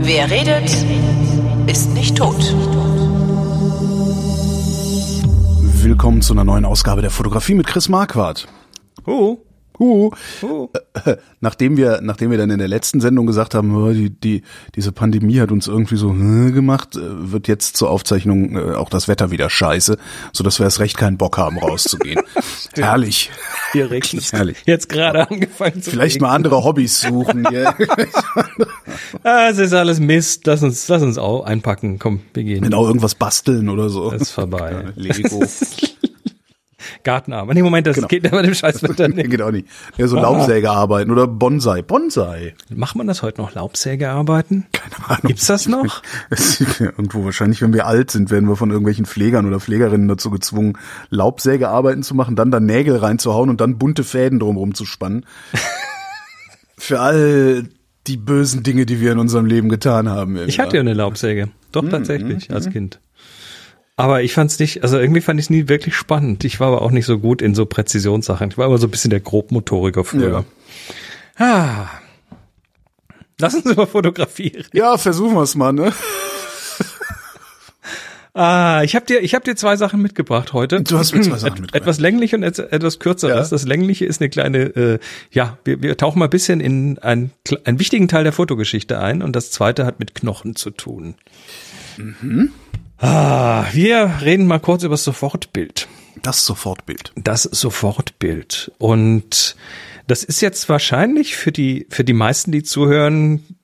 Wer 0.00 0.30
redet, 0.30 0.76
ist 1.68 1.94
nicht 1.94 2.16
tot. 2.16 2.34
Willkommen 5.62 6.22
zu 6.22 6.32
einer 6.32 6.42
neuen 6.42 6.64
Ausgabe 6.64 7.02
der 7.02 7.12
Fotografie 7.12 7.54
mit 7.54 7.68
Chris 7.68 7.88
Marquardt. 7.88 8.48
Oh. 9.06 9.43
Uh, 9.78 10.10
nachdem 11.40 11.76
wir, 11.76 12.00
nachdem 12.02 12.30
wir 12.30 12.38
dann 12.38 12.50
in 12.50 12.58
der 12.58 12.68
letzten 12.68 13.00
Sendung 13.00 13.26
gesagt 13.26 13.54
haben, 13.54 13.74
oh, 13.74 13.92
die, 13.92 14.10
die, 14.10 14.42
diese 14.74 14.92
Pandemie 14.92 15.40
hat 15.40 15.50
uns 15.50 15.66
irgendwie 15.66 15.96
so 15.96 16.12
äh, 16.12 16.52
gemacht, 16.52 16.96
äh, 16.96 17.00
wird 17.32 17.48
jetzt 17.48 17.76
zur 17.76 17.90
Aufzeichnung 17.90 18.56
auch 18.74 18.88
das 18.88 19.08
Wetter 19.08 19.30
wieder 19.30 19.50
scheiße, 19.50 19.98
so 20.32 20.44
dass 20.44 20.58
wir 20.58 20.64
erst 20.64 20.80
recht 20.80 20.96
keinen 20.96 21.18
Bock 21.18 21.38
haben, 21.38 21.58
rauszugehen. 21.58 22.20
Herrlich. 22.74 23.30
Hier 23.72 23.90
regnet 23.90 24.24
Herrlich. 24.32 24.58
Jetzt 24.66 24.88
gerade 24.88 25.28
angefangen 25.28 25.82
zu 25.82 25.90
Vielleicht 25.90 26.20
mal 26.20 26.30
andere 26.30 26.64
Hobbys 26.64 27.00
suchen. 27.00 27.46
Ja. 27.50 27.74
Ah, 29.22 29.48
es 29.50 29.58
ist 29.58 29.72
alles 29.72 30.00
Mist. 30.00 30.46
Lass 30.46 30.62
uns, 30.62 30.86
lass 30.88 31.02
uns 31.02 31.18
auch 31.18 31.44
einpacken. 31.44 31.98
Komm, 31.98 32.20
wir 32.34 32.44
gehen. 32.44 32.62
genau, 32.62 32.86
irgendwas 32.86 33.14
basteln 33.14 33.68
oder 33.68 33.88
so. 33.88 34.10
Das 34.10 34.22
ist 34.22 34.30
vorbei. 34.30 34.92
Lego. 34.96 35.42
Gartenarbeit. 37.04 37.54
Nee, 37.54 37.62
Moment, 37.62 37.86
das 37.86 37.94
Genau. 37.96 38.08
geht 38.08 38.26
aber 38.26 38.42
dem 38.42 38.54
Scheißwetter 38.54 39.08
Nee, 39.08 39.14
nicht. 39.14 39.30
geht 39.30 39.42
auch 39.42 39.50
nicht. 39.52 39.68
Ja, 39.96 40.08
so 40.08 40.16
Laubsäge 40.16 40.70
arbeiten 40.70 41.10
oder 41.10 41.26
Bonsai. 41.26 41.82
Bonsai. 41.82 42.54
Macht 42.74 42.96
man 42.96 43.06
das 43.06 43.22
heute 43.22 43.40
noch? 43.40 43.54
Laubsäge 43.54 44.10
arbeiten? 44.10 44.66
Keine 44.72 45.08
Ahnung. 45.08 45.22
Gibt's 45.28 45.46
das 45.46 45.68
noch? 45.68 46.02
Irgendwo 46.80 47.24
wahrscheinlich, 47.24 47.62
wenn 47.62 47.72
wir 47.72 47.86
alt 47.86 48.10
sind, 48.10 48.30
werden 48.30 48.48
wir 48.48 48.56
von 48.56 48.70
irgendwelchen 48.70 49.06
Pflegern 49.06 49.46
oder 49.46 49.60
Pflegerinnen 49.60 50.08
dazu 50.08 50.30
gezwungen, 50.30 50.78
Laubsägearbeiten 51.10 52.02
zu 52.02 52.14
machen, 52.14 52.34
dann 52.36 52.50
da 52.50 52.58
Nägel 52.60 52.96
reinzuhauen 52.96 53.50
und 53.50 53.60
dann 53.60 53.78
bunte 53.78 54.02
Fäden 54.04 54.38
drumherum 54.40 54.74
zu 54.74 54.84
spannen. 54.86 55.24
Für 56.78 57.00
all 57.00 57.68
die 58.06 58.16
bösen 58.16 58.62
Dinge, 58.62 58.84
die 58.86 59.00
wir 59.00 59.12
in 59.12 59.18
unserem 59.18 59.46
Leben 59.46 59.68
getan 59.68 60.08
haben. 60.08 60.36
Ich 60.46 60.58
hatte 60.58 60.76
ja 60.76 60.80
eine 60.80 60.92
Laubsäge. 60.94 61.48
Doch, 61.72 61.88
tatsächlich, 61.88 62.52
als 62.52 62.68
Kind. 62.70 63.00
Aber 63.96 64.22
ich 64.22 64.32
fand's 64.32 64.58
nicht, 64.58 64.82
also 64.82 64.98
irgendwie 64.98 65.20
fand 65.20 65.38
ich 65.38 65.46
es 65.46 65.50
nie 65.50 65.68
wirklich 65.68 65.94
spannend. 65.94 66.44
Ich 66.44 66.58
war 66.58 66.68
aber 66.68 66.82
auch 66.82 66.90
nicht 66.90 67.06
so 67.06 67.18
gut 67.18 67.40
in 67.40 67.54
so 67.54 67.64
Präzisionssachen. 67.64 68.50
Ich 68.50 68.58
war 68.58 68.66
immer 68.66 68.78
so 68.78 68.88
ein 68.88 68.90
bisschen 68.90 69.10
der 69.10 69.20
Grobmotoriker 69.20 70.02
früher. 70.04 70.44
Ah. 71.36 71.86
Lass 73.38 73.54
uns 73.54 73.66
über 73.66 73.86
Fotografie 73.86 74.48
reden. 74.48 74.68
Ja, 74.72 74.96
versuchen 74.98 75.34
wir 75.34 75.42
es 75.42 75.54
mal, 75.54 75.72
ne? 75.72 75.92
Ah, 78.36 78.82
ich 78.82 78.96
habe 78.96 79.06
dir, 79.06 79.20
ich 79.22 79.32
habe 79.36 79.44
dir 79.44 79.54
zwei 79.54 79.76
Sachen 79.76 80.02
mitgebracht 80.02 80.52
heute. 80.52 80.82
Du 80.82 80.98
hast 80.98 81.14
mir 81.14 81.20
zwei 81.20 81.38
Sachen 81.38 81.60
mitgebracht. 81.62 81.76
Etwas 81.82 82.00
länglich 82.00 82.34
und 82.34 82.42
et- 82.42 82.58
etwas 82.58 82.98
kürzeres. 82.98 83.48
Ja. 83.48 83.48
Das 83.56 83.64
längliche 83.64 84.06
ist 84.06 84.20
eine 84.20 84.28
kleine, 84.28 84.58
äh, 84.74 84.98
ja, 85.30 85.56
wir, 85.64 85.82
wir 85.82 85.96
tauchen 85.96 86.18
mal 86.18 86.24
ein 86.24 86.30
bisschen 86.30 86.58
in 86.58 86.98
einen, 86.98 87.30
einen 87.64 87.78
wichtigen 87.78 88.08
Teil 88.08 88.24
der 88.24 88.32
Fotogeschichte 88.32 88.98
ein 88.98 89.22
und 89.22 89.36
das 89.36 89.52
zweite 89.52 89.86
hat 89.86 90.00
mit 90.00 90.16
Knochen 90.16 90.56
zu 90.56 90.70
tun. 90.70 91.14
Mhm. 91.96 92.50
Ah, 93.04 93.66
wir 93.72 94.20
reden 94.22 94.46
mal 94.46 94.60
kurz 94.60 94.82
über 94.82 94.94
das 94.94 95.04
Sofortbild. 95.04 95.88
Das 96.22 96.46
Sofortbild. 96.46 97.12
Das 97.16 97.42
Sofortbild. 97.42 98.72
Und 98.78 99.56
das 100.06 100.24
ist 100.24 100.40
jetzt 100.40 100.70
wahrscheinlich 100.70 101.36
für 101.36 101.52
die, 101.52 101.86
für 101.90 102.02
die 102.02 102.14
meisten, 102.14 102.50
die 102.50 102.62
zuhören, 102.62 103.58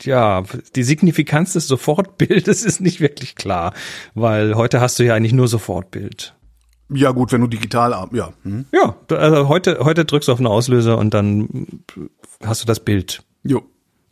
ja, 0.00 0.44
die 0.76 0.84
Signifikanz 0.84 1.54
des 1.54 1.66
Sofortbildes 1.66 2.62
ist 2.64 2.80
nicht 2.80 3.00
wirklich 3.00 3.34
klar, 3.34 3.74
weil 4.14 4.54
heute 4.54 4.80
hast 4.80 5.00
du 5.00 5.02
ja 5.02 5.16
eigentlich 5.16 5.32
nur 5.32 5.48
Sofortbild. 5.48 6.36
Ja 6.88 7.10
gut, 7.10 7.32
wenn 7.32 7.40
du 7.40 7.48
digital, 7.48 8.08
ja. 8.12 8.32
Hm. 8.44 8.66
Ja, 8.72 8.94
also 9.10 9.48
heute, 9.48 9.80
heute 9.80 10.04
drückst 10.04 10.28
du 10.28 10.32
auf 10.32 10.38
den 10.38 10.46
Auslöser 10.46 10.98
und 10.98 11.14
dann 11.14 11.82
hast 12.44 12.62
du 12.62 12.66
das 12.66 12.78
Bild. 12.78 13.24
Jo. 13.42 13.64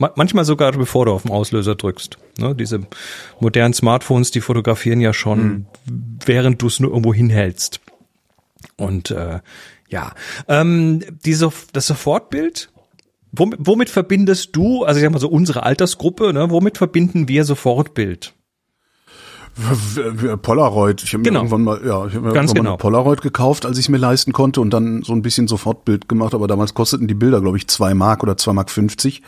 Ma- 0.03 0.13
Manchmal 0.17 0.45
sogar 0.45 0.73
bevor 0.73 1.07
du 1.07 1.13
auf 1.13 1.23
den 1.23 1.31
Auslöser 1.31 1.77
drückst. 1.77 2.19
Ne, 2.39 2.55
diese 2.57 2.81
modernen 3.41 3.73
Smartphones, 3.73 4.33
die 4.33 4.41
fotografieren 4.41 5.01
ja 5.01 5.13
schon, 5.13 5.67
während 6.27 6.61
du 6.61 6.67
es 6.67 6.81
nur 6.81 6.91
irgendwo 6.91 7.15
hinhältst. 7.15 7.81
Und 8.77 9.11
äh, 9.13 9.39
ja, 9.89 10.13
ähm, 10.49 11.03
diese, 11.25 11.53
das 11.73 11.87
Sofortbild, 11.87 12.71
womit, 13.31 13.59
womit 13.63 13.91
verbindest 13.91 14.57
du, 14.57 14.83
also 14.85 14.99
ich 14.99 15.05
sag 15.05 15.13
mal 15.13 15.19
so 15.21 15.29
unsere 15.29 15.63
Altersgruppe, 15.63 16.33
ne, 16.33 16.51
womit 16.51 16.79
verbinden 16.79 17.29
wir 17.29 17.45
Sofortbild? 17.45 18.35
Polaroid. 20.43 21.03
Ich 21.03 21.13
habe 21.13 21.19
mir 21.19 21.25
Genau. 21.25 21.41
irgendwann 21.41 21.63
mal, 21.63 21.81
ja, 21.85 22.07
ich 22.07 22.15
habe 22.15 22.27
mir 22.27 22.33
Ganz 22.33 22.51
irgendwann 22.51 22.55
mal 22.55 22.55
genau. 22.55 22.71
eine 22.71 22.79
Polaroid 22.79 23.21
gekauft, 23.23 23.67
als 23.67 23.79
ich 23.79 23.87
es 23.87 23.89
mir 23.89 23.99
leisten 23.99 24.33
konnte 24.33 24.61
und 24.61 24.71
dann 24.71 25.03
so 25.03 25.13
ein 25.13 25.23
bisschen 25.23 25.49
Sofortbild 25.49 26.09
gemacht, 26.09 26.35
aber 26.35 26.47
damals 26.47 26.75
kosteten 26.75 27.09
die 27.09 27.15
Bilder, 27.15 27.41
glaube 27.41 27.57
ich, 27.57 27.69
zwei 27.69 27.95
Mark 27.95 28.23
oder 28.23 28.37
zwei 28.37 28.53
Mark 28.53 28.71
50 28.71 29.23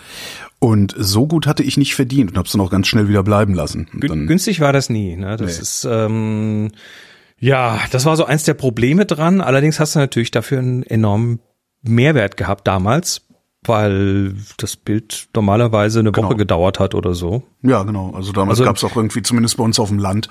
und 0.59 0.95
so 0.97 1.27
gut 1.27 1.47
hatte 1.47 1.63
ich 1.63 1.77
nicht 1.77 1.95
verdient 1.95 2.31
und 2.31 2.37
habe 2.39 2.47
es 2.47 2.53
dann 2.53 2.61
auch 2.61 2.71
ganz 2.71 2.87
schnell 2.87 3.09
wieder 3.09 3.23
bleiben 3.23 3.55
lassen. 3.55 3.89
Dann, 3.93 4.27
günstig 4.27 4.61
war 4.61 4.73
das 4.73 4.89
nie. 4.89 5.17
Ne? 5.17 5.37
Das 5.37 5.57
Nee. 5.57 5.63
ist 5.63 5.89
ähm, 5.91 6.71
ja, 7.39 7.81
das 7.91 8.07
war 8.07 8.17
so 8.17 8.25
eins 8.25 8.45
der 8.45 8.55
Probleme 8.55 9.05
dran. 9.05 9.41
Allerdings 9.41 9.79
hast 9.81 9.95
du 9.95 9.99
natürlich 9.99 10.31
dafür 10.31 10.61
einen 10.61 10.83
enormen 10.85 11.41
Mehrwert 11.83 12.37
gehabt 12.39 12.67
damals, 12.67 13.23
weil 13.69 14.35
das 14.59 14.77
Bild 14.77 15.29
normalerweise 15.35 16.01
eine 16.01 16.11
Woche 16.11 16.21
Genau. 16.23 16.35
gedauert 16.37 16.79
hat 16.81 16.95
oder 16.95 17.15
so. 17.15 17.43
ja, 17.63 17.83
genau. 17.83 18.13
Also 18.15 18.33
damals 18.33 18.59
Also- 18.61 18.65
gab 18.65 18.77
es 18.77 18.85
auch 18.85 18.95
irgendwie, 18.97 19.23
zumindest 19.23 19.57
bei 19.57 19.65
uns 19.65 19.79
auf 19.79 19.89
dem 19.89 19.99
Land, 19.99 20.29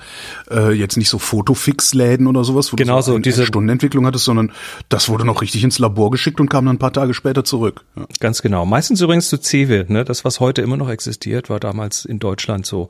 äh, 0.50 0.70
jetzt 0.72 0.96
nicht 0.96 1.08
so 1.08 1.18
Fotofix-Läden 1.18 2.26
oder 2.26 2.44
sowas, 2.44 2.72
wo 2.72 2.76
Genau 2.76 2.96
du 2.98 3.02
so, 3.02 3.12
eine 3.14 3.22
diese- 3.22 3.44
Stundenentwicklung 3.46 4.06
hattest, 4.06 4.24
sondern 4.24 4.52
das 4.88 5.08
wurde 5.08 5.24
noch 5.24 5.42
richtig 5.42 5.64
ins 5.64 5.78
Labor 5.78 6.10
geschickt 6.10 6.40
und 6.40 6.48
kam 6.48 6.64
dann 6.66 6.76
ein 6.76 6.78
paar 6.78 6.92
Tage 6.92 7.12
später 7.14 7.44
zurück. 7.44 7.84
Ja. 7.96 8.06
Ganz 8.20 8.40
genau. 8.42 8.64
Meistens 8.66 9.00
übrigens 9.00 9.28
zu 9.28 9.38
Cewe, 9.40 9.84
ne? 9.88 10.04
Das, 10.04 10.24
was 10.24 10.38
heute 10.40 10.62
immer 10.62 10.76
noch 10.76 10.88
existiert, 10.88 11.50
war 11.50 11.58
damals 11.60 12.04
in 12.04 12.18
Deutschland 12.18 12.66
so 12.66 12.88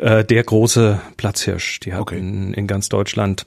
äh, 0.00 0.24
der 0.24 0.42
große 0.42 1.00
Platzhirsch. 1.16 1.80
Die 1.80 1.92
hatten 1.92 2.02
Okay. 2.02 2.18
in 2.18 2.66
ganz 2.66 2.88
Deutschland, 2.88 3.46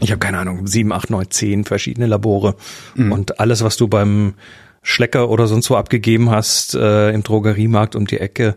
ich 0.00 0.10
habe 0.10 0.18
keine 0.20 0.38
Ahnung, 0.38 0.66
sieben, 0.66 0.92
acht, 0.92 1.10
neun, 1.10 1.30
zehn 1.30 1.64
verschiedene 1.64 2.06
Labore. 2.06 2.54
Mhm. 2.94 3.12
Und 3.12 3.40
alles, 3.40 3.62
was 3.64 3.76
du 3.76 3.88
beim 3.88 4.34
Schlecker 4.82 5.28
oder 5.30 5.46
sonst 5.46 5.70
wo 5.70 5.76
abgegeben 5.76 6.30
hast, 6.30 6.74
äh, 6.74 7.10
im 7.12 7.22
Drogeriemarkt 7.22 7.94
um 7.96 8.06
die 8.06 8.18
Ecke, 8.18 8.56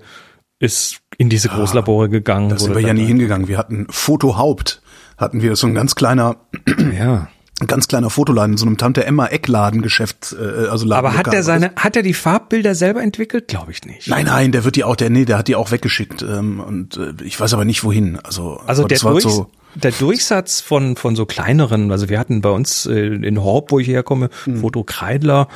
ist 0.59 1.00
in 1.18 1.30
diese 1.30 1.50
Großlabore 1.50 2.09
gegangen. 2.09 2.50
Da 2.50 2.58
sind 2.58 2.74
wir 2.75 2.81
ja 2.81 2.94
nie 2.94 3.06
hingegangen. 3.06 3.47
Wir 3.47 3.58
hatten 3.58 3.88
Fotohaupt, 3.90 4.81
hatten 5.18 5.41
wir 5.41 5.56
so 5.56 5.68
ein 5.68 5.75
ganz 5.75 5.96
kleiner 5.96 6.38
Ja. 6.97 7.28
ein 7.62 7.68
ganz 7.68 7.88
kleiner 7.88 8.09
Fotoladen 8.09 8.58
so 8.58 8.66
einem 8.66 8.78
Tante 8.78 9.06
Emma 9.06 9.28
Eckladengeschäft, 9.28 10.35
äh, 10.40 10.68
also 10.68 10.91
Aber 10.94 11.16
hat 11.18 11.34
er 11.34 11.44
seine, 11.44 11.72
hat 11.75 11.96
er 11.96 12.03
die 12.03 12.14
Farbbilder 12.14 12.74
selber 12.75 13.02
entwickelt? 13.03 13.47
Glaube 13.47 13.72
ich 13.72 13.84
nicht. 13.84 14.08
Nein, 14.08 14.25
nein, 14.25 14.52
der 14.52 14.64
wird 14.66 14.75
die 14.78 14.84
auch, 14.84 14.96
der 14.96 15.09
nee, 15.09 15.25
der 15.25 15.38
hat 15.38 15.47
die 15.47 15.56
auch 15.56 15.72
weggeschickt 15.72 16.22
ähm, 16.22 16.59
und 16.59 16.97
äh, 16.97 17.14
ich 17.24 17.40
weiß 17.40 17.53
aber 17.53 17.66
nicht 17.66 17.84
wohin. 17.84 18.19
Also, 18.24 18.59
Also 18.66 18.84
der, 18.84 18.96
das 18.97 19.03
war 19.03 19.19
so, 19.19 19.52
der 19.75 19.91
Durchsatz 19.91 20.62
von, 20.62 20.96
von 20.96 21.16
so 21.16 21.25
kleineren, 21.25 21.91
also 21.91 22.09
wir 22.09 22.18
hatten 22.18 22.41
bei 22.41 22.50
uns 22.50 22.85
äh, 22.85 23.08
in 23.08 23.41
Horb, 23.44 23.72
wo 23.72 23.80
ich 23.80 23.88
herkomme, 23.88 24.30
Hm. 24.46 24.58
Foto 24.62 24.84
Kreidler 24.84 25.47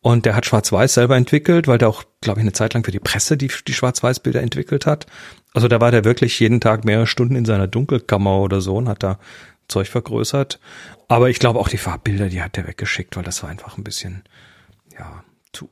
und 0.00 0.26
der 0.26 0.36
hat 0.36 0.46
Schwarz-Weiß 0.46 0.94
selber 0.94 1.16
entwickelt, 1.16 1.66
weil 1.66 1.78
der 1.78 1.88
auch, 1.88 2.04
glaube 2.20 2.40
ich, 2.40 2.44
eine 2.44 2.52
Zeit 2.52 2.74
lang 2.74 2.84
für 2.84 2.92
die 2.92 3.00
Presse 3.00 3.36
die, 3.36 3.50
die 3.66 3.72
Schwarz-Weiß-Bilder 3.72 4.40
entwickelt 4.40 4.86
hat. 4.86 5.06
Also 5.54 5.66
da 5.66 5.80
war 5.80 5.90
der 5.90 6.04
wirklich 6.04 6.38
jeden 6.38 6.60
Tag 6.60 6.84
mehrere 6.84 7.06
Stunden 7.06 7.34
in 7.34 7.44
seiner 7.44 7.66
Dunkelkammer 7.66 8.38
oder 8.38 8.60
so 8.60 8.76
und 8.76 8.88
hat 8.88 9.02
da 9.02 9.18
Zeug 9.66 9.88
vergrößert. 9.88 10.60
Aber 11.08 11.30
ich 11.30 11.38
glaube 11.38 11.58
auch 11.58 11.68
die 11.68 11.78
Farbbilder, 11.78 12.28
die 12.28 12.42
hat 12.42 12.56
der 12.56 12.66
weggeschickt, 12.66 13.16
weil 13.16 13.24
das 13.24 13.42
war 13.42 13.50
einfach 13.50 13.76
ein 13.76 13.84
bisschen, 13.84 14.22
ja, 14.96 15.24
zu, 15.52 15.68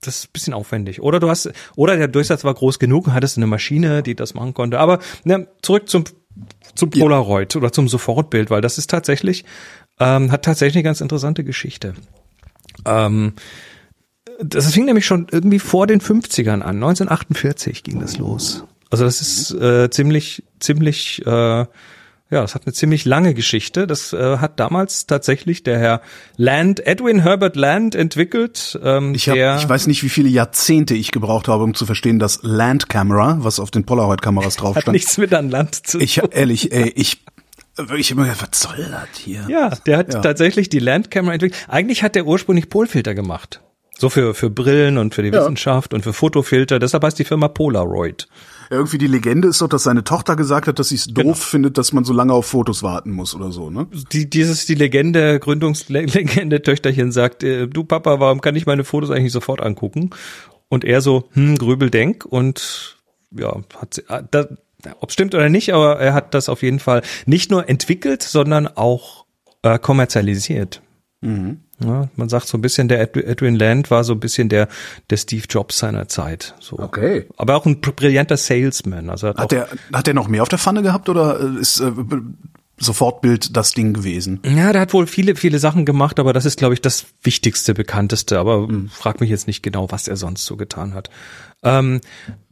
das 0.00 0.18
ist 0.18 0.28
ein 0.28 0.32
bisschen 0.32 0.54
aufwendig. 0.54 1.02
Oder 1.02 1.18
du 1.18 1.28
hast, 1.28 1.50
oder 1.74 1.96
der 1.96 2.08
Durchsatz 2.08 2.44
war 2.44 2.54
groß 2.54 2.78
genug 2.78 3.08
und 3.08 3.14
hattest 3.14 3.36
eine 3.36 3.46
Maschine, 3.46 4.02
die 4.02 4.14
das 4.14 4.34
machen 4.34 4.54
konnte. 4.54 4.78
Aber 4.78 5.00
ne, 5.24 5.48
zurück 5.62 5.88
zum, 5.88 6.04
zum 6.74 6.90
Polaroid 6.90 7.56
oder 7.56 7.72
zum 7.72 7.88
Sofortbild, 7.88 8.50
weil 8.50 8.60
das 8.60 8.78
ist 8.78 8.90
tatsächlich, 8.90 9.44
ähm, 9.98 10.30
hat 10.30 10.44
tatsächlich 10.44 10.76
eine 10.76 10.84
ganz 10.84 11.00
interessante 11.00 11.42
Geschichte. 11.42 11.94
Ähm, 12.84 13.34
das 14.40 14.72
fing 14.72 14.84
nämlich 14.84 15.06
schon 15.06 15.26
irgendwie 15.30 15.58
vor 15.58 15.86
den 15.86 16.00
50ern 16.00 16.60
an. 16.60 16.76
1948 16.76 17.82
ging 17.82 18.00
das 18.00 18.18
los. 18.18 18.64
Also 18.90 19.04
das 19.04 19.20
ist 19.20 19.52
äh, 19.52 19.90
ziemlich, 19.90 20.44
ziemlich, 20.60 21.24
äh, 21.26 21.30
ja, 21.30 21.66
das 22.28 22.54
hat 22.54 22.66
eine 22.66 22.72
ziemlich 22.72 23.04
lange 23.04 23.34
Geschichte. 23.34 23.86
Das 23.86 24.12
äh, 24.12 24.38
hat 24.38 24.60
damals 24.60 25.06
tatsächlich 25.06 25.62
der 25.62 25.78
Herr 25.78 26.02
Land, 26.36 26.86
Edwin 26.86 27.20
Herbert 27.20 27.56
Land 27.56 27.94
entwickelt. 27.94 28.78
Ähm, 28.82 29.14
ich, 29.14 29.28
hab, 29.28 29.36
der, 29.36 29.56
ich 29.56 29.68
weiß 29.68 29.86
nicht, 29.86 30.02
wie 30.02 30.08
viele 30.08 30.28
Jahrzehnte 30.28 30.94
ich 30.94 31.12
gebraucht 31.12 31.48
habe, 31.48 31.64
um 31.64 31.74
zu 31.74 31.86
verstehen, 31.86 32.18
dass 32.18 32.40
Land 32.42 32.88
Camera, 32.88 33.38
was 33.40 33.58
auf 33.58 33.70
den 33.70 33.84
Polaroid-Kameras 33.84 34.56
drauf 34.56 34.76
hat 34.76 34.82
stand. 34.82 34.94
nichts 34.94 35.18
mit 35.18 35.32
an 35.34 35.50
Land 35.50 35.74
zu 35.74 35.98
tun. 35.98 36.00
Ich 36.02 36.20
ehrlich, 36.32 36.72
ey, 36.72 36.92
ich, 36.94 37.24
ich 37.98 38.10
immer 38.10 38.24
gedacht, 38.24 38.48
was 38.50 38.60
soll 38.60 38.86
das 38.90 39.18
hier? 39.18 39.44
Ja, 39.48 39.70
der 39.86 39.98
hat 39.98 40.12
Ja. 40.14 40.20
tatsächlich 40.20 40.68
die 40.68 40.78
Landcamera 40.78 41.34
entwickelt. 41.34 41.64
Eigentlich 41.68 42.02
hat 42.02 42.14
der 42.14 42.26
ursprünglich 42.26 42.68
Polfilter 42.70 43.14
gemacht. 43.14 43.60
So 43.98 44.10
für, 44.10 44.34
für 44.34 44.50
Brillen 44.50 44.98
und 44.98 45.14
für 45.14 45.22
die 45.22 45.30
Ja. 45.30 45.40
Wissenschaft 45.40 45.94
und 45.94 46.02
für 46.02 46.12
Fotofilter. 46.12 46.78
Deshalb 46.78 47.02
heißt 47.02 47.18
die 47.18 47.24
Firma 47.24 47.48
Polaroid. 47.48 48.28
Ja, 48.70 48.76
irgendwie 48.78 48.98
die 48.98 49.06
Legende 49.06 49.48
ist 49.48 49.62
doch, 49.62 49.68
dass 49.68 49.84
seine 49.84 50.04
Tochter 50.04 50.36
gesagt 50.36 50.66
hat, 50.68 50.78
dass 50.78 50.88
sie 50.90 50.96
es 50.96 51.06
doof 51.06 51.22
Genau. 51.22 51.34
findet, 51.34 51.78
dass 51.78 51.92
man 51.94 52.04
so 52.04 52.12
lange 52.12 52.32
auf 52.34 52.46
Fotos 52.46 52.82
warten 52.82 53.10
muss 53.12 53.34
oder 53.34 53.52
so, 53.52 53.70
ne? 53.70 53.86
Die, 54.12 54.28
dieses, 54.28 54.66
die 54.66 54.74
Legende, 54.74 55.38
Gründungslegende 55.40 56.60
Töchterchen 56.62 57.10
sagt, 57.12 57.42
äh, 57.42 57.68
du 57.68 57.84
Papa, 57.84 58.20
warum 58.20 58.40
kann 58.42 58.56
ich 58.56 58.66
meine 58.66 58.84
Fotos 58.84 59.10
eigentlich 59.10 59.32
sofort 59.32 59.62
angucken? 59.62 60.10
Und 60.68 60.84
er 60.84 61.00
so, 61.00 61.28
hm, 61.32 61.56
Grübeldenk 61.56 62.24
und 62.26 62.98
ja, 63.30 63.56
hat 63.80 63.94
sie, 63.94 64.02
ah, 64.08 64.20
da, 64.22 64.46
ob 65.00 65.12
stimmt 65.12 65.34
oder 65.34 65.48
nicht, 65.48 65.72
aber 65.72 65.98
er 65.98 66.14
hat 66.14 66.34
das 66.34 66.48
auf 66.48 66.62
jeden 66.62 66.78
Fall 66.80 67.02
nicht 67.26 67.50
nur 67.50 67.68
entwickelt, 67.68 68.22
sondern 68.22 68.66
auch 68.66 69.26
äh, 69.62 69.78
kommerzialisiert. 69.78 70.82
Ja, 71.22 72.08
man 72.14 72.28
sagt 72.28 72.46
so 72.46 72.56
ein 72.56 72.60
bisschen, 72.60 72.86
der 72.88 73.00
Ed- 73.00 73.16
Edwin 73.16 73.56
Land 73.56 73.90
war 73.90 74.04
so 74.04 74.12
ein 74.12 74.20
bisschen 74.20 74.48
der, 74.48 74.68
der 75.10 75.16
Steve 75.16 75.44
Jobs 75.48 75.78
seiner 75.78 76.06
Zeit. 76.06 76.54
So. 76.60 76.78
Okay. 76.78 77.26
Aber 77.36 77.56
auch 77.56 77.66
ein 77.66 77.80
br- 77.80 77.90
brillanter 77.92 78.36
Salesman. 78.36 79.10
Also 79.10 79.28
hat, 79.28 79.38
Hat 79.38 79.50
der, 79.50 79.68
hat 79.92 80.06
der 80.06 80.14
noch 80.14 80.28
mehr 80.28 80.42
auf 80.42 80.48
der 80.48 80.58
Pfanne 80.58 80.82
gehabt 80.82 81.08
oder 81.08 81.40
äh, 81.40 81.60
ist 81.60 81.80
äh, 81.80 81.90
Sofortbild 82.78 83.56
das 83.56 83.72
Ding 83.72 83.94
gewesen? 83.94 84.40
Ja, 84.44 84.70
der 84.72 84.82
hat 84.82 84.92
wohl 84.92 85.06
viele, 85.06 85.34
viele 85.34 85.58
Sachen 85.58 85.84
gemacht, 85.84 86.20
aber 86.20 86.32
das 86.32 86.44
ist, 86.44 86.58
glaube 86.58 86.74
ich, 86.74 86.82
das 86.82 87.06
wichtigste, 87.22 87.74
bekannteste. 87.74 88.38
Aber 88.38 88.68
frag 88.90 89.20
mich 89.20 89.30
jetzt 89.30 89.46
nicht 89.48 89.62
genau, 89.62 89.90
was 89.90 90.06
er 90.06 90.16
sonst 90.16 90.44
so 90.44 90.56
getan 90.56 90.94
hat. 90.94 91.10
Ähm, 91.64 92.02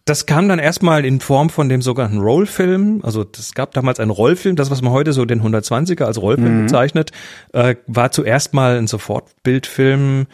das 0.05 0.27
kam 0.27 0.49
dann 0.49 0.59
erstmal 0.59 1.05
in 1.05 1.21
Form 1.21 1.49
von 1.49 1.69
dem 1.69 1.81
sogenannten 1.81 2.19
Rollfilm. 2.21 3.01
Also 3.03 3.25
es 3.39 3.55
gab 3.55 3.73
damals 3.73 4.01
einen 4.01 4.11
Rollfilm, 4.11 4.55
das, 4.56 4.71
was 4.71 4.83
man 4.83 4.93
heute 4.93 5.12
so 5.12 5.25
den 5.25 5.43
120er 5.43 6.05
als 6.05 6.21
Rollfilm 6.21 6.62
bezeichnet, 6.65 7.11
äh, 7.53 7.77
war 7.87 8.11
zuerst 8.11 8.53
mal 8.53 8.77
ein 8.77 8.87
Sofortbildfilm, 8.87 10.27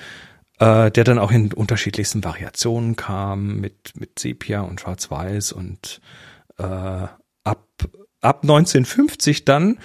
äh, 0.58 0.90
der 0.90 1.04
dann 1.04 1.18
auch 1.18 1.30
in 1.30 1.52
unterschiedlichsten 1.52 2.24
Variationen 2.24 2.96
kam, 2.96 3.58
mit, 3.60 3.92
mit 3.98 4.18
Sepia 4.18 4.62
und 4.62 4.80
Schwarz-Weiß 4.80 5.52
und 5.52 6.00
äh, 6.58 6.62
ab, 6.64 7.68
ab 8.20 8.40
1950 8.42 9.44
dann 9.44 9.78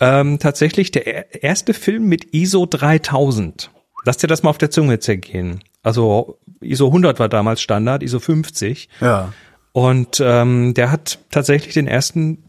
ähm, 0.00 0.38
tatsächlich 0.38 0.90
der 0.90 1.06
er- 1.06 1.42
erste 1.44 1.72
Film 1.74 2.08
mit 2.08 2.34
ISO 2.34 2.66
3000. 2.66 3.70
Lass 4.04 4.16
dir 4.16 4.26
das 4.26 4.42
mal 4.42 4.50
auf 4.50 4.58
der 4.58 4.70
Zunge 4.70 4.98
zergehen. 4.98 5.60
Also 5.82 6.38
ISO 6.60 6.86
100 6.86 7.18
war 7.18 7.28
damals 7.28 7.60
Standard, 7.60 8.02
ISO 8.02 8.18
50. 8.18 8.88
Ja. 9.00 9.32
Und 9.72 10.20
ähm, 10.22 10.74
der 10.74 10.90
hat 10.90 11.18
tatsächlich 11.30 11.74
den 11.74 11.86
ersten 11.86 12.44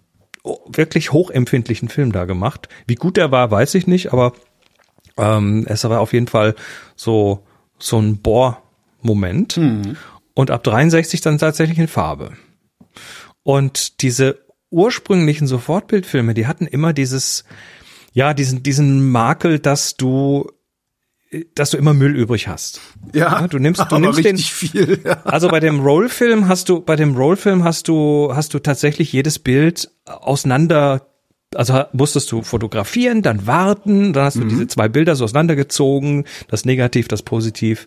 wirklich 0.67 1.11
hochempfindlichen 1.11 1.89
Film 1.89 2.11
da 2.11 2.25
gemacht. 2.25 2.67
Wie 2.87 2.95
gut 2.95 3.17
der 3.17 3.31
war, 3.31 3.51
weiß 3.51 3.75
ich 3.75 3.85
nicht, 3.85 4.11
aber 4.11 4.33
ähm, 5.17 5.65
es 5.67 5.83
war 5.83 5.99
auf 5.99 6.13
jeden 6.13 6.27
Fall 6.27 6.55
so 6.95 7.43
so 7.83 7.99
ein 7.99 8.17
Bohr-Moment. 8.17 9.57
Und 10.33 10.51
ab 10.51 10.63
63 10.63 11.21
dann 11.21 11.37
tatsächlich 11.37 11.77
in 11.77 11.87
Farbe. 11.87 12.33
Und 13.43 14.01
diese 14.01 14.45
ursprünglichen 14.69 15.47
Sofortbildfilme, 15.47 16.33
die 16.33 16.47
hatten 16.47 16.67
immer 16.67 16.93
dieses, 16.93 17.43
ja, 18.13 18.33
diesen, 18.33 18.63
diesen 18.63 19.11
Makel, 19.11 19.59
dass 19.59 19.97
du, 19.97 20.49
dass 21.55 21.69
du 21.71 21.77
immer 21.77 21.93
Müll 21.93 22.15
übrig 22.15 22.47
hast. 22.47 22.81
Ja, 23.13 23.41
Ja, 23.41 23.47
du 23.47 23.57
nimmst- 23.57 23.85
du 23.89 23.97
nimmst 23.99 24.23
den- 24.23 24.37
viel. 24.37 24.99
Ja. 25.05 25.21
Also 25.23 25.47
bei 25.47 25.59
dem 25.59 25.79
Rollfilm 25.79 26.47
hast 26.47 26.67
du, 26.69 26.81
bei 26.81 26.95
dem 26.95 27.15
Rollfilm 27.15 27.63
hast 27.63 27.87
du, 27.87 28.31
hast 28.35 28.53
du 28.53 28.59
tatsächlich 28.59 29.13
jedes 29.13 29.39
Bild 29.39 29.89
auseinander, 30.05 31.07
also 31.55 31.83
musstest 31.93 32.31
du 32.31 32.41
fotografieren, 32.43 33.21
dann 33.21 33.47
warten, 33.47 34.13
dann 34.13 34.25
hast 34.25 34.37
du 34.37 34.43
diese 34.45 34.67
zwei 34.67 34.87
Bilder 34.89 35.15
so 35.15 35.23
auseinandergezogen, 35.23 36.25
das 36.49 36.65
Negativ, 36.65 37.07
das 37.07 37.21
Positiv. 37.23 37.85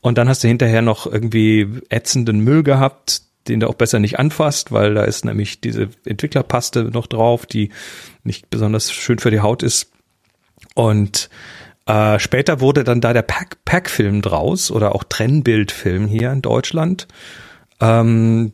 Und 0.00 0.16
dann 0.16 0.28
hast 0.28 0.44
du 0.44 0.48
hinterher 0.48 0.80
noch 0.82 1.06
irgendwie 1.06 1.66
ätzenden 1.90 2.40
Müll 2.40 2.62
gehabt, 2.62 3.22
den 3.48 3.60
du 3.60 3.68
auch 3.68 3.74
besser 3.74 3.98
nicht 3.98 4.18
anfasst, 4.18 4.72
weil 4.72 4.94
da 4.94 5.04
ist 5.04 5.24
nämlich 5.24 5.60
diese 5.60 5.88
Entwicklerpaste 6.06 6.84
noch 6.84 7.06
drauf, 7.06 7.46
die 7.46 7.70
nicht 8.24 8.48
besonders 8.50 8.92
schön 8.92 9.18
für 9.18 9.30
die 9.30 9.40
Haut 9.40 9.62
ist. 9.62 9.90
Und 10.74 11.28
äh, 11.88 12.18
später 12.20 12.60
wurde 12.60 12.84
dann 12.84 13.00
da 13.00 13.12
der 13.12 13.22
Pack- 13.22 13.64
Pack-Film 13.64 14.20
draus 14.22 14.70
oder 14.70 14.94
auch 14.94 15.04
Trennbildfilm 15.04 16.06
hier 16.06 16.30
in 16.30 16.42
Deutschland, 16.42 17.08
ähm, 17.80 18.52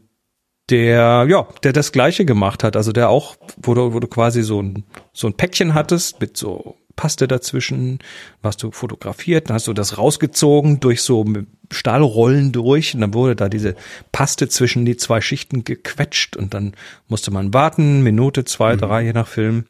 der 0.70 1.26
ja, 1.28 1.46
der 1.62 1.72
das 1.72 1.92
gleiche 1.92 2.24
gemacht 2.24 2.64
hat, 2.64 2.76
also 2.76 2.92
der 2.92 3.10
auch, 3.10 3.36
wo 3.60 3.74
du, 3.74 3.92
wo 3.92 4.00
du 4.00 4.06
quasi 4.06 4.42
so 4.42 4.62
ein 4.62 4.84
so 5.12 5.26
ein 5.26 5.34
Päckchen 5.34 5.74
hattest 5.74 6.20
mit 6.20 6.36
so 6.36 6.76
Paste 6.96 7.26
dazwischen, 7.26 7.98
hast 8.42 8.62
du 8.62 8.70
fotografiert, 8.70 9.48
dann 9.48 9.54
hast 9.54 9.66
du 9.66 9.72
das 9.72 9.98
rausgezogen 9.98 10.78
durch 10.78 11.02
so 11.02 11.24
Stahlrollen 11.72 12.52
durch 12.52 12.94
und 12.94 13.00
dann 13.00 13.14
wurde 13.14 13.34
da 13.34 13.48
diese 13.48 13.74
Paste 14.12 14.48
zwischen 14.48 14.84
die 14.86 14.96
zwei 14.96 15.20
Schichten 15.20 15.64
gequetscht 15.64 16.36
und 16.36 16.54
dann 16.54 16.74
musste 17.08 17.32
man 17.32 17.52
warten, 17.52 18.02
Minute, 18.02 18.44
zwei, 18.44 18.76
drei, 18.76 19.02
je 19.02 19.12
nach 19.12 19.26
Film, 19.26 19.64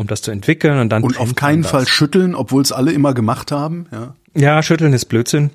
um 0.00 0.06
das 0.06 0.22
zu 0.22 0.30
entwickeln 0.30 0.78
und 0.78 0.88
dann 0.88 1.02
Und 1.02 1.18
auf 1.20 1.34
keinen. 1.34 1.62
Fall 1.62 1.86
schütteln, 1.86 2.34
obwohl 2.34 2.62
es 2.62 2.72
alle 2.72 2.90
immer 2.92 3.14
gemacht 3.14 3.52
haben. 3.52 3.86
Ja. 3.92 4.14
Ja, 4.34 4.62
schütteln 4.62 4.92
ist 4.92 5.04
Blödsinn. 5.06 5.50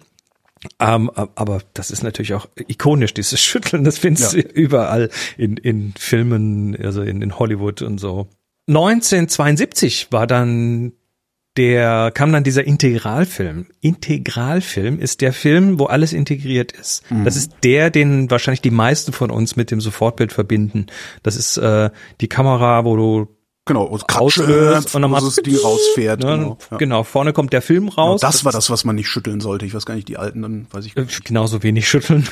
Ähm, 0.80 1.12
aber 1.14 1.62
das 1.74 1.92
ist 1.92 2.04
natürlich 2.04 2.34
auch 2.34 2.48
ikonisch, 2.68 3.14
dieses 3.14 3.42
Schütteln, 3.42 3.84
das 3.84 3.98
findest 3.98 4.34
Ja. 4.34 4.42
du 4.42 4.48
überall 4.48 5.10
in, 5.38 5.58
in 5.58 5.94
Filmen, 5.98 6.76
also 6.82 7.02
in, 7.02 7.22
in 7.22 7.38
Hollywood 7.38 7.82
und 7.82 8.00
so. 8.00 8.28
1972 8.68 10.08
war 10.12 10.28
dann 10.28 10.94
der, 11.58 12.12
kam 12.14 12.34
dann 12.34 12.44
dieser 12.44 12.66
Integralfilm. 12.66 13.68
Integralfilm 13.80 15.00
ist 15.00 15.22
der 15.22 15.32
Film, 15.34 15.80
wo 15.80 15.86
alles 15.86 16.12
integriert 16.14 16.72
ist. 16.74 17.04
Das 17.24 17.38
ist 17.38 17.52
der, 17.64 17.90
den 17.92 18.30
wahrscheinlich 18.30 18.62
die 18.62 18.72
meisten 18.72 19.14
von 19.14 19.32
uns 19.32 19.56
mit 19.56 19.72
dem 19.72 19.80
Sofortbild 19.80 20.34
verbinden. 20.34 20.88
Das 21.24 21.36
ist 21.38 21.58
äh, 21.58 21.92
die 22.20 22.28
Kamera, 22.28 22.84
wo 22.84 22.96
du 22.98 23.28
Genau, 23.68 23.84
und 23.84 24.04
Auslöst 24.16 24.94
und 24.96 25.02
dann 25.02 25.12
das 25.12 25.36
Ding 25.38 25.56
rausfährt. 25.64 26.20
ne, 26.24 26.38
Genau, 26.38 26.58
ja. 26.72 26.78
genau, 26.78 27.04
vorne 27.04 27.34
kommt 27.34 27.52
der 27.52 27.64
Film 27.64 27.88
raus. 27.90 28.22
Das 28.22 28.46
war 28.46 28.52
das, 28.52 28.70
was 28.70 28.86
man 28.86 28.96
nicht 28.96 29.08
schütteln 29.08 29.40
sollte. 29.42 29.66
Ich 29.66 29.74
weiß 29.74 29.86
gar 29.88 29.96
nicht, 29.96 30.08
die 30.08 30.18
alten, 30.18 30.44
dann 30.44 30.68
weiß 30.72 30.86
ich. 30.86 30.96
Äh, 30.96 31.06
genauso 31.24 31.64
wenig 31.64 31.88
schütteln. 31.90 32.28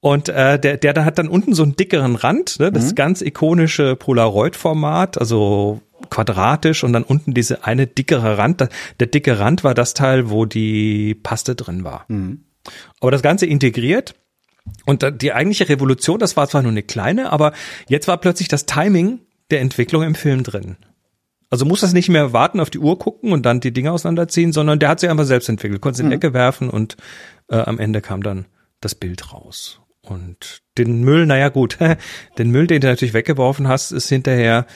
Und 0.00 0.28
äh, 0.28 0.58
der, 0.58 0.76
der 0.78 0.92
da 0.94 1.04
hat 1.04 1.18
dann 1.18 1.28
unten 1.28 1.52
so 1.54 1.62
einen 1.62 1.76
dickeren 1.76 2.16
Rand, 2.16 2.58
ne? 2.60 2.70
das 2.72 2.94
ganz 2.94 3.20
ikonische 3.22 3.96
Polaroid-Format, 3.96 5.18
also 5.18 5.80
quadratisch 6.10 6.84
und 6.84 6.92
dann 6.92 7.02
unten 7.02 7.34
diese 7.34 7.64
eine 7.64 7.86
dickere 7.86 8.38
Rand. 8.38 8.66
Der 9.00 9.06
dicke 9.08 9.38
Rand 9.38 9.64
war 9.64 9.74
das 9.74 9.94
Teil, 9.94 10.30
wo 10.30 10.44
die 10.44 11.14
Paste 11.14 11.54
drin 11.54 11.84
war. 11.84 12.06
Aber 13.00 13.10
das 13.10 13.22
Ganze 13.22 13.46
integriert. 13.46 14.14
Und 14.84 15.02
da- 15.02 15.10
die 15.10 15.32
eigentliche 15.32 15.68
Revolution, 15.68 16.18
das 16.18 16.36
war 16.36 16.48
zwar 16.48 16.62
nur 16.62 16.72
eine 16.72 16.82
kleine, 16.82 17.30
aber 17.32 17.52
jetzt 17.88 18.08
war 18.08 18.16
plötzlich 18.18 18.48
das 18.48 18.66
Timing 18.66 19.20
der 19.50 19.60
Entwicklung 19.60 20.02
im 20.02 20.14
Film 20.14 20.42
drin. 20.42 20.76
Also 21.48 21.64
muss 21.64 21.80
das 21.80 21.92
nicht 21.92 22.08
mehr 22.08 22.32
warten, 22.32 22.58
auf 22.60 22.70
die 22.70 22.78
Uhr 22.80 22.98
gucken 22.98 23.32
und 23.32 23.46
dann 23.46 23.60
die 23.60 23.72
Dinge 23.72 23.92
auseinanderziehen, 23.92 24.52
sondern 24.52 24.78
der 24.80 24.88
hat 24.88 25.00
sich 25.00 25.08
einfach 25.10 25.24
selbst 25.24 25.48
entwickelt, 25.48 25.80
konnte 25.80 25.96
es 25.96 26.00
in 26.00 26.10
die 26.10 26.16
Ecke 26.16 26.34
werfen 26.34 26.68
und 26.68 26.96
äh, 27.48 27.56
am 27.56 27.78
Ende 27.78 28.00
kam 28.00 28.22
dann 28.22 28.46
das 28.80 28.94
Bild 28.96 29.32
raus. 29.32 29.80
Und 30.02 30.62
den 30.76 31.02
Müll, 31.02 31.26
naja 31.26 31.48
gut, 31.48 31.78
den 32.38 32.50
Müll, 32.50 32.66
den 32.66 32.80
du 32.80 32.88
natürlich 32.88 33.14
weggeworfen 33.14 33.68
hast, 33.68 33.92
ist 33.92 34.08
hinterher 34.08 34.66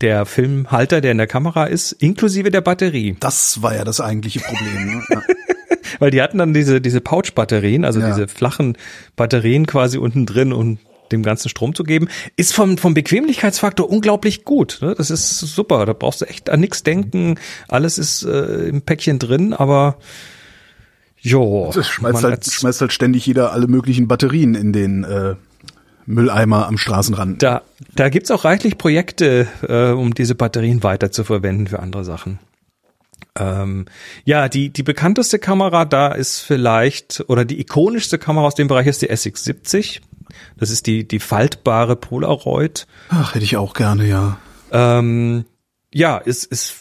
der 0.00 0.24
Filmhalter, 0.24 1.00
der 1.00 1.12
in 1.12 1.18
der 1.18 1.26
Kamera 1.26 1.64
ist, 1.64 1.92
inklusive 1.92 2.50
der 2.50 2.60
Batterie. 2.62 3.16
Das 3.20 3.60
war 3.62 3.74
ja 3.74 3.84
das 3.84 4.00
eigentliche 4.00 4.40
Problem. 4.40 4.86
Ne? 4.86 5.02
Ja. 5.10 5.22
Weil 5.98 6.10
die 6.12 6.22
hatten 6.22 6.38
dann 6.38 6.54
diese, 6.54 6.80
diese 6.80 7.00
Pouch-Batterien, 7.00 7.84
also 7.84 8.00
Ja. 8.00 8.06
diese 8.06 8.28
flachen 8.28 8.78
Batterien 9.16 9.66
quasi 9.66 9.98
unten 9.98 10.24
drin, 10.24 10.52
um 10.52 10.78
dem 11.12 11.22
ganzen 11.22 11.48
Strom 11.48 11.74
zu 11.74 11.84
geben, 11.84 12.08
ist 12.36 12.54
vom, 12.54 12.78
vom 12.78 12.94
Bequemlichkeitsfaktor 12.94 13.88
unglaublich 13.88 14.44
gut. 14.44 14.78
Ne? 14.80 14.94
Das 14.96 15.10
ist 15.10 15.40
super. 15.40 15.86
Da 15.86 15.92
brauchst 15.92 16.20
du 16.20 16.26
echt 16.26 16.50
an 16.50 16.60
nichts 16.60 16.82
denken. 16.82 17.38
Alles 17.68 17.98
ist 17.98 18.22
äh, 18.22 18.68
im 18.68 18.82
Päckchen 18.82 19.18
drin, 19.18 19.52
aber 19.52 19.96
jo. 21.18 21.70
Das 21.74 21.88
schmeißt 21.88 22.24
halt, 22.24 22.44
schmeißt 22.44 22.80
halt 22.80 22.92
ständig 22.92 23.26
jeder 23.26 23.52
alle 23.52 23.66
möglichen 23.66 24.08
Batterien 24.08 24.54
in 24.54 24.72
den 24.72 25.04
äh, 25.04 25.34
Mülleimer 26.06 26.66
am 26.66 26.78
Straßenrand. 26.78 27.42
da, 27.42 27.62
da 27.94 28.08
gibt's 28.08 28.30
auch 28.30 28.44
reichlich 28.44 28.78
Projekte, 28.78 29.46
äh, 29.66 29.90
um 29.92 30.14
diese 30.14 30.34
Batterien 30.34 30.82
weiter 30.82 31.12
zu 31.12 31.24
verwenden 31.24 31.68
für 31.68 31.80
andere 31.80 32.04
Sachen. 32.04 32.38
Ähm, 33.38 33.86
ja, 34.24 34.48
die, 34.48 34.70
die 34.70 34.82
bekannteste 34.82 35.38
Kamera 35.38 35.84
da 35.84 36.08
ist 36.08 36.40
vielleicht, 36.40 37.24
oder 37.28 37.44
die 37.44 37.60
ikonischste 37.60 38.18
Kamera 38.18 38.46
aus 38.46 38.54
dem 38.54 38.68
Bereich 38.68 38.86
ist 38.86 39.02
die 39.02 39.10
SX70. 39.10 40.00
Das 40.56 40.70
ist 40.70 40.86
die, 40.86 41.06
die 41.06 41.20
faltbare 41.20 41.96
Polaroid. 41.96 42.86
Ach, 43.08 43.34
hätte 43.34 43.44
ich 43.44 43.56
auch 43.56 43.74
gerne, 43.74 44.06
ja. 44.08 44.38
Ähm, 44.72 45.44
ja, 45.92 46.18
ist, 46.18 46.44
ist, 46.44 46.74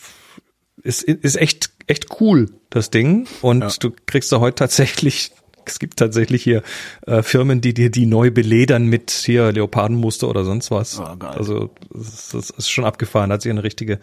ist, 0.84 1.04
ist 1.04 1.36
echt, 1.38 1.72
echt 1.88 2.08
cool, 2.22 2.52
das 2.70 2.90
Ding. 2.92 3.28
Und 3.42 3.62
Ja. 3.62 3.70
du 3.80 3.92
kriegst 4.06 4.32
da 4.32 4.40
heute 4.40 4.56
tatsächlich, 4.56 5.32
es 5.66 5.80
gibt 5.80 5.98
tatsächlich 5.98 6.44
hier 6.44 6.64
äh, 7.08 7.22
Firmen, 7.24 7.62
die 7.62 7.74
dir 7.74 7.90
die 7.92 8.06
neu 8.06 8.32
beledern 8.32 8.86
mit 8.86 9.12
hier 9.12 9.52
Leopardenmuster 9.52 10.28
oder 10.30 10.46
sonst 10.46 10.72
was. 10.72 10.98
Geil. 10.98 11.30
Also 11.32 11.70
das, 11.92 12.30
das 12.30 12.50
ist 12.52 12.70
schon 12.70 12.86
abgefahren, 12.86 13.32
hat 13.32 13.42
sich 13.42 13.52
eine 13.52 13.64
richtige, 13.64 14.00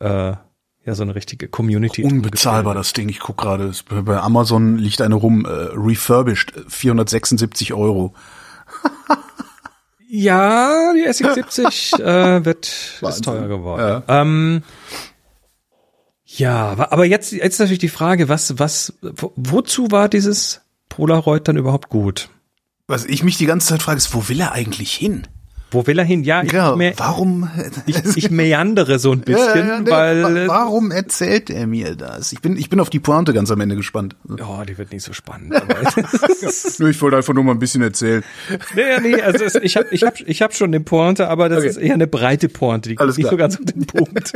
äh, 0.00 0.34
ja 0.84 0.94
so 0.94 1.02
eine 1.02 1.14
richtige 1.14 1.48
Community. 1.48 2.02
Unbezahlbar 2.04 2.74
das 2.74 2.92
Ding. 2.92 3.08
Ich 3.08 3.20
guck 3.20 3.36
gerade, 3.38 3.72
bei 4.04 4.18
Amazon 4.18 4.78
liegt 4.78 5.00
eine 5.00 5.14
rum, 5.14 5.44
äh, 5.44 5.48
refurbished, 5.50 6.52
476 6.68 7.72
Euro. 7.72 8.14
Ja, 10.14 10.92
die 10.92 11.08
SX70 11.08 11.98
äh, 12.02 12.44
wird 12.44 12.70
ist 13.00 13.24
teuer 13.24 13.48
geworden. 13.48 14.02
Ähm, 14.08 14.62
ja, 16.26 16.76
aber 16.90 17.06
jetzt 17.06 17.32
jetzt 17.32 17.58
natürlich 17.58 17.78
die 17.78 17.88
Frage, 17.88 18.28
was 18.28 18.58
was 18.58 18.92
wo, 19.00 19.32
wozu 19.36 19.90
war 19.90 20.10
dieses 20.10 20.60
Polaroid 20.90 21.48
dann 21.48 21.56
überhaupt 21.56 21.88
gut? 21.88 22.28
Was 22.86 23.06
ich 23.06 23.22
mich 23.22 23.38
die 23.38 23.46
ganze 23.46 23.68
Zeit 23.68 23.82
frage, 23.82 23.96
ist, 23.96 24.14
wo 24.14 24.28
will 24.28 24.40
er 24.40 24.52
eigentlich 24.52 24.92
hin? 24.92 25.26
Wo 25.72 25.86
will 25.86 25.98
er 25.98 26.04
hin? 26.04 26.22
Ja, 26.22 26.42
ich, 26.42 26.52
Ja, 26.52 26.76
me 26.76 26.92
warum? 26.96 27.48
ich, 27.86 27.96
ich 28.16 28.30
meandere 28.30 28.98
so 28.98 29.12
ein 29.12 29.20
bisschen, 29.24 29.66
Ja, 29.66 29.74
ja, 29.76 29.80
nee, 29.80 29.90
weil 29.90 30.22
wa- 30.22 30.48
warum 30.48 30.90
erzählt 30.90 31.50
er 31.50 31.66
mir 31.66 31.96
das? 31.96 32.32
Ich 32.32 32.40
bin, 32.40 32.56
ich 32.56 32.68
bin 32.70 32.78
auf 32.80 32.90
die 32.90 33.00
Pointe 33.00 33.32
ganz 33.32 33.50
am 33.50 33.60
Ende 33.60 33.74
gespannt. 33.76 34.14
oh, 34.28 34.62
die 34.68 34.76
wird 34.78 34.92
nicht 34.92 35.02
so 35.04 35.12
spannend. 35.12 35.52
Nö, 36.78 36.90
ich 36.90 37.00
wollte 37.00 37.16
einfach 37.16 37.34
nur 37.34 37.44
mal 37.44 37.52
ein 37.52 37.58
bisschen 37.58 37.82
erzählen. 37.82 38.22
nee, 38.74 38.82
nee, 39.02 39.20
also 39.22 39.44
es, 39.44 39.54
ich 39.56 39.76
habe 39.76 39.86
ich 39.90 40.02
hab, 40.02 40.20
ich 40.20 40.42
hab 40.42 40.54
schon 40.54 40.68
eine 40.68 40.80
Pointe, 40.80 41.28
aber 41.28 41.48
das 41.48 41.58
Okay. 41.60 41.68
ist 41.68 41.76
eher 41.78 41.94
eine 41.94 42.06
breite 42.06 42.48
Pointe, 42.48 42.88
die 42.90 42.98
Alles 42.98 43.16
nicht 43.16 43.24
so 43.30 43.36
klar. 43.36 43.48
ganz 43.48 43.58
auf 43.58 43.64
den 43.64 43.86
Punkt. 43.86 44.32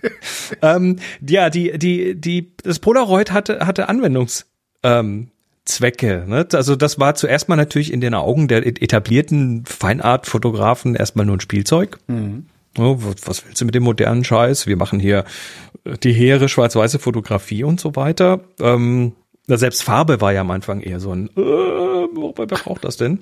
ähm, 0.62 0.96
ja, 1.26 1.50
die, 1.50 1.78
die, 1.78 2.14
die, 2.20 2.52
das 2.62 2.78
Polaroid 2.78 3.32
hatte, 3.32 3.66
hatte 3.66 3.88
Anwendungs, 3.88 4.46
ähm, 4.82 5.30
Zwecke. 5.66 6.24
Ne? 6.26 6.46
Also 6.52 6.76
das 6.76 6.98
war 6.98 7.14
zuerst 7.14 7.48
mal 7.48 7.56
natürlich 7.56 7.92
in 7.92 8.00
den 8.00 8.14
Augen 8.14 8.48
der 8.48 8.66
etablierten 8.66 9.64
Feinart-Fotografen 9.66 10.94
erstmal 10.94 11.26
nur 11.26 11.36
ein 11.36 11.40
Spielzeug. 11.40 11.98
Oh, 12.78 12.98
was 13.24 13.44
willst 13.44 13.60
du 13.60 13.64
mit 13.64 13.74
dem 13.74 13.82
modernen 13.82 14.24
Scheiß? 14.24 14.66
Wir 14.66 14.76
machen 14.76 15.00
hier 15.00 15.24
äh, 15.84 15.96
die 15.98 16.12
hehre 16.12 16.48
schwarz-weiße 16.48 16.98
Fotografie 16.98 17.64
und 17.64 17.80
so 17.80 17.96
weiter. 17.96 18.40
Ähm, 18.60 19.12
selbst 19.46 19.82
Farbe 19.82 20.20
war 20.20 20.32
ja 20.32 20.40
am 20.40 20.50
Anfang 20.50 20.80
eher 20.80 21.00
so 21.00 21.12
ein, 21.12 21.28
äh, 21.36 21.40
wobei, 21.40 22.44
wer 22.48 22.58
braucht 22.58 22.84
das 22.84 22.96
denn? 22.96 23.20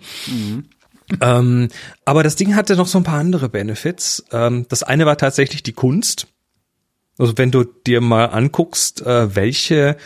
Ähm, 1.21 1.69
aber 2.05 2.23
das 2.23 2.37
Ding 2.37 2.57
hatte 2.57 2.77
noch 2.77 2.87
so 2.87 2.99
ein 2.99 3.05
paar 3.05 3.19
andere 3.19 3.49
Benefits. 3.49 4.25
Ähm, 4.33 4.67
das 4.69 4.83
eine 4.83 5.07
war 5.07 5.19
tatsächlich 5.19 5.63
die 5.63 5.73
Kunst. 5.73 6.27
Also 7.19 7.37
wenn 7.37 7.51
du 7.51 7.65
dir 7.65 8.01
mal 8.01 8.27
anguckst, 8.27 9.07
äh, 9.07 9.37
welche 9.37 9.97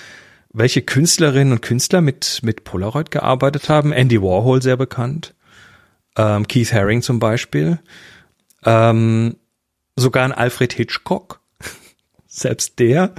welche 0.58 0.82
Künstlerinnen 0.82 1.52
und 1.52 1.62
Künstler 1.62 2.00
mit 2.00 2.40
mit 2.42 2.64
Polaroid 2.64 3.10
gearbeitet 3.10 3.68
haben, 3.68 3.92
Andy 3.92 4.20
Warhol 4.20 4.62
sehr 4.62 4.76
bekannt, 4.76 5.34
ähm, 6.16 6.46
Keith 6.46 6.72
Haring 6.72 7.02
zum 7.02 7.18
Beispiel, 7.18 7.78
ähm, 8.64 9.36
sogar 9.96 10.24
ein 10.24 10.32
Alfred 10.32 10.72
Hitchcock, 10.72 11.40
selbst 12.26 12.78
der. 12.78 13.14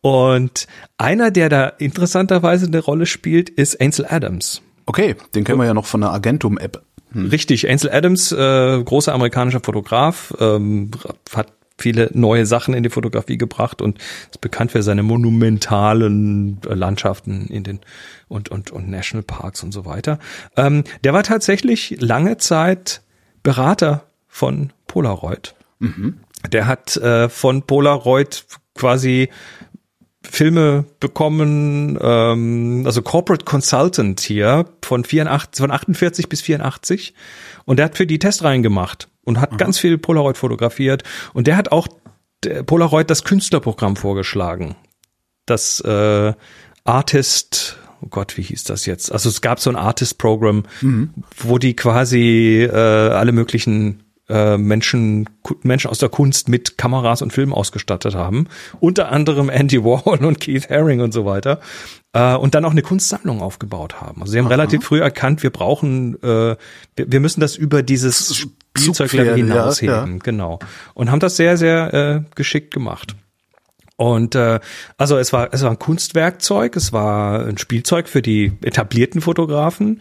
Und 0.00 0.66
einer, 0.98 1.30
der 1.30 1.48
da 1.48 1.68
interessanterweise 1.68 2.66
eine 2.66 2.80
Rolle 2.80 3.06
spielt, 3.06 3.48
ist 3.50 3.80
Ansel 3.80 4.06
Adams. 4.08 4.62
Okay, 4.86 5.14
den 5.34 5.44
kennen 5.44 5.58
wir 5.58 5.66
ja 5.66 5.74
noch 5.74 5.86
von 5.86 6.00
der 6.00 6.10
Agentum-App. 6.10 6.82
Richtig, 7.14 7.68
Ansel 7.68 7.90
Adams, 7.90 8.32
äh, 8.32 8.82
großer 8.82 9.12
amerikanischer 9.12 9.60
Fotograf, 9.60 10.34
ähm, 10.40 10.90
hat 11.34 11.52
viele 11.78 12.10
neue 12.12 12.46
Sachen 12.46 12.74
in 12.74 12.82
die 12.82 12.90
Fotografie 12.90 13.38
gebracht 13.38 13.82
und 13.82 13.98
ist 14.30 14.40
bekannt 14.40 14.72
für 14.72 14.82
seine 14.82 15.02
monumentalen 15.02 16.60
äh, 16.68 16.74
Landschaften 16.74 17.46
in 17.48 17.64
den 17.64 17.80
und 18.28 18.50
und 18.50 18.70
und 18.70 18.88
Nationalparks 18.88 19.62
und 19.62 19.72
so 19.72 19.84
weiter. 19.84 20.18
Ähm, 20.56 20.84
der 21.04 21.12
war 21.12 21.22
tatsächlich 21.22 21.96
lange 22.00 22.36
Zeit 22.38 23.02
Berater 23.42 24.04
von 24.28 24.72
Polaroid. 24.86 25.54
Der 26.50 26.66
hat 26.66 26.96
äh, 26.96 27.28
von 27.28 27.62
Polaroid 27.62 28.44
quasi 28.74 29.28
Filme 30.22 30.84
bekommen, 31.00 31.98
ähm, 32.00 32.82
also 32.86 33.02
Corporate 33.02 33.44
Consultant 33.44 34.20
hier 34.20 34.66
von 34.82 35.04
84, 35.04 35.60
von 35.60 35.70
48 35.70 36.28
bis 36.28 36.40
84 36.42 37.14
und 37.64 37.78
der 37.78 37.86
hat 37.86 37.96
für 37.96 38.06
die 38.06 38.18
Testreihen 38.18 38.62
gemacht 38.62 39.08
und 39.24 39.40
hat 39.40 39.58
ganz 39.58 39.78
viel 39.78 39.98
Polaroid 39.98 40.36
fotografiert 40.36 41.04
und 41.32 41.46
der 41.46 41.56
hat 41.56 41.72
auch 41.72 41.88
der 42.42 42.62
Polaroid 42.62 43.08
das 43.08 43.24
Künstlerprogramm 43.24 43.96
vorgeschlagen. 43.96 44.76
Das 45.46 45.80
äh, 45.80 46.32
Artist, 46.84 47.78
oh 48.00 48.08
Gott, 48.08 48.36
wie 48.36 48.42
hieß 48.42 48.64
das 48.64 48.86
jetzt? 48.86 49.12
Also 49.12 49.28
es 49.28 49.40
gab 49.40 49.60
so 49.60 49.70
ein 49.70 49.76
Artist-Programm, 49.76 50.64
wo 51.38 51.58
die 51.58 51.74
quasi 51.74 52.68
äh, 52.68 52.76
alle 52.76 53.32
möglichen 53.32 54.02
äh, 54.28 54.56
Menschen, 54.56 55.28
Menschen 55.62 55.90
aus 55.90 55.98
der 55.98 56.08
Kunst 56.08 56.48
mit 56.48 56.78
Kameras 56.78 57.22
und 57.22 57.32
Filmen 57.32 57.52
ausgestattet 57.52 58.14
haben. 58.14 58.46
Unter 58.80 59.10
anderem 59.10 59.48
Andy 59.48 59.84
Warhol 59.84 60.24
und 60.24 60.40
Keith 60.40 60.70
Haring 60.70 61.00
und 61.00 61.12
so 61.12 61.24
weiter. 61.24 61.60
Äh, 62.12 62.34
und 62.34 62.54
dann 62.54 62.64
auch 62.64 62.70
eine 62.70 62.82
Kunstsammlung 62.82 63.42
aufgebaut 63.42 64.00
haben. 64.00 64.22
Also 64.22 64.32
sie 64.32 64.38
haben 64.38 64.46
relativ 64.46 64.84
früh 64.84 65.00
erkannt, 65.00 65.42
wir 65.42 65.50
brauchen, 65.50 66.14
äh, 66.22 66.56
wir, 66.96 67.12
wir 67.12 67.20
müssen 67.20 67.40
das 67.40 67.56
über 67.56 67.82
dieses 67.82 68.46
Spielzeuglevel 68.76 69.26
Zugpferde, 69.26 69.40
ja, 69.40 69.56
hinausheben. 69.56 70.18
Genau. 70.20 70.58
Und 70.94 71.10
haben 71.10 71.20
das 71.20 71.36
sehr, 71.36 71.56
sehr 71.56 71.94
äh, 71.94 72.34
geschickt 72.34 72.72
gemacht. 72.72 73.14
Und 73.96 74.34
äh, 74.34 74.58
also 74.96 75.16
es 75.18 75.32
war 75.32 75.50
es 75.52 75.62
war 75.62 75.70
ein 75.70 75.78
Kunstwerkzeug, 75.78 76.74
es 76.74 76.92
war 76.92 77.46
ein 77.46 77.58
Spielzeug 77.58 78.08
für 78.08 78.22
die 78.22 78.52
etablierten 78.62 79.20
Fotografen 79.20 80.00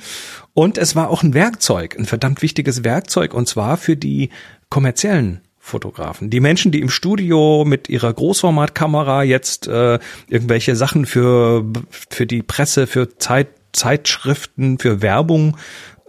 und 0.53 0.77
es 0.77 0.95
war 0.95 1.09
auch 1.09 1.21
ein 1.21 1.33
Werkzeug, 1.33 1.95
ein 1.99 2.05
verdammt 2.05 2.41
wichtiges 2.41 2.83
Werkzeug 2.83 3.33
und 3.33 3.47
zwar 3.47 3.77
für 3.77 3.97
die 3.97 4.29
kommerziellen 4.69 5.41
Fotografen. 5.59 6.31
Die 6.31 6.39
Menschen, 6.39 6.71
die 6.71 6.79
im 6.79 6.89
Studio 6.89 7.63
mit 7.63 7.89
ihrer 7.89 8.11
Großformatkamera 8.11 9.21
jetzt 9.21 9.67
äh, 9.67 9.99
irgendwelche 10.27 10.75
Sachen 10.75 11.05
für 11.05 11.63
für 11.91 12.25
die 12.25 12.41
Presse, 12.41 12.87
für 12.87 13.17
Zeit, 13.17 13.49
Zeitschriften, 13.71 14.79
für 14.79 15.01
Werbung, 15.03 15.57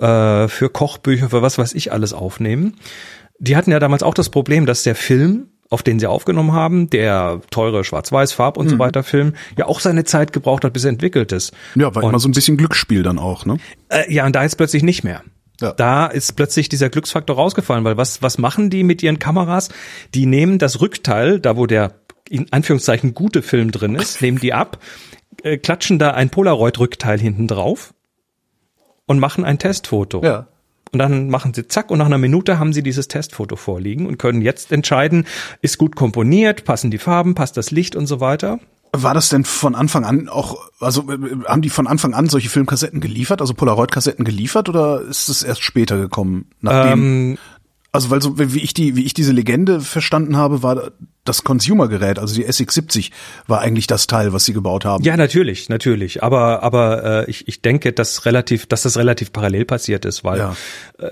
äh, 0.03 0.49
für 0.49 0.69
Kochbücher, 0.69 1.31
für 1.31 1.43
was 1.43 1.59
weiß 1.59 1.75
ich 1.75 1.93
alles 1.93 2.13
aufnehmen. 2.13 2.77
Die 3.39 3.57
hatten 3.57 3.71
ja 3.71 3.79
damals 3.79 4.03
auch 4.03 4.15
das 4.15 4.29
Problem, 4.29 4.67
dass 4.67 4.83
der 4.83 4.95
Film 4.95 5.49
auf 5.73 5.83
den 5.83 5.99
sie 5.99 6.07
aufgenommen 6.07 6.53
haben, 6.53 6.91
der 6.91 7.41
teure 7.51 7.83
Schwarz-Weiß-Farb 7.83 8.59
und 8.59 8.69
so 8.69 8.79
weiter 8.79 9.03
Film, 9.03 9.33
ja 9.57 9.65
auch 9.65 9.81
seine 9.81 10.05
Zeit 10.05 10.35
gebraucht 10.35 10.65
hat, 10.65 10.75
bis 10.75 10.85
er 10.85 10.91
entwickelt 10.91 11.33
ist. 11.33 11.55
Ja, 11.77 11.95
war 11.95 12.05
und, 12.05 12.11
immer 12.11 12.19
so 12.19 12.29
ein 12.29 12.33
bisschen 12.33 12.59
Glücksspiel 12.59 13.03
dann 13.03 13.19
auch, 13.19 13.47
ne? 13.47 13.57
äh, 13.89 14.13
ja, 14.13 14.27
und 14.27 14.37
da 14.37 14.43
jetzt 14.43 14.59
plötzlich 14.59 14.83
nicht 14.83 15.03
mehr. 15.03 15.23
Ja. 15.63 15.73
Da 15.73 16.09
ist 16.09 16.37
plötzlich 16.37 16.69
dieser 16.69 16.91
Glücksfaktor 16.91 17.37
rausgefallen, 17.37 17.85
weil 17.85 17.97
was, 17.97 18.21
was 18.21 18.37
machen 18.37 18.69
die 18.69 18.83
mit 18.83 19.03
ihren 19.03 19.19
Kameras? 19.19 19.71
Die 20.13 20.27
nehmen 20.27 20.59
das 20.59 20.83
Rückteil, 20.83 21.41
da 21.41 21.57
wo 21.57 21.65
der 21.67 21.95
in 22.29 22.53
Anführungszeichen 22.53 23.15
gute 23.15 23.41
Film 23.41 23.71
drin 23.71 23.95
ist, 23.95 24.21
nehmen 24.21 24.41
die 24.41 24.53
ab, 24.53 24.79
äh, 25.43 25.57
klatschen 25.57 25.99
da 25.99 26.11
ein 26.11 26.29
Polaroid-Rückteil 26.29 27.19
hinten 27.19 27.49
drauf 27.49 27.95
und 29.13 29.21
machen 29.21 29.45
ein 29.45 29.59
Testfoto. 29.59 30.23
Ja. 30.25 30.47
Und 30.91 30.99
dann 30.99 31.31
machen 31.31 31.55
sie 31.55 31.67
zack 31.69 31.91
und 31.91 31.99
nach 31.99 32.07
einer 32.07 32.19
Minute 32.19 32.59
haben 32.59 32.73
sie 32.73 32.83
dieses 32.83 33.09
Testfoto 33.09 33.57
vorliegen 33.57 34.07
und 34.07 34.19
können 34.19 34.43
jetzt 34.43 34.73
entscheiden, 34.73 35.27
ist 35.63 35.79
gut 35.79 35.97
komponiert, 35.97 36.65
passen 36.65 36.91
die 36.91 36.99
Farben, 36.99 37.35
passt 37.35 37.57
das 37.57 37.71
Licht 37.71 37.97
und 37.97 38.07
so 38.07 38.21
weiter. 38.21 38.59
War 38.95 39.15
das 39.15 39.31
denn 39.31 39.45
von 39.45 39.75
Anfang 39.75 40.05
an 40.05 40.29
auch, 40.29 40.69
also 40.79 41.11
äh, 41.11 41.17
haben 41.47 41.63
die 41.63 41.71
von 41.71 41.87
Anfang 41.87 42.13
an 42.13 42.29
solche 42.29 42.51
Filmkassetten 42.51 43.01
geliefert, 43.01 43.41
also 43.41 43.55
Polaroid-Kassetten 43.55 44.23
geliefert 44.23 44.69
oder 44.69 45.01
ist 45.01 45.31
es 45.31 45.43
erst 45.43 45.63
später 45.63 45.97
gekommen? 45.97 46.51
Nachdem, 46.61 46.93
Ähm, 46.93 47.39
also 47.93 48.11
weil 48.11 48.23
so 48.23 48.39
wie 48.39 48.61
ich 48.61 48.73
die, 48.73 48.97
wie 48.97 49.05
ich 49.05 49.13
diese 49.15 49.33
Legende 49.33 49.81
verstanden 49.81 50.37
habe, 50.37 50.63
war 50.63 50.93
das 51.25 51.45
Consumer-Gerät, 51.45 52.19
also 52.19 52.35
die 52.35 52.47
SX70, 52.47 53.11
war 53.47 53.61
eigentlich 53.61 53.87
das 53.87 54.07
Teil, 54.09 54.33
was 54.33 54.45
sie 54.47 54.55
gebaut 54.55 54.85
haben. 54.85 55.05
Ja, 55.05 55.17
natürlich, 55.17 55.69
natürlich. 55.69 56.23
Aber 56.23 56.63
aber 56.63 57.05
äh, 57.27 57.31
ich, 57.31 57.47
ich 57.47 57.61
denke, 57.63 57.93
dass 57.93 58.25
relativ, 58.25 58.67
dass 58.67 58.83
das 58.83 58.97
relativ 58.97 59.31
parallel 59.33 59.67
passiert 59.67 60.05
ist, 60.05 60.25
weil 60.25 60.39
Ja. 60.39 60.57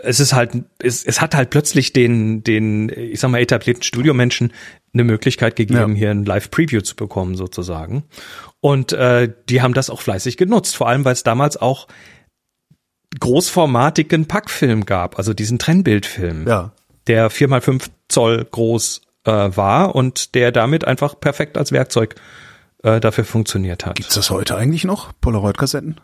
es 0.03 0.19
ist 0.19 0.33
halt, 0.33 0.51
es, 0.79 1.05
es 1.05 1.21
hat 1.21 1.35
halt 1.37 1.51
plötzlich 1.51 1.93
den 1.93 2.43
den, 2.43 2.89
ich 2.89 3.21
sag 3.21 3.31
mal 3.31 3.39
etablierten 3.41 3.83
Studiomenschen 3.85 4.53
eine 4.93 5.05
Möglichkeit 5.05 5.55
gegeben, 5.57 5.93
Ja. 5.93 5.99
hier 5.99 6.11
ein 6.11 6.25
Live-Preview 6.25 6.81
zu 6.81 6.97
bekommen 6.97 7.37
sozusagen. 7.37 8.05
Und 8.61 8.93
äh, 8.93 9.33
die 9.49 9.63
haben 9.63 9.75
das 9.75 9.91
auch 9.91 10.01
fleißig 10.01 10.37
genutzt, 10.39 10.77
vor 10.77 10.89
allem 10.89 11.05
weil 11.05 11.13
es 11.13 11.23
damals 11.23 11.57
auch 11.57 11.87
großformatigen 13.19 14.27
Packfilm 14.27 14.87
gab, 14.87 15.19
also 15.19 15.35
diesen 15.35 15.59
Trennbildfilm 15.59 16.47
Ja. 16.47 16.73
der 17.07 17.31
4x5 17.31 17.87
Zoll 18.09 18.45
groß 18.51 19.01
äh, 19.25 19.31
war 19.31 19.95
und 19.95 20.35
der 20.35 20.53
damit 20.53 20.85
einfach 20.87 21.19
perfekt 21.19 21.59
als 21.59 21.73
Werkzeug 21.73 22.15
äh, 22.83 23.01
dafür 23.01 23.25
funktioniert 23.25 23.85
hat. 23.87 23.99
Ist 24.01 24.17
das 24.17 24.31
heute 24.31 24.57
eigentlich 24.57 24.85
noch? 24.85 25.13
Polaroid-Kassetten? 25.21 25.97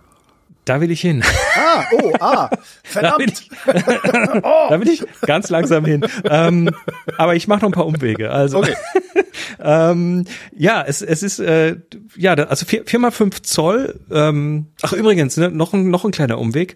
Da 0.65 0.81
will 0.81 0.91
ich 0.91 1.01
hin. 1.01 1.23
Ah, 1.57 1.85
oh, 1.93 2.13
ah, 2.19 2.51
Da 2.95 3.17
will 3.19 3.31
ich, 3.31 3.49
da 3.67 4.81
will 4.81 4.89
ich 4.89 5.05
ganz 5.23 5.49
langsam 5.49 5.85
hin. 5.85 6.05
Ähm, 6.25 6.71
aber 7.19 7.37
ich 7.37 7.47
mache 7.47 7.61
noch 7.61 7.69
ein 7.69 7.73
paar 7.73 7.87
Umwege. 7.87 8.33
Also 8.33 8.59
Okay. 8.59 8.75
ähm, 9.61 10.25
ja, 10.57 10.83
es, 10.87 11.03
es 11.03 11.23
ist 11.23 11.39
äh, 11.39 11.77
ja 12.17 12.35
also 12.35 12.67
4, 12.67 12.85
4x5 12.85 13.43
Zoll. 13.43 14.01
Ähm, 14.11 14.67
ach 14.83 14.93
übrigens 14.93 15.37
ne, 15.37 15.51
noch 15.51 15.73
ein 15.73 15.91
noch 15.91 16.05
ein 16.05 16.13
kleiner 16.13 16.39
Umweg. 16.39 16.75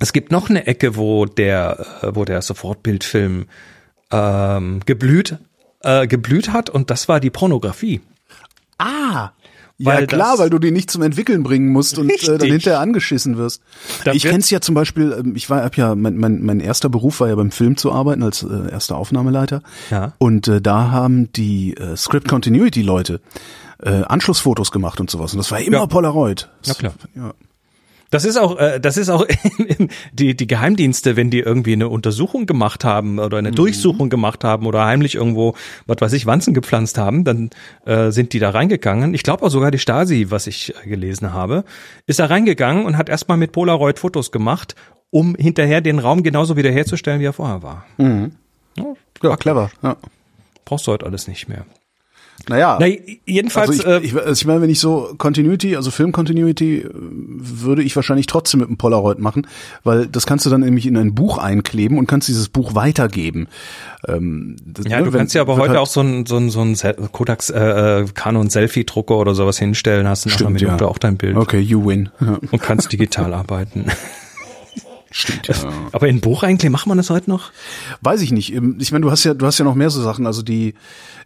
Es 0.00 0.12
gibt 0.12 0.30
noch 0.30 0.48
eine 0.48 0.66
Ecke, 0.66 0.96
wo 0.96 1.26
der 1.26 1.86
äh, 2.02 2.14
wo 2.14 2.24
der 2.24 2.42
Sofortbildfilm 2.42 3.46
ähm, 4.10 4.80
geblüht 4.86 5.38
äh, 5.82 6.06
geblüht 6.06 6.52
hat 6.52 6.70
und 6.70 6.90
das 6.90 7.08
war 7.08 7.20
die 7.20 7.30
Pornografie. 7.30 8.00
Ah. 8.78 9.30
Ja 9.78 10.04
klar, 10.06 10.38
weil 10.38 10.50
du 10.50 10.58
die 10.58 10.72
nicht 10.72 10.90
zum 10.90 11.02
Entwickeln 11.02 11.44
bringen 11.44 11.68
musst 11.68 11.98
und 11.98 12.10
äh, 12.10 12.38
dann 12.38 12.48
hinterher 12.50 12.80
angeschissen 12.80 13.36
wirst. 13.36 13.62
Da 14.04 14.12
ich 14.12 14.24
kenn's 14.24 14.50
ja 14.50 14.60
zum 14.60 14.74
Beispiel, 14.74 15.16
ähm, 15.20 15.36
ich 15.36 15.48
war 15.50 15.62
hab 15.62 15.76
ja, 15.76 15.94
mein, 15.94 16.16
mein, 16.16 16.42
mein 16.42 16.58
erster 16.60 16.88
Beruf 16.88 17.20
war 17.20 17.28
ja 17.28 17.36
beim 17.36 17.52
Film 17.52 17.76
zu 17.76 17.92
arbeiten 17.92 18.22
als 18.24 18.42
äh, 18.42 18.70
erster 18.70 18.96
Aufnahmeleiter. 18.96 19.62
Ja. 19.90 20.14
Und 20.18 20.48
äh, 20.48 20.60
da 20.60 20.90
haben 20.90 21.32
die 21.32 21.76
äh, 21.76 21.96
Script 21.96 22.26
Continuity 22.28 22.82
Leute 22.82 23.20
äh, 23.80 24.02
Anschlussfotos 24.02 24.72
gemacht 24.72 25.00
und 25.00 25.10
sowas. 25.10 25.32
Und 25.32 25.38
das 25.38 25.50
war 25.52 25.60
immer 25.60 25.78
Ja. 25.78 25.86
Polaroid. 25.86 26.48
Na 26.66 26.74
klar. 26.74 26.94
Ja. 27.14 27.34
Das 28.10 28.24
ist 28.24 28.38
auch, 28.38 28.58
äh, 28.58 28.80
das 28.80 28.96
ist 28.96 29.10
auch 29.10 29.26
die, 30.12 30.36
die 30.36 30.46
Geheimdienste, 30.46 31.16
wenn 31.16 31.30
die 31.30 31.40
irgendwie 31.40 31.74
eine 31.74 31.88
Untersuchung 31.88 32.46
gemacht 32.46 32.84
haben 32.84 33.18
oder 33.18 33.38
eine 33.38 33.52
Durchsuchung 33.52 34.08
gemacht 34.08 34.44
haben 34.44 34.66
oder 34.66 34.84
heimlich 34.86 35.14
irgendwo, 35.14 35.54
was 35.86 36.00
weiß 36.00 36.12
ich, 36.14 36.24
Wanzen 36.26 36.54
gepflanzt 36.54 36.96
haben, 36.96 37.24
dann 37.24 37.50
äh, 37.84 38.10
sind 38.10 38.32
die 38.32 38.38
da 38.38 38.50
reingegangen. 38.50 39.14
Ich 39.14 39.22
glaube 39.22 39.44
auch 39.44 39.50
sogar 39.50 39.70
die 39.70 39.78
Stasi, 39.78 40.26
was 40.30 40.46
ich 40.46 40.74
äh, 40.84 40.88
gelesen 40.88 41.32
habe, 41.32 41.64
ist 42.06 42.18
da 42.18 42.26
reingegangen 42.26 42.86
und 42.86 42.96
hat 42.96 43.08
erstmal 43.08 43.36
mit 43.36 43.52
Polaroid 43.52 43.98
Fotos 43.98 44.32
gemacht, 44.32 44.74
um 45.10 45.34
hinterher 45.34 45.80
den 45.80 45.98
Raum 45.98 46.22
genauso 46.22 46.56
wiederherzustellen, 46.56 47.20
wie 47.20 47.26
er 47.26 47.32
vorher 47.32 47.62
war. 47.62 47.86
Ja, 49.22 49.36
clever. 49.36 49.70
Ja. 49.82 49.96
Brauchst 50.64 50.86
du 50.86 50.92
heute 50.92 51.06
alles 51.06 51.28
nicht 51.28 51.48
mehr. 51.48 51.64
Naja. 52.48 52.78
Na, 52.80 52.86
jedenfalls, 53.26 53.84
Also 53.84 54.00
ich, 54.00 54.02
äh, 54.02 54.06
ich, 54.06 54.16
also 54.16 54.32
ich 54.32 54.46
meine, 54.46 54.62
wenn 54.62 54.70
ich 54.70 54.78
so 54.80 55.12
Continuity, 55.18 55.74
also 55.76 55.90
Film-Continuity, 55.90 56.78
äh, 56.78 56.88
würde 56.94 57.82
ich 57.82 57.94
wahrscheinlich 57.96 58.26
trotzdem 58.26 58.60
mit 58.60 58.68
einem 58.68 58.78
Polaroid 58.78 59.18
machen, 59.18 59.46
weil 59.84 60.06
das 60.06 60.24
kannst 60.24 60.46
du 60.46 60.50
dann 60.50 60.60
nämlich 60.60 60.86
in 60.86 60.96
ein 60.96 61.14
Buch 61.14 61.38
einkleben 61.38 61.98
und 61.98 62.06
kannst 62.06 62.28
dieses 62.28 62.48
Buch 62.48 62.74
weitergeben. 62.74 63.48
Ähm, 64.06 64.56
das- 64.64 64.86
Ja, 64.86 64.98
ne, 65.00 65.06
du 65.06 65.12
wenn- 65.12 65.18
kannst 65.18 65.34
ja 65.34 65.42
aber 65.42 65.56
heute 65.56 65.70
halt- 65.70 65.78
auch 65.80 65.86
so 65.88 66.00
ein, 66.00 66.26
so 66.26 66.36
ein, 66.36 66.48
so 66.50 66.60
ein 66.60 66.74
Sel- 66.76 66.96
Kodak 67.12 67.48
äh, 67.50 68.00
äh, 68.02 68.06
Canon 68.14 68.48
Selfie 68.50 68.84
Drucker 68.84 69.16
oder 69.18 69.34
sowas 69.34 69.58
hinstellen, 69.58 70.06
hast 70.08 70.24
du 70.24 70.30
Stimmt, 70.30 70.52
mit 70.52 70.60
dem 70.62 70.68
ja. 70.68 70.80
auch 70.82 70.98
dein 70.98 71.16
Bild 71.16 71.36
Okay, 71.36 71.58
you 71.60 71.84
win. 71.86 72.08
Ja, 72.20 72.38
und 72.50 72.62
kannst 72.62 72.92
digital 72.92 73.34
arbeiten. 73.34 73.86
Stimmt, 75.10 75.48
ja. 75.48 75.54
Aber 75.92 76.08
in 76.08 76.20
Buch 76.20 76.42
eigentlich 76.42 76.70
macht 76.70 76.86
man 76.86 76.96
das 76.98 77.10
heute 77.10 77.30
noch? 77.30 77.50
Weiß 78.02 78.20
ich 78.22 78.32
nicht. 78.32 78.52
Ähm, 78.52 78.76
Ich 78.80 78.92
meine, 78.92 79.02
du 79.04 79.10
hast 79.10 79.24
ja, 79.24 79.34
du 79.34 79.46
hast 79.46 79.58
ja 79.58 79.64
noch 79.64 79.74
mehr 79.74 79.90
so 79.90 80.02
Sachen. 80.02 80.26
Also 80.26 80.42
die, 80.42 80.74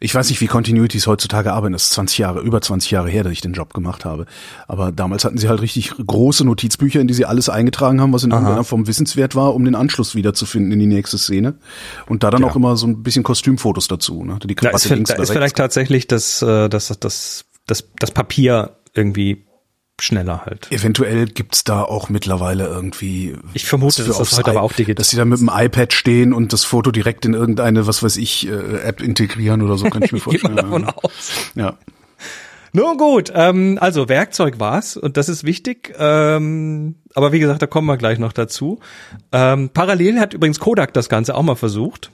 ich 0.01 0.15
weiß 0.15 0.29
nicht, 0.29 0.41
wie 0.41 0.47
Continuities 0.47 1.07
heutzutage 1.07 1.53
arbeiten. 1.53 1.73
Das 1.73 1.85
ist 1.85 1.93
20 1.93 2.19
Jahre, 2.19 2.41
über 2.41 2.61
20 2.61 2.91
Jahre 2.91 3.11
her, 3.11 3.25
dass 3.25 3.33
ich 3.33 3.41
den 3.41 3.53
Job 3.53 3.75
gemacht 3.75 4.05
habe. 4.05 4.27
Aber 4.69 4.93
damals 4.93 5.25
hatten 5.25 5.39
sie 5.39 5.49
halt 5.49 5.61
richtig 5.61 5.93
große 6.05 6.45
Notizbücher, 6.45 7.01
in 7.01 7.09
die 7.09 7.15
sie 7.15 7.25
alles 7.25 7.49
eingetragen 7.49 8.01
haben, 8.01 8.13
was 8.13 8.25
in 8.25 8.31
irgendeiner 8.31 8.65
Form 8.65 8.87
wissenswert 8.87 9.35
war, 9.35 9.55
um 9.55 9.65
den 9.65 9.75
Anschluss 9.75 10.15
wiederzufinden 10.15 10.73
in 10.73 10.79
die 10.79 10.87
nächste 10.87 11.19
Szene. 11.19 11.55
Und 12.07 12.23
da 12.23 12.31
dann 12.31 12.43
Ja. 12.43 12.49
auch 12.49 12.57
immer 12.57 12.77
so 12.77 12.87
ein 12.87 13.03
bisschen 13.03 13.23
Kostümfotos 13.23 13.89
dazu. 13.89 14.25
Ne? 14.25 14.39
Die 14.43 14.55
Da 14.55 14.55
Krawatte 14.55 14.77
ist, 14.77 14.91
links 14.91 15.11
da 15.15 15.23
ist 15.23 15.31
vielleicht 15.31 15.57
tatsächlich 15.57 16.07
das, 16.07 16.41
äh, 16.43 16.69
das, 16.69 16.89
das, 17.01 17.45
das, 17.67 17.85
das 17.99 18.11
Papier 18.11 18.77
irgendwie 18.95 19.45
schneller 20.03 20.45
halt. 20.45 20.71
Eventuell 20.71 21.27
gibt's 21.27 21.65
da 21.65 21.83
auch 21.83 22.09
mittlerweile 22.09 22.67
irgendwie. 22.67 23.37
Ich 23.55 23.65
vermute, 23.67 24.05
dass 24.05 24.19
das 24.19 24.37
heute 24.37 24.51
aber 24.51 24.63
auch 24.63 24.73
digital 24.73 24.95
Dass 24.97 25.11
sie 25.11 25.17
da 25.17 25.25
mit 25.25 25.39
dem 25.41 25.51
iPad 25.53 25.93
stehen 25.93 26.33
und 26.33 26.53
das 26.53 26.65
Foto 26.65 26.91
direkt 26.91 27.25
in 27.25 27.35
irgendeine, 27.35 27.87
was 27.87 28.03
weiß 28.03 28.17
ich, 28.17 28.49
äh, 28.49 28.81
App 28.83 29.01
integrieren 29.01 29.63
oder 29.63 29.77
so, 29.79 29.89
kann 29.89 30.03
ich 30.03 30.13
mir 30.13 30.21
Geht 30.21 30.43
man 30.45 30.55
vorstellen. 30.57 30.83
davon 30.83 30.85
aus. 30.87 31.31
ja. 31.55 31.75
Nun 32.75 32.97
gut, 32.97 33.31
ähm, 33.35 33.77
also 33.81 34.09
Werkzeug 34.09 34.59
war's 34.59 34.97
und 34.97 35.19
das 35.19 35.29
ist 35.29 35.45
wichtig. 35.45 35.95
Ähm, 35.99 36.95
aber 37.15 37.33
wie 37.33 37.39
gesagt, 37.39 37.61
da 37.61 37.67
kommen 37.67 37.87
wir 37.87 37.99
gleich 37.99 38.19
noch 38.19 38.33
dazu. 38.33 38.81
Ähm, 39.31 39.69
parallel 39.69 40.19
hat 40.19 40.33
übrigens 40.33 40.59
Kodak 40.59 40.95
das 40.95 41.11
Ganze 41.11 41.35
auch 41.35 41.43
mal 41.43 41.55
versucht. 41.55 42.11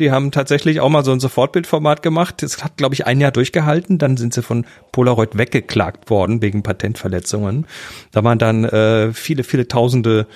Die 0.00 0.10
haben 0.10 0.32
tatsächlich 0.32 0.80
auch 0.80 0.88
mal 0.88 1.04
so 1.04 1.12
ein 1.12 1.20
Sofortbildformat 1.20 2.02
gemacht. 2.02 2.42
Das 2.42 2.64
hat, 2.64 2.76
glaube 2.76 2.94
ich, 2.94 3.06
ein 3.06 3.20
Jahr 3.20 3.30
durchgehalten. 3.30 3.98
Dann 3.98 4.16
sind 4.16 4.34
sie 4.34 4.42
von 4.42 4.66
Polaroid 4.90 5.38
weggeklagt 5.38 6.10
worden 6.10 6.42
wegen 6.42 6.64
Patentverletzungen. 6.64 7.66
Da 8.10 8.24
waren 8.24 8.38
dann 8.38 8.64
äh, 8.64 9.12
viele, 9.12 9.44
viele 9.44 9.68
Tausende 9.68 10.26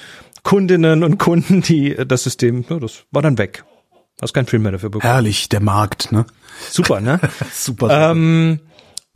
Kundinnen 0.44 1.02
und 1.02 1.18
Kunden, 1.18 1.60
die 1.60 1.96
äh, 1.96 2.06
das 2.06 2.22
System, 2.22 2.64
ja, 2.70 2.78
das 2.78 3.04
war 3.10 3.20
dann 3.20 3.36
weg. 3.36 3.64
Hast 4.22 4.32
keinen 4.32 4.46
Film 4.46 4.62
mehr 4.62 4.70
dafür 4.72 4.90
bekommen. 4.90 5.12
Herrlich, 5.12 5.48
der 5.48 5.60
Markt, 5.60 6.12
ne? 6.12 6.24
Super, 6.70 7.00
ne? 7.00 7.18
Super. 7.52 8.12
Ähm, 8.12 8.60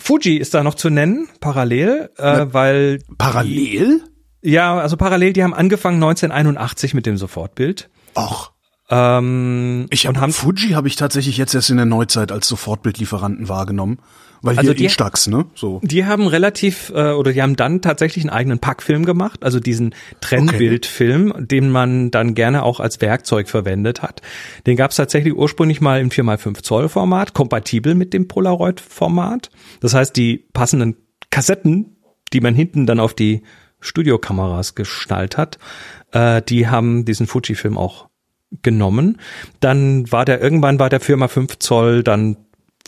Fuji 0.01 0.37
ist 0.37 0.55
da 0.55 0.63
noch 0.63 0.75
zu 0.75 0.91
nennen, 0.91 1.29
parallel, 1.41 2.11
äh, 2.17 2.47
weil 2.51 3.01
Parallel? 3.19 4.03
ja, 4.43 4.79
also 4.79 4.97
parallel, 4.97 5.33
die 5.33 5.43
haben 5.43 5.55
angefangen 5.55 5.97
1981 6.03 6.95
mit 6.95 7.07
dem 7.07 7.17
Sofortbild. 7.17 7.91
Och. 8.17 8.53
Ähm, 8.89 9.87
Ich 9.91 10.09
und 10.09 10.17
habe 10.17 10.23
haben 10.23 10.33
Fuji 10.33 10.71
habe 10.71 10.89
ich 10.89 10.97
tatsächlich 10.97 11.37
jetzt 11.37 11.55
erst 11.55 11.71
in 11.71 11.77
der 11.77 11.87
Neuzeit 11.87 12.33
als 12.33 12.49
Sofortbildlieferanten 12.49 13.49
wahrgenommen, 13.49 14.01
weil 14.43 14.57
Also 14.59 14.71
hier 14.71 14.77
die- 14.77 14.85
Instax, 14.85 15.27
ne? 15.27 15.47
So. 15.55 15.81
die 15.83 16.05
haben 16.07 16.27
relativ 16.27 16.91
äh, 16.95 17.13
oder 17.13 17.33
die 17.33 17.43
haben 17.43 17.57
dann 17.57 17.83
tatsächlich 17.83 18.25
einen 18.25 18.31
eigenen 18.31 18.59
Packfilm 18.59 19.05
gemacht, 19.05 19.43
also 19.45 19.61
diesen 19.61 19.95
Trennbildfilm, 20.21 21.47
den 21.47 21.71
man 21.71 22.11
dann 22.11 22.35
gerne 22.35 22.63
auch 22.63 22.81
als 22.81 23.01
Werkzeug 23.01 23.49
verwendet 23.49 24.03
hat. 24.03 24.23
Den 24.67 24.77
gab 24.77 24.91
es 24.91 24.97
tatsächlich 24.97 25.35
ursprünglich 25.35 25.81
mal 25.81 26.01
im 26.01 26.11
4x5 26.11 26.63
Zoll 26.63 26.89
Format, 26.89 27.35
kompatibel 27.35 27.95
mit 27.95 28.13
dem 28.13 28.29
Polaroid 28.29 28.81
Format. 28.81 29.51
Das 29.81 29.95
heißt, 29.95 30.17
die 30.17 30.39
passenden 30.53 30.97
Kassetten, 31.31 31.97
die 32.33 32.41
man 32.41 32.55
hinten 32.55 32.87
dann 32.87 33.01
auf 33.01 33.15
die 33.15 33.43
Studiokameras 33.81 34.75
geschnallt 34.75 35.37
hat, 35.37 35.59
äh, 36.13 36.43
die 36.43 36.69
haben 36.69 37.05
diesen 37.05 37.27
Fuji-Film 37.27 37.79
auch 37.79 38.09
genommen. 38.63 39.19
Dann 39.61 40.11
war 40.11 40.25
der 40.25 40.41
irgendwann 40.43 40.79
war 40.79 40.89
der 40.91 41.01
Firma 41.01 41.29
5 41.29 41.59
Zoll 41.61 42.03
dann 42.03 42.37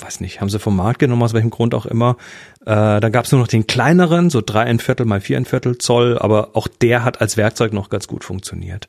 weiß 0.01 0.21
nicht, 0.21 0.41
haben 0.41 0.49
sie 0.49 0.59
vom 0.59 0.77
Markt 0.77 0.99
genommen, 0.99 1.23
aus 1.23 1.35
welchem 1.35 1.51
Grund 1.51 1.75
auch 1.75 1.87
immer. 1.87 2.17
Äh, 2.63 3.01
dann 3.01 3.13
gab 3.13 3.25
es 3.25 3.33
nur 3.33 3.41
noch 3.41 3.49
den 3.49 3.67
kleineren, 3.67 4.31
so 4.31 4.41
drei 4.41 4.63
ein 4.63 4.79
Viertel 4.79 5.07
mal 5.07 5.21
vier 5.21 5.37
ein 5.37 5.45
Viertel 5.45 5.79
Zoll, 5.79 6.19
aber 6.19 6.51
auch 6.55 6.69
der 6.69 7.05
hat 7.05 7.21
als 7.21 7.37
Werkzeug 7.37 7.73
noch 7.73 7.91
ganz 7.91 8.09
gut 8.09 8.25
funktioniert. 8.25 8.89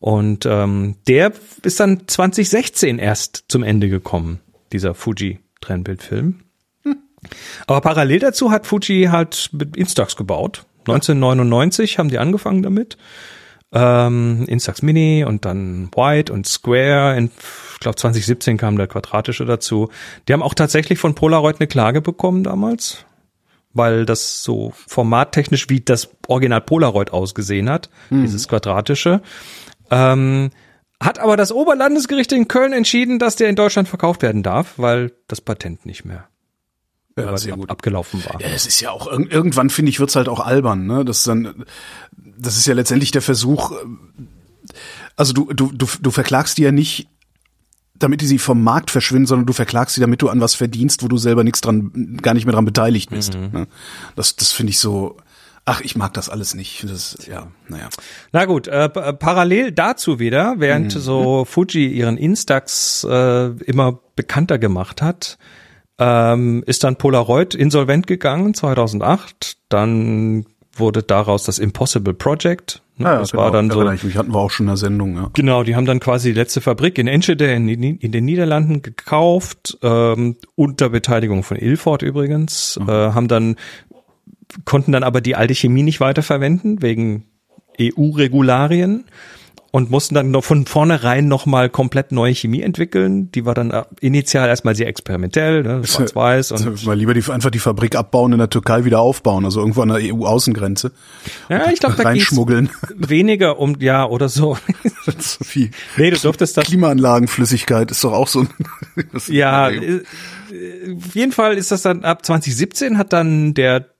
Und 0.00 0.46
ähm, 0.46 0.96
der 1.06 1.32
ist 1.62 1.80
dann 1.80 2.06
2016 2.06 2.98
erst 2.98 3.44
zum 3.48 3.62
Ende 3.62 3.88
gekommen, 3.88 4.40
dieser 4.72 4.94
Fuji 4.94 5.40
Trennbildfilm. 5.60 6.40
Aber 7.66 7.80
parallel 7.80 8.20
dazu 8.20 8.50
hat 8.50 8.66
Fuji 8.66 9.08
halt 9.10 9.50
mit 9.52 9.76
Instax 9.76 10.16
gebaut. 10.16 10.64
1999 10.80 11.98
haben 11.98 12.08
die 12.08 12.18
angefangen 12.18 12.62
damit. 12.62 12.96
Ähm, 13.72 14.44
Instax 14.46 14.82
Mini 14.82 15.24
und 15.24 15.44
dann 15.44 15.90
White 15.94 16.32
und 16.32 16.46
Square. 16.46 17.16
In, 17.16 17.30
ich 17.76 17.80
glaube 17.80 17.96
2017 17.96 18.56
kam 18.56 18.76
der 18.76 18.86
quadratische 18.86 19.44
dazu. 19.44 19.90
Die 20.26 20.32
haben 20.32 20.42
auch 20.42 20.54
tatsächlich 20.54 20.98
von 20.98 21.14
Polaroid 21.14 21.56
eine 21.60 21.66
Klage 21.66 22.00
bekommen 22.00 22.42
damals, 22.42 23.04
weil 23.74 24.06
das 24.06 24.42
so 24.42 24.72
formattechnisch 24.86 25.68
wie 25.68 25.80
das 25.80 26.08
Original 26.26 26.62
Polaroid 26.62 27.12
ausgesehen 27.12 27.68
hat, 27.68 27.90
dieses 28.10 28.48
quadratische. 28.48 29.20
Ähm, 29.90 30.50
hat 30.98 31.18
aber 31.18 31.36
das 31.36 31.52
Oberlandesgericht 31.52 32.32
in 32.32 32.48
Köln 32.48 32.72
entschieden, 32.72 33.18
dass 33.18 33.36
der 33.36 33.50
in 33.50 33.56
Deutschland 33.56 33.86
verkauft 33.88 34.22
werden 34.22 34.42
darf, 34.42 34.74
weil 34.78 35.12
das 35.28 35.42
Patent 35.42 35.84
nicht 35.84 36.06
mehr 36.06 36.26
Ja, 37.18 37.36
sehr 37.36 37.52
ab, 37.52 37.60
gut. 37.60 37.70
abgelaufen 37.70 38.24
war. 38.24 38.40
Ja, 38.40 38.48
es 38.48 38.66
ist 38.66 38.80
ja 38.80 38.90
auch 38.90 39.06
irg- 39.12 39.30
irgendwann 39.30 39.68
finde 39.68 39.90
ich 39.90 40.00
wird's 40.00 40.16
halt 40.16 40.30
auch 40.30 40.40
albern, 40.40 40.86
ne? 40.86 41.04
Das 41.04 41.18
ist 41.18 41.26
dann 41.28 41.66
das 42.16 42.56
ist 42.56 42.66
ja 42.66 42.72
letztendlich 42.74 43.10
der 43.10 43.20
Versuch 43.22 43.72
äh, 43.72 43.74
also 45.16 45.34
du 45.34 45.52
du 45.52 45.70
du 45.72 45.86
du 46.00 46.10
verklagst 46.10 46.56
die 46.56 46.62
ja 46.62 46.72
nicht 46.72 47.08
damit 47.98 48.20
die 48.20 48.26
sie 48.26 48.38
vom 48.38 48.62
Markt 48.62 48.90
verschwinden, 48.90 49.26
sondern 49.26 49.46
du 49.46 49.52
verklagst 49.52 49.94
sie, 49.94 50.00
damit 50.00 50.22
du 50.22 50.28
an 50.28 50.40
was 50.40 50.54
verdienst, 50.54 51.02
wo 51.02 51.08
du 51.08 51.16
selber 51.18 51.44
nichts 51.44 51.60
dran, 51.60 52.18
gar 52.22 52.34
nicht 52.34 52.44
mehr 52.46 52.54
dran 52.54 52.64
beteiligt 52.64 53.10
bist. 53.10 53.34
Ne? 53.34 53.66
Das, 54.14 54.36
das 54.36 54.52
finde 54.52 54.70
ich 54.70 54.78
so. 54.78 55.16
Ach, 55.68 55.80
ich 55.80 55.96
mag 55.96 56.14
das 56.14 56.28
alles 56.28 56.54
nicht. 56.54 56.84
Das, 56.88 57.18
ja, 57.28 57.48
naja. 57.68 57.88
Na 58.32 58.44
gut, 58.44 58.68
äh, 58.68 58.88
pa- 58.88 59.12
parallel 59.12 59.72
dazu 59.72 60.20
wieder, 60.20 60.54
während 60.58 60.92
so 60.92 61.44
Fuji 61.44 61.88
ihren 61.88 62.16
Instax 62.18 63.02
äh, 63.02 63.46
immer 63.64 63.98
bekannter 64.14 64.58
gemacht 64.60 65.02
hat, 65.02 65.38
ähm, 65.98 66.62
ist 66.66 66.84
dann 66.84 66.96
Polaroid 66.96 67.54
insolvent 67.56 68.06
gegangen 68.06 68.54
2008. 68.54 69.56
Dann 69.68 70.44
wurde 70.72 71.02
daraus 71.02 71.44
das 71.44 71.58
Impossible 71.58 72.14
Project. 72.14 72.82
Ne? 72.98 73.06
Ja, 73.06 73.18
das 73.18 73.32
genau, 73.32 73.44
war 73.44 73.50
dann 73.50 73.70
so. 73.70 73.90
Ich 73.90 74.16
hatten 74.16 74.32
wir 74.32 74.38
auch 74.38 74.50
schon 74.50 74.64
in 74.64 74.68
der 74.68 74.76
Sendung. 74.76 75.16
Ja. 75.16 75.30
Genau, 75.34 75.62
die 75.62 75.76
haben 75.76 75.84
dann 75.84 76.00
quasi 76.00 76.30
die 76.32 76.38
letzte 76.38 76.60
Fabrik 76.60 76.98
in 76.98 77.06
Enschede 77.06 77.52
in, 77.52 77.68
in 77.68 78.12
den 78.12 78.24
Niederlanden 78.24 78.82
gekauft, 78.82 79.78
ähm, 79.82 80.36
unter 80.54 80.88
Beteiligung 80.88 81.42
von 81.42 81.58
Ilford 81.58 82.02
übrigens, 82.02 82.78
äh, 82.80 82.90
haben 82.90 83.28
dann, 83.28 83.56
konnten 84.64 84.92
dann 84.92 85.02
aber 85.02 85.20
die 85.20 85.36
alte 85.36 85.54
Chemie 85.54 85.82
nicht 85.82 86.00
weiterverwenden, 86.00 86.80
wegen 86.80 87.24
EU-Regularien 87.78 89.04
und 89.76 89.90
mussten 89.90 90.14
dann 90.14 90.30
noch 90.30 90.42
von 90.42 90.64
vornherein 90.64 91.28
nochmal 91.28 91.68
komplett 91.68 92.10
neue 92.10 92.34
Chemie 92.34 92.62
entwickeln. 92.62 93.30
Die 93.32 93.44
war 93.44 93.52
dann 93.52 93.72
äh, 93.72 93.84
initial 94.00 94.48
erstmal 94.48 94.74
sehr 94.74 94.86
experimentell, 94.86 95.62
ne, 95.64 95.82
schwarz-weiß. 95.84 96.52
Und 96.52 96.86
mal 96.86 96.96
lieber 96.96 97.12
die, 97.12 97.30
einfach 97.30 97.50
die 97.50 97.58
Fabrik 97.58 97.94
abbauen, 97.94 98.32
in 98.32 98.38
der 98.38 98.48
Türkei 98.48 98.86
wieder 98.86 99.00
aufbauen, 99.00 99.44
also 99.44 99.60
irgendwo 99.60 99.82
an 99.82 99.88
der 99.88 99.98
EU-Außengrenze. 99.98 100.92
Ja, 101.50 101.70
ich 101.70 101.80
glaube, 101.80 101.94
da 101.96 102.04
reinschmuggeln. 102.04 102.70
weniger 102.96 103.58
um, 103.58 103.76
ja, 103.78 104.06
oder 104.06 104.30
so. 104.30 104.56
so 105.18 105.44
viel. 105.44 105.72
Nee, 105.98 106.10
du 106.10 106.16
durftest 106.16 106.56
das. 106.56 106.64
Klimaanlagenflüssigkeit 106.64 107.90
ist 107.90 108.02
doch 108.02 108.14
auch 108.14 108.28
so 108.28 108.40
ein. 108.40 108.48
ja, 109.26 109.68
äh, 109.68 110.00
auf 111.06 111.14
jeden 111.14 111.32
Fall 111.32 111.58
ist 111.58 111.70
das 111.70 111.82
dann 111.82 112.02
ab 112.02 112.24
2017 112.24 112.96
hat 112.96 113.12
dann 113.12 113.52
der 113.52 113.90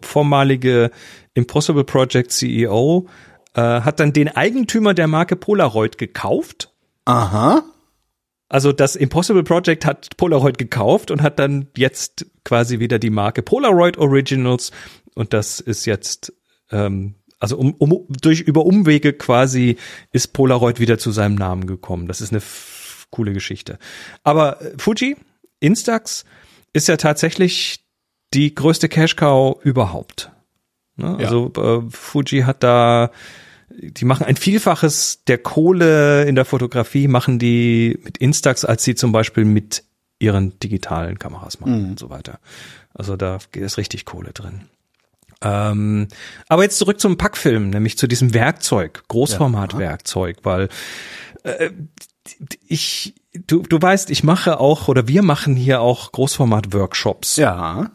vormalige 0.00 0.90
Impossible 1.34 1.84
Project 1.84 2.32
CEO 2.32 3.06
äh, 3.54 3.60
hat 3.60 4.00
dann 4.00 4.12
den 4.12 4.28
Eigentümer 4.28 4.94
der 4.94 5.08
Marke 5.08 5.36
Polaroid 5.36 5.98
gekauft. 5.98 6.72
Aha. 7.04 7.62
Also 8.48 8.72
das 8.72 8.96
Impossible 8.96 9.44
Project 9.44 9.86
hat 9.86 10.16
Polaroid 10.16 10.58
gekauft 10.58 11.10
und 11.10 11.22
hat 11.22 11.38
dann 11.38 11.68
jetzt 11.76 12.26
quasi 12.44 12.80
wieder 12.80 12.98
die 12.98 13.10
Marke 13.10 13.42
Polaroid 13.42 13.96
Originals 13.96 14.72
und 15.14 15.32
das 15.32 15.60
ist 15.60 15.86
jetzt 15.86 16.32
ähm, 16.70 17.14
also 17.42 17.56
um, 17.56 17.74
um, 17.74 18.06
durch 18.08 18.40
über 18.40 18.64
Umwege 18.64 19.14
quasi 19.14 19.76
ist 20.12 20.32
Polaroid 20.32 20.78
wieder 20.78 20.98
zu 20.98 21.10
seinem 21.10 21.34
Namen 21.34 21.66
gekommen. 21.66 22.06
Das 22.06 22.20
ist 22.20 22.32
eine 22.32 22.40
coole 23.10 23.32
Geschichte. 23.32 23.78
Aber 24.22 24.62
äh, 24.62 24.74
Fuji, 24.78 25.16
Instax 25.58 26.24
ist 26.72 26.88
ja 26.88 26.96
tatsächlich 26.96 27.84
die 28.32 28.54
größte 28.54 28.88
Cash 28.88 29.16
Cow 29.16 29.56
überhaupt. 29.64 30.30
Ne? 30.96 31.16
Ja. 31.18 31.26
Also 31.26 31.52
äh, 31.56 31.90
Fuji 31.90 32.42
hat 32.42 32.62
da 32.62 33.10
die 33.78 34.04
machen 34.04 34.24
ein 34.24 34.36
Vielfaches 34.36 35.24
der 35.26 35.38
Kohle 35.38 36.24
in 36.24 36.34
der 36.34 36.44
Fotografie, 36.44 37.08
machen 37.08 37.38
die 37.38 37.98
mit 38.04 38.18
Instax, 38.18 38.64
als 38.64 38.84
sie 38.84 38.94
zum 38.94 39.12
Beispiel 39.12 39.44
mit 39.44 39.84
ihren 40.18 40.58
digitalen 40.60 41.18
Kameras 41.18 41.60
machen 41.60 41.82
mhm. 41.82 41.90
und 41.90 41.98
so 41.98 42.10
weiter. 42.10 42.38
Also 42.94 43.16
da 43.16 43.38
ist 43.52 43.78
richtig 43.78 44.04
Kohle 44.04 44.32
drin. 44.32 44.62
Ähm, 45.42 46.08
aber 46.48 46.62
jetzt 46.62 46.78
zurück 46.78 47.00
zum 47.00 47.18
Packfilm, 47.18 47.70
nämlich 47.70 47.98
zu 47.98 48.06
diesem 48.06 48.32
Werkzeug, 48.32 49.02
Großformatwerkzeug, 49.08 50.38
weil 50.44 50.68
äh, 51.42 51.70
ich, 52.66 53.14
du, 53.46 53.62
du 53.62 53.82
weißt, 53.82 54.10
ich 54.10 54.22
mache 54.22 54.60
auch 54.60 54.86
oder 54.86 55.08
wir 55.08 55.22
machen 55.22 55.56
hier 55.56 55.80
auch 55.80 56.12
Großformat-Workshops. 56.12 57.36
Ja. 57.36 57.90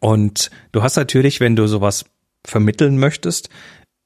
Und 0.00 0.50
du 0.72 0.82
hast 0.82 0.96
natürlich, 0.96 1.40
wenn 1.40 1.56
du 1.56 1.66
sowas 1.66 2.06
vermitteln 2.46 2.98
möchtest, 2.98 3.50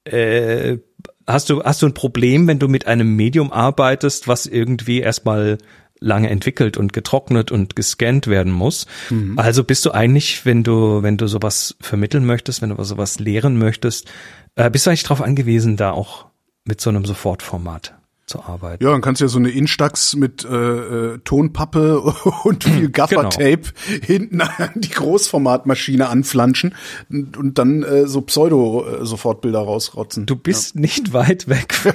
äh, 0.04 0.78
hast 1.26 1.50
du, 1.50 1.62
hast 1.62 1.82
du 1.82 1.86
ein 1.86 1.94
Problem, 1.94 2.46
wenn 2.46 2.58
du 2.58 2.68
mit 2.68 2.86
einem 2.86 3.16
Medium 3.16 3.52
arbeitest, 3.52 4.28
was 4.28 4.46
irgendwie 4.46 5.00
erstmal 5.00 5.58
lange 6.00 6.28
entwickelt 6.30 6.76
und 6.76 6.92
getrocknet 6.92 7.52
und 7.52 7.76
gescannt 7.76 8.26
werden 8.26 8.52
muss. 8.52 8.86
Mhm. 9.10 9.38
Also 9.38 9.64
bist 9.64 9.86
du 9.86 9.92
eigentlich, 9.92 10.44
wenn 10.44 10.64
du, 10.64 11.02
wenn 11.02 11.16
du 11.16 11.28
sowas 11.28 11.76
vermitteln 11.80 12.26
möchtest, 12.26 12.60
wenn 12.60 12.70
du 12.70 12.82
sowas 12.82 13.20
lehren 13.20 13.56
möchtest, 13.56 14.10
äh, 14.56 14.68
bist 14.68 14.86
du 14.86 14.90
eigentlich 14.90 15.04
darauf 15.04 15.22
angewiesen, 15.22 15.76
da 15.76 15.92
auch 15.92 16.26
mit 16.64 16.80
so 16.80 16.90
einem 16.90 17.04
Sofortformat 17.04 17.94
zu 18.32 18.42
arbeiten. 18.42 18.82
Ja, 18.82 18.90
dann 18.90 19.00
kannst 19.00 19.20
du 19.20 19.26
ja 19.26 19.28
so 19.28 19.38
eine 19.38 19.50
Instax 19.50 20.16
mit 20.16 20.44
äh, 20.44 20.48
äh, 20.48 21.18
Tonpappe 21.18 22.00
und 22.44 22.64
viel 22.64 22.90
genau. 22.90 22.92
Gaffertape 22.92 23.62
genau. 23.62 24.04
hinten 24.04 24.40
an 24.40 24.70
die 24.74 24.90
Großformatmaschine 24.90 26.08
anflanschen 26.08 26.74
und, 27.10 27.58
dann 27.58 27.82
äh, 27.82 28.06
so 28.06 28.22
Pseudo-Sofortbilder 28.22 29.60
äh, 29.60 29.64
rausrotzen. 29.64 30.26
Du 30.26 30.36
bist 30.36 30.74
ja. 30.74 30.80
nicht 30.80 31.12
weit 31.12 31.48
weg 31.48 31.74
von, 31.74 31.92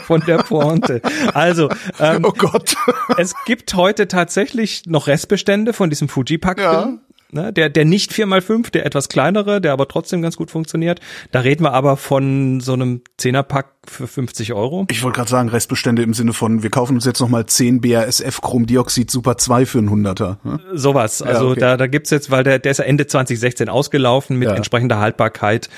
von 0.00 0.20
der 0.26 0.38
Pointe. 0.38 1.02
Also, 1.34 1.68
ähm, 1.98 2.24
oh 2.24 2.32
Gott. 2.32 2.74
es 3.18 3.34
gibt 3.44 3.74
heute 3.74 4.08
tatsächlich 4.08 4.84
noch 4.86 5.06
Restbestände 5.06 5.72
von 5.72 5.90
diesem 5.90 6.08
Fuji-Pack-Film. 6.08 7.00
Ja. 7.00 7.09
Ne, 7.32 7.52
der, 7.52 7.68
der 7.68 7.84
nicht 7.84 8.10
4x5, 8.10 8.72
der 8.72 8.84
etwas 8.84 9.08
kleinere, 9.08 9.60
der 9.60 9.72
aber 9.72 9.86
trotzdem 9.86 10.20
ganz 10.20 10.36
gut 10.36 10.50
funktioniert. 10.50 11.00
Da 11.30 11.40
reden 11.40 11.62
wir 11.62 11.72
aber 11.72 11.96
von 11.96 12.60
so 12.60 12.72
einem 12.72 13.02
Zehnerpack 13.18 13.72
für 13.86 14.08
50 14.08 14.52
Euro. 14.52 14.86
Ich 14.90 15.04
wollte 15.04 15.16
gerade 15.16 15.30
sagen, 15.30 15.48
Restbestände 15.48 16.02
im 16.02 16.12
Sinne 16.12 16.32
von, 16.32 16.64
wir 16.64 16.70
kaufen 16.70 16.96
uns 16.96 17.04
jetzt 17.04 17.20
nochmal 17.20 17.46
10 17.46 17.80
BASF 17.82 18.40
Chromdioxid 18.40 19.10
Super 19.10 19.36
2 19.38 19.64
für 19.66 19.78
einen 19.78 19.90
Hunderter. 19.90 20.40
Ne? 20.42 20.58
Sowas. 20.72 21.22
Also 21.22 21.46
ja, 21.46 21.50
okay. 21.52 21.60
da, 21.60 21.76
da 21.76 21.86
gibt's 21.86 22.10
jetzt, 22.10 22.32
weil 22.32 22.42
der, 22.42 22.58
der 22.58 22.72
ist 22.72 22.78
ja 22.78 22.84
Ende 22.84 23.06
2016 23.06 23.68
ausgelaufen 23.68 24.36
mit 24.36 24.48
ja. 24.48 24.56
entsprechender 24.56 24.98
Haltbarkeit 24.98 25.68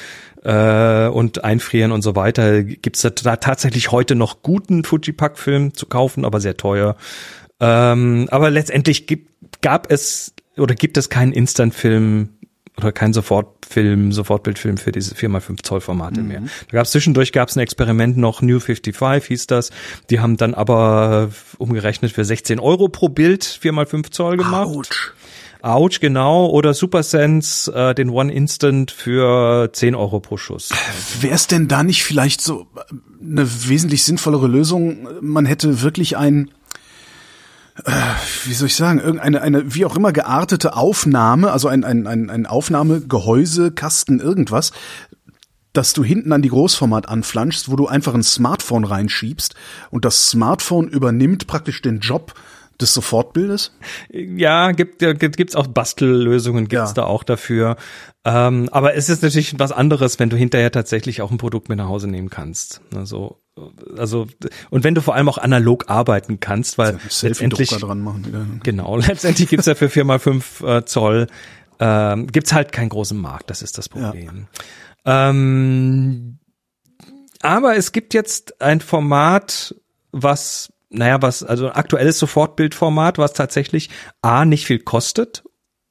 äh, 0.44 1.08
und 1.08 1.44
Einfrieren 1.44 1.92
und 1.92 2.00
so 2.00 2.16
weiter. 2.16 2.62
Gibt's 2.62 3.02
da, 3.02 3.10
da 3.10 3.36
tatsächlich 3.36 3.92
heute 3.92 4.14
noch 4.14 4.42
guten 4.42 4.84
Fujipack-Film 4.84 5.74
zu 5.74 5.84
kaufen, 5.84 6.24
aber 6.24 6.40
sehr 6.40 6.56
teuer. 6.56 6.96
Ähm, 7.60 8.26
aber 8.30 8.50
letztendlich 8.50 9.06
gibt, 9.06 9.60
gab 9.60 9.90
es 9.92 10.34
oder 10.56 10.74
gibt 10.74 10.96
es 10.96 11.08
keinen 11.08 11.32
Instant-Film 11.32 12.30
oder 12.78 12.92
keinen 12.92 13.12
Sofortfilm, 13.12 14.12
Sofortbildfilm 14.12 14.78
für 14.78 14.92
diese 14.92 15.14
4x5 15.14 15.62
Zoll 15.62 15.80
Formate 15.80 16.22
mhm. 16.22 16.28
mehr. 16.28 16.40
Da 16.40 16.78
gab 16.78 16.86
es 16.86 16.92
zwischendurch 16.92 17.32
gab 17.32 17.48
es 17.48 17.56
ein 17.56 17.60
Experiment 17.60 18.16
noch, 18.16 18.40
New 18.40 18.60
55 18.60 19.26
hieß 19.28 19.46
das. 19.46 19.70
Die 20.10 20.20
haben 20.20 20.36
dann 20.36 20.54
aber 20.54 21.30
umgerechnet 21.58 22.12
für 22.12 22.24
16 22.24 22.58
Euro 22.60 22.88
pro 22.88 23.08
Bild 23.08 23.44
4x5 23.44 24.10
Zoll 24.10 24.36
gemacht. 24.38 24.68
Autsch. 24.68 25.12
Ouch, 25.62 26.00
genau. 26.00 26.46
Oder 26.46 26.74
SuperSense, 26.74 27.72
äh, 27.72 27.94
den 27.94 28.08
One 28.08 28.32
Instant 28.32 28.90
für 28.90 29.70
10 29.72 29.94
Euro 29.94 30.18
pro 30.18 30.36
Schuss. 30.36 30.70
Wäre 31.20 31.34
es 31.34 31.46
denn 31.46 31.68
da 31.68 31.84
nicht 31.84 32.02
vielleicht 32.02 32.40
so 32.40 32.66
eine 33.20 33.48
wesentlich 33.68 34.02
sinnvollere 34.02 34.48
Lösung? 34.48 35.06
Man 35.20 35.46
hätte 35.46 35.82
wirklich 35.82 36.16
ein 36.16 36.48
äh, 36.48 36.61
wie 38.44 38.52
soll 38.52 38.66
ich 38.66 38.76
sagen, 38.76 38.98
irgendeine 39.00 39.40
eine 39.40 39.74
wie 39.74 39.84
auch 39.84 39.96
immer 39.96 40.12
geartete 40.12 40.76
Aufnahme, 40.76 41.52
also 41.52 41.68
ein 41.68 41.84
ein 41.84 42.06
ein, 42.06 42.30
ein 42.30 42.46
Aufnahmegehäuse, 42.46 43.72
Kasten, 43.72 44.20
irgendwas, 44.20 44.72
dass 45.72 45.94
du 45.94 46.04
hinten 46.04 46.32
an 46.32 46.42
die 46.42 46.50
Großformat 46.50 47.08
anflanschst, 47.08 47.70
wo 47.70 47.76
du 47.76 47.86
einfach 47.86 48.14
ein 48.14 48.22
Smartphone 48.22 48.84
reinschiebst 48.84 49.54
und 49.90 50.04
das 50.04 50.28
Smartphone 50.28 50.88
übernimmt 50.88 51.46
praktisch 51.46 51.80
den 51.80 52.00
Job 52.00 52.34
des 52.80 52.94
Sofortbildes? 52.94 53.72
Ja, 54.10 54.72
gibt 54.72 54.98
gibt's 54.98 55.56
auch 55.56 55.66
Bastellösungen, 55.66 56.68
gibt's 56.68 56.90
ja. 56.90 56.94
da 56.94 57.04
auch 57.04 57.24
dafür. 57.24 57.76
Ähm, 58.24 58.68
aber 58.70 58.94
es 58.94 59.08
ist 59.08 59.22
natürlich 59.22 59.58
was 59.58 59.72
anderes, 59.72 60.18
wenn 60.18 60.30
du 60.30 60.36
hinterher 60.36 60.70
tatsächlich 60.70 61.22
auch 61.22 61.30
ein 61.30 61.38
Produkt 61.38 61.68
mit 61.68 61.78
nach 61.78 61.88
Hause 61.88 62.08
nehmen 62.08 62.30
kannst. 62.30 62.80
Also, 62.94 63.41
also 63.96 64.26
und 64.70 64.82
wenn 64.84 64.94
du 64.94 65.02
vor 65.02 65.14
allem 65.14 65.28
auch 65.28 65.38
analog 65.38 65.90
arbeiten 65.90 66.40
kannst, 66.40 66.78
weil 66.78 66.94
ja, 66.94 66.98
letztendlich 67.22 67.70
machen. 67.82 68.26
Wieder. 68.26 68.46
Genau, 68.62 68.96
letztendlich 68.98 69.48
gibt's 69.48 69.66
ja 69.66 69.74
für 69.74 69.86
4x5 69.86 70.66
äh, 70.78 70.84
Zoll 70.84 71.26
ähm, 71.78 72.28
gibt's 72.28 72.52
halt 72.52 72.72
keinen 72.72 72.88
großen 72.88 73.18
Markt. 73.18 73.50
Das 73.50 73.60
ist 73.60 73.76
das 73.76 73.88
Problem. 73.88 74.46
Ja. 75.04 75.30
Ähm, 75.30 76.38
aber 77.40 77.76
es 77.76 77.92
gibt 77.92 78.14
jetzt 78.14 78.60
ein 78.62 78.80
Format, 78.80 79.74
was 80.12 80.72
naja, 80.92 81.22
was, 81.22 81.42
also 81.42 81.66
ein 81.66 81.72
aktuelles 81.72 82.18
Sofortbildformat, 82.18 83.18
was 83.18 83.32
tatsächlich 83.32 83.90
A, 84.20 84.44
nicht 84.44 84.66
viel 84.66 84.78
kostet, 84.78 85.42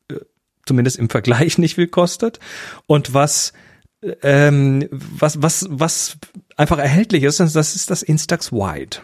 äh, 0.09 0.19
zumindest 0.65 0.97
im 0.97 1.09
Vergleich 1.09 1.57
nicht 1.57 1.75
viel 1.75 1.87
kostet, 1.87 2.39
und 2.85 3.13
was, 3.13 3.53
ähm, 4.23 4.87
was, 4.91 5.41
was, 5.41 5.67
was 5.69 6.17
einfach 6.57 6.79
erhältlich 6.79 7.23
ist, 7.23 7.39
das 7.39 7.75
ist 7.75 7.89
das 7.89 8.03
Instax 8.03 8.51
Wide. 8.51 8.97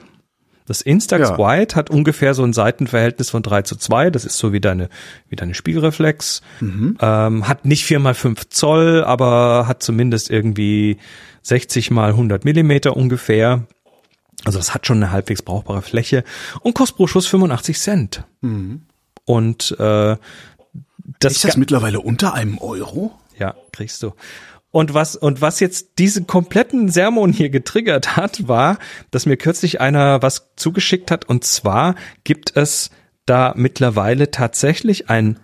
Das 0.65 0.81
Instax 0.81 1.29
ja. 1.29 1.38
Wide 1.38 1.75
hat 1.75 1.89
ungefähr 1.89 2.33
so 2.33 2.43
ein 2.43 2.51
Seitenverhältnis 2.51 3.29
von 3.29 3.41
3 3.41 3.62
zu 3.62 3.77
2. 3.77 4.10
Das 4.10 4.25
ist 4.25 4.38
so 4.38 4.51
wie 4.51 4.60
deine, 4.60 4.89
wie 5.29 5.38
deine 5.38 5.53
Spiegelreflex. 5.53 6.41
Mhm. 6.60 6.97
Ähm, 6.99 7.47
hat 7.47 7.63
nicht 7.63 7.86
4 7.86 7.99
mal 7.99 8.13
5 8.13 8.49
Zoll, 8.49 9.03
aber 9.05 9.65
hat 9.67 9.81
zumindest 9.81 10.29
irgendwie 10.29 10.97
60 11.43 11.89
mal 11.91 12.10
100 12.10 12.43
Millimeter 12.43 12.97
ungefähr. 12.97 13.65
Also 14.43 14.60
das 14.60 14.73
hat 14.73 14.86
schon 14.86 14.97
eine 14.97 15.12
halbwegs 15.12 15.41
brauchbare 15.41 15.81
Fläche 15.81 16.25
und 16.62 16.73
kostet 16.73 16.97
pro 16.97 17.07
Schuss 17.07 17.27
85 17.27 17.79
Cent. 17.79 18.23
Mhm. 18.41 18.81
Und 19.23 19.71
äh, 19.79 20.17
das 21.19 21.33
ist 21.33 21.45
das 21.45 21.57
mittlerweile 21.57 22.01
unter 22.01 22.33
einem 22.33 22.57
Euro? 22.57 23.17
Ja, 23.39 23.55
kriegst 23.71 24.03
du. 24.03 24.13
Und 24.71 24.93
was, 24.93 25.15
und 25.15 25.41
was 25.41 25.60
jetzt 25.60 25.97
diesen 25.97 26.27
kompletten 26.27 26.89
Sermon 26.89 27.32
hier 27.32 27.49
getriggert 27.49 28.17
hat, 28.17 28.47
war, 28.47 28.80
dass 29.12 29.25
mir 29.25 29.38
kürzlich 29.38 29.80
einer 29.82 30.21
was 30.21 30.51
zugeschickt 30.56 31.10
hat. 31.10 31.25
Und 31.25 31.45
zwar 31.45 31.95
gibt 32.23 32.56
es 32.56 32.91
da 33.25 33.53
mittlerweile 33.56 34.30
tatsächlich 34.32 35.10
ein, 35.10 35.39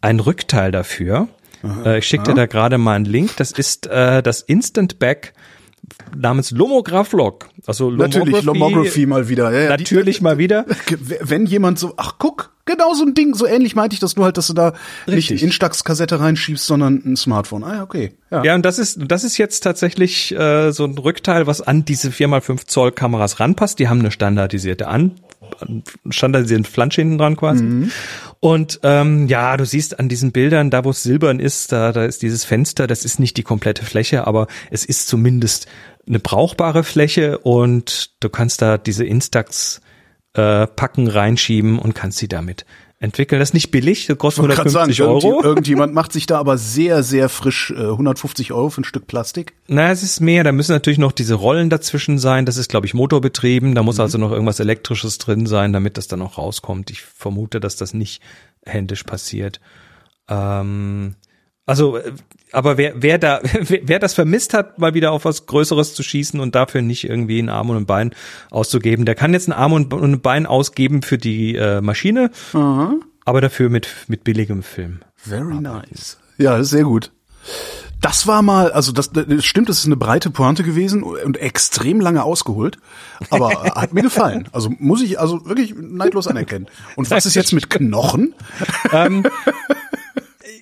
ein 0.00 0.20
Rückteil 0.20 0.72
dafür. 0.72 1.28
Aha, 1.62 1.84
äh, 1.84 1.98
ich 1.98 2.06
schicke 2.06 2.24
dir 2.24 2.34
da 2.34 2.46
gerade 2.46 2.78
mal 2.78 2.94
einen 2.94 3.04
Link. 3.04 3.36
Das 3.36 3.52
ist 3.52 3.86
äh, 3.86 4.22
das 4.22 4.42
Instant 4.42 4.98
Back 4.98 5.32
namens 6.14 6.50
Lomograph 6.50 7.12
Also 7.66 7.90
Natürlich, 7.90 8.42
Lomography 8.42 9.06
mal 9.06 9.28
wieder. 9.28 9.52
Ja, 9.52 9.60
ja, 9.60 9.68
natürlich 9.70 10.18
die, 10.18 10.22
mal 10.22 10.38
wieder. 10.38 10.66
Wenn 11.20 11.46
jemand 11.46 11.78
so, 11.78 11.94
ach 11.96 12.14
guck, 12.18 12.52
genau 12.64 12.94
so 12.94 13.04
ein 13.04 13.14
Ding, 13.14 13.34
so 13.34 13.46
ähnlich 13.46 13.74
meinte 13.74 13.94
ich 13.94 14.00
das 14.00 14.16
nur 14.16 14.24
halt, 14.24 14.36
dass 14.36 14.46
du 14.46 14.54
da 14.54 14.72
Richtig. 15.06 15.30
nicht 15.30 15.42
Instax-Kassette 15.42 16.20
reinschiebst, 16.20 16.66
sondern 16.66 17.02
ein 17.04 17.16
Smartphone. 17.16 17.64
Ah, 17.64 17.82
okay. 17.82 18.12
Ja, 18.30 18.44
ja 18.44 18.54
und 18.54 18.64
das 18.64 18.78
ist, 18.78 18.98
das 19.06 19.24
ist 19.24 19.38
jetzt 19.38 19.60
tatsächlich 19.60 20.34
äh, 20.34 20.72
so 20.72 20.84
ein 20.84 20.96
Rückteil, 20.96 21.46
was 21.46 21.60
an 21.60 21.84
diese 21.84 22.10
4x5 22.10 22.66
Zoll 22.66 22.92
Kameras 22.92 23.40
ranpasst. 23.40 23.78
Die 23.78 23.88
haben 23.88 24.00
eine 24.00 24.10
standardisierte 24.10 24.88
an 24.88 25.12
standardisierten 26.08 26.64
Flansch 26.64 26.96
hinten 26.96 27.18
dran 27.18 27.36
quasi. 27.36 27.64
Mhm. 27.64 27.90
Und 28.40 28.80
ähm, 28.82 29.26
ja, 29.26 29.56
du 29.56 29.66
siehst 29.66 29.98
an 29.98 30.08
diesen 30.08 30.32
Bildern, 30.32 30.70
da 30.70 30.84
wo 30.84 30.90
es 30.90 31.02
silbern 31.02 31.40
ist, 31.40 31.72
da, 31.72 31.92
da 31.92 32.04
ist 32.04 32.22
dieses 32.22 32.44
Fenster, 32.44 32.86
das 32.86 33.04
ist 33.04 33.20
nicht 33.20 33.36
die 33.36 33.42
komplette 33.42 33.84
Fläche, 33.84 34.26
aber 34.26 34.46
es 34.70 34.84
ist 34.84 35.08
zumindest 35.08 35.66
eine 36.10 36.18
brauchbare 36.18 36.84
Fläche 36.84 37.38
und 37.38 38.10
du 38.20 38.28
kannst 38.28 38.60
da 38.60 38.76
diese 38.76 39.04
Instax 39.04 39.80
äh, 40.34 40.66
Packen 40.66 41.08
reinschieben 41.08 41.78
und 41.78 41.94
kannst 41.94 42.18
sie 42.18 42.28
damit 42.28 42.66
entwickeln. 42.98 43.38
Das 43.38 43.50
ist 43.50 43.54
nicht 43.54 43.70
billig, 43.70 44.06
das 44.06 44.18
kostet 44.18 44.44
150 44.44 44.96
sagen, 44.96 45.08
Euro. 45.08 45.14
Irgendjemand, 45.14 45.44
irgendjemand 45.44 45.94
macht 45.94 46.12
sich 46.12 46.26
da 46.26 46.38
aber 46.38 46.58
sehr, 46.58 47.02
sehr 47.02 47.28
frisch 47.28 47.70
äh, 47.70 47.86
150 47.86 48.52
Euro 48.52 48.70
für 48.70 48.82
ein 48.82 48.84
Stück 48.84 49.06
Plastik. 49.06 49.54
Na, 49.68 49.90
es 49.90 50.02
ist 50.02 50.20
mehr. 50.20 50.44
Da 50.44 50.52
müssen 50.52 50.72
natürlich 50.72 50.98
noch 50.98 51.12
diese 51.12 51.34
Rollen 51.34 51.70
dazwischen 51.70 52.18
sein. 52.18 52.44
Das 52.44 52.58
ist, 52.58 52.68
glaube 52.68 52.86
ich, 52.86 52.94
motorbetrieben. 52.94 53.74
Da 53.74 53.82
muss 53.82 53.96
mhm. 53.96 54.02
also 54.02 54.18
noch 54.18 54.32
irgendwas 54.32 54.60
Elektrisches 54.60 55.18
drin 55.18 55.46
sein, 55.46 55.72
damit 55.72 55.96
das 55.96 56.08
dann 56.08 56.20
auch 56.20 56.36
rauskommt. 56.36 56.90
Ich 56.90 57.02
vermute, 57.02 57.60
dass 57.60 57.76
das 57.76 57.94
nicht 57.94 58.20
händisch 58.66 59.04
passiert. 59.04 59.60
Ähm, 60.28 61.14
also, 61.70 61.98
äh, 61.98 62.12
aber 62.50 62.78
wer, 62.78 62.94
wer 62.96 63.16
da, 63.18 63.40
wer 63.60 64.00
das 64.00 64.12
vermisst 64.12 64.54
hat, 64.54 64.80
mal 64.80 64.92
wieder 64.92 65.12
auf 65.12 65.24
was 65.24 65.46
Größeres 65.46 65.94
zu 65.94 66.02
schießen 66.02 66.40
und 66.40 66.56
dafür 66.56 66.82
nicht 66.82 67.04
irgendwie 67.04 67.38
einen 67.38 67.48
Arm 67.48 67.70
und 67.70 67.76
ein 67.76 67.86
Bein 67.86 68.12
auszugeben, 68.50 69.04
der 69.04 69.14
kann 69.14 69.32
jetzt 69.32 69.48
einen 69.48 69.56
Arm 69.56 69.72
und 69.72 69.92
ein 69.92 70.20
Bein 70.20 70.46
ausgeben 70.46 71.02
für 71.02 71.16
die 71.16 71.54
äh, 71.54 71.80
Maschine, 71.80 72.32
Aha. 72.54 72.96
aber 73.24 73.40
dafür 73.40 73.70
mit, 73.70 73.86
mit 74.08 74.24
billigem 74.24 74.64
Film. 74.64 74.98
Very 75.14 75.60
nice. 75.60 76.18
Ja, 76.38 76.64
sehr 76.64 76.82
gut. 76.82 77.12
Das 78.00 78.26
war 78.26 78.42
mal, 78.42 78.72
also 78.72 78.90
das, 78.90 79.12
das 79.12 79.44
stimmt, 79.44 79.68
das 79.68 79.78
ist 79.78 79.86
eine 79.86 79.96
breite 79.96 80.30
Pointe 80.30 80.64
gewesen 80.64 81.04
und 81.04 81.36
extrem 81.36 82.00
lange 82.00 82.24
ausgeholt, 82.24 82.78
aber 83.28 83.62
hat 83.76 83.92
mir 83.92 84.02
gefallen. 84.02 84.48
Also 84.50 84.72
muss 84.80 85.02
ich 85.02 85.20
also 85.20 85.46
wirklich 85.46 85.76
neidlos 85.76 86.26
anerkennen. 86.26 86.66
Und 86.96 87.10
was 87.12 87.26
ist 87.26 87.36
jetzt 87.36 87.52
mit 87.52 87.70
Knochen? 87.70 88.34
Ähm, 88.90 89.24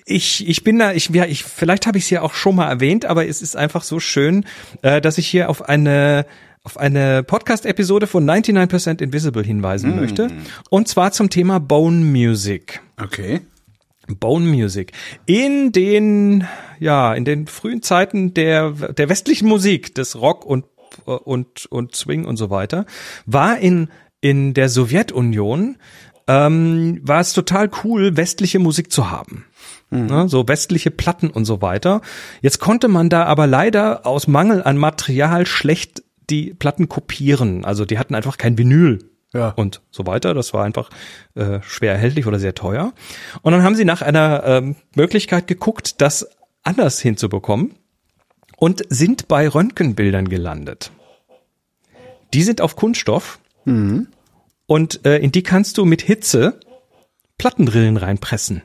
ich, 0.05 0.47
ich 0.47 0.63
bin 0.63 0.79
da, 0.79 0.93
ich, 0.93 1.09
ja, 1.09 1.25
ich, 1.25 1.43
vielleicht 1.43 1.87
habe 1.87 1.97
ich 1.97 2.05
es 2.05 2.09
ja 2.09 2.21
auch 2.21 2.33
schon 2.33 2.55
mal 2.55 2.69
erwähnt, 2.69 3.05
aber 3.05 3.27
es 3.27 3.41
ist 3.41 3.55
einfach 3.55 3.83
so 3.83 3.99
schön, 3.99 4.45
äh, 4.81 5.01
dass 5.01 5.17
ich 5.17 5.27
hier 5.27 5.49
auf 5.49 5.67
eine 5.67 6.25
auf 6.61 6.77
eine 6.77 7.23
Podcast-Episode 7.23 8.05
von 8.05 8.29
99% 8.29 9.01
Invisible 9.01 9.43
hinweisen 9.43 9.95
mm. 9.95 9.99
möchte. 9.99 10.29
Und 10.69 10.89
zwar 10.89 11.13
zum 11.13 11.29
Thema 11.29 11.59
Bone 11.59 12.03
Music. 12.03 12.81
Okay. 13.01 13.41
Bone 14.19 14.45
Music. 14.45 14.91
In 15.25 15.71
den, 15.71 16.45
ja, 16.79 17.13
in 17.13 17.25
den 17.25 17.47
frühen 17.47 17.81
Zeiten 17.81 18.33
der, 18.33 18.71
der 18.71 19.09
westlichen 19.09 19.47
Musik, 19.47 19.95
des 19.95 20.19
Rock 20.19 20.45
und, 20.45 20.65
und, 21.05 21.65
und 21.67 21.95
Swing 21.95 22.25
und 22.25 22.37
so 22.37 22.49
weiter, 22.49 22.85
war 23.25 23.57
in, 23.59 23.89
in 24.21 24.53
der 24.53 24.69
Sowjetunion, 24.69 25.77
ähm, 26.27 26.99
war 27.03 27.21
es 27.21 27.33
total 27.33 27.69
cool, 27.83 28.17
westliche 28.17 28.59
Musik 28.59 28.91
zu 28.91 29.09
haben. 29.09 29.45
Mhm. 29.89 30.05
Ne, 30.05 30.29
so 30.29 30.47
westliche 30.47 30.91
Platten 30.91 31.29
und 31.29 31.45
so 31.45 31.61
weiter. 31.61 32.01
Jetzt 32.41 32.59
konnte 32.59 32.87
man 32.87 33.09
da 33.09 33.25
aber 33.25 33.47
leider 33.47 34.05
aus 34.05 34.27
Mangel 34.27 34.63
an 34.63 34.77
Material 34.77 35.45
schlecht 35.45 36.03
die 36.29 36.53
Platten 36.53 36.89
kopieren. 36.89 37.65
Also 37.65 37.85
die 37.85 37.97
hatten 37.97 38.15
einfach 38.15 38.37
kein 38.37 38.57
Vinyl 38.57 38.99
ja. 39.33 39.49
und 39.49 39.81
so 39.91 40.05
weiter. 40.05 40.33
Das 40.33 40.53
war 40.53 40.63
einfach 40.63 40.89
äh, 41.35 41.59
schwer 41.61 41.93
erhältlich 41.93 42.27
oder 42.27 42.39
sehr 42.39 42.55
teuer. 42.55 42.93
Und 43.41 43.51
dann 43.51 43.63
haben 43.63 43.75
sie 43.75 43.85
nach 43.85 44.01
einer 44.01 44.43
ähm, 44.45 44.75
Möglichkeit 44.95 45.47
geguckt, 45.47 46.01
das 46.01 46.29
anders 46.63 46.99
hinzubekommen 46.99 47.75
und 48.57 48.83
sind 48.89 49.27
bei 49.27 49.47
Röntgenbildern 49.47 50.29
gelandet. 50.29 50.91
Die 52.33 52.43
sind 52.43 52.61
auf 52.61 52.75
Kunststoff 52.75 53.39
mhm. 53.65 54.07
und 54.67 55.05
äh, 55.05 55.17
in 55.17 55.31
die 55.31 55.43
kannst 55.43 55.77
du 55.77 55.85
mit 55.85 56.01
Hitze 56.01 56.59
Plattendrillen 57.37 57.97
reinpressen. 57.97 58.63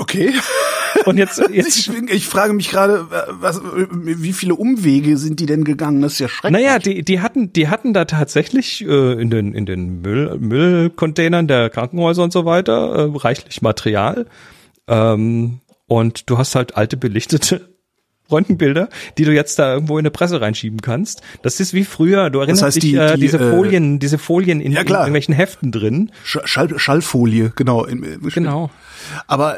Okay. 0.00 0.32
Und 1.04 1.18
jetzt, 1.18 1.38
jetzt 1.52 1.76
ich, 1.76 1.90
ich 2.10 2.26
frage 2.26 2.54
mich 2.54 2.70
gerade, 2.70 3.06
was, 3.28 3.60
wie 3.92 4.32
viele 4.32 4.54
Umwege 4.54 5.18
sind 5.18 5.40
die 5.40 5.46
denn 5.46 5.62
gegangen? 5.64 6.00
Das 6.00 6.14
ist 6.14 6.18
ja 6.20 6.28
schrecklich. 6.28 6.62
Naja, 6.62 6.78
die, 6.78 7.02
die 7.02 7.20
hatten, 7.20 7.52
die 7.52 7.68
hatten 7.68 7.92
da 7.92 8.06
tatsächlich 8.06 8.82
äh, 8.86 9.12
in 9.20 9.28
den 9.28 9.54
in 9.54 9.66
den 9.66 10.00
Müll, 10.00 10.38
Müllcontainern 10.38 11.46
der 11.46 11.68
Krankenhäuser 11.68 12.24
und 12.24 12.32
so 12.32 12.46
weiter 12.46 13.12
äh, 13.12 13.18
reichlich 13.18 13.60
Material. 13.60 14.26
Ähm, 14.88 15.60
und 15.86 16.30
du 16.30 16.38
hast 16.38 16.54
halt 16.54 16.76
alte 16.76 16.96
belichtete 16.96 17.68
Röntgenbilder, 18.32 18.88
die 19.18 19.24
du 19.24 19.34
jetzt 19.34 19.58
da 19.58 19.74
irgendwo 19.74 19.98
in 19.98 20.02
eine 20.02 20.10
Presse 20.10 20.40
reinschieben 20.40 20.80
kannst. 20.80 21.20
Das 21.42 21.60
ist 21.60 21.74
wie 21.74 21.84
früher. 21.84 22.30
Du 22.30 22.38
erinnerst 22.38 22.62
das 22.62 22.66
heißt, 22.68 22.76
dich, 22.76 22.92
die, 22.92 22.96
äh, 22.96 23.14
die, 23.16 23.22
diese 23.22 23.38
äh, 23.38 23.50
Folien, 23.50 23.98
diese 23.98 24.18
Folien 24.18 24.60
in, 24.60 24.72
ja, 24.72 24.80
in, 24.80 24.88
irgendwelchen 24.88 25.34
Heften 25.34 25.72
drin. 25.72 26.10
Schall, 26.24 26.78
Schallfolie, 26.78 27.52
genau. 27.54 27.86
Genau. 28.32 28.70
Aber 29.26 29.56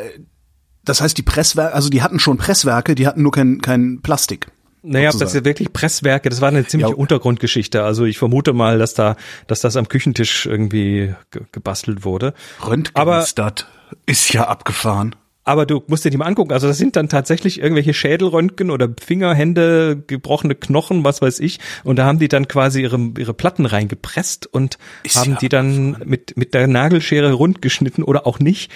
das 0.84 1.00
heißt, 1.00 1.16
die 1.16 1.22
Presswerke, 1.22 1.74
also 1.74 1.88
die 1.88 2.02
hatten 2.02 2.18
schon 2.18 2.38
Presswerke, 2.38 2.94
die 2.94 3.06
hatten 3.06 3.22
nur 3.22 3.32
kein, 3.32 3.60
kein 3.60 4.00
Plastik. 4.02 4.48
Naja, 4.84 5.10
ob 5.10 5.18
das 5.20 5.32
ja 5.32 5.44
wirklich 5.44 5.72
Presswerke, 5.72 6.28
das 6.28 6.40
war 6.40 6.48
eine 6.48 6.66
ziemliche 6.66 6.90
ja. 6.90 6.96
Untergrundgeschichte. 6.96 7.84
Also 7.84 8.04
ich 8.04 8.18
vermute 8.18 8.52
mal, 8.52 8.78
dass 8.78 8.94
da, 8.94 9.16
dass 9.46 9.60
das 9.60 9.76
am 9.76 9.88
Küchentisch 9.88 10.46
irgendwie 10.46 11.14
ge 11.30 11.42
gebastelt 11.52 12.04
wurde. 12.04 12.34
Röntgenstadt 12.66 13.68
ist 14.06 14.32
ja 14.32 14.48
abgefahren. 14.48 15.14
Aber 15.44 15.66
du 15.66 15.82
musst 15.88 16.04
dir 16.04 16.10
die 16.10 16.16
mal 16.16 16.26
angucken. 16.26 16.52
Also 16.52 16.68
das 16.68 16.78
sind 16.78 16.94
dann 16.94 17.08
tatsächlich 17.08 17.60
irgendwelche 17.60 17.94
Schädelröntgen 17.94 18.70
oder 18.70 18.88
Finger, 19.00 19.34
Hände, 19.34 20.00
gebrochene 20.06 20.54
Knochen, 20.54 21.04
was 21.04 21.20
weiß 21.20 21.40
ich. 21.40 21.58
Und 21.82 21.96
da 21.96 22.04
haben 22.04 22.20
die 22.20 22.28
dann 22.28 22.46
quasi 22.46 22.82
ihre, 22.82 22.98
ihre 23.18 23.34
Platten 23.34 23.66
reingepresst 23.66 24.46
und 24.46 24.78
ist 25.02 25.16
haben 25.16 25.32
ja 25.32 25.38
die 25.38 25.48
dann 25.48 25.96
mit, 26.04 26.36
mit 26.36 26.54
der 26.54 26.68
Nagelschere 26.68 27.32
rund 27.32 27.60
geschnitten 27.60 28.04
oder 28.04 28.26
auch 28.26 28.38
nicht. 28.38 28.70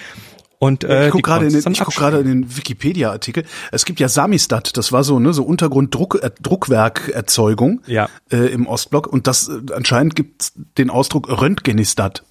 Und 0.58 0.84
äh, 0.84 1.06
ich 1.06 1.12
gucke 1.12 1.22
gerade 1.22 1.46
in 1.46 1.52
den, 1.52 1.72
ich 1.72 1.80
guck 1.80 1.94
gerade 1.94 2.18
in 2.18 2.26
den 2.26 2.56
Wikipedia-Artikel. 2.56 3.44
Es 3.72 3.84
gibt 3.84 4.00
ja 4.00 4.08
Samistat, 4.08 4.76
das 4.76 4.90
war 4.90 5.04
so 5.04 5.18
ne 5.18 5.32
so 5.32 5.44
Untergrunddruck 5.44 6.22
äh, 6.22 6.30
Druckwerkerzeugung 6.40 7.82
ja. 7.86 8.08
äh, 8.30 8.46
im 8.46 8.66
Ostblock 8.66 9.06
und 9.06 9.26
das 9.26 9.48
äh, 9.48 9.60
anscheinend 9.74 10.16
gibt 10.16 10.52
den 10.78 10.88
Ausdruck 10.88 11.28
Röntgenistat. 11.28 12.24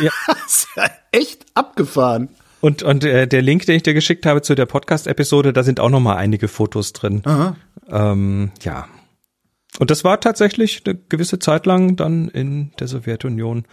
Ja. 0.00 0.10
das 0.26 0.46
ist 0.46 0.68
ja 0.76 0.84
echt 1.10 1.46
abgefahren. 1.54 2.28
Und 2.60 2.82
und 2.82 3.04
äh, 3.04 3.26
der 3.26 3.42
Link, 3.42 3.66
den 3.66 3.76
ich 3.76 3.82
dir 3.82 3.94
geschickt 3.94 4.24
habe 4.26 4.42
zu 4.42 4.54
der 4.54 4.66
Podcast-Episode, 4.66 5.52
da 5.52 5.62
sind 5.64 5.80
auch 5.80 5.90
noch 5.90 6.00
mal 6.00 6.16
einige 6.16 6.48
Fotos 6.48 6.92
drin. 6.92 7.22
Aha. 7.24 7.56
Ähm, 7.88 8.52
ja. 8.62 8.86
Und 9.78 9.90
das 9.90 10.02
war 10.02 10.20
tatsächlich 10.20 10.82
eine 10.84 10.98
gewisse 11.08 11.38
Zeit 11.38 11.66
lang 11.66 11.96
dann 11.96 12.28
in 12.28 12.72
der 12.80 12.88
Sowjetunion 12.88 13.64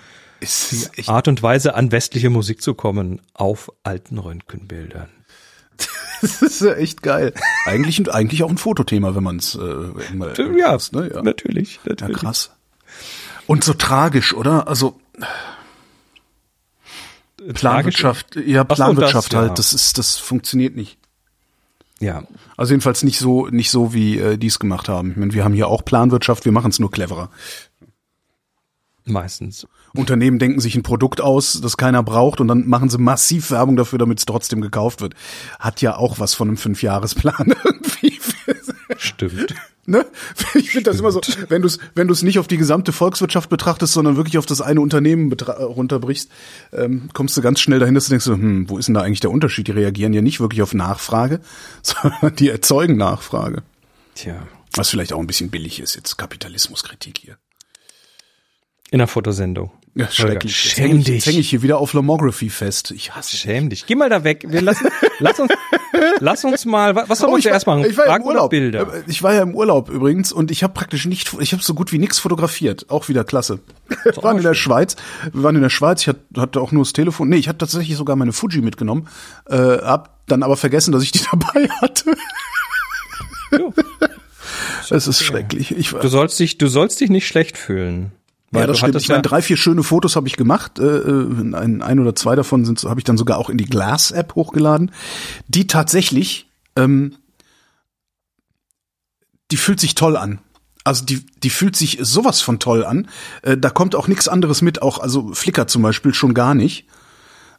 ist 0.45 0.97
die 0.97 1.07
Art 1.07 1.27
und 1.27 1.41
Weise, 1.43 1.75
an 1.75 1.91
westliche 1.91 2.29
Musik 2.29 2.61
zu 2.61 2.73
kommen 2.73 3.21
auf 3.33 3.71
alten 3.83 4.17
Röntgenbildern. 4.17 5.09
Das 6.21 6.41
ist 6.41 6.61
ja 6.61 6.73
echt 6.73 7.03
geil. 7.03 7.33
Eigentlich, 7.65 8.09
eigentlich 8.09 8.41
auch 8.43 8.49
ein 8.49 8.57
Fotothema, 8.57 9.15
wenn 9.15 9.23
man 9.23 9.35
es 9.35 9.53
äh, 9.53 10.15
mal 10.15 10.33
ja, 10.57 10.71
passt, 10.71 10.93
ne? 10.93 11.11
ja, 11.13 11.21
natürlich, 11.21 11.81
natürlich. 11.85 12.15
Ja, 12.15 12.19
krass. 12.19 12.51
Und 13.45 13.63
so 13.63 13.73
tragisch, 13.73 14.33
oder? 14.33 14.67
Also 14.67 14.99
Planwirtschaft, 17.53 18.37
ja, 18.37 18.63
Planwirtschaft 18.63 19.33
das, 19.33 19.39
halt, 19.39 19.49
ja. 19.49 19.55
das 19.55 19.73
ist, 19.73 19.97
das 19.97 20.17
funktioniert 20.17 20.75
nicht. 20.75 20.97
Ja. 21.99 22.23
Also 22.57 22.73
jedenfalls 22.73 23.03
nicht 23.03 23.19
so, 23.19 23.47
nicht 23.47 23.69
so, 23.69 23.93
wie 23.93 24.17
äh, 24.17 24.37
die 24.37 24.47
es 24.47 24.59
gemacht 24.59 24.89
haben. 24.89 25.11
Ich 25.11 25.17
meine, 25.17 25.33
wir 25.33 25.43
haben 25.43 25.53
hier 25.53 25.67
auch 25.67 25.85
Planwirtschaft, 25.85 26.45
wir 26.45 26.51
machen 26.51 26.71
es 26.71 26.79
nur 26.79 26.91
cleverer. 26.91 27.29
Meistens. 29.05 29.67
Unternehmen 29.97 30.39
denken 30.39 30.59
sich 30.59 30.75
ein 30.75 30.83
Produkt 30.83 31.21
aus, 31.21 31.59
das 31.61 31.77
keiner 31.77 32.03
braucht 32.03 32.39
und 32.39 32.47
dann 32.47 32.67
machen 32.67 32.89
sie 32.89 32.97
massiv 32.97 33.51
Werbung 33.51 33.75
dafür, 33.75 33.99
damit 33.99 34.19
es 34.19 34.25
trotzdem 34.25 34.61
gekauft 34.61 35.01
wird. 35.01 35.13
Hat 35.59 35.81
ja 35.81 35.97
auch 35.97 36.19
was 36.19 36.33
von 36.33 36.47
einem 36.47 36.57
Fünfjahresplan 36.57 37.53
irgendwie. 37.63 38.19
Stimmt. 38.97 39.55
Ne? 39.87 40.05
Ich 40.55 40.71
finde 40.71 40.89
das 40.89 40.99
immer 40.99 41.11
so, 41.11 41.21
wenn 41.47 41.61
du 41.61 41.67
es 41.67 41.79
wenn 41.93 42.07
du's 42.07 42.23
nicht 42.23 42.39
auf 42.39 42.47
die 42.47 42.57
gesamte 42.57 42.91
Volkswirtschaft 42.91 43.49
betrachtest, 43.49 43.93
sondern 43.93 44.15
wirklich 44.15 44.39
auf 44.39 44.47
das 44.47 44.61
eine 44.61 44.81
Unternehmen 44.81 45.31
runterbrichst, 45.31 46.31
ähm, 46.73 47.09
kommst 47.13 47.37
du 47.37 47.41
ganz 47.41 47.59
schnell 47.59 47.79
dahin, 47.79 47.93
dass 47.93 48.05
du 48.05 48.09
denkst, 48.11 48.25
hm, 48.25 48.69
wo 48.69 48.79
ist 48.79 48.87
denn 48.87 48.95
da 48.95 49.01
eigentlich 49.01 49.19
der 49.19 49.29
Unterschied? 49.29 49.67
Die 49.67 49.73
reagieren 49.73 50.13
ja 50.13 50.21
nicht 50.21 50.39
wirklich 50.39 50.63
auf 50.63 50.73
Nachfrage, 50.73 51.39
sondern 51.83 52.35
die 52.35 52.49
erzeugen 52.49 52.97
Nachfrage. 52.97 53.61
Tja. 54.15 54.47
Was 54.73 54.89
vielleicht 54.89 55.13
auch 55.13 55.19
ein 55.19 55.27
bisschen 55.27 55.51
billig 55.51 55.79
ist, 55.79 55.95
jetzt 55.95 56.17
Kapitalismuskritik 56.17 57.19
hier. 57.19 57.37
In 58.89 58.97
der 58.99 59.07
Fotosendung. 59.07 59.71
Ja, 59.97 60.11
schrecklich. 60.11 60.51
Jetzt 60.65 60.75
Schäm 60.75 60.87
häng 60.89 60.97
ich, 60.99 61.05
dich. 61.05 61.15
Jetzt 61.15 61.25
hänge 61.27 61.39
ich 61.39 61.49
hier 61.49 61.61
wieder 61.61 61.77
auf 61.77 61.93
Lomography 61.93 62.49
fest. 62.49 62.91
Ich 62.91 63.15
hasse 63.15 63.37
Schäm 63.37 63.69
dich. 63.69 63.85
Geh 63.85 63.95
mal 63.95 64.09
da 64.09 64.25
weg. 64.25 64.43
Wir 64.45 64.61
lassen, 64.61 64.89
lass 65.19 65.39
uns, 65.39 65.51
lass 66.19 66.43
uns 66.43 66.65
mal, 66.65 66.93
was 66.95 67.19
sollen 67.19 67.31
wir 67.31 67.35
Oh, 67.35 67.37
ich, 67.37 67.45
zuerst 67.45 67.65
machen? 67.65 67.85
ich 67.89 67.95
war 67.97 68.05
ja 68.07 68.15
im 68.17 68.23
Urlaub. 68.23 68.49
Bilder? 68.49 68.93
Äh, 68.93 69.03
Ich 69.07 69.23
war 69.23 69.33
ja 69.33 69.41
im 69.41 69.55
Urlaub 69.55 69.89
übrigens 69.89 70.33
und 70.33 70.51
ich 70.51 70.63
habe 70.63 70.73
praktisch 70.73 71.05
nicht, 71.05 71.31
ich 71.39 71.53
habe 71.53 71.63
so 71.63 71.73
gut 71.73 71.93
wie 71.93 71.97
nichts 71.97 72.19
fotografiert. 72.19 72.89
Auch 72.89 73.07
wieder 73.07 73.23
klasse. 73.23 73.59
Wir 74.03 74.17
waren 74.21 74.35
in 74.35 74.43
der 74.43 74.53
Schweiz. 74.53 74.97
Wir 75.31 75.43
waren 75.43 75.55
in 75.55 75.61
der 75.61 75.69
Schweiz. 75.69 76.01
Ich 76.01 76.09
hatte, 76.35 76.59
auch 76.59 76.73
nur 76.73 76.83
das 76.83 76.91
Telefon. 76.91 77.29
Nee, 77.29 77.37
ich 77.37 77.47
hatte 77.47 77.59
tatsächlich 77.59 77.95
sogar 77.95 78.17
meine 78.17 78.33
Fuji 78.33 78.59
mitgenommen. 78.61 79.07
Äh, 79.49 79.55
hab 79.55 80.27
dann 80.27 80.43
aber 80.43 80.57
vergessen, 80.57 80.91
dass 80.91 81.03
ich 81.03 81.13
die 81.13 81.21
dabei 81.31 81.69
hatte. 81.81 82.17
Es 84.89 85.07
ist 85.07 85.23
schrecklich. 85.23 85.71
Ich, 85.75 85.91
Du 85.91 86.07
sollst 86.09 86.37
dich, 86.39 86.57
du 86.57 86.67
sollst 86.67 86.99
dich 86.99 87.09
nicht 87.09 87.27
schlecht 87.27 87.57
fühlen. 87.57 88.11
Weil 88.51 88.61
ja, 88.61 88.67
das 88.67 88.77
stimmt. 88.77 88.95
Ich 88.95 89.09
meine, 89.09 89.21
drei, 89.21 89.41
vier 89.41 89.57
schöne 89.57 89.83
Fotos 89.83 90.15
habe 90.15 90.27
ich 90.27 90.37
gemacht. 90.37 90.79
Äh, 90.79 90.83
äh, 90.83 91.55
ein, 91.55 91.81
ein 91.81 91.99
oder 91.99 92.15
zwei 92.15 92.35
davon 92.35 92.65
sind 92.65 92.83
habe 92.83 92.99
ich 92.99 93.03
dann 93.03 93.17
sogar 93.17 93.37
auch 93.37 93.49
in 93.49 93.57
die 93.57 93.65
Glass-App 93.65 94.35
hochgeladen, 94.35 94.91
die 95.47 95.67
tatsächlich, 95.67 96.49
ähm, 96.75 97.15
die 99.51 99.57
fühlt 99.57 99.79
sich 99.79 99.95
toll 99.95 100.17
an. 100.17 100.39
Also 100.83 101.03
die, 101.03 101.25
die 101.41 101.49
fühlt 101.49 101.75
sich 101.75 101.97
sowas 102.01 102.41
von 102.41 102.59
toll 102.59 102.85
an. 102.85 103.07
Äh, 103.41 103.57
da 103.57 103.69
kommt 103.71 103.95
auch 103.95 104.07
nichts 104.07 104.27
anderes 104.27 104.61
mit, 104.61 104.81
auch 104.81 104.99
also 104.99 105.33
Flickr 105.33 105.67
zum 105.67 105.81
Beispiel 105.81 106.13
schon 106.13 106.33
gar 106.33 106.53
nicht. 106.53 106.85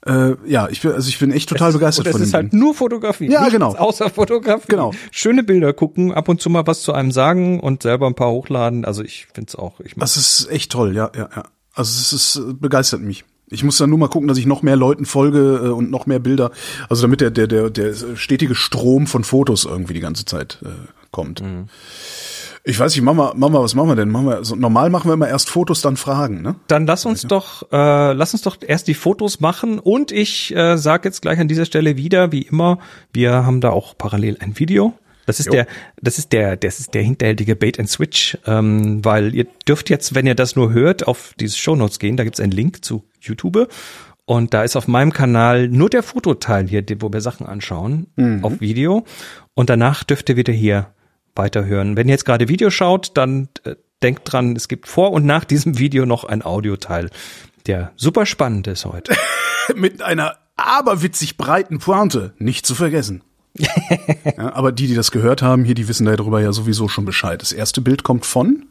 Äh, 0.06 0.36
ja, 0.46 0.68
ich 0.68 0.80
bin 0.80 0.92
also 0.92 1.08
ich 1.08 1.18
bin 1.18 1.32
echt 1.32 1.48
total 1.48 1.72
begeistert 1.72 2.06
Und 2.06 2.10
es 2.10 2.16
von 2.16 2.22
ist 2.22 2.32
dem 2.32 2.34
halt 2.34 2.52
Ding. 2.52 2.60
nur 2.60 2.74
Fotografie. 2.74 3.30
Ja, 3.30 3.48
genau. 3.48 3.74
Außer 3.76 4.08
Fotografie. 4.10 4.68
Genau. 4.68 4.92
Schöne 5.10 5.42
Bilder 5.42 5.72
gucken, 5.72 6.12
ab 6.12 6.28
und 6.28 6.40
zu 6.40 6.48
mal 6.48 6.66
was 6.66 6.82
zu 6.82 6.92
einem 6.92 7.10
sagen 7.10 7.60
und 7.60 7.82
selber 7.82 8.06
ein 8.06 8.14
paar 8.14 8.30
hochladen. 8.30 8.84
Also 8.84 9.02
ich 9.02 9.26
find's 9.34 9.56
auch. 9.56 9.80
Ich 9.80 9.94
Das 9.96 10.16
ist 10.16 10.48
echt 10.50 10.72
toll, 10.72 10.94
ja, 10.94 11.10
ja, 11.16 11.28
ja. 11.34 11.44
Also 11.74 11.90
es 12.00 12.12
ist 12.12 12.60
begeistert 12.60 13.00
mich. 13.00 13.24
Ich 13.48 13.62
muss 13.62 13.78
dann 13.78 13.90
nur 13.90 13.98
mal 13.98 14.08
gucken, 14.08 14.26
dass 14.28 14.38
ich 14.38 14.46
noch 14.46 14.62
mehr 14.62 14.76
Leuten 14.76 15.06
folge 15.06 15.60
äh, 15.64 15.68
und 15.68 15.90
noch 15.90 16.06
mehr 16.06 16.18
Bilder, 16.18 16.50
also 16.88 17.02
damit 17.02 17.20
der 17.20 17.30
der 17.30 17.46
der 17.46 17.70
der 17.70 17.94
stetige 18.14 18.54
Strom 18.54 19.06
von 19.06 19.24
Fotos 19.24 19.64
irgendwie 19.64 19.94
die 19.94 20.00
ganze 20.00 20.24
Zeit 20.24 20.58
äh, 20.64 20.68
kommt. 21.10 21.42
Ich 22.68 22.80
weiß 22.80 22.96
nicht, 22.96 23.04
Mama, 23.04 23.32
Mama, 23.36 23.62
was 23.62 23.76
machen 23.76 23.90
wir 23.90 23.94
denn? 23.94 24.08
Machen 24.08 24.26
wir 24.26 24.44
so, 24.44 24.56
normal 24.56 24.90
machen 24.90 25.08
wir 25.08 25.14
immer 25.14 25.28
erst 25.28 25.48
Fotos, 25.48 25.82
dann 25.82 25.96
Fragen, 25.96 26.42
ne? 26.42 26.56
Dann 26.66 26.84
lass 26.84 27.06
uns 27.06 27.22
doch, 27.22 27.62
äh, 27.70 28.12
lass 28.12 28.32
uns 28.32 28.42
doch 28.42 28.56
erst 28.60 28.88
die 28.88 28.94
Fotos 28.94 29.38
machen 29.38 29.78
und 29.78 30.10
ich 30.10 30.52
äh, 30.52 30.76
sage 30.76 31.08
jetzt 31.08 31.22
gleich 31.22 31.38
an 31.38 31.46
dieser 31.46 31.64
Stelle 31.64 31.96
wieder, 31.96 32.32
wie 32.32 32.42
immer, 32.42 32.80
wir 33.12 33.46
haben 33.46 33.60
da 33.60 33.70
auch 33.70 33.96
parallel 33.96 34.38
ein 34.40 34.58
Video. 34.58 34.94
Das 35.26 35.38
ist 35.38 35.46
Jo. 35.46 35.52
der, 35.52 35.66
das 36.02 36.18
ist 36.18 36.32
der, 36.32 36.56
das 36.56 36.80
ist 36.80 36.92
der 36.94 37.04
hinterhältige 37.04 37.54
Bait 37.54 37.78
and 37.78 37.88
Switch, 37.88 38.36
ähm, 38.46 39.04
weil 39.04 39.32
ihr 39.32 39.46
dürft 39.68 39.88
jetzt, 39.88 40.16
wenn 40.16 40.26
ihr 40.26 40.34
das 40.34 40.56
nur 40.56 40.72
hört, 40.72 41.06
auf 41.06 41.34
diese 41.38 41.56
Shownotes 41.56 42.00
gehen. 42.00 42.16
Da 42.16 42.24
gibt's 42.24 42.40
einen 42.40 42.50
Link 42.50 42.84
zu 42.84 43.04
YouTube 43.20 43.68
und 44.24 44.54
da 44.54 44.64
ist 44.64 44.74
auf 44.74 44.88
meinem 44.88 45.12
Kanal 45.12 45.68
nur 45.68 45.88
der 45.88 46.02
Fototeil 46.02 46.66
hier, 46.66 46.84
wo 46.98 47.12
wir 47.12 47.20
Sachen 47.20 47.46
anschauen, 47.46 48.08
auf 48.42 48.60
Video. 48.60 49.04
Und 49.54 49.70
danach 49.70 50.02
dürft 50.02 50.28
ihr 50.28 50.36
wieder 50.36 50.52
hier 50.52 50.88
weiterhören. 51.36 51.96
Wenn 51.96 52.08
ihr 52.08 52.14
jetzt 52.14 52.24
gerade 52.24 52.48
Video 52.48 52.70
schaut, 52.70 53.12
dann 53.14 53.48
äh, 53.64 53.76
denkt 54.02 54.22
dran, 54.24 54.56
es 54.56 54.68
gibt 54.68 54.88
vor 54.88 55.12
und 55.12 55.24
nach 55.24 55.44
diesem 55.44 55.78
Video 55.78 56.06
noch 56.06 56.24
ein 56.24 56.42
Audioteil, 56.42 57.10
der 57.66 57.92
super 57.96 58.26
spannend 58.26 58.66
ist 58.66 58.84
heute. 58.84 59.14
Mit 59.74 60.02
einer 60.02 60.36
aberwitzig 60.56 61.36
breiten 61.36 61.78
Pointe, 61.78 62.34
nicht 62.38 62.66
zu 62.66 62.74
vergessen. 62.74 63.22
ja, 63.58 64.54
aber 64.54 64.72
die, 64.72 64.86
die 64.86 64.94
das 64.94 65.10
gehört 65.10 65.42
haben, 65.42 65.64
hier, 65.64 65.74
die 65.74 65.88
wissen 65.88 66.06
darüber 66.06 66.40
ja 66.40 66.52
sowieso 66.52 66.88
schon 66.88 67.04
Bescheid. 67.04 67.40
Das 67.40 67.52
erste 67.52 67.80
Bild 67.80 68.02
kommt 68.02 68.26
von 68.26 68.66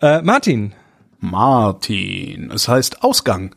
Äh, 0.00 0.22
Martin, 0.22 0.72
Martin. 1.20 2.50
Es 2.50 2.68
heißt 2.68 3.02
Ausgang. 3.02 3.54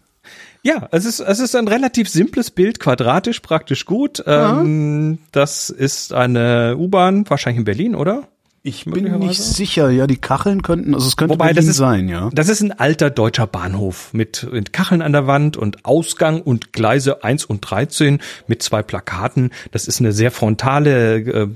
Ja, 0.68 0.90
es 0.92 1.06
ist, 1.06 1.22
es 1.22 1.40
ist 1.40 1.56
ein 1.56 1.70
relativ 1.70 2.10
simples 2.10 2.52
Bild, 2.52 2.82
quadratisch, 2.82 3.40
praktisch 3.40 3.86
gut. 3.86 4.22
Ähm, 4.28 5.18
das 5.32 5.70
ist 5.70 6.12
eine 6.12 6.76
U-Bahn, 6.78 7.24
wahrscheinlich 7.30 7.60
in 7.60 7.64
Berlin, 7.64 7.96
oder? 7.96 8.28
Ich 8.64 8.84
bin 8.84 9.18
nicht 9.20 9.42
sicher, 9.42 9.90
ja, 9.92 10.08
die 10.08 10.18
Kacheln 10.18 10.64
könnten, 10.64 10.94
also 10.94 11.08
es 11.08 11.16
könnte 11.16 11.36
Wobei, 11.36 11.54
Berlin 11.54 11.56
das 11.56 11.68
ist, 11.68 11.78
sein, 11.78 12.10
ja. 12.10 12.30
das 12.34 12.50
ist 12.50 12.62
ein 12.62 12.78
alter 12.78 13.10
deutscher 13.10 13.48
Bahnhof 13.48 14.14
mit, 14.14 14.46
mit 14.52 14.74
Kacheln 14.74 15.02
an 15.02 15.14
der 15.14 15.26
Wand 15.26 15.56
und 15.56 15.86
Ausgang 15.86 16.42
und 16.42 16.74
Gleise 16.74 17.24
1 17.24 17.46
und 17.46 17.62
13 17.62 18.20
mit 18.48 18.62
zwei 18.62 18.84
Plakaten. 18.84 19.52
Das 19.72 19.88
ist 19.88 20.02
eine 20.02 20.12
sehr 20.12 20.32
frontale, 20.32 21.20
äh, 21.20 21.48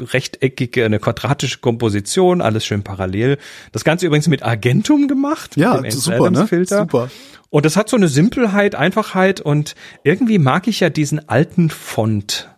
rechteckige, 0.00 0.84
eine 0.84 0.98
quadratische 0.98 1.58
Komposition, 1.58 2.40
alles 2.40 2.64
schön 2.66 2.82
parallel. 2.82 3.38
Das 3.72 3.84
Ganze 3.84 4.06
übrigens 4.06 4.28
mit 4.28 4.42
Argentum 4.42 5.08
gemacht. 5.08 5.56
Ja, 5.56 5.80
super, 5.90 6.30
ne? 6.30 6.46
Super. 6.66 7.10
Und 7.50 7.64
das 7.64 7.76
hat 7.76 7.88
so 7.88 7.96
eine 7.96 8.08
Simpelheit, 8.08 8.74
Einfachheit 8.74 9.40
und 9.40 9.74
irgendwie 10.02 10.38
mag 10.38 10.66
ich 10.66 10.80
ja 10.80 10.90
diesen 10.90 11.28
alten 11.28 11.70
Font, 11.70 12.48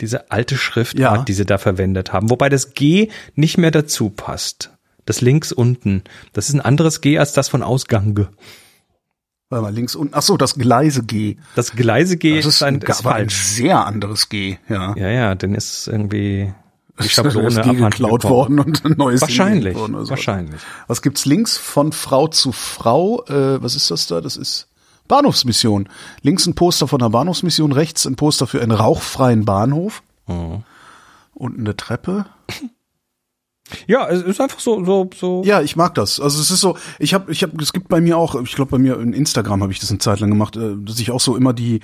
diese 0.00 0.30
alte 0.30 0.56
Schriftart, 0.56 0.98
Ja. 1.18 1.22
die 1.24 1.32
sie 1.32 1.44
da 1.44 1.58
verwendet 1.58 2.12
haben. 2.12 2.30
Wobei 2.30 2.48
das 2.48 2.74
G 2.74 3.08
nicht 3.34 3.58
mehr 3.58 3.72
dazu 3.72 4.10
passt. 4.10 4.70
Das 5.06 5.20
links 5.20 5.50
unten. 5.52 6.02
Das 6.32 6.48
ist 6.48 6.54
ein 6.54 6.60
anderes 6.60 7.00
G 7.00 7.18
als 7.18 7.32
das 7.32 7.48
von 7.48 7.62
Ausgang. 7.62 8.28
Warte 9.50 9.62
mal, 9.62 9.74
links 9.74 9.94
unten. 9.94 10.14
Ach 10.16 10.22
so, 10.22 10.36
das 10.36 10.54
Gleise 10.54 11.02
G. 11.02 11.36
Das 11.56 11.72
Gleise 11.72 12.16
G 12.16 12.36
Das 12.36 12.46
ist, 12.46 12.62
ein, 12.62 12.80
ist 12.80 13.00
aber 13.00 13.14
ein 13.16 13.28
falsch. 13.28 13.34
sehr 13.34 13.84
anderes 13.84 14.28
G, 14.28 14.56
ja. 14.68 14.94
Ja, 14.96 15.08
ja, 15.10 15.34
dann 15.34 15.54
ist 15.54 15.88
irgendwie 15.88 16.54
die 17.02 17.08
Schablone 17.08 17.48
G 17.50 17.60
abhanden 17.60 17.90
geklaut 17.90 18.24
worden 18.24 18.60
und 18.60 18.84
ein 18.84 18.94
neues 18.96 19.20
Wahrscheinlich, 19.20 19.74
worden 19.76 20.04
so. 20.04 20.10
wahrscheinlich. 20.10 20.60
Was 20.86 21.02
gibt's 21.02 21.26
links 21.26 21.56
von 21.56 21.92
Frau 21.92 22.28
zu 22.28 22.52
Frau? 22.52 23.24
Äh, 23.26 23.62
was 23.62 23.74
ist 23.74 23.90
das 23.90 24.06
da? 24.06 24.20
Das 24.20 24.36
ist 24.36 24.68
Bahnhofsmission. 25.08 25.88
Links 26.22 26.46
ein 26.46 26.54
Poster 26.54 26.88
von 26.88 26.98
der 26.98 27.10
Bahnhofsmission, 27.10 27.72
rechts 27.72 28.06
ein 28.06 28.16
Poster 28.16 28.46
für 28.46 28.62
einen 28.62 28.72
rauchfreien 28.72 29.44
Bahnhof. 29.44 30.02
Mhm. 30.26 30.62
Unten 31.34 31.60
eine 31.60 31.76
Treppe. 31.76 32.26
Ja, 33.86 34.08
es 34.08 34.22
ist 34.22 34.40
einfach 34.40 34.60
so, 34.60 34.84
so, 34.84 35.08
so. 35.18 35.42
Ja, 35.44 35.62
ich 35.62 35.74
mag 35.74 35.94
das. 35.94 36.20
Also 36.20 36.40
es 36.40 36.50
ist 36.50 36.60
so, 36.60 36.76
ich 36.98 37.14
habe, 37.14 37.32
ich 37.32 37.42
habe, 37.42 37.60
es 37.62 37.72
gibt 37.72 37.88
bei 37.88 38.00
mir 38.00 38.18
auch, 38.18 38.40
ich 38.42 38.54
glaube 38.54 38.72
bei 38.72 38.78
mir 38.78 39.00
in 39.00 39.12
Instagram 39.14 39.62
habe 39.62 39.72
ich 39.72 39.78
das 39.80 39.88
eine 39.90 39.98
Zeit 40.00 40.20
lang 40.20 40.28
gemacht, 40.30 40.56
äh, 40.56 40.74
dass 40.78 41.00
ich 41.00 41.10
auch 41.10 41.20
so 41.20 41.34
immer 41.34 41.52
die 41.54 41.80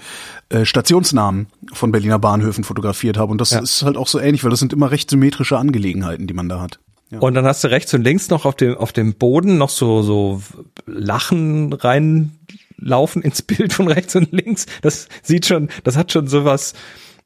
äh, 0.50 0.64
Stationsnamen 0.66 1.46
von 1.72 1.90
Berliner 1.90 2.18
Bahnhöfen 2.18 2.64
fotografiert 2.64 3.16
habe. 3.16 3.32
Und 3.32 3.40
das 3.40 3.50
Ja. 3.52 3.60
ist 3.60 3.82
halt 3.82 3.96
auch 3.96 4.08
so 4.08 4.18
ähnlich, 4.20 4.44
weil 4.44 4.50
das 4.50 4.60
sind 4.60 4.72
immer 4.74 4.90
recht 4.90 5.08
symmetrische 5.08 5.56
Angelegenheiten, 5.58 6.26
die 6.26 6.34
man 6.34 6.48
da 6.50 6.60
hat. 6.60 6.80
Ja. 7.10 7.18
Und 7.20 7.34
dann 7.34 7.44
hast 7.46 7.64
du 7.64 7.68
rechts 7.68 7.92
und 7.94 8.02
links 8.04 8.28
noch 8.28 8.44
auf 8.44 8.54
dem, 8.56 8.76
auf 8.76 8.92
dem 8.92 9.14
Boden 9.14 9.56
noch 9.58 9.70
so, 9.70 10.02
so 10.02 10.42
Lachen 10.86 11.72
reinlaufen 11.72 13.22
ins 13.22 13.42
Bild 13.42 13.72
von 13.72 13.88
rechts 13.88 14.14
und 14.16 14.30
links. 14.32 14.66
Das 14.82 15.08
sieht 15.22 15.46
schon, 15.46 15.70
das 15.84 15.96
hat 15.96 16.12
schon 16.12 16.28
sowas, 16.28 16.74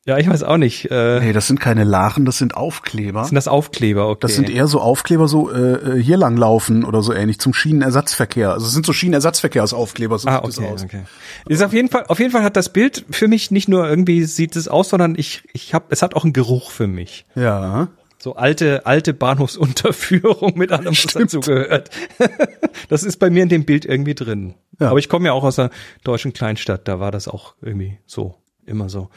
ja, 0.07 0.19
ich 0.19 0.29
weiß 0.29 0.43
auch 0.43 0.57
nicht, 0.59 0.91
äh, 0.91 1.21
Nee, 1.21 1.33
das 1.33 1.47
sind 1.47 1.61
keine 1.61 1.85
Lachen, 1.85 2.25
das 2.25 2.39
sind 2.39 2.55
Aufkleber. 2.57 3.25
sind 3.25 3.35
das 3.37 3.49
Aufkleber, 3.49 4.09
okay. 4.09 4.19
Das 4.21 4.35
sind 4.35 4.51
eher 4.51 4.67
so 4.67 4.81
Aufkleber, 4.81 5.29
so 5.29 5.51
äh, 5.51 5.99
äh, 5.99 6.03
hier 6.03 6.17
lang 6.17 6.37
laufen 6.37 6.85
oder 6.85 7.03
so 7.03 7.13
ähnlich 7.15 7.39
zum 7.41 7.55
Schienenersatzverkehr. 7.55 8.53
Also 8.53 8.67
es 8.67 8.73
sind 8.73 8.85
so 8.87 8.93
Schienenersatzverkehrsaufkleber, 8.93 10.19
so 10.19 10.29
Ah, 10.29 10.43
sieht 10.51 10.59
okay, 10.59 10.71
das 10.73 10.83
aus. 10.83 10.85
okay. 10.85 11.03
Ist 11.49 11.63
auf 11.63 11.73
jeden 11.73 11.89
Fall, 11.89 12.05
auf 12.09 12.19
jeden 12.19 12.31
Fall 12.33 12.43
hat 12.43 12.57
das 12.57 12.69
Bild 12.71 13.05
für 13.11 13.29
mich 13.29 13.51
nicht 13.51 13.69
nur 13.69 13.89
irgendwie 13.89 14.25
sieht 14.25 14.57
es 14.57 14.69
aus, 14.69 14.89
sondern 14.91 15.15
ich, 15.17 15.43
ich 15.53 15.75
habe, 15.75 15.87
es 15.91 16.03
hat 16.03 16.15
auch 16.15 16.25
einen 16.25 16.33
Geruch 16.33 16.71
für 16.71 16.87
mich. 16.87 17.25
Ja. 17.35 17.89
So 18.19 18.37
alte, 18.37 18.87
alte 18.87 19.13
Bahnhofsunterführung 19.13 20.57
mit 20.57 20.73
allem, 20.73 20.87
was 20.87 20.97
Stimmt. 20.99 21.27
dazu 21.27 21.41
gehört. 21.41 21.91
das 22.89 23.03
ist 23.05 23.19
bei 23.19 23.29
mir 23.31 23.43
in 23.43 23.49
dem 23.49 23.65
Bild 23.65 23.85
irgendwie 23.85 24.15
drin. 24.15 24.55
Ja. 24.81 24.89
Aber 24.91 24.99
ich 24.99 25.09
komme 25.09 25.27
ja 25.27 25.33
auch 25.33 25.45
aus 25.45 25.59
einer 25.59 25.71
deutschen 26.05 26.33
Kleinstadt, 26.33 26.89
da 26.89 27.01
war 27.01 27.11
das 27.11 27.29
auch 27.29 27.55
irgendwie 27.61 27.99
so, 28.07 28.35
immer 28.67 28.89
so. 28.89 29.09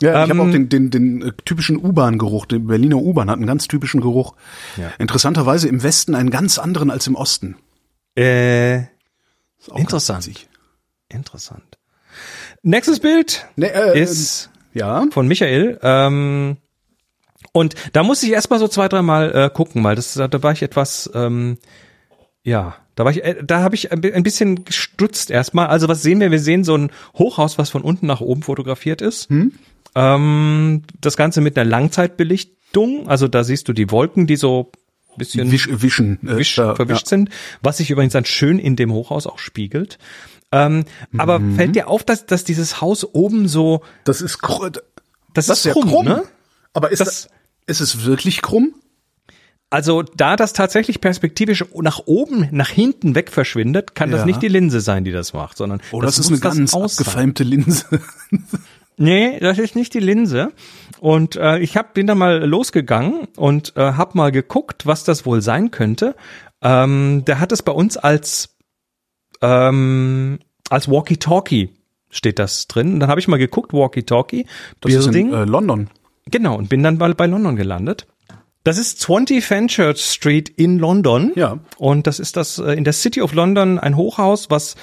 Ja, 0.00 0.24
ich 0.24 0.30
Ähm, 0.30 0.38
habe 0.38 0.48
auch 0.48 0.52
den, 0.52 0.68
den, 0.68 0.90
den 0.90 1.22
äh, 1.22 1.32
typischen 1.44 1.76
U-Bahn-Geruch. 1.76 2.46
Die 2.46 2.58
Berliner 2.58 2.96
U-Bahn 2.96 3.30
hat 3.30 3.36
einen 3.36 3.46
ganz 3.46 3.68
typischen 3.68 4.00
Geruch. 4.00 4.34
Ja. 4.76 4.92
Interessanterweise 4.98 5.68
im 5.68 5.82
Westen 5.82 6.14
einen 6.14 6.30
ganz 6.30 6.58
anderen 6.58 6.90
als 6.90 7.06
im 7.06 7.14
Osten. 7.14 7.56
Äh, 8.16 8.78
Ist 8.78 9.70
auch 9.70 9.78
Interessant. 9.78 10.28
interessant. 11.08 11.78
Nächstes 12.62 13.00
Bild 13.00 13.46
Nee, 13.56 13.66
äh, 13.66 14.00
ist 14.00 14.50
Ja. 14.72 15.06
von 15.10 15.28
Michael. 15.28 15.78
Ähm, 15.82 16.56
und 17.52 17.74
da 17.92 18.02
musste 18.02 18.26
ich 18.26 18.32
erstmal 18.32 18.58
so 18.58 18.68
zwei, 18.68 18.88
dreimal 18.88 19.34
äh, 19.34 19.50
gucken, 19.50 19.82
weil 19.84 19.94
das, 19.96 20.14
da 20.14 20.42
war 20.42 20.52
ich 20.52 20.62
etwas, 20.62 21.10
ähm, 21.14 21.58
ja, 22.42 22.76
da 22.96 23.04
war 23.04 23.12
ich, 23.12 23.22
äh, 23.24 23.36
da 23.44 23.60
habe 23.62 23.74
ich 23.76 23.92
ein 23.92 24.00
bi- 24.00 24.12
ein 24.12 24.22
bisschen 24.24 24.64
gestutzt 24.64 25.30
erstmal. 25.30 25.68
Also 25.68 25.86
was 25.86 26.02
sehen 26.02 26.18
wir? 26.18 26.30
Wir 26.32 26.40
sehen 26.40 26.64
so 26.64 26.76
ein 26.76 26.90
Hochhaus, 27.16 27.56
was 27.58 27.70
von 27.70 27.82
unten 27.82 28.06
nach 28.06 28.20
oben 28.20 28.42
fotografiert 28.42 29.00
ist. 29.02 29.28
Ähm, 29.94 30.82
das 31.00 31.16
Ganze 31.16 31.40
mit 31.40 31.56
einer 31.58 31.68
Langzeitbelichtung. 31.68 33.08
Also 33.08 33.28
da 33.28 33.44
siehst 33.44 33.68
du 33.68 33.72
die 33.72 33.90
Wolken, 33.90 34.26
die 34.26 34.36
so 34.36 34.70
ein 35.12 35.18
bisschen 35.18 35.50
Wisch, 35.52 35.68
wischen. 35.70 36.18
Äh, 36.28 36.36
wisch, 36.38 36.58
ja, 36.58 36.74
verwischt 36.74 37.06
sind, 37.06 37.30
was 37.62 37.78
sich 37.78 37.90
übrigens 37.90 38.12
dann 38.12 38.24
schön 38.24 38.58
in 38.58 38.76
dem 38.76 38.92
Hochhaus 38.92 39.26
auch 39.26 39.38
spiegelt. 39.38 39.98
Ähm, 40.52 40.84
Aber 41.16 41.38
Mhm. 41.38 41.56
fällt 41.56 41.74
dir 41.76 41.88
auf, 41.88 42.04
dass, 42.04 42.26
dass 42.26 42.44
dieses 42.44 42.80
Haus 42.80 43.04
oben 43.04 43.48
so, 43.48 43.82
Das 44.04 44.20
ist 44.20 44.38
kr- 44.42 44.70
das, 45.34 45.46
das 45.46 45.58
ist 45.58 45.64
ja 45.64 45.72
krumm, 45.72 45.88
krumm. 45.88 46.04
ne? 46.06 46.22
Aber 46.72 46.90
ist 46.92 47.00
Das- 47.00 47.08
das, 47.08 47.28
ist 47.66 47.80
es 47.80 48.04
wirklich 48.04 48.42
krumm? 48.42 48.74
Also 49.68 50.02
da 50.02 50.36
das 50.36 50.52
tatsächlich 50.52 51.00
perspektivisch 51.00 51.64
nach 51.74 52.00
oben, 52.06 52.48
nach 52.52 52.68
hinten 52.68 53.14
weg 53.16 53.30
verschwindet, 53.32 53.94
kann 53.96 54.10
Ja. 54.10 54.16
das 54.18 54.26
nicht 54.26 54.40
die 54.42 54.48
Linse 54.48 54.80
sein, 54.80 55.02
die 55.04 55.10
das 55.12 55.32
macht, 55.32 55.56
sondern 55.56 55.80
Oh, 55.90 56.00
das, 56.00 56.18
ist 56.18 56.30
muss 56.30 56.40
eine 56.42 56.54
ganz 56.54 56.72
Aus 56.74 56.96
sein. 56.96 57.06
abgefeimte 57.06 57.44
Linse. 57.44 57.84
Nee, 58.98 59.38
das 59.40 59.58
ist 59.58 59.76
nicht 59.76 59.92
die 59.92 60.00
Linse. 60.00 60.52
Und 61.00 61.36
äh, 61.36 61.58
ich 61.58 61.76
hab, 61.76 61.92
bin 61.92 62.06
da 62.06 62.14
mal 62.14 62.42
losgegangen 62.46 63.28
und 63.36 63.74
äh, 63.76 63.80
habe 63.92 64.16
mal 64.16 64.32
geguckt, 64.32 64.86
was 64.86 65.04
das 65.04 65.26
wohl 65.26 65.42
sein 65.42 65.70
könnte. 65.70 66.16
Ähm, 66.62 67.22
der 67.26 67.38
hat 67.38 67.52
es 67.52 67.60
bei 67.62 67.72
uns 67.72 67.98
als 67.98 68.56
ähm, 69.42 70.38
als 70.70 70.88
Walkie-Talkie 70.90 71.70
steht 72.10 72.38
das 72.38 72.68
drin. 72.68 72.94
Und 72.94 73.00
dann 73.00 73.10
habe 73.10 73.20
ich 73.20 73.28
mal 73.28 73.36
geguckt, 73.36 73.72
Walkie-Talkie, 73.74 74.46
Das 74.80 74.92
ist 74.94 75.04
Building. 75.04 75.28
in 75.28 75.34
äh, 75.34 75.44
London. 75.44 75.90
Genau, 76.30 76.56
und 76.56 76.68
bin 76.70 76.82
dann 76.82 76.96
mal 76.96 77.14
bei 77.14 77.26
London 77.26 77.54
gelandet. 77.54 78.06
Das 78.66 78.78
ist 78.78 79.00
20 79.00 79.44
Fenchurch 79.44 80.00
Street 80.00 80.48
in 80.48 80.78
London. 80.80 81.30
Ja. 81.36 81.58
Und 81.78 82.06
das 82.08 82.18
ist 82.18 82.36
das 82.36 82.58
äh, 82.58 82.72
in 82.72 82.82
der 82.82 82.92
City 82.92 83.22
of 83.22 83.32
London 83.32 83.78
ein 83.78 83.96
Hochhaus, 83.96 84.50
was 84.50 84.74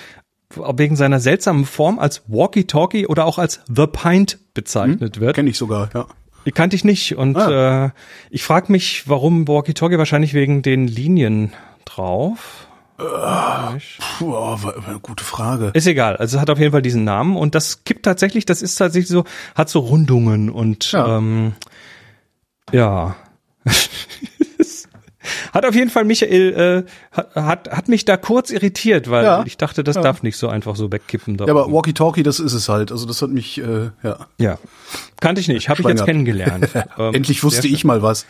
wegen 0.55 0.95
seiner 0.95 1.19
seltsamen 1.19 1.65
Form 1.65 1.99
als 1.99 2.21
Walkie-Talkie 2.27 3.07
oder 3.07 3.25
auch 3.25 3.39
als 3.39 3.59
The 3.67 3.87
Pint 3.87 4.37
bezeichnet 4.53 5.19
wird. 5.19 5.35
Kenne 5.35 5.49
ich 5.49 5.57
sogar, 5.57 5.89
ja. 5.93 6.05
Die 6.45 6.51
kannte 6.51 6.75
ich 6.77 6.85
nicht. 6.85 7.17
Und 7.17 7.35
Ah. 7.35 7.87
äh, 7.87 7.89
ich 8.29 8.43
frage 8.43 8.71
mich, 8.71 9.09
warum 9.09 9.47
Walkie-Talkie 9.47 9.97
wahrscheinlich 9.97 10.33
wegen 10.33 10.61
den 10.61 10.87
Linien 10.87 11.51
drauf. 11.85 12.67
Puh, 12.97 14.33
oh, 14.33 14.57
gute 15.01 15.23
Frage. 15.25 15.71
Ist 15.73 15.87
egal. 15.87 16.15
Also 16.17 16.37
es 16.37 16.41
hat 16.41 16.49
auf 16.49 16.59
jeden 16.59 16.71
Fall 16.71 16.81
diesen 16.83 17.03
Namen 17.03 17.35
und 17.35 17.53
das 17.55 17.83
kippt 17.83 18.03
tatsächlich, 18.05 18.45
das 18.45 18.61
ist 18.61 18.75
tatsächlich 18.75 19.09
so, 19.09 19.25
hat 19.55 19.67
so 19.69 19.79
Rundungen 19.79 20.49
und 20.49 20.91
Ja. 20.93 21.17
ähm, 21.17 21.53
ja. 22.71 23.15
hat 25.53 25.65
auf 25.65 25.75
jeden 25.75 25.89
Fall 25.89 26.03
Michael, 26.03 26.85
äh, 27.15 27.19
hat, 27.39 27.69
hat, 27.71 27.87
mich 27.87 28.05
da 28.05 28.17
kurz 28.17 28.49
irritiert, 28.49 29.09
weil 29.09 29.23
Ja. 29.23 29.43
ich 29.45 29.55
dachte, 29.57 29.83
das 29.83 29.95
Ja. 29.95 30.01
darf 30.01 30.23
nicht 30.23 30.35
so 30.37 30.47
einfach 30.49 30.75
so 30.75 30.91
wegkippen. 30.91 31.37
Da 31.37 31.45
Ja, 31.45 31.51
aber. 31.51 31.71
Walkie-Talkie, 31.71 32.23
das 32.23 32.39
ist 32.39 32.53
es 32.53 32.67
halt. 32.69 32.91
Also 32.91 33.05
das 33.05 33.21
hat 33.21 33.29
mich, 33.29 33.59
äh, 33.59 33.91
ja. 34.03 34.27
ja. 34.37 34.57
Kannte 35.19 35.41
ich 35.41 35.47
nicht, 35.47 35.69
habe 35.69 35.81
ich 35.81 35.87
jetzt 35.87 36.05
kennengelernt. 36.05 36.69
Ähm, 36.97 37.13
Endlich 37.15 37.43
wusste 37.43 37.67
ich 37.67 37.83
mal 37.85 38.01
was. 38.03 38.25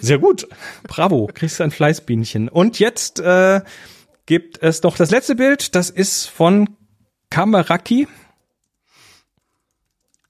Sehr 0.00 0.18
gut. 0.18 0.46
Bravo. 0.86 1.30
Kriegst 1.32 1.60
du 1.60 1.64
ein 1.64 1.70
Fleißbienchen. 1.70 2.48
Und 2.48 2.78
jetzt 2.78 3.20
äh, 3.20 3.60
gibt 4.26 4.62
es 4.62 4.82
noch 4.82 4.96
das 4.96 5.10
letzte 5.10 5.34
Bild. 5.34 5.74
Das 5.74 5.88
ist 5.90 6.26
von 6.26 6.68
Kameraki. 7.30 8.06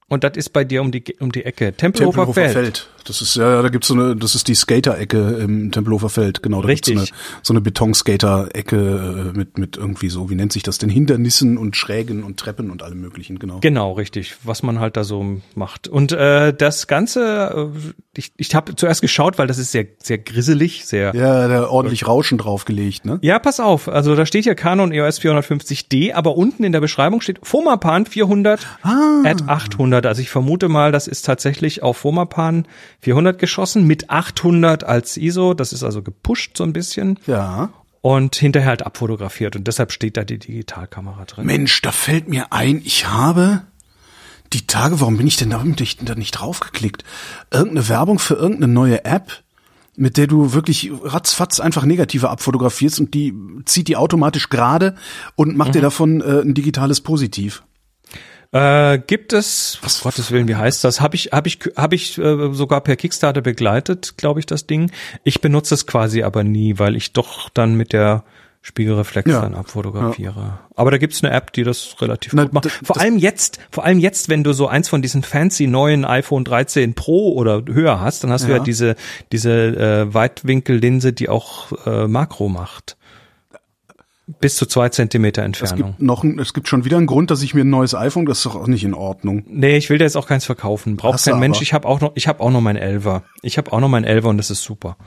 Und 0.07 0.23
das 0.23 0.37
ist 0.37 0.49
bei 0.53 0.63
dir 0.63 0.81
um 0.81 0.91
die, 0.91 1.03
um 1.19 1.31
die 1.31 1.43
Ecke. 1.43 1.73
Tempelhofer, 1.73 2.25
Tempelhofer 2.25 2.33
Feld. 2.33 2.53
Feld. 2.53 2.89
Das 3.05 3.21
ist, 3.21 3.35
ja, 3.35 3.61
da 3.61 3.69
gibt's 3.69 3.87
so 3.87 3.93
eine, 3.93 4.15
das 4.15 4.35
ist 4.35 4.47
die 4.47 4.55
Skater-Ecke 4.55 5.37
im 5.41 5.71
Tempelhofer 5.71 6.09
Feld, 6.09 6.41
genau. 6.43 6.61
Da 6.61 6.67
Richtig. 6.67 6.95
Gibt's 6.95 7.09
so 7.09 7.13
eine, 7.15 7.41
so 7.43 7.53
eine 7.53 7.61
Betonskater-Ecke 7.61 9.31
äh, 9.33 9.37
mit, 9.37 9.57
mit 9.57 9.77
irgendwie 9.77 10.09
so, 10.09 10.29
wie 10.29 10.35
nennt 10.35 10.51
sich 10.53 10.63
das 10.63 10.77
denn? 10.77 10.89
Hindernissen 10.89 11.57
und 11.57 11.75
Schrägen 11.75 12.23
und 12.23 12.37
Treppen 12.39 12.69
und 12.71 12.83
allem 12.83 13.01
möglichen, 13.01 13.39
genau. 13.39 13.59
Genau, 13.61 13.93
richtig, 13.93 14.35
was 14.43 14.63
man 14.63 14.79
halt 14.79 14.97
da 14.97 15.03
so 15.03 15.41
macht. 15.55 15.87
Und 15.87 16.11
äh, 16.11 16.53
das 16.53 16.87
Ganze, 16.87 17.71
äh, 17.75 17.93
ich, 18.17 18.31
ich 18.37 18.55
habe 18.55 18.75
zuerst 18.75 19.01
geschaut, 19.01 19.37
weil 19.37 19.47
das 19.47 19.57
ist 19.57 19.71
sehr, 19.71 19.85
sehr 20.01 20.17
grisselig, 20.17 20.85
sehr 20.85 21.13
Ja, 21.15 21.47
da 21.47 21.67
ordentlich 21.67 22.07
Rauschen 22.07 22.37
draufgelegt, 22.37 23.05
ne? 23.05 23.19
Ja, 23.21 23.39
pass 23.39 23.59
auf. 23.59 23.87
Also 23.87 24.15
da 24.15 24.25
steht 24.25 24.45
ja 24.45 24.55
Canon 24.55 24.91
EOS 24.91 25.21
450D, 25.21 26.13
aber 26.13 26.35
unten 26.37 26.63
in 26.63 26.71
der 26.71 26.81
Beschreibung 26.81 27.21
steht 27.21 27.39
Fomapan 27.43 28.05
400 28.05 28.65
Ah. 28.83 29.21
at 29.25 29.47
800. 29.47 30.05
Also 30.05 30.21
ich 30.21 30.29
vermute 30.29 30.69
mal, 30.69 30.91
das 30.91 31.07
ist 31.07 31.23
tatsächlich 31.23 31.83
auf 31.83 31.97
Fomapan 31.97 32.65
400 33.01 33.37
geschossen 33.39 33.85
mit 33.85 34.09
800 34.09 34.83
als 34.83 35.17
ISO. 35.17 35.53
Das 35.53 35.73
ist 35.73 35.83
also 35.83 36.01
gepusht 36.01 36.57
so 36.57 36.63
ein 36.63 36.73
bisschen 36.73 37.19
Ja. 37.27 37.69
und 38.01 38.35
hinterher 38.35 38.69
halt 38.69 38.85
abfotografiert 38.85 39.55
und 39.55 39.67
deshalb 39.67 39.91
steht 39.91 40.17
da 40.17 40.23
die 40.23 40.39
Digitalkamera 40.39 41.25
drin. 41.25 41.45
Mensch, 41.45 41.81
da 41.81 41.91
fällt 41.91 42.27
mir 42.27 42.51
ein, 42.51 42.81
ich 42.83 43.07
habe 43.07 43.61
die 44.53 44.67
Tage, 44.67 44.99
warum 45.01 45.17
bin 45.17 45.27
ich 45.27 45.37
denn 45.37 45.49
da, 45.49 45.63
ich 45.79 45.97
da 45.97 46.15
nicht 46.15 46.31
draufgeklickt? 46.31 47.03
Irgendeine 47.51 47.89
Werbung 47.89 48.19
für 48.19 48.35
irgendeine 48.35 48.71
neue 48.71 49.03
App, 49.05 49.31
mit 49.97 50.17
der 50.17 50.27
du 50.27 50.53
wirklich 50.53 50.91
ratzfatz 51.03 51.59
einfach 51.59 51.83
negative 51.85 52.29
abfotografierst 52.29 52.99
und 52.99 53.13
die 53.13 53.33
zieht 53.65 53.87
die 53.87 53.95
automatisch 53.97 54.49
gerade 54.49 54.95
und 55.35 55.55
macht 55.57 55.73
dir 55.75 55.81
davon 55.81 56.21
äh, 56.21 56.41
ein 56.41 56.53
digitales 56.53 57.01
Positiv. 57.01 57.63
Äh, 58.55 58.99
gibt 59.05 59.33
es, 59.33 59.79
was 59.81 59.99
Gottes 59.99 60.31
Willen, 60.31 60.47
wie 60.47 60.55
heißt 60.55 60.81
das? 60.85 61.01
Habe 61.01 61.15
ich, 61.15 61.31
habe 61.33 61.49
ich, 61.49 61.59
habe 61.75 61.95
ich 61.95 62.17
äh, 62.17 62.53
sogar 62.53 62.79
per 62.79 62.95
Kickstarter 62.95 63.41
begleitet, 63.41 64.13
glaube 64.15 64.39
ich, 64.39 64.45
das 64.45 64.65
Ding. 64.65 64.91
Ich 65.25 65.41
benutze 65.41 65.73
es 65.73 65.85
quasi 65.85 66.23
aber 66.23 66.45
nie, 66.45 66.79
weil 66.79 66.95
ich 66.95 67.11
doch 67.11 67.49
dann 67.49 67.75
mit 67.75 67.91
der 67.91 68.23
Spiegelreflex 68.61 69.29
Ja. 69.29 69.41
dann 69.41 69.55
abfotografiere. 69.55 70.59
Aber 70.73 70.89
da 70.89 70.97
gibt's 70.97 71.21
eine 71.21 71.33
App, 71.33 71.51
die 71.51 71.63
das 71.63 71.97
relativ 71.99 72.31
Na, 72.31 72.43
gut 72.43 72.53
macht. 72.53 72.71
Vor 72.81 72.97
allem 72.99 73.17
jetzt, 73.17 73.59
vor 73.71 73.83
allem 73.83 73.99
jetzt, 73.99 74.29
wenn 74.29 74.43
du 74.45 74.53
so 74.53 74.67
eins 74.67 74.87
von 74.87 75.01
diesen 75.01 75.21
fancy 75.21 75.67
neuen 75.67 76.05
iPhone 76.05 76.45
13 76.45 76.93
Pro 76.95 77.33
oder 77.33 77.61
höher 77.67 77.99
hast, 77.99 78.23
dann 78.23 78.31
hast 78.31 78.45
du 78.45 78.51
Ja. 78.51 78.57
ja 78.57 78.63
diese 78.63 78.95
diese 79.33 79.51
äh, 79.51 80.13
Weitwinkellinse, 80.13 81.11
die 81.11 81.27
auch 81.27 81.73
äh, 81.85 82.07
Makro 82.07 82.47
macht. 82.47 82.95
Bis 84.39 84.55
zu 84.55 84.65
zwei 84.65 84.89
Zentimeter 84.89 85.43
Es 85.43 85.45
Entfernung. 85.45 85.89
gibt 85.91 86.01
noch, 86.01 86.23
es 86.23 86.53
gibt 86.55 86.67
schon 86.67 86.83
wieder 86.83 86.97
einen 86.97 87.05
Grund, 87.05 87.29
dass 87.29 87.43
ich 87.43 87.53
mir 87.53 87.61
ein 87.63 87.69
neues 87.69 87.93
iPhone, 87.93 88.25
das 88.25 88.39
ist 88.39 88.45
doch 88.47 88.55
auch 88.55 88.65
nicht 88.67 88.83
in 88.83 88.95
Ordnung. 88.95 89.43
Nee, 89.47 89.77
ich 89.77 89.89
will 89.91 89.99
dir 89.99 90.03
jetzt 90.05 90.17
auch 90.17 90.25
keins 90.27 90.45
verkaufen. 90.45 90.95
Braucht 90.97 91.13
Hast 91.13 91.25
kein 91.25 91.39
Mensch. 91.39 91.61
Ich 91.61 91.73
habe 91.73 91.87
auch 91.87 92.01
noch, 92.01 92.11
ich 92.15 92.27
habe 92.27 92.39
auch 92.39 92.49
noch 92.49 92.61
mein 92.61 92.75
Elver. 92.75 93.21
Ich 93.43 93.57
habe 93.59 93.71
auch 93.71 93.79
noch 93.79 93.89
mein 93.89 94.03
Elver 94.03 94.29
und 94.29 94.37
das 94.37 94.49
ist 94.49 94.63
super. 94.63 94.97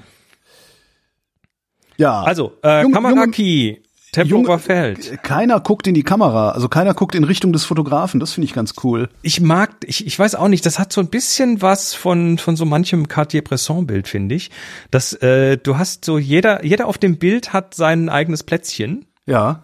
Ja. 1.96 2.22
Also, 2.22 2.52
äh, 2.62 2.82
Junge- 2.82 2.94
Kameraki, 2.94 3.82
Tempelhofer 4.12 4.58
Feld. 4.58 5.22
keiner 5.22 5.60
guckt 5.60 5.86
in 5.86 5.94
die 5.94 6.02
Kamera, 6.04 6.52
also 6.52 6.68
keiner 6.68 6.94
guckt 6.94 7.14
in 7.14 7.24
Richtung 7.24 7.52
des 7.52 7.64
Fotografen, 7.64 8.20
das 8.20 8.32
finde 8.32 8.46
ich 8.46 8.54
ganz 8.54 8.74
cool. 8.84 9.08
Ich 9.22 9.40
mag, 9.40 9.70
ich, 9.84 10.06
ich 10.06 10.18
weiß 10.18 10.34
auch 10.36 10.48
nicht, 10.48 10.64
das 10.64 10.78
hat 10.78 10.92
so 10.92 11.00
ein 11.00 11.08
bisschen 11.08 11.60
was 11.60 11.92
von, 11.94 12.38
von 12.38 12.56
so 12.56 12.64
manchem 12.64 13.08
Cartier-Bresson-Bild, 13.08 14.06
finde 14.08 14.36
ich. 14.36 14.50
Das, 14.90 15.12
äh, 15.14 15.58
du 15.58 15.76
hast 15.76 16.04
so, 16.04 16.18
jeder, 16.18 16.64
jeder 16.64 16.86
auf 16.86 16.96
dem 16.98 17.18
Bild 17.18 17.52
hat 17.52 17.74
sein 17.74 18.08
eigenes 18.08 18.44
Plätzchen. 18.44 19.04
Ja. 19.28 19.62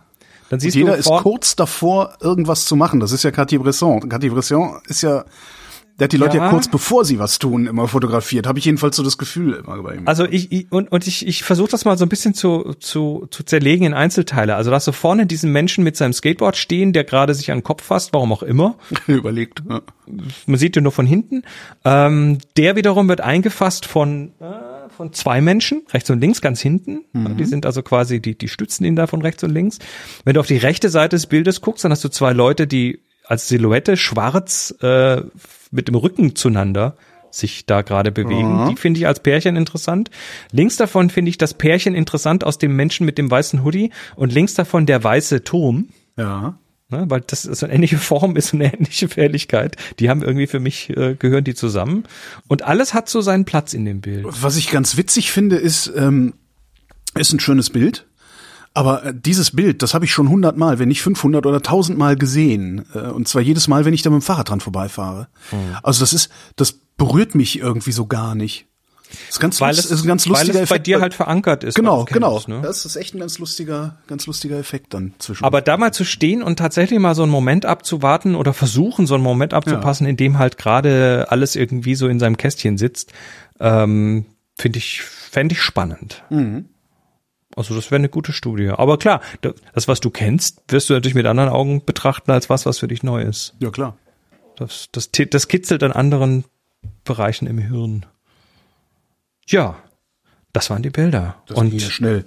Dann 0.51 0.61
siehst 0.61 0.77
Jeder 0.77 0.93
du 0.93 0.99
ist 0.99 1.09
kurz 1.09 1.57
davor, 1.57 2.17
irgendwas 2.21 2.67
zu 2.67 2.77
machen. 2.77 3.01
Das 3.01 3.13
ist 3.13 3.23
ja 3.23 3.31
Cartier-Bresson. 3.31 4.09
Cartier-Bresson 4.09 4.81
ist 4.87 5.03
ja, 5.03 5.25
der 5.99 6.05
hat 6.05 6.13
die 6.13 6.17
Leute 6.17 6.37
ja. 6.37 6.45
Ja. 6.45 6.51
kurz 6.51 6.69
bevor 6.69 7.05
sie 7.05 7.19
was 7.19 7.39
tun 7.39 7.67
immer 7.67 7.89
fotografiert. 7.89 8.47
Habe 8.47 8.59
ich 8.59 8.65
jedenfalls 8.65 8.97
so 8.97 9.03
das 9.03 9.17
Gefühl 9.17 9.55
immer 9.55 9.83
bei 9.83 9.95
ihm. 9.95 10.03
Also 10.07 10.27
ich, 10.27 10.51
ich 10.53 10.71
und, 10.71 10.93
und 10.93 11.07
ich, 11.07 11.27
ich 11.27 11.45
versuche 11.45 11.71
das 11.71 11.85
mal 11.85 11.97
so 11.97 12.05
ein 12.05 12.09
bisschen 12.09 12.35
zu, 12.35 12.75
zu, 12.79 13.27
zu 13.31 13.43
zerlegen 13.45 13.87
in 13.87 13.95
Einzelteile. 13.95 14.57
Also 14.57 14.71
da 14.71 14.77
hast 14.77 14.87
du 14.87 14.93
vorne 14.93 15.27
diesen 15.27 15.53
Menschen 15.53 15.83
mit 15.83 15.97
seinem 15.97 16.13
Skateboard 16.13 16.57
stehen, 16.57 16.93
der 16.93 17.05
gerade 17.05 17.33
sich 17.33 17.51
an 17.51 17.59
den 17.59 17.65
Kopf 17.65 17.85
fasst, 17.85 18.13
warum 18.13 18.33
auch 18.33 18.43
immer. 18.43 18.75
Überlegt. 19.07 19.63
Ja. 19.69 19.81
man 20.47 20.59
sieht 20.59 20.77
ihn 20.77 20.83
nur 20.83 20.93
von 20.93 21.07
hinten. 21.07 21.43
Ähm, 21.85 22.39
der 22.57 22.77
wiederum 22.77 23.09
wird 23.09 23.21
eingefasst 23.21 23.87
von, 23.87 24.33
äh, 24.41 24.74
von 24.95 25.13
zwei 25.13 25.41
Menschen, 25.41 25.83
rechts 25.93 26.11
und 26.11 26.21
links, 26.21 26.41
ganz 26.41 26.61
hinten. 26.61 27.05
Die 27.37 27.45
sind 27.45 27.67
also 27.67 27.83
quasi, 27.83 28.21
die, 28.21 28.37
die 28.37 28.49
stützen 28.49 28.85
ihn 28.85 28.97
da 28.97 29.07
von 29.07 29.23
rechts 29.23 29.43
und 29.45 29.51
links. 29.51 29.79
Wenn 30.25 30.35
du 30.35 30.41
auf 30.41 30.47
die 30.47 30.57
rechte 30.57 30.89
Seite 30.89 31.17
des 31.17 31.27
Bildes 31.27 31.61
guckst, 31.61 31.85
dann 31.85 31.93
hast 31.93 32.05
du 32.05 32.09
zwei 32.09 32.33
Leute, 32.33 32.67
die 32.67 33.01
als 33.27 33.49
Silhouette 33.49 33.97
schwarz 33.97 34.75
äh, 34.83 35.23
mit 35.71 35.89
dem 35.89 35.95
Rücken 35.95 36.37
zueinander 36.37 36.97
sich 37.31 37.67
da 37.67 37.83
gerade 37.83 38.13
bewegen. 38.13 38.69
Die 38.71 38.77
finde 38.77 39.01
ich 39.01 39.07
als 39.07 39.21
Pärchen 39.21 39.57
interessant. 39.57 40.11
Links 40.53 40.77
davon 40.77 41.11
finde 41.11 41.31
ich 41.31 41.39
das 41.39 41.55
Pärchen 41.55 41.95
interessant 41.95 42.45
aus 42.45 42.59
dem 42.59 42.77
Menschen 42.77 43.05
mit 43.05 43.19
dem 43.19 43.31
weißen 43.31 43.65
Hoodie 43.65 43.91
und 44.15 44.33
links 44.33 44.55
davon 44.55 44.87
der 44.87 45.03
weiße 45.03 45.43
Turm. 45.45 45.89
ja. 46.17 46.59
Ne, 46.95 47.07
weil 47.09 47.23
das 47.23 47.43
so 47.43 47.67
eine 47.67 47.75
ähnliche 47.75 47.99
Form 47.99 48.37
ist, 48.37 48.55
eine 48.55 48.73
ähnliche 48.73 49.09
Fähigkeit. 49.09 49.77
Die 49.99 50.09
haben 50.09 50.23
irgendwie 50.23 50.47
für 50.47 50.61
mich, 50.61 50.91
äh, 50.91 51.17
gehören 51.17 51.43
die 51.43 51.55
zusammen. 51.55 52.05
Und 52.47 52.63
alles 52.63 52.95
hat 52.95 53.09
so 53.09 53.21
seinen 53.21 53.45
Platz 53.45 53.75
in 53.75 53.85
dem 53.85 54.01
Bild. 54.01 54.27
Was 54.29 54.57
ich 54.57 54.71
ganz 54.71 54.97
witzig 54.97 55.33
finde, 55.33 55.57
ist, 55.57 55.93
ähm, 55.97 56.35
ist 57.19 57.33
ein 57.33 57.41
schönes 57.41 57.71
Bild. 57.71 58.07
Aber 58.75 59.07
äh, 59.07 59.15
dieses 59.15 59.51
Bild, 59.51 59.83
das 59.83 59.95
habe 59.95 60.05
ich 60.05 60.13
schon 60.13 60.29
hundertmal, 60.29 60.79
wenn 60.79 60.89
nicht 60.89 61.03
500 61.03 61.47
oder 61.47 61.57
1000 61.57 61.99
Mal 61.99 62.17
gesehen. 62.17 62.85
Äh, 62.95 63.09
und 63.09 63.27
zwar 63.27 63.43
jedes 63.43 63.67
Mal, 63.67 63.85
wenn 63.85 63.95
ich 63.95 64.03
da 64.03 64.11
mit 64.11 64.21
dem 64.21 64.25
Fahrrad 64.25 64.51
dran 64.51 64.61
vorbeifahre. 64.61 65.29
Also 65.83 66.01
das 66.01 66.13
ist, 66.13 66.31
das 66.55 66.73
berührt 66.97 67.35
mich 67.35 67.59
irgendwie 67.59 67.93
so 67.93 68.07
gar 68.07 68.35
nicht. 68.37 68.67
Das 69.27 69.37
ist 69.37 69.41
ganz, 69.41 69.61
Weil 69.61 69.73
es, 69.73 69.91
ist 69.91 70.03
ein 70.03 70.07
ganz 70.07 70.27
weil 70.27 70.33
lustiger 70.33 70.63
es 70.63 70.69
bei 70.69 70.75
Effekt. 70.77 70.87
dir 70.87 71.01
halt 71.01 71.15
verankert 71.15 71.65
ist. 71.65 71.75
genau, 71.75 72.07
weil 72.07 72.13
genau. 72.13 72.41
ne? 72.47 72.61
Das 72.63 72.85
ist 72.85 72.97
echt 72.97 73.15
ein 73.15 73.21
ganz 73.21 73.39
lustiger, 73.39 73.97
ganz 74.07 74.27
lustiger 74.27 74.59
Effekt 74.59 74.95
dann 74.95 75.15
zwischen. 75.19 75.45
Aber 75.45 75.61
da 75.61 75.77
mal 75.77 75.93
zu 75.93 76.05
stehen 76.05 76.43
und 76.43 76.59
tatsächlich 76.59 76.99
mal 76.99 77.15
so 77.15 77.23
einen 77.23 77.33
Moment 77.33 77.67
abzuwarten 77.67 78.35
oder 78.35 78.53
versuchen, 78.53 79.07
so 79.07 79.15
einen 79.15 79.25
Moment 79.25 79.55
abzupassen, 79.55 80.07
in 80.07 80.17
dem 80.17 80.39
halt 80.39 80.59
gerade 80.59 81.27
alles 81.31 81.57
irgendwie 81.57 81.95
so 81.95 82.09
in 82.09 82.19
seinem 82.19 82.37
Kästchen 82.37 82.79
sitzt, 82.79 83.13
ähm, 83.61 84.27
finde 84.57 84.79
ich, 84.79 85.03
fände 85.03 85.55
ich 85.55 85.61
spannend. 85.63 86.23
Mhm. 86.31 86.67
Also 87.57 87.75
das 87.75 87.91
wäre 87.91 88.01
eine 88.01 88.09
gute 88.09 88.33
Studie. 88.33 88.71
Aber 88.71 88.99
klar, 88.99 89.21
das, 89.75 89.87
was 89.87 90.01
du 90.01 90.11
kennst, 90.11 90.63
wirst 90.69 90.91
du 90.91 90.95
natürlich 90.95 91.15
mit 91.15 91.27
anderen 91.27 91.51
Augen 91.51 91.85
betrachten 91.85 92.31
als 92.33 92.51
was, 92.51 92.67
was 92.67 92.79
für 92.81 92.89
dich 92.89 93.03
neu 93.03 93.23
ist. 93.23 93.55
ja 93.61 93.71
klar. 93.71 93.97
Das, 94.57 94.89
das, 94.93 95.11
das 95.31 95.49
kitzelt 95.49 95.83
an 95.83 95.91
anderen 95.93 96.45
Bereichen 97.05 97.47
im 97.47 97.59
Hirn. 97.59 98.07
Ja, 99.47 99.77
Das 100.53 100.71
waren 100.71 100.83
die 100.83 100.91
Bilder. 100.91 101.37
Das 101.47 101.57
und 101.59 101.71
ging 101.71 101.79
ja 101.81 101.91
schnell. 101.91 102.25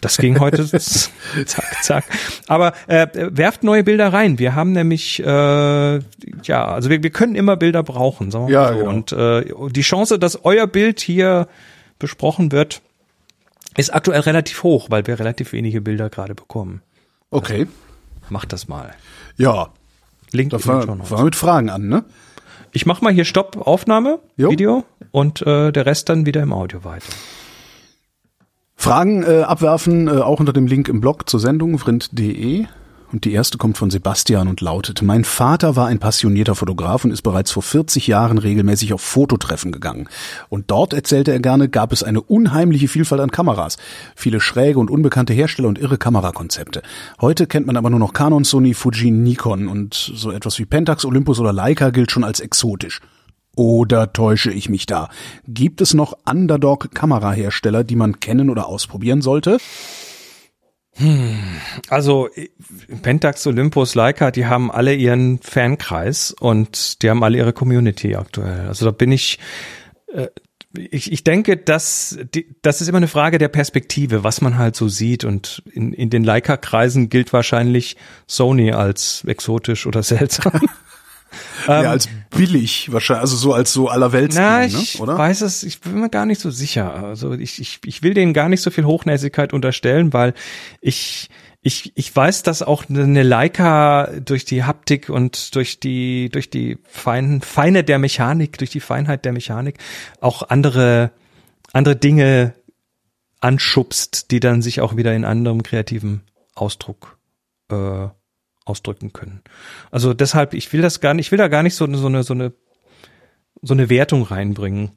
das 0.00 0.16
ging 0.18 0.38
heute 0.40 0.66
zack, 1.46 1.82
zack. 1.82 2.04
Aber 2.48 2.72
äh, 2.86 3.06
werft 3.14 3.62
neue 3.62 3.84
Bilder 3.84 4.12
rein. 4.12 4.38
Wir 4.38 4.54
haben 4.54 4.72
nämlich, 4.72 5.20
äh, 5.20 5.24
ja, 5.24 6.64
also 6.66 6.90
wir, 6.90 7.02
wir 7.02 7.10
können 7.10 7.34
immer 7.34 7.56
Bilder 7.56 7.82
brauchen, 7.82 8.30
sagen 8.30 8.48
wir 8.48 8.52
Ja, 8.54 8.62
mal 8.62 8.72
so. 8.72 8.78
genau. 8.80 8.90
Und 8.90 9.12
äh, 9.12 9.70
die 9.72 9.80
Chance, 9.82 10.18
dass 10.18 10.44
euer 10.44 10.66
Bild 10.66 11.00
hier 11.00 11.48
besprochen 11.98 12.52
wird, 12.52 12.82
ist 13.76 13.94
aktuell 13.94 14.20
relativ 14.20 14.62
hoch, 14.64 14.86
weil 14.90 15.06
wir 15.06 15.18
relativ 15.18 15.52
wenige 15.52 15.80
Bilder 15.80 16.10
gerade 16.10 16.34
bekommen. 16.34 16.82
Okay. 17.30 17.66
Macht 18.28 18.52
das 18.52 18.68
mal. 18.68 18.92
Ja, 19.36 19.68
Link 20.32 20.50
da 20.50 20.58
fangen 20.58 21.02
wir 21.08 21.22
mit 21.24 21.36
Fragen 21.36 21.70
an, 21.70 21.88
ne? 21.88 22.04
Ich 22.72 22.86
mach 22.86 23.00
mal 23.00 23.12
hier 23.12 23.24
Stopp, 23.24 23.66
Aufnahme, 23.66 24.20
Jo. 24.36 24.50
Video 24.50 24.84
und 25.10 25.42
äh, 25.42 25.72
der 25.72 25.86
Rest 25.86 26.08
dann 26.08 26.26
wieder 26.26 26.42
im 26.42 26.52
Audio 26.52 26.84
weiter. 26.84 27.12
Fragen 28.76 29.22
äh, 29.24 29.42
abwerfen, 29.42 30.08
äh, 30.08 30.12
auch 30.12 30.40
unter 30.40 30.52
dem 30.52 30.66
Link 30.66 30.88
im 30.88 31.00
Blog 31.00 31.28
zur 31.28 31.40
Sendung 31.40 31.78
vrind.de. 31.78 32.66
Und 33.12 33.24
die 33.24 33.32
erste 33.32 33.58
kommt 33.58 33.76
von 33.76 33.90
Sebastian 33.90 34.46
und 34.46 34.60
lautet, 34.60 35.02
mein 35.02 35.24
Vater 35.24 35.74
war 35.74 35.88
ein 35.88 35.98
passionierter 35.98 36.54
Fotograf 36.54 37.04
und 37.04 37.10
ist 37.10 37.22
bereits 37.22 37.50
vor 37.50 37.62
40 37.62 38.06
Jahren 38.06 38.38
regelmäßig 38.38 38.92
auf 38.92 39.00
Fototreffen 39.00 39.72
gegangen. 39.72 40.08
Und 40.48 40.70
dort, 40.70 40.92
erzählte 40.92 41.32
er 41.32 41.40
gerne, 41.40 41.68
gab 41.68 41.92
es 41.92 42.04
eine 42.04 42.20
unheimliche 42.20 42.88
Vielfalt 42.88 43.20
an 43.20 43.32
Kameras. 43.32 43.78
Viele 44.14 44.40
schräge 44.40 44.78
und 44.78 44.90
unbekannte 44.90 45.32
Hersteller 45.32 45.68
und 45.68 45.78
irre 45.78 45.98
Kamerakonzepte. 45.98 46.82
Heute 47.20 47.46
kennt 47.46 47.66
man 47.66 47.76
aber 47.76 47.90
nur 47.90 47.98
noch 47.98 48.12
Canon, 48.12 48.44
Sony, 48.44 48.74
Fuji, 48.74 49.10
Nikon 49.10 49.66
und 49.66 49.94
so 49.94 50.30
etwas 50.30 50.58
wie 50.58 50.64
Pentax, 50.64 51.04
Olympus 51.04 51.40
oder 51.40 51.52
Leica 51.52 51.90
gilt 51.90 52.12
schon 52.12 52.24
als 52.24 52.38
exotisch. 52.38 53.00
Oder 53.56 54.12
täusche 54.12 54.52
ich 54.52 54.68
mich 54.68 54.86
da? 54.86 55.08
Gibt 55.48 55.80
es 55.80 55.94
noch 55.94 56.14
Underdog-Kamerahersteller, 56.24 57.82
die 57.82 57.96
man 57.96 58.20
kennen 58.20 58.48
oder 58.50 58.68
ausprobieren 58.68 59.20
sollte? 59.20 59.58
Also 61.88 62.28
Pentax, 63.02 63.46
Olympus, 63.46 63.94
Leica, 63.94 64.30
die 64.30 64.46
haben 64.46 64.70
alle 64.70 64.94
ihren 64.94 65.40
Fankreis 65.40 66.34
und 66.38 67.02
die 67.02 67.10
haben 67.10 67.22
alle 67.22 67.38
ihre 67.38 67.52
Community 67.52 68.14
aktuell. 68.16 68.66
Also 68.66 68.84
da 68.84 68.90
bin 68.90 69.12
ich, 69.12 69.38
äh, 70.12 70.28
ich, 70.76 71.10
ich 71.12 71.24
denke, 71.24 71.56
dass 71.56 72.18
die, 72.34 72.54
das 72.62 72.80
ist 72.80 72.88
immer 72.88 72.98
eine 72.98 73.08
Frage 73.08 73.38
der 73.38 73.48
Perspektive, 73.48 74.24
was 74.24 74.40
man 74.40 74.58
halt 74.58 74.76
so 74.76 74.88
sieht. 74.88 75.24
Und 75.24 75.62
in, 75.72 75.92
in 75.92 76.10
den 76.10 76.24
Leica-Kreisen 76.24 77.08
gilt 77.08 77.32
wahrscheinlich 77.32 77.96
Sony 78.26 78.72
als 78.72 79.24
exotisch 79.26 79.86
oder 79.86 80.02
seltsam. 80.02 80.60
ja, 81.66 81.90
als 81.90 82.08
billig 82.30 82.92
wahrscheinlich, 82.92 83.22
also 83.22 83.36
so 83.36 83.52
als 83.52 83.72
so 83.72 83.88
allerwelts, 83.88 84.36
Ähm, 84.36 84.42
Na, 84.42 84.60
ne, 84.60 84.66
ich 84.66 84.98
weiß 85.00 85.42
es, 85.42 85.62
ich 85.62 85.80
bin 85.80 86.00
mir 86.00 86.10
gar 86.10 86.26
nicht 86.26 86.40
so 86.40 86.50
sicher. 86.50 86.94
Also 86.94 87.32
ich, 87.34 87.60
ich, 87.60 87.80
ich 87.84 88.02
will 88.02 88.14
denen 88.14 88.32
gar 88.32 88.48
nicht 88.48 88.62
so 88.62 88.70
viel 88.70 88.84
Hochnäsigkeit 88.84 89.52
unterstellen, 89.52 90.12
weil 90.12 90.34
ich, 90.80 91.28
ich, 91.62 91.92
ich 91.94 92.14
weiß, 92.14 92.42
dass 92.42 92.62
auch 92.62 92.84
eine 92.88 93.22
Leica 93.22 94.08
durch 94.24 94.44
die 94.44 94.64
Haptik 94.64 95.08
und 95.08 95.54
durch 95.54 95.80
die, 95.80 96.28
durch 96.30 96.50
die 96.50 96.78
Fein, 96.84 97.40
Feine 97.42 97.84
der 97.84 97.98
Mechanik, 97.98 98.58
durch 98.58 98.70
die 98.70 98.80
Feinheit 98.80 99.24
der 99.24 99.32
Mechanik 99.32 99.78
auch 100.20 100.48
andere, 100.48 101.10
andere 101.72 101.96
Dinge 101.96 102.54
anschubst, 103.40 104.30
die 104.30 104.40
dann 104.40 104.62
sich 104.62 104.80
auch 104.80 104.96
wieder 104.96 105.14
in 105.14 105.24
anderem 105.24 105.62
kreativen 105.62 106.22
Ausdruck 106.54 107.18
äh, 107.70 108.08
ausdrücken 108.70 109.12
können. 109.12 109.42
Also 109.90 110.14
deshalb, 110.14 110.54
ich 110.54 110.72
will 110.72 110.80
das 110.80 111.00
gar 111.00 111.14
nicht, 111.14 111.26
ich 111.26 111.32
will 111.32 111.38
da 111.38 111.48
gar 111.48 111.62
nicht 111.62 111.74
so, 111.74 111.84
eine 111.84 111.98
so 111.98 112.06
eine 112.06 112.22
so 112.22 112.34
eine 112.34 112.52
so 113.62 113.74
eine 113.74 113.90
Wertung 113.90 114.22
reinbringen. 114.22 114.90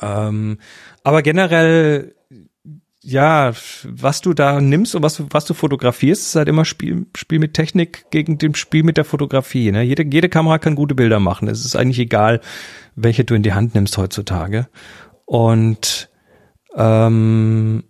Ähm, 0.00 0.58
aber 1.02 1.22
generell, 1.22 2.14
ja, 3.02 3.52
was 3.84 4.20
du 4.20 4.32
da 4.34 4.60
nimmst 4.60 4.94
und 4.94 5.02
was 5.02 5.16
du, 5.16 5.26
was 5.30 5.44
du 5.44 5.54
fotografierst, 5.54 6.22
ist 6.22 6.36
halt 6.36 6.48
immer 6.48 6.64
Spiel, 6.64 7.06
Spiel 7.16 7.40
mit 7.40 7.54
Technik 7.54 8.10
gegen 8.10 8.38
dem 8.38 8.54
Spiel 8.54 8.84
mit 8.84 8.96
der 8.96 9.04
Fotografie. 9.04 9.72
Ne? 9.72 9.82
Jede, 9.82 10.04
jede 10.04 10.28
Kamera 10.28 10.58
kann 10.58 10.76
gute 10.76 10.94
Bilder 10.94 11.18
machen. 11.18 11.48
Es 11.48 11.64
ist 11.64 11.74
eigentlich 11.74 11.98
egal, 11.98 12.40
welche 12.94 13.24
du 13.24 13.34
in 13.34 13.42
die 13.42 13.54
Hand 13.54 13.74
nimmst 13.74 13.98
heutzutage. 13.98 14.68
Und 15.24 16.10
ähm, 16.76 17.84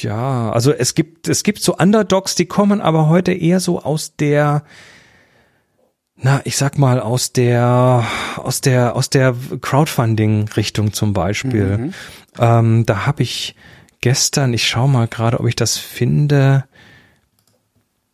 ja, 0.00 0.50
also 0.52 0.72
es 0.72 0.94
gibt, 0.94 1.28
es 1.28 1.42
gibt 1.42 1.60
so 1.60 1.76
Underdogs, 1.76 2.34
die 2.34 2.46
kommen 2.46 2.80
aber 2.80 3.08
heute 3.08 3.32
eher 3.32 3.60
so 3.60 3.82
aus 3.82 4.14
der, 4.16 4.62
na, 6.16 6.40
ich 6.44 6.56
sag 6.56 6.78
mal, 6.78 7.00
aus 7.00 7.32
der, 7.32 8.04
aus 8.36 8.60
der, 8.60 8.94
aus 8.96 9.10
der 9.10 9.34
Crowdfunding-Richtung 9.60 10.92
zum 10.92 11.12
Beispiel. 11.12 11.92
Ähm, 12.38 12.86
da 12.86 13.06
habe 13.06 13.22
ich 13.22 13.56
gestern, 14.00 14.54
ich 14.54 14.66
schau 14.68 14.86
mal 14.86 15.08
gerade, 15.08 15.40
ob 15.40 15.46
ich 15.46 15.56
das 15.56 15.76
finde. 15.76 16.64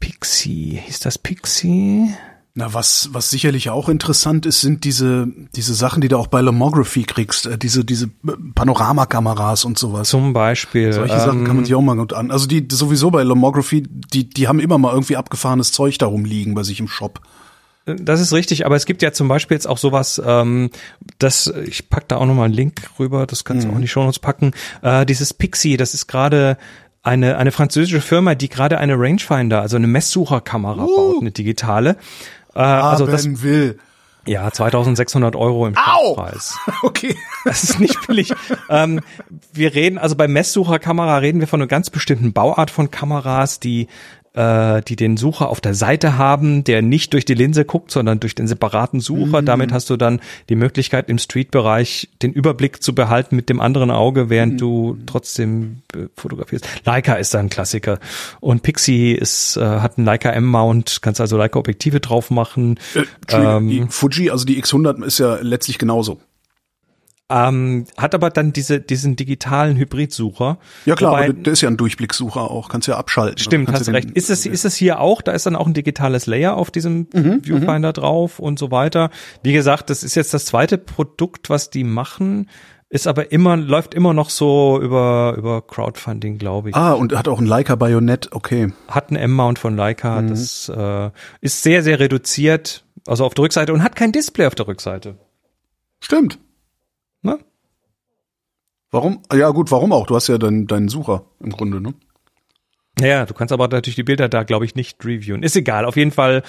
Pixie, 0.01 0.81
hieß 0.85 1.01
das 1.01 1.19
Pixie? 1.19 2.15
Na, 2.55 2.75
was, 2.75 3.09
was 3.13 3.31
sicherlich 3.31 3.71
auch 3.71 3.89
interessant 3.89 4.45
ist, 4.45 4.61
sind 4.61 4.85
diese, 4.85 5.27
diese 5.57 5.73
Sachen, 5.73 6.03
die 6.03 6.09
du 6.09 6.19
auch 6.19 6.27
bei 6.27 6.43
Lomography 6.43 7.05
kriegst, 7.05 7.47
äh, 7.47 7.57
diese, 7.57 7.83
diese 7.83 8.09
Panoramakameras 8.55 9.65
und 9.65 9.79
sowas. 9.79 10.11
Zum 10.11 10.35
Beispiel. 10.35 10.93
Solche 10.93 11.19
Sachen 11.19 11.45
kann 11.45 11.57
man 11.57 11.65
sich 11.65 11.75
auch 11.75 11.81
mal 11.81 11.97
gut 11.97 12.13
an. 12.13 12.31
Also 12.31 12.47
die 12.47 12.69
sowieso 12.71 13.11
bei 13.11 13.23
Lomography, 13.23 13.85
die, 13.89 14.29
die 14.29 14.49
haben 14.49 14.61
immer 14.61 14.77
mal 14.77 14.93
irgendwie 14.93 15.17
abgefahrenes 15.17 15.73
Zeug 15.73 15.97
darum 15.97 16.27
liegen 16.27 16.55
bei 16.55 16.63
sich 16.63 16.79
im 16.79 16.89
Shop. 16.89 17.21
Das 17.85 18.21
ist 18.21 18.33
richtig, 18.33 18.65
aber 18.65 18.77
es 18.77 18.87
gibt 18.87 19.03
ja 19.03 19.13
zum 19.13 19.29
Beispiel 19.29 19.57
jetzt 19.57 19.67
auch 19.67 19.79
sowas, 19.79 20.23
ähm, 20.25 20.71
das, 21.19 21.53
ich 21.67 21.89
pack 21.89 22.07
da 22.09 22.17
auch 22.17 22.27
nochmal 22.27 22.45
einen 22.45 22.55
Link 22.55 22.83
rüber, 22.99 23.27
das 23.27 23.45
kannst 23.45 23.67
du 23.67 23.71
auch 23.71 23.75
in 23.75 23.81
die 23.81 23.89
Shownotes 23.89 24.21
packen. 24.21 24.53
Äh, 24.83 25.05
dieses 25.05 25.35
Pixie, 25.35 25.77
das 25.77 25.93
ist 25.95 26.07
gerade 26.07 26.59
eine, 27.03 27.37
eine 27.39 27.51
französische 27.51 28.01
Firma, 28.01 28.37
die 28.37 28.49
gerade 28.49 28.79
eine 28.79 28.95
Rangefinder, 28.97 29.61
also 29.61 29.77
eine 29.77 29.89
Messsucherkamera 29.89 30.87
baut, 30.87 31.21
eine 31.21 31.33
digitale. 31.33 31.97
Äh, 32.55 32.61
also 32.61 33.07
das, 33.07 33.43
will. 33.43 33.79
ja, 34.27 34.51
2600 34.51 35.37
Euro 35.37 35.67
im! 35.67 35.75
Preis. 35.75 36.57
Okay. 36.83 37.17
Das 37.45 37.65
ist 37.65 37.81
nicht 37.81 38.07
billig. 38.07 38.33
ähm, 38.69 39.01
wir 39.53 39.75
reden, 39.75 39.99
also 39.99 40.17
bei 40.17 40.29
Messsucherkamera 40.29 41.19
reden 41.19 41.41
wir 41.41 41.47
von 41.49 41.61
einer 41.61 41.69
ganz 41.69 41.91
bestimmten 41.91 42.33
Bauart 42.33 42.71
von 42.71 42.91
Kameras, 42.91 43.61
die 43.61 43.89
äh, 44.35 44.83
die 44.83 44.97
den 44.97 45.17
Sucher 45.17 45.49
auf 45.49 45.61
der 45.61 45.75
Seite 45.75 46.17
haben, 46.17 46.65
der 46.65 46.83
nicht 46.83 47.13
durch 47.13 47.25
die 47.25 47.35
Linse 47.35 47.65
guckt, 47.65 47.91
sondern 47.91 48.21
durch 48.21 48.35
den 48.35 48.47
separaten 48.49 49.01
Sucher. 49.01 49.43
Damit 49.43 49.73
hast 49.73 49.91
du 49.91 49.97
dann 49.97 50.21
die 50.49 50.57
Möglichkeit 50.57 51.09
im 51.09 51.19
Street-Bereich 51.19 52.09
den 52.23 52.33
Überblick 52.33 52.83
zu 52.83 52.95
behalten 52.95 53.37
mit 53.37 53.49
dem 53.49 53.61
anderen 53.61 53.91
Auge, 53.91 54.31
während 54.31 54.61
du 54.61 54.97
trotzdem 55.07 55.83
äh, 55.95 56.07
fotografierst. 56.17 56.67
Leica 56.85 57.15
ist 57.15 57.35
da 57.35 57.41
ein 57.41 57.51
Klassiker 57.51 57.99
und 58.41 58.63
Pixie 58.63 59.13
ist 59.13 59.57
äh, 59.57 59.61
hat 59.61 59.99
einen 59.99 60.07
Leica 60.07 60.31
M-Mount, 60.31 61.03
kannst 61.03 61.21
also 61.21 61.37
Leica 61.37 61.59
Objektive 61.59 62.01
drauf 62.01 62.31
machen. 62.31 62.79
Äh, 62.95 63.05
Ähm, 63.59 63.69
die 63.69 63.85
Fuji, 63.89 64.31
also 64.31 64.45
die 64.45 64.63
X100 64.63 65.05
ist 65.05 65.19
ja 65.19 65.39
letztlich 65.41 65.79
genauso. 65.79 66.21
Ähm, 67.33 67.87
hat 67.97 68.15
aber 68.15 68.29
dann 68.29 68.53
diese, 68.53 68.79
diesen 68.81 69.17
digitalen 69.17 69.77
Hybridsucher. 69.77 70.59
Ja 70.85 70.95
klar, 70.95 71.13
Wobei, 71.13 71.25
aber 71.25 71.33
der 71.33 71.53
ist 71.55 71.63
ja 71.63 71.69
ein 71.71 71.79
Durchblicksucher 71.79 72.43
auch, 72.51 72.69
kannst 72.69 72.89
ja 72.89 72.97
abschalten. 72.99 73.39
stimmt, 73.39 73.67
Kannst 73.67 73.81
hast 73.89 73.95
recht. 73.95 74.11
Ist 74.11 74.29
es, 74.29 74.45
ist 74.45 74.65
es 74.67 74.77
hier 74.77 75.01
auch? 75.01 75.23
Da 75.23 75.33
ist 75.33 75.47
dann 75.47 75.57
auch 75.57 75.67
ein 75.67 75.73
digitales 75.73 76.27
Layer 76.27 76.57
auf 76.57 76.71
diesem 76.71 77.07
Mhm, 77.15 77.43
Viewfinder 77.45 77.93
drauf 77.95 78.39
und 78.39 78.59
so 78.59 78.71
weiter. 78.71 79.11
Wie 79.43 79.53
gesagt, 79.53 79.89
das 79.89 80.03
ist 80.03 80.15
jetzt 80.15 80.35
das 80.35 80.45
zweite 80.45 80.77
Produkt, 80.77 81.49
was 81.49 81.71
die 81.71 81.85
machen. 81.85 82.51
Ist 82.91 83.07
aber 83.07 83.33
immer, 83.33 83.57
läuft 83.57 83.95
immer 83.95 84.13
noch 84.13 84.29
so 84.29 84.79
über, 84.83 85.35
über 85.39 85.63
Crowdfunding, 85.67 86.37
glaube 86.37 86.69
ich. 86.69 86.77
Ah, 86.77 86.93
und 86.93 87.17
hat 87.17 87.27
auch 87.29 87.41
ein 87.41 87.47
Leica 87.47 87.75
Bajonett, 87.77 88.29
okay. 88.33 88.75
Hat 88.89 89.09
einen 89.09 89.17
M-Mount 89.17 89.59
von 89.59 89.75
Leica. 89.75 90.21
Mhm. 90.21 90.29
Das 90.29 90.69
äh, 90.69 91.11
ist 91.41 91.63
sehr, 91.63 91.83
sehr 91.83 91.99
reduziert. 92.01 92.85
Also 93.07 93.25
auf 93.25 93.33
der 93.33 93.45
Rückseite 93.45 93.73
und 93.73 93.83
hat 93.83 93.97
kein 93.97 94.13
Display 94.13 94.45
auf 94.47 94.55
der 94.55 94.69
Rückseite. 94.69 95.17
Stimmt. 96.01 96.39
Ne? 97.23 97.39
Warum? 98.91 99.23
Ja 99.33 99.51
gut, 99.51 99.71
warum 99.71 99.93
auch? 99.93 100.07
Du 100.07 100.15
hast 100.15 100.29
ja 100.29 100.39
deinen 100.39 100.67
deinen 100.67 100.89
Sucher 100.89 101.25
im 101.41 101.51
Grunde, 101.51 101.81
ne? 101.81 101.95
Ja, 103.01 103.25
du 103.25 103.33
kannst 103.33 103.53
aber 103.53 103.69
natürlich 103.69 103.97
die 103.97 104.03
Bilder 104.03 104.29
da, 104.29 104.43
glaube 104.43 104.65
ich, 104.67 104.75
nicht 104.75 105.03
reviewen. 105.05 105.43
Ist 105.43 105.57
egal, 105.57 105.87
auf 105.87 105.97
jeden 105.97 106.11
Fall 106.11 106.43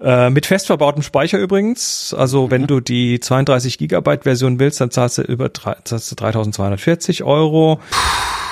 äh, 0.00 0.28
mit 0.28 0.44
fest 0.44 0.66
verbautem 0.66 1.02
Speicher 1.02 1.38
übrigens. 1.38 2.12
Also 2.12 2.50
wenn 2.50 2.66
du 2.66 2.80
die 2.80 3.20
32 3.20 3.78
Gigabyte 3.78 4.24
Version 4.24 4.58
willst, 4.60 4.80
dann 4.80 4.90
zahlst 4.90 5.18
du 5.18 5.22
über 5.22 5.48
drei- 5.48 5.78
zahlst 5.84 6.10
du 6.12 6.14
3240 6.16 7.24
Euro. 7.24 7.80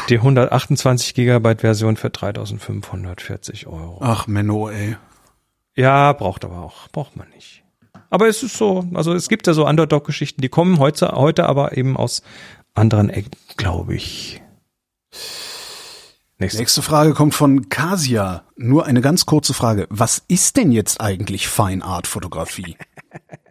Die 0.08 0.16
128 0.18 1.14
Gigabyte 1.14 1.60
Version 1.60 1.96
für 1.96 2.10
3540 2.10 3.66
Euro. 3.66 3.98
Ach, 4.00 4.26
Menno, 4.28 4.70
ey. 4.70 4.96
Ja, 5.74 6.12
braucht 6.14 6.44
aber 6.44 6.62
auch, 6.62 6.88
braucht 6.88 7.16
man 7.16 7.28
nicht. 7.30 7.64
Aber 8.10 8.28
es 8.28 8.42
ist 8.42 8.56
so, 8.56 8.84
also 8.94 9.12
es 9.12 9.28
gibt 9.28 9.46
ja 9.46 9.52
so 9.52 9.66
Underdog-Geschichten, 9.66 10.40
die 10.40 10.48
kommen 10.48 10.78
heute, 10.78 11.08
heute 11.08 11.46
aber 11.46 11.76
eben 11.76 11.96
aus 11.96 12.22
anderen 12.74 13.10
Ecken, 13.10 13.32
glaube 13.56 13.94
ich. 13.94 14.42
Nächste. 16.38 16.58
Nächste 16.58 16.82
Frage 16.82 17.14
kommt 17.14 17.34
von 17.34 17.70
Kasia. 17.70 18.44
Nur 18.56 18.84
eine 18.84 19.00
ganz 19.00 19.24
kurze 19.24 19.54
Frage. 19.54 19.86
Was 19.88 20.22
ist 20.28 20.58
denn 20.58 20.70
jetzt 20.70 21.00
eigentlich 21.00 21.48
Fine 21.48 21.82
Art 21.82 22.06
Fotografie? 22.06 22.76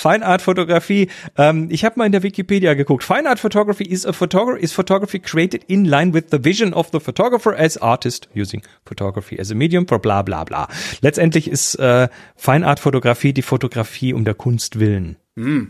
Fine 0.00 0.24
Art 0.24 0.40
Fotografie. 0.40 1.08
Ähm, 1.36 1.68
ich 1.70 1.84
habe 1.84 1.98
mal 1.98 2.06
in 2.06 2.12
der 2.12 2.22
Wikipedia 2.22 2.72
geguckt. 2.72 3.04
Fine 3.04 3.28
Art 3.28 3.38
Photography 3.38 3.84
is 3.84 4.06
a 4.06 4.14
photography 4.14 4.62
is 4.62 4.72
photography 4.72 5.18
created 5.18 5.64
in 5.66 5.84
line 5.84 6.14
with 6.14 6.24
the 6.30 6.42
vision 6.42 6.72
of 6.72 6.88
the 6.90 7.00
photographer 7.00 7.54
as 7.54 7.76
artist 7.76 8.26
using 8.34 8.62
photography 8.86 9.38
as 9.38 9.50
a 9.50 9.54
medium 9.54 9.86
for 9.86 9.98
bla 9.98 10.22
bla 10.22 10.44
bla. 10.44 10.68
Letztendlich 11.02 11.50
ist 11.50 11.74
äh, 11.74 12.08
Fine 12.34 12.66
Art 12.66 12.80
Fotografie 12.80 13.34
die 13.34 13.42
Fotografie 13.42 14.14
um 14.14 14.24
der 14.24 14.34
Kunst 14.34 14.80
willen. 14.80 15.16
Mm. 15.34 15.64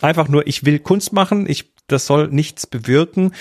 Einfach 0.00 0.26
nur, 0.26 0.48
ich 0.48 0.64
will 0.64 0.80
Kunst 0.80 1.12
machen, 1.12 1.48
ich 1.48 1.72
das 1.86 2.06
soll 2.06 2.28
nichts 2.28 2.66
bewirken. 2.66 3.32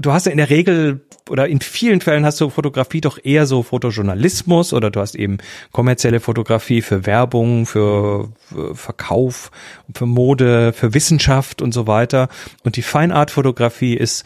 Du 0.00 0.12
hast 0.12 0.26
ja 0.26 0.32
in 0.32 0.38
der 0.38 0.50
Regel 0.50 1.06
oder 1.30 1.46
in 1.46 1.60
vielen 1.60 2.00
Fällen 2.00 2.24
hast 2.24 2.40
du 2.40 2.50
Fotografie 2.50 3.00
doch 3.00 3.18
eher 3.22 3.46
so 3.46 3.62
Fotojournalismus 3.62 4.72
oder 4.72 4.90
du 4.90 4.98
hast 4.98 5.14
eben 5.14 5.38
kommerzielle 5.70 6.18
Fotografie 6.18 6.82
für 6.82 7.06
Werbung, 7.06 7.64
für, 7.64 8.32
für 8.40 8.74
Verkauf, 8.74 9.52
für 9.94 10.06
Mode, 10.06 10.72
für 10.72 10.94
Wissenschaft 10.94 11.62
und 11.62 11.72
so 11.72 11.86
weiter. 11.86 12.28
Und 12.64 12.74
die 12.74 12.82
Fine 12.82 13.14
Art 13.14 13.30
Fotografie 13.30 13.94
ist 13.94 14.24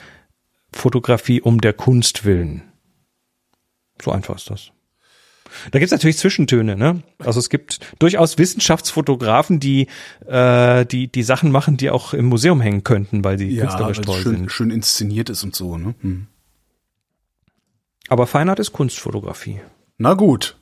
Fotografie 0.73 1.43
um 1.43 1.61
der 1.61 1.75
Kunst 1.75 2.25
willen. 2.25 2.63
So 4.01 4.11
einfach 4.11 4.37
ist 4.37 4.49
das. 4.49 4.73
Da 5.71 5.79
gibt's 5.79 5.93
natürlich 5.93 6.19
Zwischentöne, 6.19 6.77
ne? 6.77 7.03
Also 7.19 7.39
es 7.39 7.49
gibt 7.49 7.81
durchaus 7.99 8.39
Wissenschaftsfotografen, 8.39 9.61
die 9.61 9.89
äh, 10.27 10.85
die 10.87 11.09
die 11.09 11.23
Sachen 11.23 11.51
machen, 11.51 11.77
die 11.77 11.91
auch 11.91 12.15
im 12.15 12.27
Museum 12.27 12.61
hängen 12.61 12.85
könnten, 12.85 13.25
weil 13.25 13.39
sie 13.39 13.49
ja, 13.49 13.63
künstlerisch 13.63 14.01
toll 14.01 14.21
schön, 14.21 14.37
sind. 14.37 14.53
Schön 14.53 14.71
inszeniert 14.71 15.31
ist 15.31 15.45
und 15.45 15.55
so, 15.55 15.79
ne? 15.79 15.95
Hm. 16.01 16.27
Aber 18.09 18.27
Feinart 18.27 18.59
ist 18.59 18.73
Kunstfotografie. 18.73 19.61
Na 19.99 20.15
gut. 20.15 20.57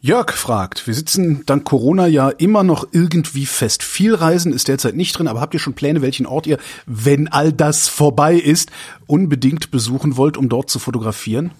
Jörg 0.00 0.32
fragt, 0.32 0.86
wir 0.86 0.94
sitzen 0.94 1.42
dank 1.46 1.64
Corona 1.64 2.06
ja 2.06 2.28
immer 2.28 2.62
noch 2.62 2.86
irgendwie 2.92 3.44
fest. 3.44 3.82
Viel 3.82 4.14
Reisen 4.14 4.52
ist 4.52 4.68
derzeit 4.68 4.94
nicht 4.94 5.18
drin, 5.18 5.26
aber 5.26 5.40
habt 5.40 5.54
ihr 5.54 5.60
schon 5.60 5.74
Pläne, 5.74 6.02
welchen 6.02 6.26
Ort 6.26 6.46
ihr, 6.46 6.58
wenn 6.86 7.28
all 7.28 7.52
das 7.52 7.88
vorbei 7.88 8.34
ist, 8.34 8.70
unbedingt 9.06 9.70
besuchen 9.70 10.16
wollt, 10.16 10.36
um 10.36 10.48
dort 10.48 10.70
zu 10.70 10.78
fotografieren? 10.78 11.50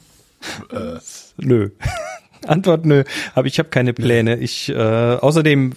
Äh, 0.71 0.99
nö. 1.37 1.71
Antwort 2.47 2.87
nö. 2.87 3.05
Aber 3.35 3.47
ich 3.47 3.59
habe 3.59 3.71
keine 3.71 3.93
Pläne. 3.93 4.37
Ich 4.37 4.69
äh, 4.69 4.75
außerdem 4.75 5.73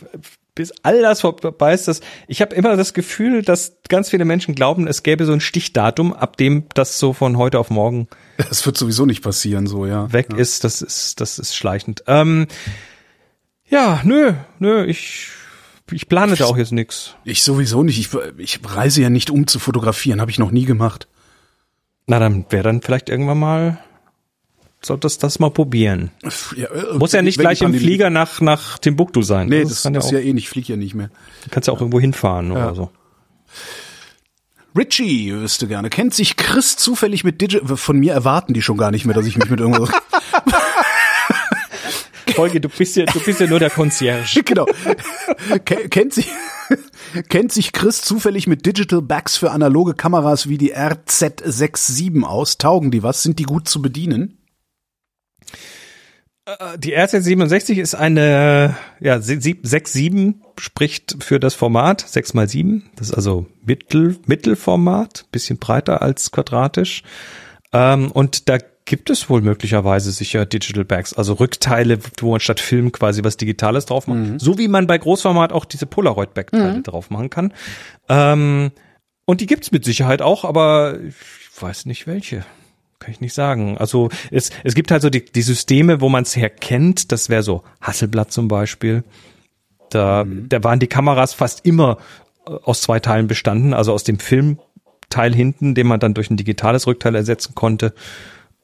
bis 0.60 0.74
all 0.84 1.02
das 1.02 1.22
vorbei 1.22 1.74
ist, 1.74 1.88
das, 1.88 2.02
ich 2.28 2.42
habe 2.42 2.54
immer 2.54 2.76
das 2.76 2.94
Gefühl, 2.94 3.44
dass 3.44 3.78
ganz 3.88 4.10
viele 4.10 4.26
Menschen 4.26 4.56
glauben, 4.56 4.88
es 4.88 5.04
gäbe 5.04 5.26
so 5.26 5.32
ein 5.32 5.40
Stichdatum, 5.40 6.12
ab 6.12 6.36
dem 6.36 6.66
das 6.74 7.00
so 7.00 7.14
von 7.14 7.38
heute 7.38 7.60
auf 7.60 7.70
morgen. 7.70 8.10
Das 8.38 8.66
wird 8.66 8.78
sowieso 8.78 9.06
nicht 9.06 9.24
passieren, 9.24 9.68
so 9.68 9.86
ja. 9.86 10.12
Weg 10.12 10.28
ja. 10.32 10.38
ist, 10.38 10.66
das 10.66 10.82
ist, 10.82 11.22
das 11.22 11.40
ist 11.40 11.56
schleichend. 11.56 12.04
Ähm, 12.08 12.48
ja, 13.70 14.02
nö, 14.04 14.34
nö, 14.60 14.84
ich 14.84 15.30
ich 15.92 16.10
plane 16.10 16.36
da 16.36 16.46
auch 16.46 16.58
jetzt 16.58 16.72
nix. 16.72 17.16
Ich 17.24 17.42
sowieso 17.42 17.84
nicht. 17.84 17.98
Ich, 17.98 18.10
ich 18.38 18.60
reise 18.64 19.02
ja 19.02 19.10
nicht 19.10 19.30
um 19.30 19.48
zu 19.48 19.60
fotografieren, 19.60 20.22
habe 20.22 20.32
ich 20.32 20.40
noch 20.40 20.52
nie 20.52 20.66
gemacht. 20.66 21.08
Na, 22.06 22.20
dann 22.20 22.46
wäre 22.50 22.64
dann 22.64 22.82
vielleicht 22.82 23.10
irgendwann 23.10 23.40
mal 23.40 23.80
solltest 24.82 25.24
das 25.24 25.40
mal 25.40 25.52
probieren. 25.52 26.12
Ja, 26.56 26.68
äh, 26.68 26.98
Muss 26.98 27.12
ja 27.12 27.22
nicht 27.22 27.38
gleich 27.40 27.62
im 27.62 27.74
Flieger 27.74 28.10
nach, 28.10 28.42
nach 28.42 28.78
Timbuktu 28.78 29.22
sein. 29.22 29.50
Nee, 29.50 29.64
das, 29.64 29.84
das, 29.84 29.94
das 29.94 30.06
ist 30.06 30.12
ja 30.12 30.20
eh 30.20 30.34
nicht, 30.34 30.46
ich 30.46 30.50
fliege 30.50 30.74
ja 30.74 30.78
nicht 30.78 30.96
mehr. 30.96 31.10
Du 31.44 31.50
kannst 31.50 31.68
ja 31.68 31.74
auch 31.74 31.80
irgendwo 31.80 32.00
hinfahren 32.00 32.52
ja. 32.52 32.68
oder 32.68 32.76
so. 32.76 32.90
Richie 34.78 35.34
wüsste 35.34 35.68
gerne. 35.68 35.90
Kennt 35.90 36.14
sich 36.14 36.38
Chris 36.38 36.78
zufällig 36.78 37.24
mit 37.24 37.42
Digital? 37.42 37.76
Von 37.76 38.00
mir 38.00 38.14
erwarten 38.14 38.54
die 38.54 38.62
schon 38.62 38.78
gar 38.78 38.92
nicht 38.92 39.06
mehr, 39.06 39.16
dass 39.16 39.26
ich 39.26 39.38
mich 39.38 39.50
mit 39.50 39.60
irgendwas. 39.60 39.90
Folge, 42.36 42.62
du 42.62 42.70
bist 42.70 42.96
ja, 42.96 43.06
du 43.06 43.20
bist 43.20 43.42
ja 43.42 43.48
nur 43.48 43.60
der 43.60 43.70
Concierge. 43.70 44.44
genau. 44.46 44.66
kennt 45.66 46.14
sich, 46.14 46.28
kennt 47.30 47.52
sich 47.52 47.74
Chris 47.74 48.02
zufällig 48.02 48.48
mit 48.48 48.66
Digital 48.66 49.02
Backs 49.02 49.36
für 49.36 49.52
analoge 49.52 49.94
Kameras 49.94 50.48
wie 50.48 50.58
die 50.58 50.74
RZ67 50.76 52.24
aus? 52.24 52.58
Taugen 52.58 52.92
die 52.92 53.04
was? 53.04 53.24
Sind 53.24 53.40
die 53.40 53.44
gut 53.44 53.68
zu 53.68 53.82
bedienen? 53.82 54.39
Äh, 56.46 56.78
die 56.78 56.98
RZ67 56.98 57.80
ist 57.80 57.96
eine, 57.96 58.76
ja, 59.00 59.16
6,7 59.18 60.36
spricht 60.58 61.18
für 61.24 61.40
das 61.40 61.56
Format, 61.56 62.02
6 62.08 62.34
mal 62.34 62.48
7 62.48 62.90
Das 62.96 63.10
ist 63.10 63.16
also 63.16 63.46
Mittel, 63.66 64.18
Mittelformat, 64.26 65.26
bisschen 65.32 65.58
breiter 65.58 66.02
als 66.02 66.32
quadratisch. 66.32 67.04
Ähm, 67.72 68.12
und 68.12 68.50
da 68.50 68.58
gibt 68.86 69.12
es 69.12 69.30
wohl 69.30 69.42
möglicherweise 69.42 70.12
sicher 70.12 70.48
Digital 70.48 70.84
Bags, 70.84 71.14
also 71.14 71.34
Rückteile, 71.34 72.00
wo 72.20 72.32
man 72.32 72.40
statt 72.40 72.60
Film 72.60 72.92
quasi 72.92 73.24
was 73.24 73.38
Digitales 73.38 73.86
drauf 73.86 74.08
macht. 74.08 74.18
Mhm. 74.18 74.40
So 74.40 74.58
wie 74.58 74.68
man 74.68 74.88
bei 74.88 74.98
Großformat 74.98 75.54
auch 75.54 75.66
diese 75.66 75.86
Polaroid-Backteile 75.86 76.78
mhm. 76.78 76.84
drauf 76.84 77.12
machen 77.12 77.30
kann. 77.30 77.54
Ähm, 78.08 78.72
und 79.26 79.42
die 79.42 79.46
gibt's 79.46 79.72
mit 79.72 79.86
Sicherheit 79.86 80.24
auch, 80.24 80.44
aber 80.44 81.00
ich 81.02 81.62
weiß 81.62 81.86
nicht 81.86 82.08
welche. 82.08 82.44
Kann 83.00 83.12
ich 83.12 83.22
nicht 83.22 83.34
sagen. 83.34 83.78
Also 83.78 84.10
es, 84.30 84.52
es 84.64 84.76
gibt 84.76 84.92
halt 84.92 85.02
so 85.02 85.10
die, 85.10 85.24
die 85.24 85.42
Systeme, 85.42 86.02
wo 86.02 86.10
man 86.10 86.24
es 86.24 86.36
herkennt. 86.36 87.12
Das 87.12 87.30
wäre 87.30 87.44
so 87.44 87.64
Hasselblatt 87.82 88.32
zum 88.32 88.50
Beispiel. 88.50 89.04
Da, 89.90 90.26
mhm. 90.26 90.50
da 90.50 90.64
waren 90.64 90.80
die 90.80 90.88
Kameras 90.88 91.34
fast 91.34 91.66
immer 91.66 91.98
äh, 92.46 92.52
aus 92.52 92.82
zwei 92.82 93.00
Teilen 93.00 93.28
bestanden, 93.28 93.74
also 93.74 93.94
aus 93.94 94.04
dem 94.04 94.20
Filmteil 94.20 95.34
hinten, 95.34 95.76
den 95.76 95.88
man 95.88 96.00
dann 96.00 96.14
durch 96.14 96.30
ein 96.30 96.38
digitales 96.38 96.88
Rückteil 96.88 97.16
ersetzen 97.16 97.56
konnte. 97.56 97.94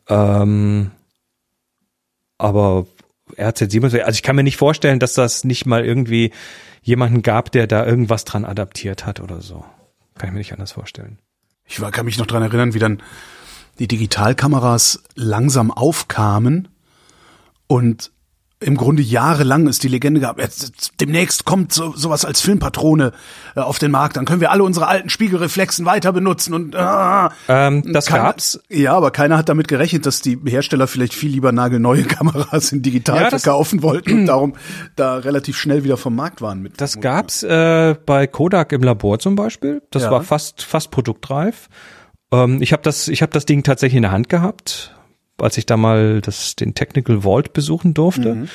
Ähm, 0.09 0.91
aber 2.37 2.85
RZ7, 3.37 3.83
also 3.83 4.17
ich 4.17 4.23
kann 4.23 4.35
mir 4.35 4.43
nicht 4.43 4.57
vorstellen, 4.57 4.99
dass 4.99 5.13
das 5.13 5.45
nicht 5.45 5.65
mal 5.65 5.85
irgendwie 5.85 6.31
jemanden 6.81 7.21
gab, 7.21 7.51
der 7.51 7.67
da 7.67 7.85
irgendwas 7.85 8.25
dran 8.25 8.45
adaptiert 8.45 9.05
hat 9.05 9.19
oder 9.19 9.41
so. 9.41 9.65
Kann 10.17 10.29
ich 10.29 10.33
mir 10.33 10.39
nicht 10.39 10.53
anders 10.53 10.73
vorstellen. 10.73 11.17
Ich 11.65 11.81
kann 11.91 12.05
mich 12.05 12.19
noch 12.19 12.27
dran 12.27 12.43
erinnern, 12.43 12.73
wie 12.75 12.79
dann 12.79 13.01
die 13.79 13.87
Digitalkameras 13.87 15.03
langsam 15.15 15.71
aufkamen 15.71 16.67
und 17.67 18.11
im 18.61 18.77
Grunde 18.77 19.03
jahrelang 19.03 19.67
ist 19.67 19.83
die 19.83 19.89
Legende 19.89 20.21
gab, 20.21 20.39
jetzt, 20.39 20.93
demnächst 21.01 21.43
kommt 21.43 21.73
so, 21.73 21.93
sowas 21.95 22.23
als 22.23 22.39
Filmpatrone 22.39 23.11
äh, 23.55 23.59
auf 23.59 23.79
den 23.79 23.91
Markt, 23.91 24.15
dann 24.15 24.25
können 24.25 24.39
wir 24.39 24.49
alle 24.51 24.63
unsere 24.63 24.87
alten 24.87 25.09
Spiegelreflexen 25.09 25.85
weiter 25.85 26.13
benutzen 26.13 26.53
und 26.53 26.73
äh, 26.73 27.29
ähm, 27.49 27.83
das 27.91 28.05
keiner, 28.05 28.23
gab's. 28.23 28.59
Ja, 28.69 28.93
aber 28.93 29.11
keiner 29.11 29.37
hat 29.37 29.49
damit 29.49 29.67
gerechnet, 29.67 30.05
dass 30.05 30.21
die 30.21 30.39
Hersteller 30.45 30.87
vielleicht 30.87 31.13
viel 31.13 31.31
lieber 31.31 31.51
nagelneue 31.51 32.03
Kameras 32.05 32.71
in 32.71 32.81
digital 32.81 33.23
ja, 33.23 33.29
verkaufen 33.29 33.83
wollten 33.83 34.19
und 34.19 34.25
darum 34.27 34.53
da 34.95 35.17
relativ 35.17 35.57
schnell 35.57 35.83
wieder 35.83 35.97
vom 35.97 36.15
Markt 36.15 36.41
waren 36.41 36.61
mit. 36.61 36.79
Das 36.79 37.01
gab's 37.01 37.43
äh, 37.43 37.95
bei 38.05 38.25
Kodak 38.25 38.71
im 38.71 38.83
Labor 38.83 39.19
zum 39.19 39.35
Beispiel. 39.35 39.81
Das 39.91 40.03
ja. 40.03 40.11
war 40.11 40.23
fast 40.23 40.63
fast 40.63 40.91
produktreif. 40.91 41.67
Ähm, 42.31 42.61
ich 42.61 42.73
habe 42.73 42.83
das, 42.83 43.07
ich 43.07 43.21
habe 43.21 43.31
das 43.31 43.45
Ding 43.45 43.63
tatsächlich 43.63 43.97
in 43.97 44.03
der 44.03 44.11
Hand 44.11 44.29
gehabt, 44.29 44.95
als 45.37 45.57
ich 45.57 45.65
da 45.65 45.77
mal 45.77 46.21
das, 46.21 46.55
den 46.55 46.73
Technical 46.73 47.21
Vault 47.21 47.53
besuchen 47.53 47.93
durfte. 47.93 48.35
Mhm. 48.35 48.49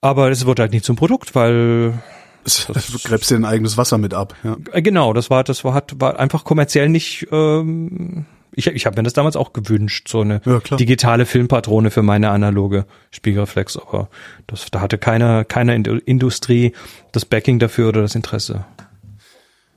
Aber 0.00 0.30
es 0.30 0.44
wurde 0.44 0.62
halt 0.62 0.72
nicht 0.72 0.84
zum 0.84 0.96
Produkt, 0.96 1.34
weil 1.34 2.02
das, 2.44 2.66
du 2.66 2.98
gräbst 2.98 3.30
dir 3.30 3.36
ein 3.36 3.44
eigenes 3.44 3.78
Wasser 3.78 3.98
mit 3.98 4.12
ab. 4.12 4.34
Ja. 4.44 4.56
Äh, 4.72 4.82
genau, 4.82 5.12
das 5.12 5.30
war, 5.30 5.44
das 5.44 5.64
war, 5.64 5.72
hat, 5.72 5.98
war 5.98 6.20
einfach 6.20 6.44
kommerziell 6.44 6.88
nicht. 6.88 7.26
Ähm, 7.32 8.26
ich 8.52 8.66
ich 8.66 8.86
habe 8.86 8.96
mir 8.96 9.02
das 9.02 9.14
damals 9.14 9.36
auch 9.36 9.52
gewünscht, 9.52 10.08
so 10.08 10.20
eine 10.20 10.40
ja, 10.44 10.60
digitale 10.76 11.26
Filmpatrone 11.26 11.90
für 11.90 12.02
meine 12.02 12.30
analoge 12.30 12.86
Spiegelreflex, 13.10 13.76
aber 13.78 14.08
das, 14.46 14.70
da 14.70 14.80
hatte 14.80 14.98
keiner, 14.98 15.44
keiner 15.44 15.74
Industrie 15.74 16.72
das 17.12 17.24
Backing 17.24 17.58
dafür 17.58 17.88
oder 17.88 18.02
das 18.02 18.14
Interesse. 18.14 18.64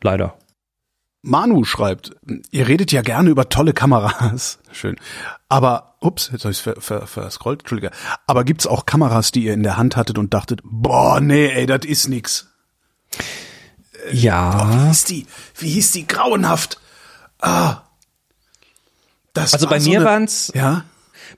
Leider. 0.02 0.36
Manu 1.28 1.65
schreibt, 1.65 2.15
ihr 2.51 2.67
redet 2.67 2.91
ja 2.91 3.01
gerne 3.01 3.30
über 3.30 3.49
tolle 3.49 3.73
Kameras. 3.73 4.59
Schön. 4.71 4.95
Aber, 5.49 5.95
ups, 5.99 6.30
jetzt 6.32 6.45
habe 6.45 6.53
ich 6.53 6.61
ver, 6.61 7.05
verscrollt, 7.05 7.61
Entschuldige. 7.61 7.91
Aber 8.25 8.45
gibt's 8.45 8.65
auch 8.65 8.86
Kameras, 8.86 9.32
die 9.32 9.43
ihr 9.43 9.53
in 9.53 9.63
der 9.63 9.78
Hand 9.78 9.97
hattet 9.97 10.17
und 10.17 10.34
dachtet, 10.34 10.61
boah, 10.63 11.19
nee, 11.19 11.47
ey, 11.47 11.65
das 11.65 11.86
ist 11.86 12.07
nix. 12.07 12.47
Ja. 14.11 14.51
Boah, 14.51 14.73
wie 14.73 14.88
hieß 14.88 15.03
die? 15.03 15.28
Wie 15.55 15.69
hieß 15.69 15.91
die? 15.91 16.07
Grauenhaft. 16.07 16.80
Ah. 17.39 17.82
Das 19.34 19.53
also 19.53 19.67
bei 19.67 19.80
so 19.80 19.89
mir 19.89 19.99
eine, 19.99 20.05
waren's, 20.05 20.51
ja? 20.55 20.86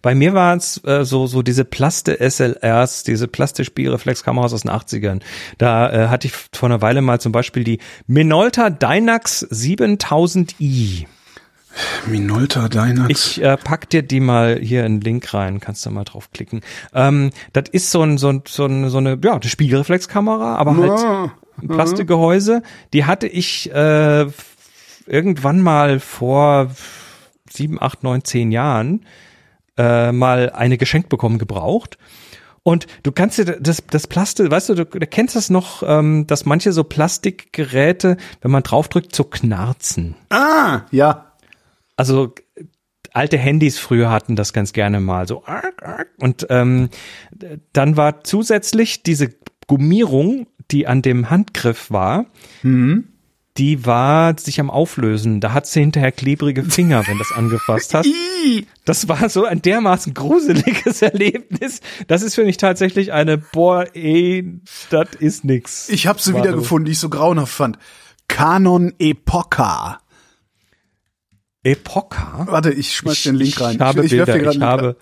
Bei 0.01 0.15
mir 0.15 0.33
waren 0.33 0.57
es 0.57 0.83
äh, 0.83 1.03
so, 1.05 1.27
so 1.27 1.41
diese 1.41 1.65
Plaste 1.65 2.17
SLRs, 2.19 3.03
diese 3.03 3.27
Plaste-Spielreflexkameras 3.27 4.53
aus 4.53 4.61
den 4.61 4.71
80ern. 4.71 5.21
Da 5.57 5.91
äh, 5.91 6.07
hatte 6.07 6.27
ich 6.27 6.33
vor 6.53 6.69
einer 6.69 6.81
Weile 6.81 7.01
mal 7.01 7.19
zum 7.19 7.31
Beispiel 7.31 7.63
die 7.63 7.79
Minolta 8.07 8.69
Dynax 8.69 9.45
7000i. 9.49 11.05
Minolta 12.07 12.67
Dynax. 12.67 13.09
Ich 13.09 13.43
äh, 13.43 13.57
pack 13.57 13.89
dir 13.89 14.01
die 14.01 14.19
mal 14.19 14.59
hier 14.59 14.85
in 14.85 14.95
den 14.95 15.01
Link 15.01 15.33
rein, 15.33 15.59
kannst 15.59 15.85
du 15.85 15.91
mal 15.91 16.03
draufklicken. 16.03 16.61
Ähm, 16.93 17.31
das 17.53 17.65
ist 17.71 17.91
so 17.91 18.01
ein, 18.01 18.17
so 18.17 18.29
ein, 18.29 18.43
so, 18.47 18.65
ein, 18.65 18.89
so 18.89 18.97
eine, 18.97 19.17
ja, 19.23 19.33
eine 19.33 19.43
Spiegelreflexkamera, 19.43 20.55
aber 20.55 20.75
halt 20.77 20.99
ja. 20.99 21.31
ein 21.61 21.67
Plastikgehäuse. 21.67 22.63
Die 22.93 23.05
hatte 23.05 23.27
ich 23.27 23.71
äh, 23.71 24.25
irgendwann 25.05 25.61
mal 25.61 25.99
vor 25.99 26.71
sieben, 27.49 27.81
acht, 27.81 28.03
neun, 28.03 28.23
zehn 28.23 28.51
Jahren 28.51 29.05
äh, 29.79 30.11
mal 30.11 30.51
eine 30.51 30.77
geschenkt 30.77 31.09
bekommen 31.09 31.39
gebraucht. 31.39 31.97
Und 32.63 32.85
du 33.03 33.11
kannst 33.11 33.37
dir 33.37 33.45
das, 33.45 33.81
das 33.89 34.05
Plastik, 34.07 34.51
weißt 34.51 34.69
du, 34.69 34.75
du, 34.75 34.85
du 34.85 35.07
kennst 35.07 35.35
das 35.35 35.49
noch, 35.49 35.81
ähm, 35.83 36.27
dass 36.27 36.45
manche 36.45 36.73
so 36.73 36.83
Plastikgeräte, 36.83 38.17
wenn 38.41 38.51
man 38.51 38.63
draufdrückt, 38.63 39.15
so 39.15 39.23
knarzen. 39.23 40.15
Ah, 40.29 40.81
ja. 40.91 41.33
Also 41.95 42.35
alte 43.13 43.37
Handys 43.37 43.79
früher 43.79 44.11
hatten 44.11 44.35
das 44.35 44.53
ganz 44.53 44.73
gerne 44.73 44.99
mal 44.99 45.27
so. 45.27 45.43
Und 46.19 46.45
ähm, 46.49 46.89
dann 47.73 47.97
war 47.97 48.23
zusätzlich 48.23 49.03
diese 49.03 49.29
Gummierung, 49.67 50.47
die 50.69 50.85
an 50.85 51.01
dem 51.01 51.29
Handgriff 51.29 51.89
war, 51.89 52.25
die 53.59 53.85
war 53.85 54.39
sich 54.39 54.61
am 54.61 54.69
Auflösen. 54.69 55.41
Da 55.41 55.51
hat 55.51 55.67
sie 55.67 55.81
hinterher 55.81 56.13
klebrige 56.13 56.63
Finger, 56.63 57.05
wenn 57.05 57.17
das 57.17 57.33
angefasst 57.33 57.93
hast. 57.93 58.05
Ih. 58.45 58.65
Das 58.85 59.09
war 59.09 59.27
so 59.27 59.43
ein 59.43 59.61
dermaßen 59.61 60.13
gruseliges 60.13 61.01
Erlebnis. 61.01 61.81
Das 62.07 62.21
ist 62.21 62.35
für 62.35 62.45
mich 62.45 62.55
tatsächlich 62.55 63.11
eine, 63.11 63.37
boah, 63.37 63.85
ey, 63.93 64.61
das 64.89 65.09
ist 65.19 65.43
nix. 65.43 65.89
Ich 65.89 66.07
habe 66.07 66.21
sie 66.21 66.33
War 66.33 66.41
wiedergefunden, 66.41 66.85
die 66.85 66.93
ich 66.93 66.99
so 66.99 67.09
grauenhaft 67.09 67.53
fand. 67.53 67.77
Canon 68.29 68.93
Epoca. 68.97 69.99
Epoca? 71.61 72.47
Warte, 72.49 72.71
ich 72.71 72.95
schmeiß 72.95 73.23
den 73.23 73.35
Link 73.35 73.59
rein. 73.59 73.75
Ich 73.75 73.81
habe 73.81 74.05
ich, 74.05 74.13
werf 74.13 74.25
Bilder, 74.25 74.51
ich 74.51 74.61
habe. 74.61 74.95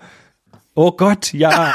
Oh 0.74 0.90
Gott, 0.92 1.32
ja. 1.32 1.74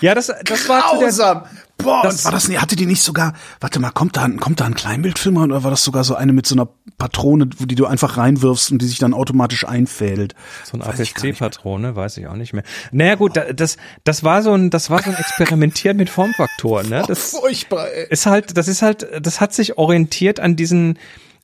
ja, 0.00 0.14
das, 0.16 0.32
das 0.44 0.68
war 0.68 0.90
zu 0.90 0.98
der, 0.98 1.08
Grausam. 1.08 1.44
Boah, 1.80 2.02
das- 2.02 2.24
war 2.24 2.32
das, 2.32 2.48
nee, 2.48 2.58
hatte 2.58 2.74
die 2.76 2.86
nicht 2.86 3.02
sogar, 3.02 3.34
warte 3.60 3.78
mal, 3.78 3.90
kommt 3.90 4.16
da, 4.16 4.24
ein- 4.24 4.40
kommt 4.40 4.60
da 4.60 4.64
ein 4.66 4.74
Kleinbildfilm 4.74 5.36
rein, 5.36 5.52
oder 5.52 5.62
war 5.62 5.70
das 5.70 5.84
sogar 5.84 6.02
so 6.04 6.16
eine 6.16 6.32
mit 6.32 6.44
so 6.46 6.56
einer 6.56 6.68
Patrone, 6.98 7.48
wo 7.58 7.66
die 7.66 7.76
du 7.76 7.86
einfach 7.86 8.16
reinwirfst 8.16 8.72
und 8.72 8.82
die 8.82 8.86
sich 8.86 8.98
dann 8.98 9.14
automatisch 9.14 9.64
einfädelt? 9.64 10.34
So 10.64 10.76
ein 10.76 10.80
Weiß 10.84 10.98
ich 10.98 11.14
gar 11.14 11.22
nicht 11.24 11.40
mehr. 11.40 11.46
APC-Patrone, 11.48 11.94
weiß 11.96 12.16
ich 12.16 12.26
auch 12.26 12.34
nicht 12.34 12.52
mehr. 12.52 12.64
Naja 12.90 13.14
gut, 13.14 13.36
da- 13.36 13.52
das, 13.52 13.76
das 14.02 14.24
war 14.24 14.42
so 14.42 14.52
ein, 14.54 14.70
das 14.70 14.90
war 14.90 15.02
so 15.02 15.10
ein 15.10 15.16
Experimentieren 15.16 15.96
mit 15.96 16.10
Formfaktoren, 16.10 16.88
ne? 16.88 17.04
Das 17.08 17.30
Furchtbar, 17.30 17.88
ey. 17.92 18.06
ist 18.10 18.26
halt, 18.26 18.56
das 18.56 18.66
ist 18.66 18.82
halt, 18.82 19.06
das 19.22 19.40
hat 19.40 19.54
sich 19.54 19.78
orientiert 19.78 20.40
an 20.40 20.56
diesen, 20.56 20.98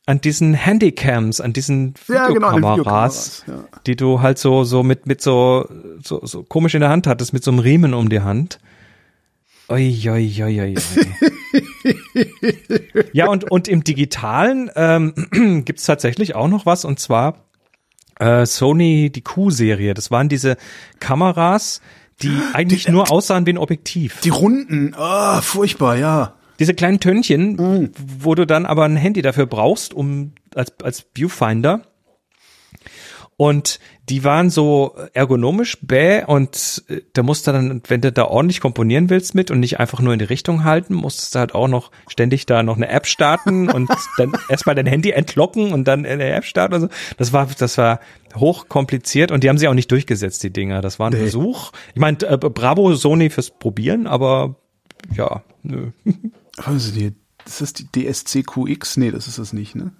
an 0.06 0.20
diesen 0.20 0.52
Handycams, 0.52 1.40
an 1.40 1.52
diesen 1.52 1.94
Ja, 2.08 2.26
genau, 2.28 2.48
an 2.48 2.56
Videokameras, 2.56 3.42
Videokameras, 3.46 3.70
ja. 3.72 3.78
die 3.86 3.94
du 3.96 4.20
halt 4.20 4.38
so, 4.38 4.64
so 4.64 4.82
mit, 4.82 5.06
mit 5.06 5.22
so, 5.22 5.68
so, 6.02 6.26
so 6.26 6.42
komisch 6.42 6.74
in 6.74 6.80
der 6.80 6.90
Hand 6.90 7.06
hattest, 7.06 7.32
mit 7.32 7.44
so 7.44 7.52
einem 7.52 7.60
Riemen 7.60 7.94
um 7.94 8.08
die 8.08 8.20
Hand. 8.20 8.58
Oi, 9.68 9.98
oi, 10.10 10.42
oi, 10.42 10.60
oi, 10.60 10.74
ja, 13.12 13.28
und, 13.28 13.50
und 13.50 13.66
im 13.66 13.82
Digitalen 13.82 14.70
ähm, 14.76 15.14
gibt's 15.64 15.84
tatsächlich 15.84 16.34
auch 16.34 16.48
noch 16.48 16.66
was, 16.66 16.84
und 16.84 17.00
zwar 17.00 17.44
äh, 18.18 18.44
Sony, 18.44 19.10
die 19.10 19.22
Q-Serie. 19.22 19.94
Das 19.94 20.10
waren 20.10 20.28
diese 20.28 20.56
Kameras, 21.00 21.80
die 22.22 22.36
eigentlich 22.52 22.88
nur 22.88 23.10
aussahen 23.10 23.46
wie 23.46 23.54
ein 23.54 23.58
Objektiv. 23.58 24.20
Die 24.20 24.28
Runden, 24.28 24.94
ah, 24.96 25.40
furchtbar, 25.40 25.96
ja. 25.96 26.34
Diese 26.58 26.74
kleinen 26.74 27.00
Tönnchen, 27.00 27.90
wo 27.98 28.34
du 28.34 28.46
dann 28.46 28.66
aber 28.66 28.84
ein 28.84 28.96
Handy 28.96 29.22
dafür 29.22 29.46
brauchst, 29.46 29.92
um 29.92 30.32
als, 30.54 30.72
als 30.82 31.06
Viewfinder. 31.14 31.82
Und 33.36 33.80
die 34.10 34.22
waren 34.22 34.50
so 34.50 34.94
ergonomisch 35.14 35.78
bäh 35.80 36.24
und 36.24 36.84
äh, 36.88 37.00
da 37.14 37.22
musst 37.22 37.46
du 37.46 37.52
dann, 37.52 37.82
wenn 37.88 38.02
du 38.02 38.12
da 38.12 38.24
ordentlich 38.26 38.60
komponieren 38.60 39.08
willst 39.08 39.34
mit 39.34 39.50
und 39.50 39.60
nicht 39.60 39.80
einfach 39.80 40.00
nur 40.00 40.12
in 40.12 40.18
die 40.18 40.26
Richtung 40.26 40.64
halten, 40.64 40.94
musstest 40.94 41.34
du 41.34 41.38
halt 41.38 41.54
auch 41.54 41.68
noch 41.68 41.90
ständig 42.08 42.44
da 42.44 42.62
noch 42.62 42.76
eine 42.76 42.88
App 42.88 43.06
starten 43.06 43.70
und 43.72 43.90
dann 44.18 44.32
erstmal 44.48 44.74
dein 44.74 44.86
Handy 44.86 45.10
entlocken 45.10 45.72
und 45.72 45.84
dann 45.84 46.04
eine 46.04 46.30
App 46.32 46.44
starten 46.44 46.74
und 46.74 46.80
so. 46.82 46.88
Das 47.16 47.32
war, 47.32 47.48
das 47.58 47.78
war 47.78 48.00
hoch 48.34 48.68
kompliziert 48.68 49.30
und 49.30 49.42
die 49.42 49.48
haben 49.48 49.58
sie 49.58 49.68
auch 49.68 49.74
nicht 49.74 49.90
durchgesetzt, 49.90 50.42
die 50.42 50.52
Dinger. 50.52 50.82
Das 50.82 50.98
war 50.98 51.08
ein 51.08 51.14
Nee. 51.14 51.20
Versuch. 51.20 51.72
Ich 51.94 52.00
meine, 52.00 52.18
äh, 52.22 52.36
bravo 52.36 52.94
Sony 52.94 53.30
fürs 53.30 53.50
Probieren, 53.50 54.06
aber 54.06 54.56
ja, 55.16 55.42
nö. 55.62 55.92
Also 56.56 56.92
die, 56.92 57.12
das 57.44 57.60
ist 57.62 57.78
die 57.94 58.04
DSCQX? 58.04 58.98
Nee, 58.98 59.10
das 59.10 59.28
ist 59.28 59.38
es 59.38 59.52
nicht, 59.52 59.74
ne? 59.74 59.92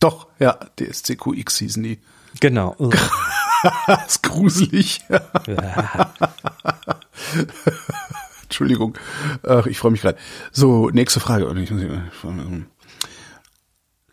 Doch, 0.00 0.28
ja, 0.38 0.58
DSCQX 0.80 1.58
hießen 1.58 1.82
die. 1.82 1.98
Genau. 2.40 2.76
Das 3.86 4.06
ist 4.16 4.22
gruselig. 4.24 5.02
Entschuldigung. 8.42 8.98
Ach, 9.46 9.66
ich 9.66 9.78
freue 9.78 9.92
mich 9.92 10.00
gerade. 10.02 10.18
So, 10.50 10.90
nächste 10.90 11.20
Frage. 11.20 11.46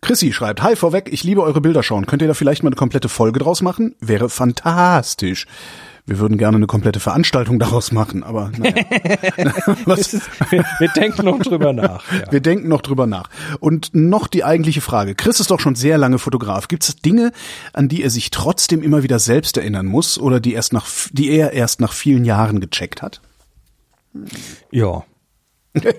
Chrissy 0.01 0.34
schreibt, 0.34 0.61
Hi 0.61 0.76
vorweg, 0.76 1.11
ich 1.11 1.24
liebe 1.24 1.43
eure 1.43 1.61
Bilder 1.61 1.84
schauen. 1.84 2.05
Könnt 2.05 2.22
ihr 2.22 2.28
da 2.28 2.34
vielleicht 2.34 2.63
mal 2.63 2.70
eine 2.70 2.76
komplette 2.76 3.09
Folge 3.09 3.39
draus 3.39 3.61
machen? 3.61 3.95
Wäre 3.99 4.30
fantastisch. 4.30 5.47
Wir 6.10 6.18
würden 6.18 6.39
gerne 6.39 6.57
eine 6.57 6.66
komplette 6.66 6.99
Veranstaltung 6.99 7.60
daraus 7.60 7.91
machen, 7.91 8.24
aber 8.24 8.51
naja. 8.57 8.84
Was? 9.86 10.14
wir, 10.49 10.66
wir 10.80 10.88
denken 10.95 11.24
noch 11.26 11.38
drüber 11.38 11.72
nach. 11.72 12.03
Ja. 12.12 12.32
Wir 12.32 12.39
denken 12.39 12.68
noch 12.68 12.82
drüber 12.82 13.05
nach. 13.05 13.30
Und 13.60 13.91
noch 13.93 14.26
die 14.28 14.43
eigentliche 14.43 14.82
Frage. 14.82 15.14
Chris 15.14 15.39
ist 15.39 15.51
doch 15.51 15.60
schon 15.60 15.76
sehr 15.76 15.99
lange 15.99 16.18
Fotograf. 16.18 16.68
Gibt 16.68 16.84
es 16.84 16.95
Dinge, 16.95 17.32
an 17.74 17.89
die 17.89 18.01
er 18.01 18.10
sich 18.10 18.32
trotzdem 18.32 18.82
immer 18.82 19.03
wieder 19.03 19.20
selbst 19.20 19.55
erinnern 19.57 19.86
muss 19.86 20.18
oder 20.18 20.39
die 20.39 20.53
erst 20.53 20.74
nach, 20.74 20.88
die 21.12 21.30
er 21.30 21.53
erst 21.53 21.80
nach 21.80 21.93
vielen 21.93 22.26
Jahren 22.26 22.60
gecheckt 22.60 23.03
hat? 23.03 23.22
ja. 24.72 25.03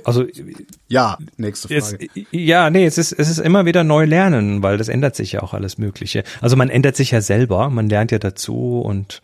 Also 0.03 0.25
Ja, 0.89 1.19
nächste 1.37 1.73
es, 1.73 1.91
Frage. 1.91 2.09
ja, 2.33 2.69
nee, 2.71 2.85
es 2.85 2.99
ist 2.99 3.13
es 3.13 3.31
ist 3.31 3.39
immer 3.39 3.65
wieder 3.65 3.85
neu 3.85 4.07
lernen, 4.07 4.65
weil 4.65 4.77
das 4.77 4.89
ändert 4.89 5.15
sich 5.15 5.31
ja 5.31 5.43
auch 5.43 5.55
alles 5.55 5.79
Mögliche. 5.79 6.25
Also 6.41 6.57
man 6.57 6.69
ändert 6.69 6.97
sich 6.97 7.13
ja 7.13 7.21
selber, 7.21 7.71
man 7.71 7.89
lernt 7.89 8.11
ja 8.11 8.19
dazu 8.19 8.81
und 8.81 9.23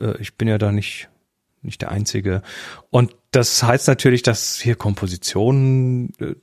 äh, 0.00 0.16
ich 0.20 0.36
bin 0.36 0.48
ja 0.48 0.58
da 0.58 0.72
nicht 0.72 1.08
nicht 1.62 1.80
der 1.80 1.90
Einzige. 1.90 2.42
Und 2.90 3.16
das 3.30 3.62
heißt 3.62 3.88
natürlich, 3.88 4.22
dass 4.22 4.60
hier 4.60 4.74
Kompositionen 4.76 6.12
äh, 6.20 6.34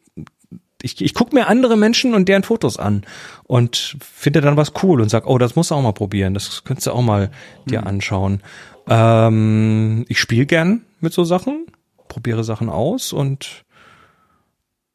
ich, 0.84 1.02
ich 1.02 1.14
gucke 1.14 1.36
mir 1.36 1.48
andere 1.48 1.78
Menschen 1.78 2.14
und 2.14 2.28
deren 2.28 2.44
Fotos 2.44 2.78
an 2.78 3.06
und 3.44 3.98
finde 4.00 4.42
dann 4.42 4.58
was 4.58 4.74
cool 4.84 5.02
und 5.02 5.10
sag, 5.10 5.28
oh, 5.28 5.38
das 5.38 5.56
musst 5.56 5.72
du 5.72 5.76
auch 5.76 5.82
mal 5.82 5.94
probieren, 5.94 6.34
das 6.34 6.64
könntest 6.64 6.88
du 6.88 6.92
auch 6.92 7.02
mal 7.02 7.32
dir 7.66 7.86
anschauen. 7.86 8.42
Ähm, 8.88 10.06
ich 10.08 10.20
spiele 10.20 10.46
gern 10.46 10.82
mit 11.00 11.14
so 11.14 11.24
Sachen, 11.24 11.68
probiere 12.08 12.44
Sachen 12.44 12.70
aus 12.70 13.14
und 13.14 13.64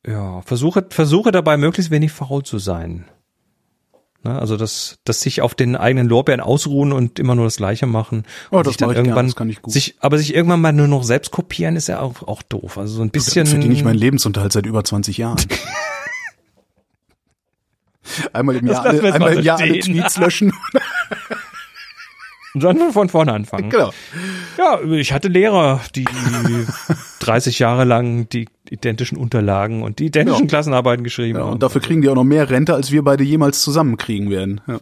ja, 0.07 0.41
versuche, 0.43 0.87
versuche 0.89 1.33
dabei 1.33 1.57
möglichst 1.57 1.91
wenig 1.91 2.13
faul 2.13 2.45
zu 2.45 2.59
sein. 2.59 3.07
Ne, 4.27 4.41
also 4.41 4.57
das, 4.57 4.99
das 5.05 5.21
sich 5.21 5.41
auf 5.41 5.55
den 5.55 5.77
eigenen 5.77 6.09
Lorbeeren 6.09 6.41
ausruhen 6.41 6.93
und 6.93 7.21
immer 7.21 7.37
nur 7.37 7.45
das 7.45 7.59
Gleiche 7.59 7.87
machen. 7.87 8.25
Oh, 8.51 8.57
das 8.57 8.73
sich 8.73 8.77
dann 8.79 8.91
ich 8.91 8.97
gern, 8.97 9.07
irgendwann 9.07 9.27
das 9.27 9.37
kann 9.37 9.49
ich 9.49 9.63
gut. 9.63 9.73
Sich, 9.73 9.95
aber 10.01 10.19
sich 10.19 10.35
irgendwann 10.35 10.61
mal 10.61 10.73
nur 10.73 10.89
noch 10.89 11.05
selbst 11.05 11.31
kopieren 11.31 11.77
ist 11.77 11.87
ja 11.87 12.01
auch, 12.01 12.27
auch 12.27 12.43
doof. 12.43 12.77
Also 12.77 12.97
so 12.97 13.03
ein 13.03 13.11
bisschen. 13.11 13.47
verdiene 13.47 13.73
ich 13.73 13.85
meinen 13.85 13.99
Lebensunterhalt 13.99 14.53
seit 14.53 14.67
über 14.67 14.83
20 14.83 15.19
Jahren. 15.19 15.39
einmal 18.33 18.57
im 18.57 18.67
Jahr, 18.67 18.85
alle, 18.85 19.13
einmal 19.13 19.21
mal 19.21 19.39
im 19.39 19.45
Jahr 19.45 19.61
alle. 19.61 19.79
Tweets 19.79 20.17
löschen. 20.17 20.53
Und 22.57 22.63
dann 22.79 22.91
von 22.93 23.11
vorne 23.11 23.35
anfangen. 23.35 23.69
genau. 23.69 23.91
Ja, 24.57 24.81
ich 24.83 25.13
hatte 25.13 25.29
Lehrer, 25.29 25.83
die 25.95 26.07
30 27.21 27.59
Jahre 27.59 27.85
lang 27.85 28.29
die 28.31 28.49
identischen 28.71 29.19
Unterlagen 29.19 29.83
und 29.83 29.99
die 29.99 30.07
identischen 30.07 30.45
Ja. 30.45 30.49
Klassenarbeiten 30.49 31.05
geschrieben 31.05 31.39
Ja, 31.39 31.45
haben. 31.45 31.53
und 31.53 31.63
dafür 31.63 31.83
kriegen 31.83 32.01
die 32.01 32.09
auch 32.09 32.15
noch 32.15 32.25
mehr 32.25 32.49
Rente, 32.49 32.73
als 32.75 32.91
wir 32.93 33.05
beide 33.05 33.25
jemals 33.25 33.61
zusammenkriegen 33.63 34.31
werden. 34.31 34.63
Ja. 34.67 34.79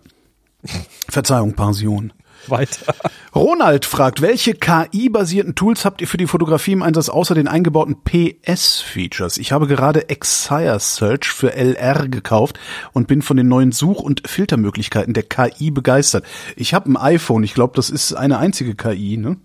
Verzeihung, 1.08 1.54
Pension. 1.54 2.12
weiter. 2.50 2.94
Ronald 3.34 3.84
fragt, 3.84 4.22
welche 4.22 4.54
KI-basierten 4.54 5.54
Tools 5.54 5.84
habt 5.84 6.00
ihr 6.00 6.08
für 6.08 6.16
die 6.16 6.26
Fotografie 6.26 6.72
im 6.72 6.82
Einsatz 6.82 7.08
außer 7.08 7.34
den 7.34 7.48
eingebauten 7.48 7.96
PS-Features? 8.04 9.38
Ich 9.38 9.52
habe 9.52 9.66
gerade 9.66 10.08
Exire 10.08 10.78
Search 10.78 11.26
für 11.26 11.54
LR 11.54 12.08
gekauft 12.08 12.58
und 12.92 13.08
bin 13.08 13.22
von 13.22 13.36
den 13.36 13.48
neuen 13.48 13.72
Such- 13.72 14.02
und 14.02 14.22
Filtermöglichkeiten 14.26 15.14
der 15.14 15.24
KI 15.24 15.70
begeistert. 15.70 16.24
Ich 16.56 16.74
habe 16.74 16.90
ein 16.90 16.96
iPhone, 16.96 17.42
ich 17.42 17.54
glaube, 17.54 17.74
das 17.76 17.90
ist 17.90 18.12
eine 18.12 18.38
einzige 18.38 18.74
KI, 18.74 19.16
ne? 19.16 19.36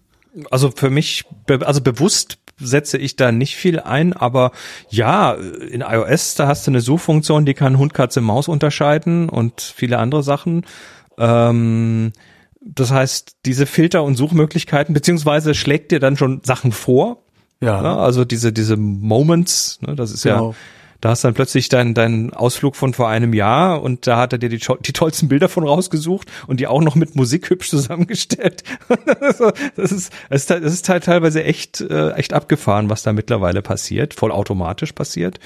Also 0.52 0.72
für 0.72 0.89
mich, 0.89 1.26
also 1.62 1.82
bewusst 1.82 2.38
setze 2.60 2.97
ich 2.97 3.16
da 3.16 3.32
nicht 3.32 3.56
viel 3.56 3.80
ein, 3.80 4.14
aber 4.14 4.52
ja, 4.89 5.34
in 5.34 5.82
iOS, 5.82 6.36
da 6.36 6.47
hast 6.47 6.68
du 6.68 6.72
eine 6.72 6.82
Suchfunktion, 6.82 7.45
die 7.45 7.54
kann 7.54 7.78
Hund, 7.78 7.93
Katze, 7.93 8.22
Maus 8.22 8.47
unterscheiden 8.47 9.30
und 9.30 9.62
viele 9.62 9.97
andere 9.97 10.24
Sachen. 10.24 10.66
Ähm, 11.18 12.12
das 12.62 12.91
heißt, 12.91 13.38
diese 13.45 13.66
Filter- 13.66 14.03
und 14.03 14.16
Suchmöglichkeiten, 14.16 14.93
beziehungsweise 14.93 15.53
schlägt 15.53 15.91
dir 15.91 15.99
dann 15.99 16.18
schon 16.18 16.41
Sachen 16.43 16.72
vor. 16.72 17.24
Ja. 17.62 17.82
Ne? 17.82 17.97
Also 17.97 18.26
diese, 18.26 18.53
diese 18.53 18.78
Moments, 18.78 19.80
ne? 19.82 19.95
das 19.95 20.12
ist 20.12 20.24
Genau. 20.24 20.51
ja, 20.51 20.55
da 21.01 21.10
hast 21.10 21.24
dann 21.24 21.34
plötzlich 21.34 21.70
dein, 21.70 21.93
dein 21.93 22.34
Ausflug 22.34 22.76
von 22.76 22.93
vor 22.93 23.07
einem 23.07 23.34
Jahr 23.34 23.82
und 23.82 24.05
da 24.05 24.18
hat 24.18 24.34
er 24.34 24.39
dir 24.39 24.49
die, 24.49 24.60
die 24.82 24.93
tollsten 24.93 25.30
Bilder 25.30 25.47
von 25.47 25.66
rausgesucht 25.66 26.30
und 26.47 26.60
die 26.60 26.68
auch 26.68 26.82
noch 26.82 26.95
mit 26.95 27.16
Musik 27.16 27.49
hübsch 27.49 27.70
zusammengestellt. 27.70 28.64
das 29.05 29.39
ist, 29.39 29.53
das 29.78 29.91
ist, 29.91 30.14
das 30.30 30.41
ist, 30.41 30.49
das 30.49 30.74
ist 30.74 30.89
halt 30.89 31.05
teilweise 31.05 31.43
echt, 31.43 31.80
äh, 31.80 32.12
echt 32.12 32.34
abgefahren, 32.34 32.89
was 32.89 33.03
da 33.03 33.14
mittlerweile 33.14 33.62
passiert, 33.62 34.14
vollautomatisch 34.14 34.91
passiert. 34.91 35.39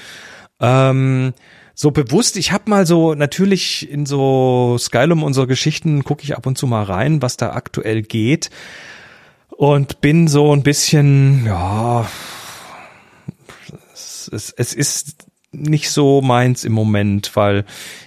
Ähm, 0.60 1.34
so 1.74 1.90
bewusst, 1.90 2.36
ich 2.36 2.52
habe 2.52 2.70
mal 2.70 2.86
so 2.86 3.14
natürlich 3.14 3.90
in 3.90 4.06
so 4.06 4.76
Skylum 4.78 5.32
so 5.34 5.46
Geschichten 5.46 6.04
gucke 6.04 6.22
ich 6.22 6.36
ab 6.36 6.46
und 6.46 6.56
zu 6.56 6.66
mal 6.66 6.84
rein, 6.84 7.20
was 7.22 7.36
da 7.36 7.52
aktuell 7.52 8.02
geht. 8.02 8.50
und 9.50 10.00
bin 10.00 10.26
so 10.28 10.52
ein 10.52 10.62
bisschen, 10.64 11.46
ja, 11.46 12.08
es, 13.92 14.28
es, 14.32 14.52
es 14.52 14.74
ist 14.74 15.26
nicht 15.52 15.90
so 15.90 16.20
meins 16.22 16.64
im 16.64 16.72
Moment, 16.72 17.36
weil 17.36 17.64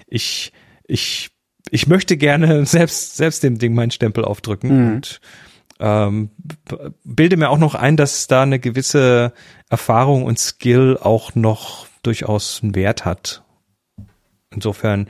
ich, 0.07 0.51
ich, 0.87 1.29
ich 1.71 1.87
möchte 1.87 2.17
gerne 2.17 2.65
selbst, 2.65 3.15
selbst 3.17 3.43
dem 3.43 3.59
Ding 3.59 3.73
meinen 3.73 3.91
Stempel 3.91 4.25
aufdrücken 4.25 4.69
Mhm. 4.87 4.93
und 4.95 5.21
ähm, 5.79 6.31
bilde 7.03 7.37
mir 7.37 7.49
auch 7.49 7.59
noch 7.59 7.75
ein, 7.75 7.97
dass 7.97 8.25
da 8.27 8.41
eine 8.41 8.59
gewisse 8.59 9.31
Erfahrung 9.69 10.23
und 10.25 10.39
Skill 10.39 10.97
auch 10.99 11.35
noch 11.35 11.85
durchaus 12.01 12.61
einen 12.63 12.73
Wert 12.75 13.05
hat. 13.05 13.43
Insofern, 14.51 15.07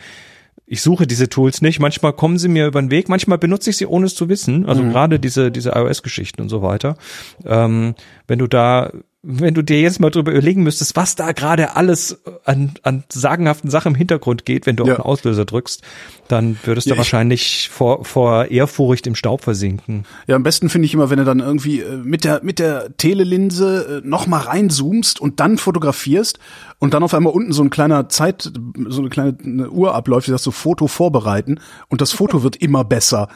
ich 0.66 0.82
suche 0.82 1.08
diese 1.08 1.30
Tools 1.30 1.62
nicht. 1.62 1.80
Manchmal 1.80 2.14
kommen 2.14 2.38
sie 2.38 2.50
mir 2.50 2.68
über 2.68 2.82
den 2.82 2.92
Weg, 2.92 3.08
manchmal 3.08 3.38
benutze 3.38 3.70
ich 3.70 3.78
sie, 3.78 3.86
ohne 3.86 4.08
es 4.08 4.16
zu 4.16 4.28
wissen. 4.30 4.66
Also 4.66 4.84
gerade 4.84 5.20
diese, 5.20 5.52
diese 5.52 5.72
iOS-Geschichten 5.72 6.42
und 6.42 6.50
so 6.50 6.62
weiter. 6.62 6.98
Ähm, 7.46 7.96
wenn 8.28 8.40
du 8.40 8.48
da, 8.48 8.92
wenn 9.30 9.54
du 9.54 9.62
dir 9.62 9.82
jetzt 9.82 10.00
mal 10.00 10.10
drüber 10.10 10.32
überlegen 10.32 10.64
müsstest, 10.64 10.96
was 10.96 11.16
da 11.16 11.34
gerade 11.34 11.76
alles 11.76 12.22
an, 12.46 12.72
an 12.84 13.04
sagenhaften 13.10 13.70
Sachen 13.70 13.90
im 13.92 13.96
Hintergrund 13.96 14.46
geht, 14.46 14.66
wenn 14.66 14.78
du 14.78 14.86
Ja. 14.86 14.94
auf 14.94 14.98
den 15.00 15.06
Auslöser 15.06 15.44
drückst, 15.44 15.82
dann 16.30 16.58
würdest 16.64 16.88
Ja, 16.88 16.92
du 16.92 16.94
ich- 16.96 17.00
wahrscheinlich 17.00 17.70
vor, 17.70 18.06
vor 18.06 18.46
Ehrfurcht 18.46 19.06
im 19.06 19.16
Staub 19.16 19.44
versinken. 19.44 20.06
Ja, 20.28 20.38
am 20.38 20.44
besten 20.44 20.70
finde 20.70 20.86
ich 20.86 20.94
immer, 20.94 21.10
wenn 21.10 21.18
du 21.20 21.26
dann 21.26 21.40
irgendwie 21.42 21.82
äh, 21.82 21.98
mit 21.98 22.24
der 22.24 22.40
mit 22.42 22.58
der 22.60 22.96
Telelinse 22.96 24.02
äh, 24.04 24.08
noch 24.08 24.28
mal 24.28 24.40
reinzoomst 24.40 25.20
und 25.20 25.40
dann 25.42 25.58
fotografierst 25.58 26.40
und 26.80 26.94
dann 26.94 27.04
auf 27.04 27.14
einmal 27.14 27.34
unten 27.34 27.52
so 27.52 27.64
ein 27.64 27.70
kleiner 27.70 28.08
Zeit 28.08 28.50
so 28.88 29.02
eine 29.02 29.10
kleine 29.10 29.38
eine 29.44 29.70
Uhr 29.70 29.94
abläuft, 29.94 30.28
die 30.28 30.32
sagt 30.32 30.44
so 30.44 30.52
Foto 30.52 30.88
vorbereiten 30.88 31.60
und 31.90 32.00
das 32.00 32.14
Foto 32.14 32.44
wird 32.44 32.56
immer 32.56 32.86
besser. 32.86 33.28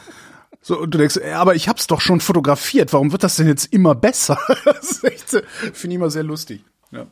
So 0.62 0.78
und 0.78 0.94
du 0.94 0.98
denkst, 0.98 1.18
ja, 1.26 1.40
aber 1.40 1.56
ich 1.56 1.68
hab's 1.68 1.88
doch 1.88 2.00
schon 2.00 2.20
fotografiert, 2.20 2.92
warum 2.92 3.10
wird 3.10 3.24
das 3.24 3.36
denn 3.36 3.48
jetzt 3.48 3.72
immer 3.72 3.96
besser? 3.96 4.38
äh, 4.48 5.10
finde 5.72 5.88
ich 5.88 5.94
immer 5.94 6.10
sehr 6.10 6.22
lustig. 6.22 6.64
Ja. 6.92 7.06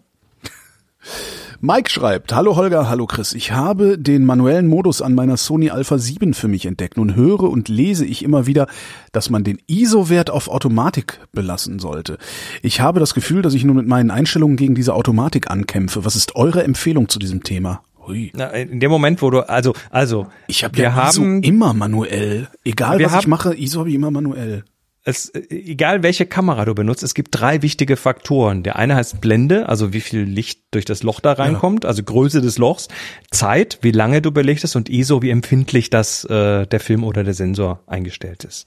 Mike 1.62 1.90
schreibt, 1.90 2.32
hallo 2.32 2.56
Holger, 2.56 2.88
hallo 2.88 3.06
Chris. 3.06 3.34
Ich 3.34 3.52
habe 3.52 3.98
den 3.98 4.24
manuellen 4.24 4.66
Modus 4.66 5.02
an 5.02 5.14
meiner 5.14 5.36
Sony 5.36 5.68
Alpha 5.70 5.98
7 5.98 6.32
für 6.32 6.48
mich 6.48 6.64
entdeckt. 6.64 6.96
Nun 6.96 7.14
höre 7.16 7.42
und 7.42 7.68
lese 7.68 8.06
ich 8.06 8.22
immer 8.22 8.46
wieder, 8.46 8.66
dass 9.12 9.30
man 9.30 9.44
den 9.44 9.58
ISO-Wert 9.66 10.30
auf 10.30 10.48
Automatik 10.48 11.20
belassen 11.32 11.78
sollte. 11.78 12.18
Ich 12.62 12.80
habe 12.80 13.00
das 13.00 13.14
Gefühl, 13.14 13.42
dass 13.42 13.54
ich 13.54 13.64
nun 13.64 13.76
mit 13.76 13.86
meinen 13.86 14.10
Einstellungen 14.10 14.56
gegen 14.56 14.74
diese 14.74 14.94
Automatik 14.94 15.50
ankämpfe. 15.50 16.04
Was 16.04 16.16
ist 16.16 16.36
eure 16.36 16.62
Empfehlung 16.62 17.08
zu 17.08 17.18
diesem 17.18 17.42
Thema? 17.42 17.82
Hui. 18.06 18.30
Na, 18.34 18.46
in 18.48 18.80
dem 18.80 18.90
Moment, 18.90 19.20
wo 19.22 19.30
du, 19.30 19.40
also, 19.48 19.74
also, 19.90 20.26
Ich 20.46 20.64
habe 20.64 20.76
wir 20.76 20.84
ja 20.84 21.08
ISO 21.08 21.22
haben, 21.22 21.42
immer 21.42 21.74
manuell. 21.74 22.48
Egal 22.64 22.98
was 23.00 23.06
ich 23.12 23.18
haben- 23.18 23.30
mache, 23.30 23.54
ISO 23.56 23.80
habe 23.80 23.88
ich 23.90 23.94
immer 23.94 24.10
manuell. 24.10 24.64
es, 25.04 25.32
egal 25.34 26.02
welche 26.02 26.26
Kamera 26.26 26.64
du 26.64 26.74
benutzt, 26.74 27.02
es 27.02 27.14
gibt 27.14 27.28
drei 27.32 27.62
wichtige 27.62 27.96
Faktoren. 27.96 28.62
Der 28.62 28.76
eine 28.76 28.96
heißt 28.96 29.20
Blende, 29.20 29.68
also 29.68 29.92
wie 29.92 30.00
viel 30.00 30.20
Licht 30.22 30.60
durch 30.72 30.84
das 30.84 31.02
Loch 31.02 31.20
da 31.20 31.32
reinkommt, 31.32 31.84
also 31.86 32.02
Größe 32.02 32.40
des 32.42 32.58
Lochs, 32.58 32.88
Zeit, 33.30 33.78
wie 33.82 33.92
lange 33.92 34.20
du 34.22 34.30
belichtest 34.30 34.76
und 34.76 34.88
ISO, 34.88 35.22
wie 35.22 35.30
empfindlich 35.30 35.88
das 35.90 36.24
äh, 36.24 36.66
der 36.66 36.80
Film 36.80 37.02
oder 37.04 37.24
der 37.24 37.34
Sensor 37.34 37.80
eingestellt 37.86 38.44
ist. 38.44 38.66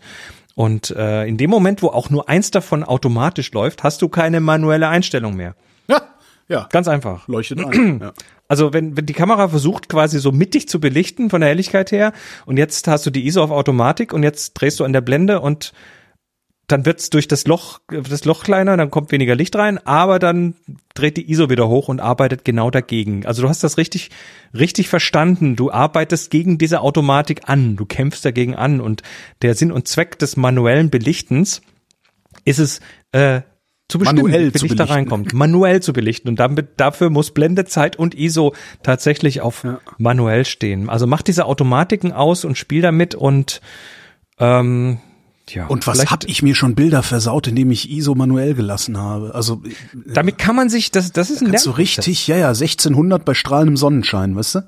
Und 0.55 0.91
äh, 0.91 1.25
in 1.25 1.37
dem 1.37 1.49
Moment, 1.49 1.81
wo 1.81 1.87
auch 1.87 2.09
nur 2.11 2.29
eins 2.29 2.51
davon 2.51 2.83
automatisch 2.83 3.51
läuft, 3.53 3.83
hast 3.83 4.01
du 4.03 4.09
keine 4.09 4.39
manuelle 4.39 4.87
Einstellung 4.87 5.35
mehr. 5.35 5.55
Ja, 5.87 6.01
ja. 6.47 6.67
Ganz 6.71 6.87
einfach. 6.87 7.27
Leuchtet 7.27 7.59
ein. 7.59 7.99
Ja. 8.01 8.13
Also 8.53 8.71
wenn, 8.71 8.95
wenn 8.95 9.07
die 9.07 9.13
Kamera 9.13 9.47
versucht 9.47 9.89
quasi 9.89 10.19
so 10.19 10.31
mittig 10.31 10.69
zu 10.69 10.79
belichten 10.79 11.31
von 11.31 11.41
der 11.41 11.49
Helligkeit 11.49 11.91
her 11.91 12.13
und 12.45 12.57
jetzt 12.57 12.87
hast 12.87 13.03
du 13.03 13.09
die 13.09 13.25
ISO 13.25 13.41
auf 13.41 13.49
Automatik 13.49 14.13
und 14.13 14.21
jetzt 14.21 14.53
drehst 14.53 14.79
du 14.79 14.83
an 14.83 14.93
der 14.93 15.01
Blende 15.01 15.41
und 15.41 15.73
dann 16.67 16.85
wird's 16.85 17.09
durch 17.09 17.27
das 17.27 17.47
Loch, 17.47 17.79
das 17.87 18.25
Loch 18.25 18.43
kleiner, 18.43 18.77
dann 18.77 18.91
kommt 18.91 19.11
weniger 19.11 19.33
Licht 19.33 19.55
rein, 19.55 19.79
aber 19.87 20.19
dann 20.19 20.53
dreht 20.93 21.17
die 21.17 21.31
ISO 21.31 21.49
wieder 21.49 21.67
hoch 21.67 21.87
und 21.87 21.99
arbeitet 21.99 22.45
genau 22.45 22.69
dagegen. 22.69 23.25
Also 23.25 23.41
du 23.41 23.49
hast 23.49 23.63
das 23.63 23.79
richtig, 23.79 24.11
richtig 24.53 24.87
verstanden. 24.87 25.55
Du 25.55 25.71
arbeitest 25.71 26.29
gegen 26.29 26.59
diese 26.59 26.81
Automatik 26.81 27.49
an. 27.49 27.75
Du 27.75 27.87
kämpfst 27.87 28.23
dagegen 28.23 28.53
an 28.53 28.81
und 28.81 29.01
der 29.41 29.55
Sinn 29.55 29.71
und 29.71 29.87
Zweck 29.87 30.19
des 30.19 30.37
manuellen 30.37 30.91
Belichtens 30.91 31.63
ist 32.45 32.59
es, 32.59 32.81
äh, 33.13 33.41
zu 33.93 33.99
bestimmen, 33.99 34.23
Manuell 34.23 34.41
wie 34.41 34.45
Licht 34.45 34.63
da 34.63 34.67
belichten. 34.67 34.81
reinkommt. 34.81 35.33
Manuell 35.33 35.81
zu 35.81 35.93
belichten. 35.93 36.27
Und 36.29 36.39
damit, 36.39 36.71
dafür 36.77 37.09
muss 37.11 37.31
Blendezeit 37.31 37.95
und 37.95 38.15
ISO 38.15 38.53
tatsächlich 38.81 39.41
auf 39.41 39.65
manuell 39.99 40.45
stehen. 40.45 40.89
Also 40.89 41.05
mach 41.05 41.21
diese 41.21 41.45
Automatiken 41.45 42.11
aus 42.11 42.43
und 42.43 42.57
spiel 42.57 42.81
damit 42.81 43.13
und 43.13 43.61
ähm, 44.39 44.97
ja. 45.49 45.67
Und 45.67 45.85
was 45.85 46.09
hab 46.09 46.23
ich 46.25 46.41
mir 46.41 46.55
schon 46.55 46.73
Bilder 46.73 47.03
versaut, 47.03 47.47
indem 47.47 47.69
ich 47.69 47.91
ISO 47.91 48.15
manuell 48.15 48.55
gelassen 48.55 48.97
habe? 48.97 49.35
Also 49.35 49.61
Damit 49.93 50.39
kann 50.39 50.55
man 50.55 50.69
sich, 50.69 50.89
das, 50.89 51.11
das 51.11 51.29
ist 51.29 51.41
ein 51.41 51.51
Kannst 51.51 51.65
du 51.65 51.69
Lernprozess. 51.69 51.97
richtig, 51.97 52.27
ja, 52.27 52.37
ja, 52.37 52.47
1600 52.47 53.23
bei 53.23 53.33
strahlendem 53.33 53.77
Sonnenschein, 53.77 54.35
weißt 54.35 54.55
du? 54.55 54.61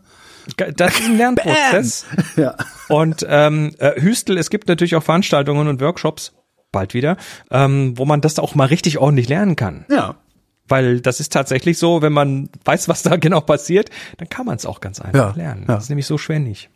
Das 0.75 0.99
ist 0.99 1.05
ein 1.05 1.17
Lernprozess. 1.17 2.05
Ja. 2.35 2.55
Und 2.89 3.25
ähm, 3.27 3.73
äh, 3.79 3.99
Hüstel, 3.99 4.37
es 4.37 4.51
gibt 4.51 4.67
natürlich 4.67 4.95
auch 4.95 5.01
Veranstaltungen 5.03 5.67
und 5.67 5.81
Workshops, 5.81 6.33
bald 6.75 6.93
wieder, 6.93 7.17
ähm, 7.49 7.97
wo 7.97 8.05
man 8.05 8.21
das 8.21 8.37
auch 8.37 8.53
mal 8.53 8.67
richtig 8.67 8.99
ordentlich 8.99 9.27
lernen 9.29 9.55
kann. 9.55 9.85
Ja. 9.89 10.15
Weil 10.67 10.99
das 10.99 11.19
ist 11.19 11.31
tatsächlich 11.33 11.77
so, 11.79 12.01
wenn 12.03 12.13
man 12.13 12.49
weiß, 12.63 12.87
was 12.87 13.01
da 13.01 13.15
genau 13.17 13.41
passiert, 13.41 13.89
dann 14.17 14.29
kann 14.29 14.45
man 14.45 14.57
es 14.57 14.65
auch 14.67 14.79
ganz 14.81 14.99
einfach 15.01 15.35
Ja, 15.37 15.43
lernen. 15.43 15.65
ja. 15.67 15.75
Das 15.75 15.85
ist 15.85 15.89
nämlich 15.89 16.05
so 16.07 16.17
schwer 16.17 16.39
nicht. 16.39 16.69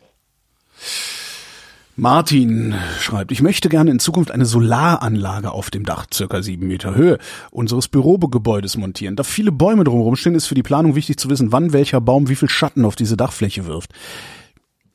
Martin 1.96 2.74
schreibt, 3.00 3.30
ich 3.30 3.42
möchte 3.42 3.68
gerne 3.68 3.90
in 3.90 3.98
Zukunft 3.98 4.30
eine 4.30 4.46
Solaranlage 4.46 5.50
auf 5.50 5.70
dem 5.70 5.84
Dach, 5.84 6.06
circa 6.12 6.40
sieben 6.40 6.66
Meter 6.66 6.94
Höhe, 6.94 7.18
unseres 7.50 7.88
Bürogebäudes 7.88 8.78
montieren. 8.78 9.16
Da 9.16 9.22
viele 9.22 9.52
Bäume 9.52 9.84
drumherum 9.84 10.16
stehen, 10.16 10.34
ist 10.34 10.46
für 10.46 10.54
die 10.54 10.62
Planung 10.62 10.94
wichtig 10.94 11.18
zu 11.18 11.28
wissen, 11.28 11.52
wann 11.52 11.74
welcher 11.74 12.00
Baum 12.00 12.28
wie 12.28 12.36
viel 12.36 12.48
Schatten 12.48 12.86
auf 12.86 12.96
diese 12.96 13.18
Dachfläche 13.18 13.66
wirft. 13.66 13.90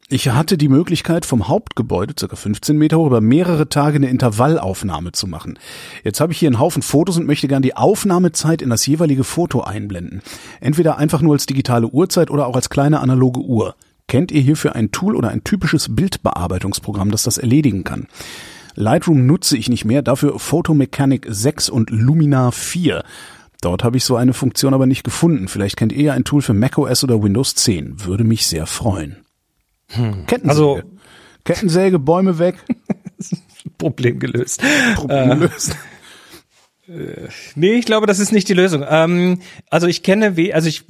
Ich 0.08 0.30
hatte 0.30 0.56
die 0.56 0.70
Möglichkeit, 0.70 1.26
vom 1.26 1.47
Hauptgebäude, 1.47 2.14
circa 2.18 2.36
15 2.36 2.78
Meter 2.78 2.99
hoch, 2.99 3.08
über 3.08 3.22
mehrere 3.22 3.70
Tage 3.70 3.95
eine 3.95 4.08
Intervallaufnahme 4.08 5.14
zu 5.14 5.26
machen. 5.26 5.58
Jetzt 6.03 6.20
habe 6.20 6.32
ich 6.32 6.38
hier 6.38 6.47
einen 6.47 6.60
Haufen 6.60 6.84
Fotos 6.84 7.18
und 7.18 7.26
möchte 7.26 7.47
gern 7.47 7.64
die 7.64 7.76
Aufnahmezeit 7.76 8.62
in 8.62 8.70
das 8.70 8.86
jeweilige 8.86 9.24
Foto 9.24 9.62
einblenden. 9.62 10.22
Entweder 10.62 10.99
einfach 10.99 11.22
nur 11.22 11.34
als 11.34 11.47
digitale 11.47 11.88
Uhrzeit 11.88 12.30
oder 12.30 12.45
auch 12.45 12.56
als 12.56 12.70
kleine 12.70 12.99
analoge 12.99 13.39
Uhr. 13.39 13.74
Kennt 14.08 14.32
ihr 14.32 14.41
hierfür 14.41 14.76
ein 14.76 14.91
Tool 14.91 15.16
oder 15.16 15.30
ein 15.30 15.43
typisches 15.43 15.95
Bildbearbeitungsprogramm, 15.95 17.10
das 17.10 17.24
das 17.24 17.39
erledigen 17.39 17.84
kann? 17.84 18.06
Lightroom 18.76 19.26
nutze 19.26 19.58
ich 19.58 19.70
nicht 19.70 19.86
mehr, 19.86 20.03
dafür 20.03 20.38
Photomechanic 20.38 21.26
6 21.28 21.70
und 21.70 21.89
Luminar 21.89 22.51
4. 22.51 23.03
Dort 23.62 23.84
habe 23.84 23.97
ich 23.97 24.06
so 24.06 24.18
eine 24.18 24.34
Funktion 24.34 24.76
aber 24.76 24.86
nicht 24.86 25.03
gefunden. 25.03 25.47
Vielleicht 25.47 25.78
kennt 25.78 25.93
ihr 25.93 26.03
ja 26.03 26.14
ein 26.14 26.26
Tool 26.26 26.43
für 26.43 26.53
macOS 26.53 27.03
oder 27.03 27.24
Windows 27.24 27.56
10. 27.56 28.06
Würde 28.06 28.24
mich 28.24 28.45
sehr 28.45 28.68
freuen. 28.68 29.24
Kettensäge. 29.88 30.50
Also- 30.50 30.82
Kettensäge, 31.44 32.00
Bäume 32.00 32.40
weg, 32.40 32.56
Problem 33.78 34.20
gelöst. 34.20 34.64
Problem 34.96 35.40
gelöst. 35.40 35.76
Nee, 37.56 37.74
ich 37.74 37.86
glaube, 37.86 38.06
das 38.06 38.20
ist 38.20 38.32
nicht 38.32 38.48
die 38.48 38.54
Lösung. 38.54 38.86
Ähm, 38.88 39.42
also 39.72 39.88
ich 39.88 40.04
kenne, 40.04 40.38
wie, 40.38 40.54
also 40.54 40.70
ich, 40.70 40.84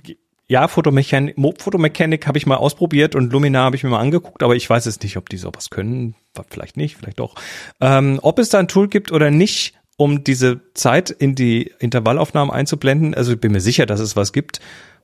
ja, 0.45 0.67
Photomechanik, 0.67 1.37
Mo- 1.37 1.53
Photomechanik 1.57 2.27
habe 2.27 2.37
ich 2.37 2.45
mal 2.45 2.57
ausprobiert 2.57 3.15
und 3.15 3.31
Luminar 3.31 3.63
habe 3.65 3.77
ich 3.77 3.83
mir 3.85 3.89
mal 3.89 3.99
angeguckt, 4.01 4.43
aber 4.43 4.57
ich 4.57 4.69
weiß 4.69 4.87
es 4.87 4.99
nicht, 5.01 5.15
ob 5.15 5.29
die 5.29 5.37
sowas 5.37 5.69
können. 5.69 6.15
Vielleicht 6.49 6.75
nicht, 6.75 6.97
vielleicht 6.97 7.19
doch. 7.19 7.35
Ähm, 7.79 8.19
ob 8.21 8.39
es 8.39 8.49
da 8.49 8.59
ein 8.59 8.67
Tool 8.67 8.89
gibt 8.89 9.13
oder 9.13 9.31
nicht, 9.31 9.75
um 9.95 10.25
diese 10.25 10.59
Zeit 10.73 11.11
in 11.11 11.33
die 11.33 11.71
Intervallaufnahmen 11.79 12.53
einzublenden, 12.53 13.13
also 13.13 13.31
ich 13.31 13.39
bin 13.39 13.53
mir 13.53 13.61
sicher, 13.61 13.85
dass 13.85 14.01
es 14.01 14.17
was 14.17 14.33
gibt, 14.33 14.59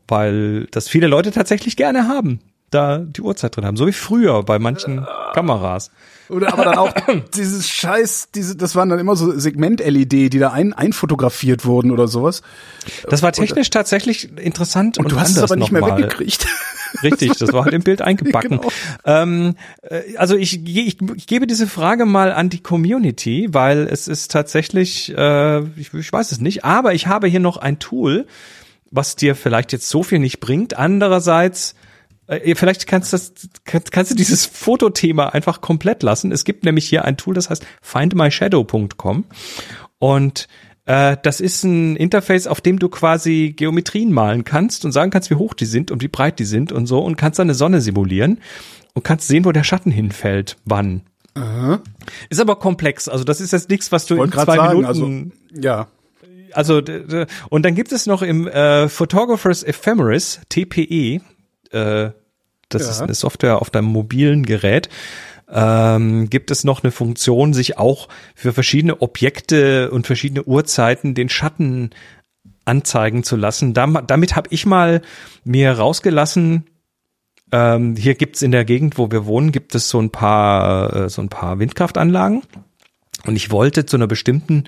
weil 0.09 0.65
das 0.71 0.89
viele 0.89 1.07
Leute 1.07 1.31
tatsächlich 1.31 1.77
gerne 1.77 2.09
haben, 2.09 2.41
da 2.71 2.97
die 2.97 3.21
Uhrzeit 3.21 3.55
drin 3.55 3.65
haben, 3.65 3.77
so 3.77 3.85
wie 3.85 3.93
früher 3.93 4.43
bei 4.43 4.57
manchen 4.57 5.05
Kameras. 5.33 5.91
Oder 6.29 6.53
aber 6.53 6.63
dann 6.63 6.77
auch 6.77 6.93
dieses 7.35 7.69
Scheiß, 7.69 8.29
diese, 8.33 8.55
das 8.55 8.75
waren 8.75 8.89
dann 8.89 8.99
immer 8.99 9.15
so 9.15 9.37
Segment-LED, 9.37 10.11
die 10.11 10.39
da 10.39 10.51
ein, 10.51 10.73
einfotografiert 10.73 11.65
wurden 11.65 11.91
oder 11.91 12.07
sowas. 12.07 12.41
Das 13.09 13.21
war 13.21 13.33
technisch 13.33 13.69
tatsächlich 13.69 14.37
interessant 14.37 14.97
und, 14.97 15.05
Und 15.05 15.11
du 15.11 15.19
hast 15.19 15.35
es 15.35 15.43
aber 15.43 15.57
nicht 15.57 15.71
mehr 15.71 15.81
nochmal. 15.81 15.99
weggekriegt. 15.99 16.47
Richtig, 17.03 17.33
das 17.37 17.53
war 17.53 17.65
halt 17.65 17.73
im 17.73 17.83
Bild 17.83 18.01
eingebacken. 18.01 18.41
Genau. 18.61 18.69
ähm, 19.05 19.55
äh, 19.81 20.17
also 20.17 20.35
ich, 20.35 20.65
ich, 20.65 20.97
ich 21.15 21.27
gebe 21.27 21.47
diese 21.47 21.67
Frage 21.67 22.05
mal 22.05 22.31
an 22.33 22.49
die 22.49 22.61
Community, 22.61 23.47
weil 23.51 23.87
es 23.87 24.07
ist 24.07 24.31
tatsächlich, 24.31 25.15
äh, 25.15 25.59
ich, 25.77 25.93
ich 25.93 26.11
weiß 26.11 26.31
es 26.31 26.41
nicht, 26.41 26.65
aber 26.65 26.93
ich 26.93 27.07
habe 27.07 27.27
hier 27.27 27.39
noch 27.39 27.57
ein 27.57 27.79
Tool, 27.79 28.25
was 28.89 29.15
dir 29.15 29.35
vielleicht 29.35 29.71
jetzt 29.73 29.89
so 29.89 30.03
viel 30.03 30.19
nicht 30.19 30.39
bringt. 30.39 30.77
Andererseits, 30.77 31.75
äh, 32.31 32.55
vielleicht 32.55 32.87
kannst, 32.87 33.13
das, 33.13 33.33
kannst, 33.65 33.91
kannst 33.91 34.11
du 34.11 34.15
dieses 34.15 34.45
Fotothema 34.45 35.29
einfach 35.29 35.61
komplett 35.61 36.03
lassen. 36.03 36.31
Es 36.31 36.45
gibt 36.45 36.63
nämlich 36.63 36.87
hier 36.87 37.05
ein 37.05 37.17
Tool, 37.17 37.33
das 37.33 37.49
heißt 37.49 37.65
findmyshadow.com 37.81 39.25
und 39.99 40.47
äh, 40.85 41.17
das 41.21 41.41
ist 41.41 41.63
ein 41.63 41.95
Interface, 41.95 42.47
auf 42.47 42.61
dem 42.61 42.79
du 42.79 42.89
quasi 42.89 43.53
Geometrien 43.55 44.11
malen 44.11 44.43
kannst 44.43 44.85
und 44.85 44.91
sagen 44.91 45.11
kannst, 45.11 45.29
wie 45.29 45.35
hoch 45.35 45.53
die 45.53 45.65
sind 45.65 45.91
und 45.91 46.01
wie 46.01 46.07
breit 46.07 46.39
die 46.39 46.45
sind 46.45 46.71
und 46.71 46.87
so 46.87 46.99
und 46.99 47.17
kannst 47.17 47.37
dann 47.39 47.47
eine 47.47 47.53
Sonne 47.53 47.81
simulieren 47.81 48.39
und 48.93 49.03
kannst 49.03 49.27
sehen, 49.27 49.45
wo 49.45 49.51
der 49.51 49.63
Schatten 49.63 49.91
hinfällt, 49.91 50.57
wann. 50.65 51.03
Ist 52.29 52.41
aber 52.41 52.57
komplex. 52.57 53.07
Also 53.07 53.23
das 53.23 53.39
ist 53.39 53.51
jetzt 53.51 53.69
nichts, 53.69 53.91
was 53.91 54.05
du 54.05 54.17
Wollte 54.17 54.37
in 54.37 54.43
zwei 54.43 54.55
sagen, 54.55 54.81
Minuten. 54.81 54.85
also 54.85 55.61
ja. 55.61 55.87
Also, 56.53 56.81
und 57.49 57.63
dann 57.63 57.75
gibt 57.75 57.93
es 57.93 58.05
noch 58.07 58.21
im 58.21 58.45
äh, 58.45 58.89
Photographers 58.89 59.63
Ephemeris, 59.63 60.41
TPE, 60.49 61.21
äh, 61.71 62.11
das 62.73 62.83
Ja. 62.83 62.89
ist 62.91 63.01
eine 63.01 63.13
Software 63.13 63.61
auf 63.61 63.69
deinem 63.69 63.85
mobilen 63.85 64.45
Gerät, 64.45 64.89
ähm, 65.49 66.29
gibt 66.29 66.49
es 66.51 66.63
noch 66.63 66.83
eine 66.83 66.91
Funktion, 66.91 67.53
sich 67.53 67.77
auch 67.77 68.07
für 68.35 68.53
verschiedene 68.53 69.01
Objekte 69.01 69.91
und 69.91 70.07
verschiedene 70.07 70.43
Uhrzeiten 70.43 71.13
den 71.13 71.29
Schatten 71.29 71.89
anzeigen 72.65 73.23
zu 73.23 73.35
lassen. 73.35 73.73
Dam 73.73 73.99
damit 74.07 74.35
habe 74.35 74.47
ich 74.51 74.65
mal 74.65 75.01
mir 75.43 75.71
rausgelassen, 75.73 76.65
ähm, 77.51 77.95
hier 77.97 78.15
gibt's 78.15 78.41
in 78.41 78.51
der 78.51 78.63
Gegend, 78.63 78.97
wo 78.97 79.11
wir 79.11 79.25
wohnen, 79.25 79.51
gibt 79.51 79.75
es 79.75 79.89
so 79.89 79.99
ein 79.99 80.09
paar, 80.09 80.95
äh, 80.95 81.09
so 81.09 81.21
ein 81.21 81.29
paar 81.29 81.59
Windkraftanlagen. 81.59 82.43
Und 83.25 83.35
ich 83.35 83.51
wollte 83.51 83.85
zu 83.85 83.97
einer 83.97 84.07
bestimmten 84.07 84.63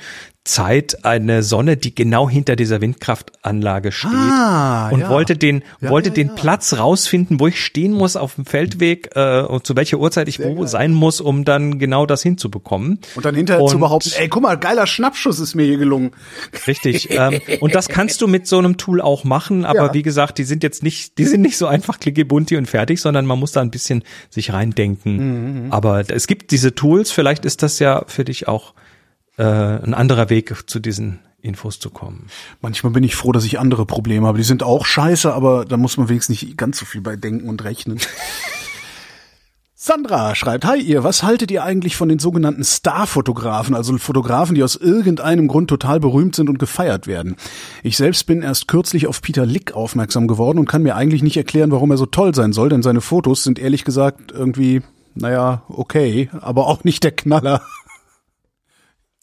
Zeit 0.46 1.06
eine 1.06 1.42
Sonne, 1.42 1.78
die 1.78 1.96
genau 1.96 2.30
hinter 2.30 2.58
dieser 2.58 2.82
Windkraftanlage 2.82 3.94
steht. 3.94 4.12
Ah, 4.12 4.90
und 4.90 5.00
ja. 5.00 5.10
wollte 5.10 5.38
den, 5.38 5.64
Ja, 5.80 5.90
wollte 5.90 6.10
ja, 6.10 6.16
den. 6.16 6.36
Platz 6.36 6.74
rausfinden, 6.78 7.40
wo 7.40 7.48
ich 7.48 7.64
stehen 7.64 7.94
muss 7.94 8.18
auf 8.18 8.36
dem 8.36 8.46
Feldweg 8.46 9.12
äh, 9.16 9.42
und 9.44 9.66
zu 9.66 9.78
welcher 9.78 10.00
Uhrzeit 10.00 10.28
ich 10.28 10.40
wo 10.44 10.56
geil. 10.56 10.68
sein 10.68 10.92
muss, 10.92 11.22
um 11.22 11.46
dann 11.46 11.80
genau 11.80 12.06
das 12.06 12.24
hinzubekommen. 12.24 13.00
Und 13.16 13.24
dann 13.26 13.36
hinterher 13.36 13.66
zu 13.68 13.76
Und- 13.76 13.82
behaupten, 13.82 14.12
ey, 14.18 14.28
guck 14.28 14.44
mal, 14.44 14.56
geiler 14.58 14.86
Schnappschuss 14.86 15.40
ist 15.40 15.56
mir 15.56 15.64
hier 15.64 15.78
gelungen. 15.78 16.12
Richtig. 16.68 17.08
ähm, 17.12 17.40
und 17.62 17.74
das 17.74 17.88
kannst 17.88 18.22
du 18.22 18.28
mit 18.28 18.46
so 18.46 18.58
einem 18.58 18.76
Tool 18.76 19.00
auch 19.00 19.24
machen, 19.24 19.64
aber 19.64 19.94
wie 19.94 20.02
gesagt, 20.02 20.38
die 20.40 20.44
sind 20.44 20.62
jetzt 20.64 20.84
nicht, 20.84 21.18
die 21.20 21.26
sind 21.26 21.42
nicht 21.42 21.58
so 21.58 21.68
einfach 21.68 22.00
klicke 22.00 22.26
bunti 22.26 22.58
und 22.58 22.66
fertig, 22.68 23.00
sondern 23.00 23.26
man 23.26 23.40
muss 23.40 23.54
da 23.54 23.62
ein 23.62 23.72
bisschen 23.72 24.04
sich 24.30 24.52
reindenken. 24.52 25.68
Aber 25.70 26.04
es 26.10 26.28
gibt 26.28 26.52
diese 26.52 26.76
Tools, 26.76 27.12
vielleicht 27.12 27.46
ist 27.46 27.64
das 27.64 27.80
ja 27.80 28.04
für 28.08 28.26
dich 28.26 28.48
auch 28.50 28.74
äh, 29.38 29.44
ein 29.44 29.94
anderer 29.94 30.30
Weg 30.30 30.70
zu 30.70 30.80
diesen 30.80 31.20
Infos 31.42 31.80
zu 31.80 31.90
kommen. 31.90 32.28
Manchmal 32.62 32.94
bin 32.94 33.04
ich 33.04 33.16
froh, 33.16 33.32
dass 33.32 33.46
ich 33.46 33.60
andere 33.60 33.86
Probleme 33.86 34.28
habe. 34.28 34.38
Die 34.38 34.44
sind 34.44 34.64
auch 34.64 34.86
scheiße, 34.86 35.34
aber 35.34 35.66
da 35.66 35.78
muss 35.78 35.98
man 35.98 36.10
wenigstens 36.10 36.42
nicht 36.42 36.58
ganz 36.58 36.80
so 36.80 36.86
viel 36.86 37.02
bei 37.02 37.16
denken 37.16 37.50
und 37.50 37.64
rechnen. 37.64 38.00
Sandra 39.86 40.34
schreibt, 40.34 40.64
hi 40.64 40.80
ihr, 40.80 41.04
was 41.04 41.24
haltet 41.24 41.52
ihr 41.52 41.66
eigentlich 41.66 41.98
von 41.98 42.08
den 42.08 42.18
sogenannten 42.18 42.64
Starfotografen, 42.64 43.76
also 43.76 43.98
Fotografen, 43.98 44.56
die 44.56 44.64
aus 44.64 44.78
irgendeinem 44.78 45.50
Grund 45.50 45.70
total 45.70 46.00
berühmt 46.00 46.38
sind 46.38 46.50
und 46.50 46.58
gefeiert 46.58 47.06
werden? 47.06 47.36
Ich 47.84 47.98
selbst 47.98 48.26
bin 48.26 48.44
erst 48.44 48.70
kürzlich 48.70 49.08
auf 49.08 49.22
Peter 49.22 49.46
Lick 49.46 49.74
aufmerksam 49.74 50.30
geworden 50.30 50.58
und 50.58 50.70
kann 50.70 50.84
mir 50.84 50.96
eigentlich 50.96 51.22
nicht 51.22 51.36
erklären, 51.36 51.72
warum 51.72 51.92
er 51.92 51.98
so 51.98 52.06
toll 52.06 52.34
sein 52.34 52.54
soll, 52.54 52.70
denn 52.70 52.82
seine 52.82 53.02
Fotos 53.02 53.44
sind 53.44 53.60
ehrlich 53.60 53.84
gesagt 53.84 54.32
irgendwie, 54.32 54.84
naja, 55.16 55.64
okay, 55.68 56.30
aber 56.40 56.68
auch 56.68 56.86
nicht 56.86 57.04
der 57.04 57.12
Knaller. 57.12 57.62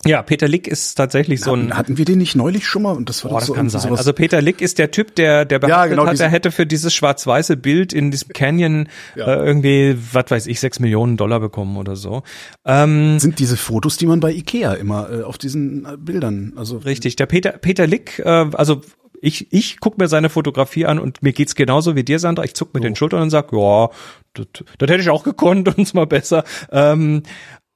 Ja, 0.07 0.23
Peter 0.23 0.49
Lick 0.49 0.67
ist 0.67 0.95
tatsächlich 0.95 1.41
so 1.43 1.53
ein 1.53 1.77
Hatten 1.77 1.99
wir 1.99 2.07
den 2.07 2.19
nicht 2.19 2.35
neulich 2.35 2.67
schon 2.67 2.83
mal? 2.83 2.93
Und 2.97 3.11
das 3.11 3.23
war 3.23 3.33
doch 3.33 3.39
das 3.41 3.47
so 3.49 3.53
kann 3.53 3.69
sein. 3.69 3.83
sowas- 3.83 3.99
Also 3.99 4.15
Peter 4.15 4.41
Lick 4.41 4.63
ist 4.63 4.79
der 4.79 4.91
Typ, 4.91 5.15
der, 5.15 5.45
der 5.45 5.59
behauptet 5.59 5.91
genau, 5.91 6.07
hat, 6.07 6.19
er 6.19 6.31
hätte 6.31 6.51
für 6.51 6.65
dieses 6.67 6.95
schwarz-weiße 6.95 7.59
Bild 7.59 7.93
in 7.93 8.11
diesem 8.11 8.31
Canyon 8.33 8.89
Ja. 9.15 9.27
äh, 9.27 9.45
irgendwie, 9.47 9.99
was 10.13 10.25
weiß 10.31 10.47
ich, 10.47 10.59
sechs 10.59 10.81
Millionen 10.81 11.19
Dollar 11.19 11.39
bekommen 11.39 11.77
oder 11.77 11.97
so. 11.97 12.23
Ähm, 12.65 13.19
sind 13.19 13.39
diese 13.39 13.59
Fotos, 13.59 13.99
die 13.99 14.07
man 14.07 14.21
bei 14.21 14.33
Ikea 14.33 14.73
immer 14.73 15.11
äh, 15.13 15.23
auf 15.23 15.37
diesen 15.37 15.85
äh, 15.85 15.97
Bildern, 15.99 16.55
also 16.57 16.79
Richtig, 16.79 17.17
der 17.17 17.27
Peter, 17.27 17.51
Peter 17.53 17.87
Lick, 17.87 18.21
äh, 18.21 18.47
also 18.55 18.81
ich, 19.21 19.53
ich 19.53 19.81
guck 19.81 19.99
mir 19.99 20.09
seine 20.09 20.31
Fotografie 20.31 20.87
an 20.87 20.99
und 20.99 21.23
mir 21.23 21.35
geht's 21.35 21.55
genauso 21.55 21.95
wie 21.95 22.05
dir, 22.05 22.19
Sandra. 22.19 22.43
Ich 22.45 22.55
zuck 22.55 22.73
mit 22.73 22.85
den 22.85 22.97
Schultern 22.97 23.21
und 23.21 23.29
sag, 23.29 23.53
ja, 23.53 23.91
das, 24.33 24.47
das 24.79 24.89
hätte 24.89 25.03
ich 25.03 25.11
auch 25.11 25.25
gekonnt 25.25 25.69
und 25.77 25.93
mal 25.93 26.07
besser. 26.07 26.43
Ähm, 26.73 27.23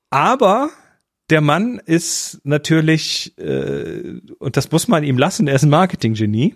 aber 0.09 0.70
der 1.31 1.41
Mann 1.41 1.81
ist 1.85 2.41
natürlich, 2.45 3.37
äh, 3.39 4.20
und 4.39 4.57
das 4.57 4.70
muss 4.70 4.89
man 4.89 5.05
ihm 5.05 5.18
lassen, 5.18 5.49
er 5.49 5.55
ist 5.55 5.62
ein 5.62 5.70
Marketinggenie. 5.70 6.55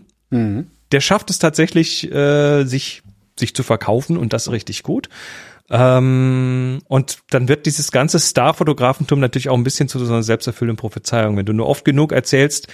Der 0.92 1.00
schafft 1.00 1.30
es 1.30 1.38
tatsächlich, 1.38 2.10
äh, 2.12 2.64
sich, 2.64 3.02
sich 3.38 3.54
zu 3.54 3.62
verkaufen 3.62 4.16
und 4.16 4.32
das 4.32 4.50
richtig 4.50 4.82
gut. 4.82 5.08
Ähm, 5.70 6.80
und 6.86 7.18
dann 7.30 7.48
wird 7.48 7.66
dieses 7.66 7.92
ganze 7.92 8.18
Star-Fotografentum 8.18 9.20
natürlich 9.20 9.48
auch 9.48 9.56
ein 9.56 9.64
bisschen 9.64 9.88
zu 9.88 9.98
so 9.98 10.12
einer 10.12 10.22
selbsterfüllenden 10.22 10.78
Prophezeiung. 10.78 11.36
Wenn 11.36 11.46
du 11.46 11.52
nur 11.52 11.66
oft 11.66 11.84
genug 11.84 12.12
erzählst, 12.12 12.68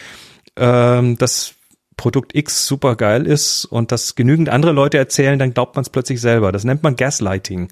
ähm, 0.56 1.18
dass 1.18 1.54
Produkt 1.96 2.34
X 2.34 2.66
super 2.66 2.96
geil 2.96 3.26
ist 3.26 3.64
und 3.64 3.92
das 3.92 4.16
genügend 4.16 4.48
andere 4.48 4.72
Leute 4.72 4.98
erzählen, 4.98 5.38
dann 5.38 5.54
glaubt 5.54 5.76
man 5.76 5.82
es 5.82 5.90
plötzlich 5.90 6.20
selber. 6.20 6.50
Das 6.50 6.64
nennt 6.64 6.82
man 6.82 6.96
Gaslighting, 6.96 7.68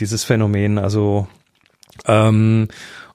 dieses 0.00 0.24
Phänomen. 0.24 0.78
Also 0.78 1.28
ähm, 2.06 2.68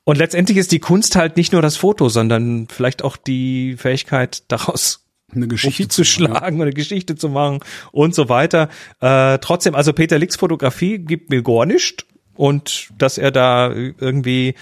und 0.10 0.18
letztendlich 0.18 0.58
ist 0.58 0.72
die 0.72 0.80
Kunst 0.80 1.16
halt 1.16 1.38
nicht 1.38 1.54
nur 1.54 1.62
das 1.62 1.78
Foto, 1.78 2.10
sondern 2.10 2.68
vielleicht 2.68 3.04
auch 3.04 3.16
die 3.16 3.76
Fähigkeit, 3.78 4.42
daraus 4.48 5.06
eine 5.32 5.48
Geschichte 5.48 5.84
Profit 5.84 5.94
zu 5.94 6.04
schlagen 6.04 6.56
oder 6.56 6.64
eine 6.64 6.74
Geschichte 6.74 7.16
zu 7.16 7.30
machen 7.30 7.60
und 7.92 8.16
so 8.16 8.28
weiter. 8.28 8.70
Äh, 9.02 9.38
trotzdem, 9.38 9.76
also 9.76 9.94
Peter 9.94 10.18
Licks 10.18 10.36
Fotografie 10.36 10.98
gibt 10.98 11.30
mir 11.30 11.44
gar 11.44 11.68
nicht 11.68 12.08
und 12.34 12.90
dass 12.98 13.20
er 13.20 13.30
da 13.30 13.72
irgendwie 13.72 14.56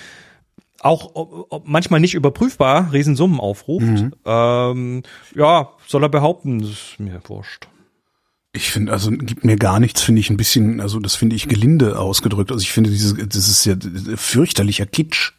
auch 0.82 1.64
manchmal 1.64 2.02
nicht 2.02 2.16
überprüfbar 2.16 2.92
Riesensummen 2.92 3.40
aufruft. 3.40 4.04
Ähm, 4.26 5.04
ja, 5.34 5.70
soll 5.88 6.04
er 6.04 6.10
behaupten, 6.10 6.60
das 6.60 6.72
ist 6.72 7.00
mir 7.00 7.22
wurscht. 7.26 7.70
Ich 8.52 8.72
finde, 8.72 8.92
also 8.92 9.12
gibt 9.12 9.46
mir 9.46 9.56
gar 9.56 9.80
nichts, 9.80 10.02
finde 10.02 10.20
ich 10.20 10.30
ein 10.30 10.38
bisschen, 10.38 10.82
also 10.82 11.00
das 11.00 11.16
finde 11.16 11.36
ich 11.36 11.48
gelinde 11.48 12.00
ausgedrückt. 12.00 12.52
Also 12.52 12.64
ich 12.64 12.72
finde 12.72 12.90
dieses, 12.90 13.16
das 13.16 13.48
ist 13.48 13.66
ja 13.66 13.76
fürchterlicher 14.16 14.86
Kitsch. 14.88 15.34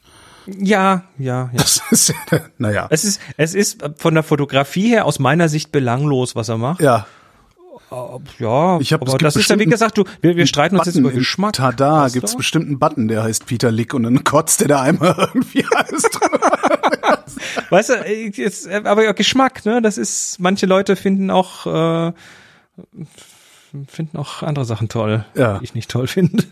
Ja, 0.58 1.04
ja, 1.18 1.50
ja. 1.52 1.58
Das 1.58 1.82
ist 1.90 2.08
ja, 2.08 2.40
naja. 2.58 2.86
Es 2.90 3.04
ist, 3.04 3.20
es 3.36 3.54
ist 3.54 3.82
von 3.96 4.14
der 4.14 4.22
Fotografie 4.22 4.88
her 4.88 5.04
aus 5.04 5.18
meiner 5.18 5.48
Sicht 5.48 5.72
belanglos, 5.72 6.34
was 6.36 6.48
er 6.48 6.56
macht. 6.58 6.80
Ja, 6.80 7.06
Ja, 8.38 8.78
Ich 8.80 8.92
hab- 8.92 9.02
aber 9.02 9.18
das 9.18 9.36
ist 9.36 9.48
ja 9.50 9.58
wie 9.58 9.64
gesagt, 9.66 9.96
du, 9.98 10.04
wir, 10.20 10.36
wir 10.36 10.46
streiten 10.46 10.76
uns 10.76 10.86
jetzt 10.86 10.94
Button 10.94 11.04
über 11.06 11.12
im 11.12 11.18
Geschmack. 11.18 11.54
Tada, 11.54 12.02
weißt 12.02 12.14
gibt's 12.14 12.36
bestimmt 12.36 12.66
einen 12.66 12.78
Button, 12.78 13.08
der 13.08 13.22
heißt 13.24 13.46
Peter 13.46 13.70
Lick 13.70 13.94
und 13.94 14.02
dann 14.04 14.24
kotzt 14.24 14.60
der 14.60 14.68
da 14.68 14.82
einmal 14.82 15.14
irgendwie 15.34 15.64
alles 15.74 16.02
drüber. 16.02 16.40
Weißt 17.70 17.90
du, 17.90 17.94
äh, 18.04 18.28
jetzt, 18.34 18.66
äh, 18.66 18.82
aber 18.84 19.04
ja, 19.04 19.12
Geschmack, 19.12 19.64
ne? 19.64 19.80
Das 19.82 19.98
ist, 19.98 20.38
manche 20.38 20.66
Leute 20.66 20.96
finden 20.96 21.30
auch, 21.30 21.66
äh, 21.66 22.12
finden 23.86 24.16
auch 24.16 24.42
andere 24.42 24.64
Sachen 24.64 24.88
toll, 24.88 25.24
Ja. 25.34 25.58
die 25.58 25.64
ich 25.64 25.74
nicht 25.74 25.90
toll 25.90 26.06
finde. 26.06 26.44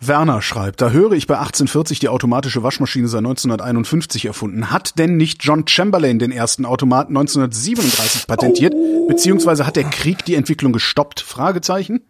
Werner 0.00 0.40
schreibt, 0.40 0.80
da 0.80 0.90
höre 0.90 1.12
ich 1.12 1.26
bei 1.26 1.34
1840 1.34 1.98
die 1.98 2.08
automatische 2.08 2.62
Waschmaschine 2.62 3.06
sei 3.06 3.18
1951 3.18 4.24
erfunden. 4.24 4.70
Hat 4.70 4.98
denn 4.98 5.16
nicht 5.16 5.44
John 5.44 5.68
Chamberlain 5.68 6.18
den 6.18 6.32
ersten 6.32 6.64
Automaten 6.64 7.16
1937 7.16 8.26
patentiert? 8.26 8.74
Beziehungsweise 9.08 9.66
hat 9.66 9.76
der 9.76 9.84
Krieg 9.84 10.24
die 10.24 10.36
Entwicklung 10.36 10.72
gestoppt? 10.72 11.20
Fragezeichen? 11.20 12.00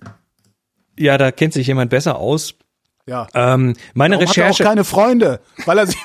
ja, 1.01 1.18
da 1.18 1.32
kennt 1.32 1.55
sich 1.55 1.66
jemand 1.66 1.91
besser 1.91 2.18
aus. 2.18 2.55
Ja. 3.07 3.26
Ähm, 3.34 3.74
meine 3.95 4.16
Warum 4.16 4.28
hat 4.28 4.36
er 4.36 4.45
auch 4.45 4.49
Recherche, 4.51 4.64
keine 4.64 4.84
Freunde? 4.84 5.41
Weil 5.64 5.78
er 5.78 5.86
sich, 5.86 5.97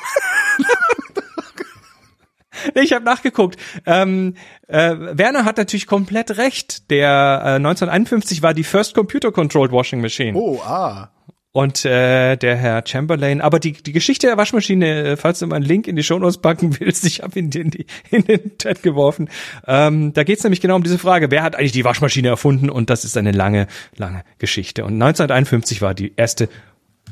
ich 2.74 2.94
habe 2.94 3.04
nachgeguckt. 3.04 3.58
Ähm, 3.86 4.36
äh, 4.68 4.96
Werner 4.98 5.46
hat 5.46 5.58
natürlich 5.58 5.86
komplett 5.86 6.38
recht. 6.38 6.90
Der 6.90 7.42
äh, 7.44 7.56
1951 7.56 8.42
war 8.42 8.54
die 8.54 8.64
First 8.64 8.96
Computer 8.96 9.32
Controlled 9.32 9.72
Washing 9.72 10.02
Machine. 10.02 10.38
oh, 10.38 10.62
ah. 10.66 11.10
Und 11.56 11.86
äh, 11.86 12.36
der 12.36 12.58
Herr 12.58 12.84
Chamberlain, 12.86 13.40
aber 13.40 13.60
die, 13.60 13.72
die 13.72 13.94
Geschichte 13.94 14.28
der 14.28 14.36
Waschmaschine, 14.36 15.12
äh, 15.12 15.16
falls 15.16 15.40
du 15.40 15.48
mal 15.48 15.56
einen 15.56 15.64
Link 15.64 15.88
in 15.88 15.96
die 15.96 16.04
Shownotes 16.04 16.40
packen 16.40 16.78
willst, 16.82 17.06
ich 17.06 17.22
habe 17.22 17.40
ihn 17.40 17.50
in, 17.50 17.70
die, 17.70 17.86
in 18.12 18.26
den 18.26 18.58
Chat 18.58 18.84
geworfen. 18.84 19.30
Ähm, 19.66 20.12
da 20.12 20.26
geht's 20.26 20.44
nämlich 20.44 20.60
genau 20.60 20.76
um 20.76 20.84
diese 20.84 20.98
Frage, 20.98 21.32
wer 21.32 21.44
hat 21.44 21.56
eigentlich 21.56 21.72
die 21.72 21.86
Waschmaschine 21.86 22.28
erfunden? 22.28 22.70
Und 22.70 22.90
das 22.90 23.06
ist 23.06 23.16
eine 23.16 23.32
lange, 23.32 23.68
lange 23.96 24.26
Geschichte. 24.38 24.84
Und 24.84 24.96
1951 25.02 25.82
war 25.82 25.94
die 25.94 26.12
erste, 26.18 26.50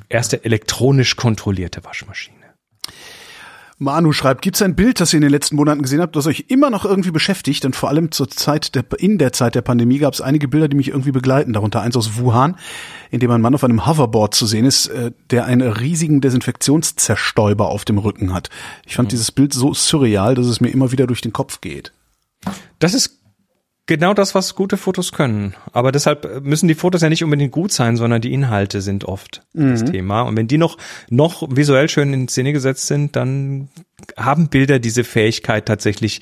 erste 0.10 0.44
elektronisch 0.44 1.16
kontrollierte 1.16 1.86
Waschmaschine. 1.86 2.36
Manu 3.84 4.12
schreibt, 4.12 4.42
gibt's 4.42 4.62
ein 4.62 4.76
Bild, 4.76 5.00
das 5.00 5.14
ihr 5.14 5.18
in 5.18 5.22
den 5.22 5.32
letzten 5.32 5.56
Monaten 5.56 5.82
gesehen 5.82 6.02
habt, 6.02 6.16
das 6.16 6.28
euch 6.28 6.46
immer 6.48 6.70
noch 6.70 6.86
irgendwie 6.86 7.12
beschäftigt? 7.12 7.64
Denn 7.64 7.74
vor 7.74 7.90
allem 7.90 8.12
zur 8.12 8.30
Zeit 8.30 8.76
der, 8.76 8.86
in 8.98 9.18
der 9.18 9.34
Zeit 9.34 9.56
der 9.56 9.62
Pandemie 9.62 10.00
gab 10.00 10.14
es 10.14 10.22
einige 10.22 10.48
Bilder, 10.48 10.68
die 10.68 10.78
mich 10.78 10.90
irgendwie 10.90 11.12
begleiten. 11.12 11.54
Darunter 11.54 11.82
eins 11.82 11.96
aus 11.96 12.18
Wuhan, 12.18 12.56
in 13.12 13.20
dem 13.20 13.32
ein 13.32 13.42
Mann 13.42 13.56
auf 13.56 13.64
einem 13.64 13.86
Hoverboard 13.86 14.34
zu 14.34 14.46
sehen 14.46 14.66
ist, 14.66 14.88
äh, 14.88 15.12
der 15.30 15.46
einen 15.46 15.62
riesigen 15.62 16.22
Desinfektionszerstäuber 16.22 17.68
auf 17.68 17.86
dem 17.86 17.98
Rücken 17.98 18.34
hat. 18.34 18.50
Ich 18.86 18.96
fand 18.96 19.12
dieses 19.12 19.32
Bild 19.32 19.54
so 19.54 19.74
surreal, 19.74 20.36
dass 20.36 20.48
es 20.48 20.62
mir 20.62 20.70
immer 20.70 20.92
wieder 20.92 21.08
durch 21.08 21.22
den 21.22 21.34
Kopf 21.34 21.62
geht. 21.62 21.92
Das 22.80 22.94
ist 22.94 23.23
genau 23.86 24.14
das, 24.14 24.36
was 24.36 24.56
gute 24.56 24.78
Fotos 24.78 25.12
können. 25.12 25.56
Aber 25.72 25.92
deshalb 25.92 26.44
müssen 26.44 26.68
die 26.68 26.76
Fotos 26.76 27.02
ja 27.02 27.10
nicht 27.10 27.24
unbedingt 27.24 27.52
gut 27.52 27.72
sein, 27.72 27.98
sondern 27.98 28.22
die 28.22 28.34
Inhalte 28.34 28.82
sind 28.82 29.06
oft 29.06 29.42
das 29.54 29.84
Thema. 29.86 30.22
Und 30.22 30.38
wenn 30.38 30.48
die 30.48 30.58
noch, 30.58 30.78
noch 31.10 31.48
visuell 31.50 31.90
schön 31.90 32.14
in 32.14 32.28
Szene 32.28 32.54
gesetzt 32.54 32.88
sind, 32.88 33.16
dann 33.16 33.70
haben 34.18 34.48
Bilder 34.50 34.80
diese 34.80 35.04
Fähigkeit 35.04 35.66
tatsächlich, 35.66 36.22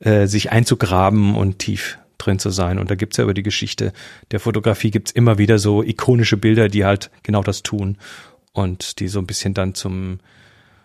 äh, 0.00 0.26
sich 0.26 0.52
einzugraben 0.52 1.34
und 1.34 1.58
tief 1.58 1.98
drin 2.18 2.38
zu 2.38 2.50
sein. 2.50 2.78
Und 2.78 2.90
da 2.90 2.94
gibt's 2.94 3.16
ja 3.16 3.24
über 3.24 3.34
die 3.34 3.42
Geschichte 3.42 3.92
der 4.30 4.40
Fotografie 4.40 4.90
gibt's 4.90 5.10
immer 5.10 5.38
wieder 5.38 5.58
so 5.58 5.82
ikonische 5.82 6.36
Bilder, 6.36 6.68
die 6.68 6.84
halt 6.84 7.10
genau 7.22 7.42
das 7.42 7.62
tun. 7.62 7.96
und 8.52 8.98
die 9.00 9.08
so 9.08 9.18
ein 9.18 9.26
bisschen 9.26 9.54
dann 9.54 9.74
zum 9.74 10.18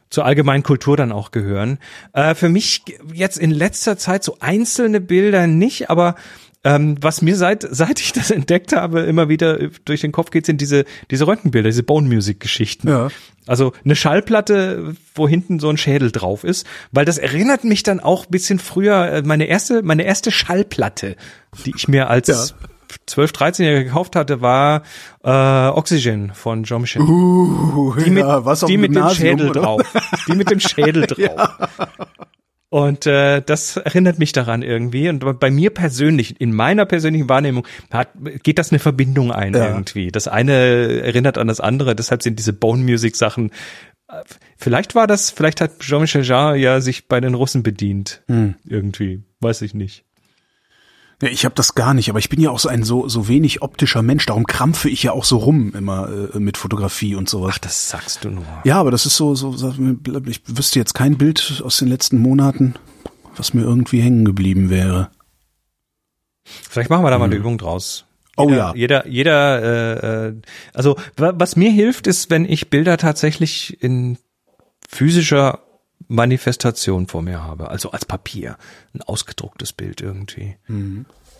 zur 0.10 0.26
allgemeinen 0.26 0.64
Kultur 0.64 0.97
dann 0.97 1.12
auch 1.12 1.32
gehören. 1.32 1.80
Äh, 2.14 2.36
für 2.36 2.49
mich 2.49 2.84
jetzt 3.14 3.38
in 3.38 3.51
letzter 3.51 3.97
Zeit 3.97 4.24
so 4.24 4.38
einzelne 4.39 5.01
Bilder 5.01 5.47
nicht, 5.47 5.89
aber 5.89 6.16
ähm, 6.64 6.97
was 6.99 7.22
mir 7.22 7.36
seit 7.36 7.66
seit 7.70 7.99
ich 8.01 8.12
das 8.12 8.32
entdeckt 8.32 8.74
habe 8.74 9.01
immer 9.01 9.30
wieder 9.30 9.70
durch 9.86 10.01
den 10.01 10.12
Kopf 10.12 10.32
geht, 10.32 10.45
sind 10.45 10.60
diese 10.62 10.86
diese 11.12 11.28
Röntgenbilder, 11.28 11.70
diese 11.70 11.84
Bone 11.84 12.08
Music 12.08 12.39
Geschichten. 12.39 12.88
Ja. 12.88 13.10
Also 13.47 13.74
eine 13.84 13.95
Schallplatte, 13.95 14.95
wo 15.14 15.28
hinten 15.28 15.60
so 15.60 15.70
ein 15.70 15.78
Schädel 15.78 16.12
drauf 16.12 16.43
ist, 16.43 16.66
weil 16.91 17.06
das 17.06 17.20
erinnert 17.20 17.64
mich 17.64 17.84
dann 17.84 17.99
auch 17.99 18.26
bisschen 18.26 18.58
früher 18.58 19.12
äh, 19.12 19.22
meine 19.22 19.45
erste 19.45 19.84
meine 19.84 20.03
erste 20.03 20.32
Schallplatte, 20.32 21.16
die 21.66 21.74
ich 21.76 21.88
mir 21.88 22.10
als 22.10 22.28
Ja. 22.28 22.68
12, 23.08 23.32
13-Jähriger 23.32 23.84
gekauft 23.84 24.16
hatte, 24.16 24.42
war 24.42 24.84
äh, 25.24 25.30
Oxygen 25.30 26.34
von 26.34 26.64
Jean 26.64 26.82
Michel. 26.82 27.02
Uh, 27.02 27.94
die 28.04 28.10
mit, 28.10 28.24
ja, 28.24 28.46
was 28.46 28.62
die 28.62 28.74
dem 28.74 28.82
mit 28.82 28.96
dem 28.96 29.10
Schädel 29.10 29.50
oder? 29.50 29.62
drauf. 29.62 29.82
Die 30.28 30.36
mit 30.36 30.50
dem 30.50 30.60
Schädel 30.60 31.08
drauf. 31.08 31.50
Und 32.70 33.06
äh, 33.06 33.42
das 33.42 33.78
erinnert 33.78 34.20
mich 34.20 34.32
daran 34.34 34.62
irgendwie. 34.62 35.08
Und 35.08 35.40
bei 35.40 35.50
mir 35.52 35.70
persönlich, 35.70 36.42
in 36.42 36.54
meiner 36.54 36.86
persönlichen 36.86 37.30
Wahrnehmung, 37.30 37.66
hat, 37.92 38.10
geht 38.44 38.58
das 38.60 38.72
eine 38.72 38.80
Verbindung 38.80 39.32
ein 39.32 39.54
Ja. 39.54 39.70
irgendwie. 39.70 40.12
Das 40.12 40.28
eine 40.28 40.52
erinnert 41.04 41.38
an 41.38 41.48
das 41.48 41.60
andere. 41.62 41.96
Deshalb 41.96 42.22
sind 42.24 42.38
diese 42.40 42.54
Bone 42.54 42.84
Music 42.84 43.16
Sachen. 43.16 43.52
äh, 44.10 44.24
Vielleicht 44.58 44.96
war 44.96 45.08
das, 45.08 45.30
vielleicht 45.30 45.62
hat 45.62 45.80
Jean-Michel 45.80 46.24
Jarre 46.24 46.58
ja 46.58 46.82
sich 46.82 47.08
bei 47.08 47.22
den 47.22 47.34
Russen 47.36 47.64
bedient. 47.64 48.24
Hm. 48.28 48.56
Irgendwie. 48.66 49.24
Weiß 49.42 49.62
ich 49.62 49.74
nicht. 49.74 50.05
Ja, 51.22 51.30
ich 51.30 51.45
habe 51.45 51.55
das 51.55 51.76
gar 51.76 51.93
nicht, 51.93 52.09
aber 52.09 52.20
ich 52.20 52.28
bin 52.30 52.41
ja 52.41 52.49
auch 52.49 52.59
so 52.59 52.68
ein 52.70 52.84
so 52.84 53.07
so 53.07 53.28
wenig 53.30 53.61
optischer 53.61 54.01
Mensch, 54.01 54.26
darum 54.26 54.45
krampfe 54.45 54.89
ich 54.89 55.01
ja 55.03 55.13
auch 55.13 55.24
so 55.24 55.38
rum 55.38 55.74
immer 55.74 56.09
äh, 56.34 56.39
mit 56.39 56.57
Fotografie 56.57 57.16
und 57.16 57.30
sowas. 57.30 57.53
Ach, 57.55 57.59
das 57.59 57.89
sagst 57.89 58.26
du 58.26 58.30
nur. 58.32 58.45
Ja, 58.66 58.80
aber 58.80 58.91
das 58.91 59.05
ist 59.05 59.16
so, 59.16 59.34
so, 59.34 59.53
ich 60.28 60.41
wüsste 60.45 60.80
jetzt 60.80 60.93
kein 60.93 61.18
Bild 61.18 61.61
aus 61.63 61.78
den 61.78 61.88
letzten 61.88 62.18
Monaten, 62.18 62.76
was 63.38 63.53
mir 63.53 63.61
irgendwie 63.61 64.01
hängen 64.01 64.26
geblieben 64.26 64.70
wäre. 64.70 65.09
Vielleicht 66.43 66.89
machen 66.89 67.03
wir 67.03 67.09
da 67.11 67.18
mal 67.18 67.26
eine 67.26 67.36
Übung 67.36 67.57
draus. 67.57 68.05
Oh 68.38 68.49
jeder, 68.49 68.57
ja. 68.57 68.74
Jeder, 68.76 69.07
jeder, 69.07 69.63
äh, 69.63 70.28
äh, 70.28 70.34
also 70.74 70.97
wa- 71.16 71.34
was 71.38 71.55
mir 71.55 71.72
hilft, 71.72 72.05
ist, 72.07 72.30
wenn 72.30 72.43
ich 72.43 72.70
Bilder 72.70 72.97
tatsächlich 72.97 73.82
in 73.82 74.18
physischer 74.89 75.61
Manifestation 76.08 77.08
vor 77.08 77.22
mir 77.22 77.43
habe, 77.43 77.70
also 77.70 77.91
als 77.91 78.06
Papier, 78.06 78.58
ein 78.93 79.02
ausgedrucktes 79.02 79.74
Bild 79.74 80.02
irgendwie. 80.02 80.56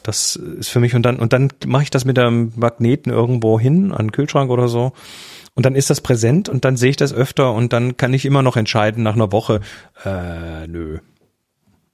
Das 0.03 0.36
ist 0.36 0.70
für 0.70 0.80
mich 0.80 0.93
und 0.95 1.03
dann 1.03 1.18
und 1.18 1.34
dann 1.34 1.51
mache 1.66 1.84
ich 1.84 1.89
das 1.89 2.06
mit 2.06 2.18
einem 2.20 2.53
Magneten 2.56 3.12
irgendwo 3.12 3.60
hin 3.60 3.91
an 3.91 4.08
den 4.08 4.12
Kühlschrank 4.12 4.51
oder 4.51 4.68
so. 4.68 4.93
Und 5.56 5.66
dann 5.66 5.76
ist 5.76 5.89
das 5.89 6.01
präsent 6.01 6.49
und 6.49 6.66
dann 6.66 6.78
sehe 6.78 6.89
ich 6.89 6.97
das 6.97 7.14
öfter 7.14 7.53
und 7.53 7.74
dann 7.74 7.95
kann 7.95 8.14
ich 8.14 8.26
immer 8.26 8.41
noch 8.41 8.58
entscheiden 8.58 9.03
nach 9.03 9.16
einer 9.16 9.32
Woche, 9.32 9.62
äh, 10.03 10.68
nö. 10.68 10.99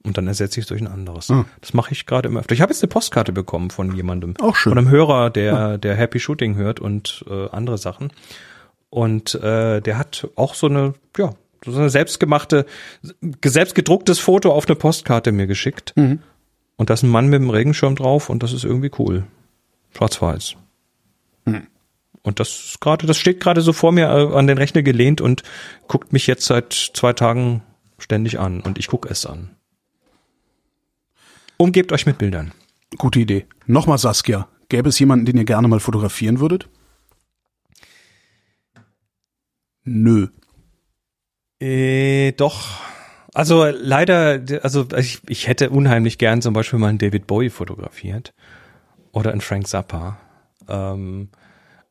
Und 0.04 0.18
dann 0.18 0.26
ersetze 0.26 0.58
ich 0.58 0.64
es 0.64 0.68
durch 0.68 0.80
ein 0.80 0.88
anderes. 0.88 1.28
Hm. 1.28 1.44
Das 1.60 1.74
mache 1.74 1.92
ich 1.92 2.06
gerade 2.06 2.28
immer 2.28 2.40
öfter. 2.40 2.54
Ich 2.54 2.60
habe 2.60 2.72
jetzt 2.72 2.82
eine 2.82 2.88
Postkarte 2.88 3.32
bekommen 3.32 3.70
von 3.70 3.94
jemandem. 3.94 4.34
Auch 4.40 4.56
schön. 4.56 4.72
Von 4.72 4.78
einem 4.78 4.90
Hörer, 4.90 5.30
der, 5.30 5.78
der 5.78 5.94
Happy 5.94 6.18
Shooting 6.18 6.56
hört 6.56 6.80
und 6.80 7.24
äh, 7.30 7.48
andere 7.50 7.78
Sachen. 7.78 8.12
Und 8.90 9.36
äh, 9.36 9.80
der 9.80 9.98
hat 9.98 10.28
auch 10.34 10.54
so 10.54 10.66
eine, 10.66 10.94
ja, 11.16 11.30
so 11.64 11.78
eine 11.78 11.90
selbstgemachte, 11.90 12.66
selbst 13.44 13.74
gedrucktes 13.74 14.18
Foto 14.18 14.52
auf 14.52 14.66
eine 14.66 14.76
Postkarte 14.76 15.32
mir 15.32 15.46
geschickt. 15.46 15.92
Mhm. 15.96 16.20
Und 16.76 16.90
da 16.90 16.94
ist 16.94 17.02
ein 17.02 17.10
Mann 17.10 17.28
mit 17.28 17.40
einem 17.40 17.50
Regenschirm 17.50 17.94
drauf 17.94 18.28
und 18.28 18.42
das 18.42 18.52
ist 18.52 18.64
irgendwie 18.64 18.90
cool. 18.98 19.24
Schwarz-Weiß. 19.96 20.56
Mhm. 21.44 21.66
Und 22.22 22.40
das 22.40 22.76
gerade, 22.80 23.06
das 23.06 23.18
steht 23.18 23.40
gerade 23.40 23.60
so 23.60 23.72
vor 23.72 23.92
mir 23.92 24.06
äh, 24.06 24.36
an 24.36 24.46
den 24.46 24.58
Rechner 24.58 24.82
gelehnt 24.82 25.20
und 25.20 25.42
guckt 25.88 26.12
mich 26.12 26.26
jetzt 26.26 26.46
seit 26.46 26.72
zwei 26.72 27.12
Tagen 27.12 27.62
ständig 27.98 28.38
an 28.38 28.60
und 28.60 28.78
ich 28.78 28.86
gucke 28.88 29.08
es 29.08 29.26
an. 29.26 29.50
Umgebt 31.56 31.92
euch 31.92 32.06
mit 32.06 32.18
Bildern. 32.18 32.52
Gute 32.98 33.20
Idee. 33.20 33.46
Nochmal 33.66 33.98
Saskia, 33.98 34.48
gäbe 34.68 34.88
es 34.88 34.98
jemanden, 34.98 35.26
den 35.26 35.36
ihr 35.36 35.44
gerne 35.44 35.68
mal 35.68 35.80
fotografieren 35.80 36.40
würdet? 36.40 36.68
Nö. 39.84 40.28
Äh, 41.62 42.32
doch. 42.32 42.80
Also 43.34 43.64
leider, 43.66 44.40
also 44.62 44.86
ich, 44.96 45.20
ich 45.28 45.46
hätte 45.46 45.70
unheimlich 45.70 46.18
gern 46.18 46.42
zum 46.42 46.52
Beispiel 46.52 46.78
mal 46.78 46.88
einen 46.88 46.98
David 46.98 47.26
Bowie 47.26 47.48
fotografiert 47.50 48.34
oder 49.12 49.30
einen 49.32 49.40
Frank 49.40 49.66
Zappa. 49.68 50.18
Ähm, 50.68 51.28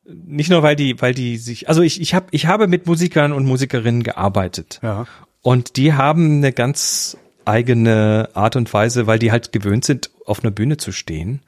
nicht 0.04 0.50
nur 0.50 0.62
weil 0.62 0.76
die, 0.76 1.00
weil 1.00 1.14
die 1.14 1.38
sich, 1.38 1.68
also 1.68 1.82
ich, 1.82 2.00
ich 2.00 2.14
habe, 2.14 2.26
ich 2.30 2.46
habe 2.46 2.68
mit 2.68 2.86
Musikern 2.86 3.32
und 3.32 3.44
Musikerinnen 3.44 4.02
gearbeitet 4.02 4.78
Ja. 4.82 5.06
und 5.40 5.76
die 5.76 5.94
haben 5.94 6.36
eine 6.38 6.52
ganz 6.52 7.16
eigene 7.44 8.28
Art 8.34 8.54
und 8.54 8.72
Weise, 8.72 9.06
weil 9.08 9.18
die 9.18 9.32
halt 9.32 9.52
gewöhnt 9.52 9.84
sind, 9.84 10.10
auf 10.26 10.44
einer 10.44 10.52
Bühne 10.52 10.76
zu 10.76 10.92
stehen 10.92 11.42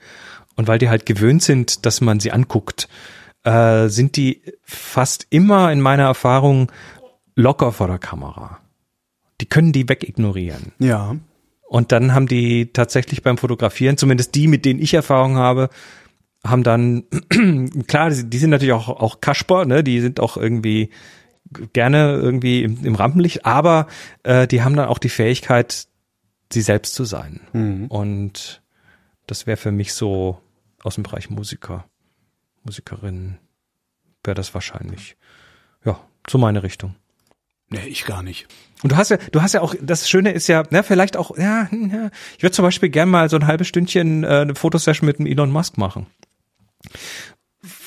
und 0.56 0.66
weil 0.66 0.78
die 0.78 0.88
halt 0.88 1.06
gewöhnt 1.06 1.42
sind, 1.42 1.86
dass 1.86 2.00
man 2.00 2.18
sie 2.20 2.32
anguckt, 2.32 2.88
äh, 3.44 3.88
sind 3.88 4.16
die 4.16 4.40
fast 4.62 5.26
immer 5.30 5.70
in 5.70 5.80
meiner 5.80 6.04
Erfahrung 6.04 6.72
locker 7.36 7.72
vor 7.72 7.88
der 7.88 7.98
Kamera. 7.98 8.60
Die 9.40 9.46
können 9.46 9.72
die 9.72 9.88
wegignorieren. 9.88 10.72
Ja. 10.78 11.16
Und 11.68 11.92
dann 11.92 12.14
haben 12.14 12.28
die 12.28 12.72
tatsächlich 12.72 13.22
beim 13.22 13.38
Fotografieren, 13.38 13.96
zumindest 13.96 14.34
die, 14.34 14.48
mit 14.48 14.64
denen 14.64 14.80
ich 14.80 14.94
Erfahrung 14.94 15.36
habe, 15.36 15.70
haben 16.44 16.62
dann, 16.62 17.04
klar, 17.86 18.10
die 18.10 18.38
sind 18.38 18.50
natürlich 18.50 18.74
auch, 18.74 18.88
auch 18.88 19.20
Kasper, 19.20 19.64
ne, 19.64 19.82
die 19.82 20.00
sind 20.00 20.20
auch 20.20 20.36
irgendwie 20.36 20.90
gerne 21.72 22.14
irgendwie 22.14 22.62
im, 22.62 22.84
im 22.84 22.94
Rampenlicht, 22.94 23.44
aber 23.44 23.86
äh, 24.22 24.46
die 24.46 24.62
haben 24.62 24.76
dann 24.76 24.88
auch 24.88 24.98
die 24.98 25.08
Fähigkeit, 25.08 25.86
sie 26.52 26.62
selbst 26.62 26.94
zu 26.94 27.04
sein. 27.04 27.40
Mhm. 27.52 27.86
Und 27.86 28.62
das 29.26 29.46
wäre 29.46 29.56
für 29.56 29.72
mich 29.72 29.94
so 29.94 30.38
aus 30.82 30.94
dem 30.96 31.04
Bereich 31.04 31.30
Musiker, 31.30 31.84
Musikerinnen, 32.62 33.38
wäre 34.22 34.34
das 34.34 34.54
wahrscheinlich, 34.54 35.16
ja, 35.84 35.98
so 36.28 36.38
meine 36.38 36.62
Richtung. 36.62 36.94
Nee, 37.70 37.86
ich 37.88 38.04
gar 38.04 38.22
nicht. 38.22 38.46
Und 38.82 38.92
du 38.92 38.96
hast 38.96 39.10
ja, 39.10 39.16
du 39.32 39.40
hast 39.40 39.54
ja 39.54 39.62
auch, 39.62 39.74
das 39.80 40.08
Schöne 40.08 40.32
ist 40.32 40.46
ja, 40.46 40.62
ne, 40.70 40.82
vielleicht 40.82 41.16
auch, 41.16 41.36
ja, 41.38 41.68
ja 41.72 42.10
ich 42.36 42.42
würde 42.42 42.52
zum 42.52 42.64
Beispiel 42.64 42.90
gern 42.90 43.08
mal 43.08 43.30
so 43.30 43.36
ein 43.36 43.46
halbes 43.46 43.66
Stündchen 43.66 44.24
äh, 44.24 44.26
eine 44.26 44.54
Fotosession 44.54 45.06
mit 45.06 45.18
dem 45.18 45.26
Elon 45.26 45.50
Musk 45.50 45.78
machen. 45.78 46.06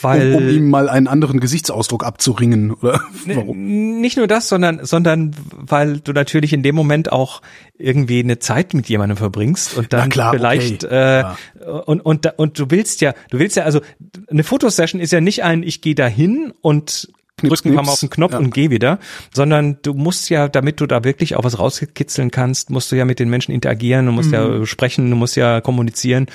Weil 0.02 0.34
Um, 0.34 0.44
um 0.44 0.50
ihm 0.50 0.70
mal 0.72 0.90
einen 0.90 1.08
anderen 1.08 1.40
Gesichtsausdruck 1.40 2.04
abzuringen, 2.04 2.72
oder? 2.74 3.00
Ne, 3.26 3.36
Warum? 3.36 4.00
nicht 4.02 4.18
nur 4.18 4.26
das, 4.26 4.50
sondern, 4.50 4.84
sondern 4.84 5.36
weil 5.52 6.00
du 6.00 6.14
natürlich 6.14 6.52
in 6.52 6.64
dem 6.64 6.74
Moment 6.74 7.12
auch 7.12 7.44
irgendwie 7.78 8.20
eine 8.20 8.40
Zeit 8.40 8.74
mit 8.74 8.90
jemandem 8.90 9.18
verbringst 9.18 9.78
und 9.78 9.94
dann 9.94 10.02
Na 10.02 10.08
klar, 10.08 10.34
vielleicht 10.34 10.84
okay. 10.84 10.96
äh, 10.96 11.20
Ja. 11.20 11.38
und, 11.86 12.00
und 12.02 12.26
und 12.38 12.58
du 12.58 12.72
willst 12.72 13.02
ja, 13.02 13.14
du 13.30 13.38
willst 13.38 13.56
ja 13.56 13.64
also 13.66 13.82
eine 14.30 14.44
Fotosession 14.44 15.00
ist 15.00 15.12
ja 15.12 15.22
nicht 15.22 15.44
ein, 15.44 15.62
ich 15.62 15.82
gehe 15.82 15.94
da 15.96 16.08
hin 16.08 16.54
und 16.62 17.10
Knips, 17.38 17.62
drück 17.62 17.72
ein 17.72 17.76
paar 17.76 17.84
knips. 17.84 17.88
Mal 17.88 17.94
auf 17.94 18.00
den 18.00 18.10
Knopf 18.10 18.32
Ja. 18.34 18.40
und 18.40 18.54
geh 18.54 18.70
wieder, 18.70 19.00
sondern 19.34 19.78
du 19.84 19.94
musst 19.94 20.30
ja, 20.30 20.48
damit 20.48 20.82
du 20.82 20.88
da 20.88 21.04
wirklich 21.04 21.36
auch 21.36 21.44
was 21.44 21.60
rauskitzeln 21.60 22.32
kannst, 22.32 22.70
musst 22.72 22.92
du 22.92 22.96
ja 22.96 23.06
mit 23.06 23.20
den 23.20 23.30
Menschen 23.30 23.52
interagieren, 23.54 24.06
du 24.08 24.12
musst 24.12 24.30
Mhm. 24.30 24.34
ja 24.34 24.66
sprechen, 24.66 25.10
du 25.10 25.16
musst 25.16 25.36
ja 25.36 25.62
kommunizieren. 25.62 26.26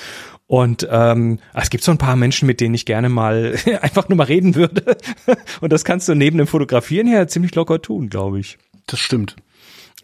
Und 0.47 0.87
ähm, 0.91 1.39
es 1.53 1.69
gibt 1.69 1.83
so 1.83 1.91
ein 1.91 1.97
paar 1.97 2.15
Menschen, 2.15 2.45
mit 2.45 2.59
denen 2.61 2.75
ich 2.75 2.85
gerne 2.85 3.09
mal 3.09 3.55
einfach 3.81 4.07
nur 4.09 4.17
mal 4.17 4.25
reden 4.25 4.55
würde. 4.55 4.97
Und 5.61 5.73
das 5.73 5.83
kannst 5.85 6.07
du 6.09 6.15
neben 6.15 6.37
dem 6.37 6.47
Fotografieren 6.47 7.07
her 7.07 7.27
ziemlich 7.27 7.55
locker 7.55 7.81
tun, 7.81 8.09
glaube 8.09 8.39
ich. 8.39 8.57
Das 8.85 8.99
stimmt. 8.99 9.35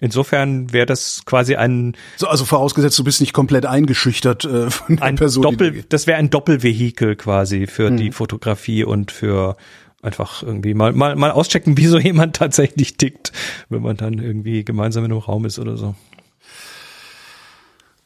Insofern 0.02 0.72
wäre 0.72 0.86
das 0.86 1.24
quasi 1.26 1.56
ein, 1.56 1.95
So, 2.16 2.28
also 2.28 2.45
vorausgesetzt, 2.45 2.97
du 2.97 3.04
bist 3.04 3.20
nicht 3.20 3.34
komplett 3.34 3.66
eingeschüchtert 3.66 4.45
äh, 4.45 4.70
von 4.70 4.95
der 4.95 5.06
ein 5.06 5.16
Person. 5.16 5.43
Doppel, 5.43 5.72
da- 5.74 5.82
das 5.89 6.08
wäre 6.08 6.18
ein 6.18 6.30
Doppelvehikel 6.30 7.16
quasi 7.18 7.68
für 7.68 7.88
Hm. 7.88 7.97
die 7.97 8.12
Fotografie 8.12 8.86
und 8.86 9.12
für 9.12 9.58
einfach 10.02 10.43
irgendwie 10.43 10.74
mal, 10.74 10.93
mal, 10.93 11.16
mal 11.16 11.32
auschecken, 11.32 11.78
wie 11.78 11.88
so 11.88 12.00
jemand 12.00 12.36
tatsächlich 12.36 12.97
tickt, 12.97 13.32
wenn 13.70 13.82
man 13.82 13.97
dann 13.97 14.20
irgendwie 14.20 14.64
gemeinsam 14.64 15.06
in 15.06 15.12
einem 15.12 15.22
Raum 15.22 15.45
ist 15.45 15.60
oder 15.60 15.78
so. 15.78 15.95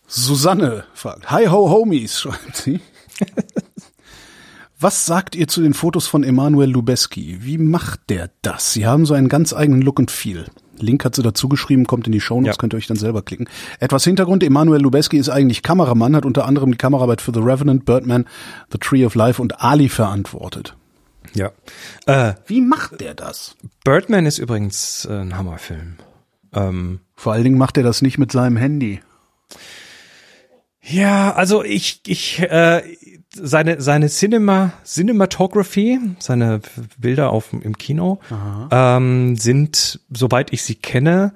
Susanne 0.07 0.83
fragt, 0.93 1.31
Hi 1.31 1.47
ho 1.47 1.69
Homies, 1.69 2.19
schreibt 2.21 2.55
sie. 2.55 2.79
Was 4.79 5.05
sagt 5.05 5.35
ihr 5.35 5.47
zu 5.47 5.61
den 5.61 5.73
Fotos 5.73 6.07
von 6.07 6.23
Emanuel 6.23 6.69
Lubeski? 6.69 7.37
Wie 7.41 7.57
macht 7.57 8.09
der 8.09 8.31
das? 8.41 8.73
Sie 8.73 8.85
haben 8.85 9.05
so 9.05 9.13
einen 9.13 9.29
ganz 9.29 9.53
eigenen 9.53 9.81
Look 9.81 9.97
und 9.97 10.11
Feel. 10.11 10.45
Link 10.77 11.05
hat 11.05 11.15
sie 11.15 11.21
dazu 11.21 11.47
geschrieben, 11.47 11.85
kommt 11.85 12.05
in 12.07 12.11
die 12.11 12.19
Shownotes, 12.19 12.55
Ja. 12.55 12.59
könnt 12.59 12.73
ihr 12.73 12.77
euch 12.77 12.87
dann 12.87 12.97
selber 12.97 13.21
klicken. 13.21 13.47
Etwas 13.79 14.03
Hintergrund, 14.03 14.43
Emanuel 14.43 14.81
Lubeski 14.81 15.17
ist 15.17 15.29
eigentlich 15.29 15.61
Kameramann, 15.61 16.15
hat 16.15 16.25
unter 16.25 16.45
anderem 16.45 16.71
die 16.71 16.77
Kameraarbeit 16.77 17.21
für 17.21 17.31
The 17.33 17.39
Revenant, 17.39 17.85
Birdman, 17.85 18.25
The 18.71 18.77
Tree 18.79 19.05
of 19.05 19.15
Life 19.15 19.41
und 19.41 19.61
Ali 19.61 19.87
verantwortet. 19.87 20.75
Ja. 21.33 21.51
Äh, 22.05 22.33
Wie 22.45 22.61
macht 22.61 23.01
der 23.01 23.13
das? 23.13 23.55
Birdman 23.83 24.25
ist 24.25 24.37
übrigens 24.37 25.05
äh, 25.05 25.13
ein 25.13 25.37
Hammerfilm. 25.37 25.97
Ähm, 26.53 26.99
Vor 27.15 27.33
allen 27.33 27.43
Dingen 27.43 27.57
macht 27.57 27.77
er 27.77 27.83
das 27.83 28.01
nicht 28.01 28.17
mit 28.17 28.31
seinem 28.31 28.57
Handy. 28.57 29.01
Ja, 30.81 31.33
also 31.33 31.63
ich, 31.63 32.01
ich, 32.07 32.39
äh, 32.39 32.83
seine, 33.33 33.81
seine 33.81 34.09
Cinema, 34.09 34.73
Cinematography, 34.85 35.99
seine 36.19 36.59
Bilder 36.97 37.31
auf, 37.31 37.53
im 37.53 37.77
Kino, 37.77 38.19
ähm, 38.69 39.35
sind, 39.37 40.01
soweit 40.11 40.51
ich 40.51 40.63
sie 40.63 40.75
kenne, 40.75 41.33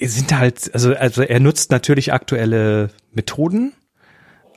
sind 0.00 0.36
halt, 0.38 0.72
also, 0.72 0.94
also 0.94 1.22
er 1.22 1.40
nutzt 1.40 1.72
natürlich 1.72 2.12
aktuelle 2.12 2.90
Methoden, 3.12 3.72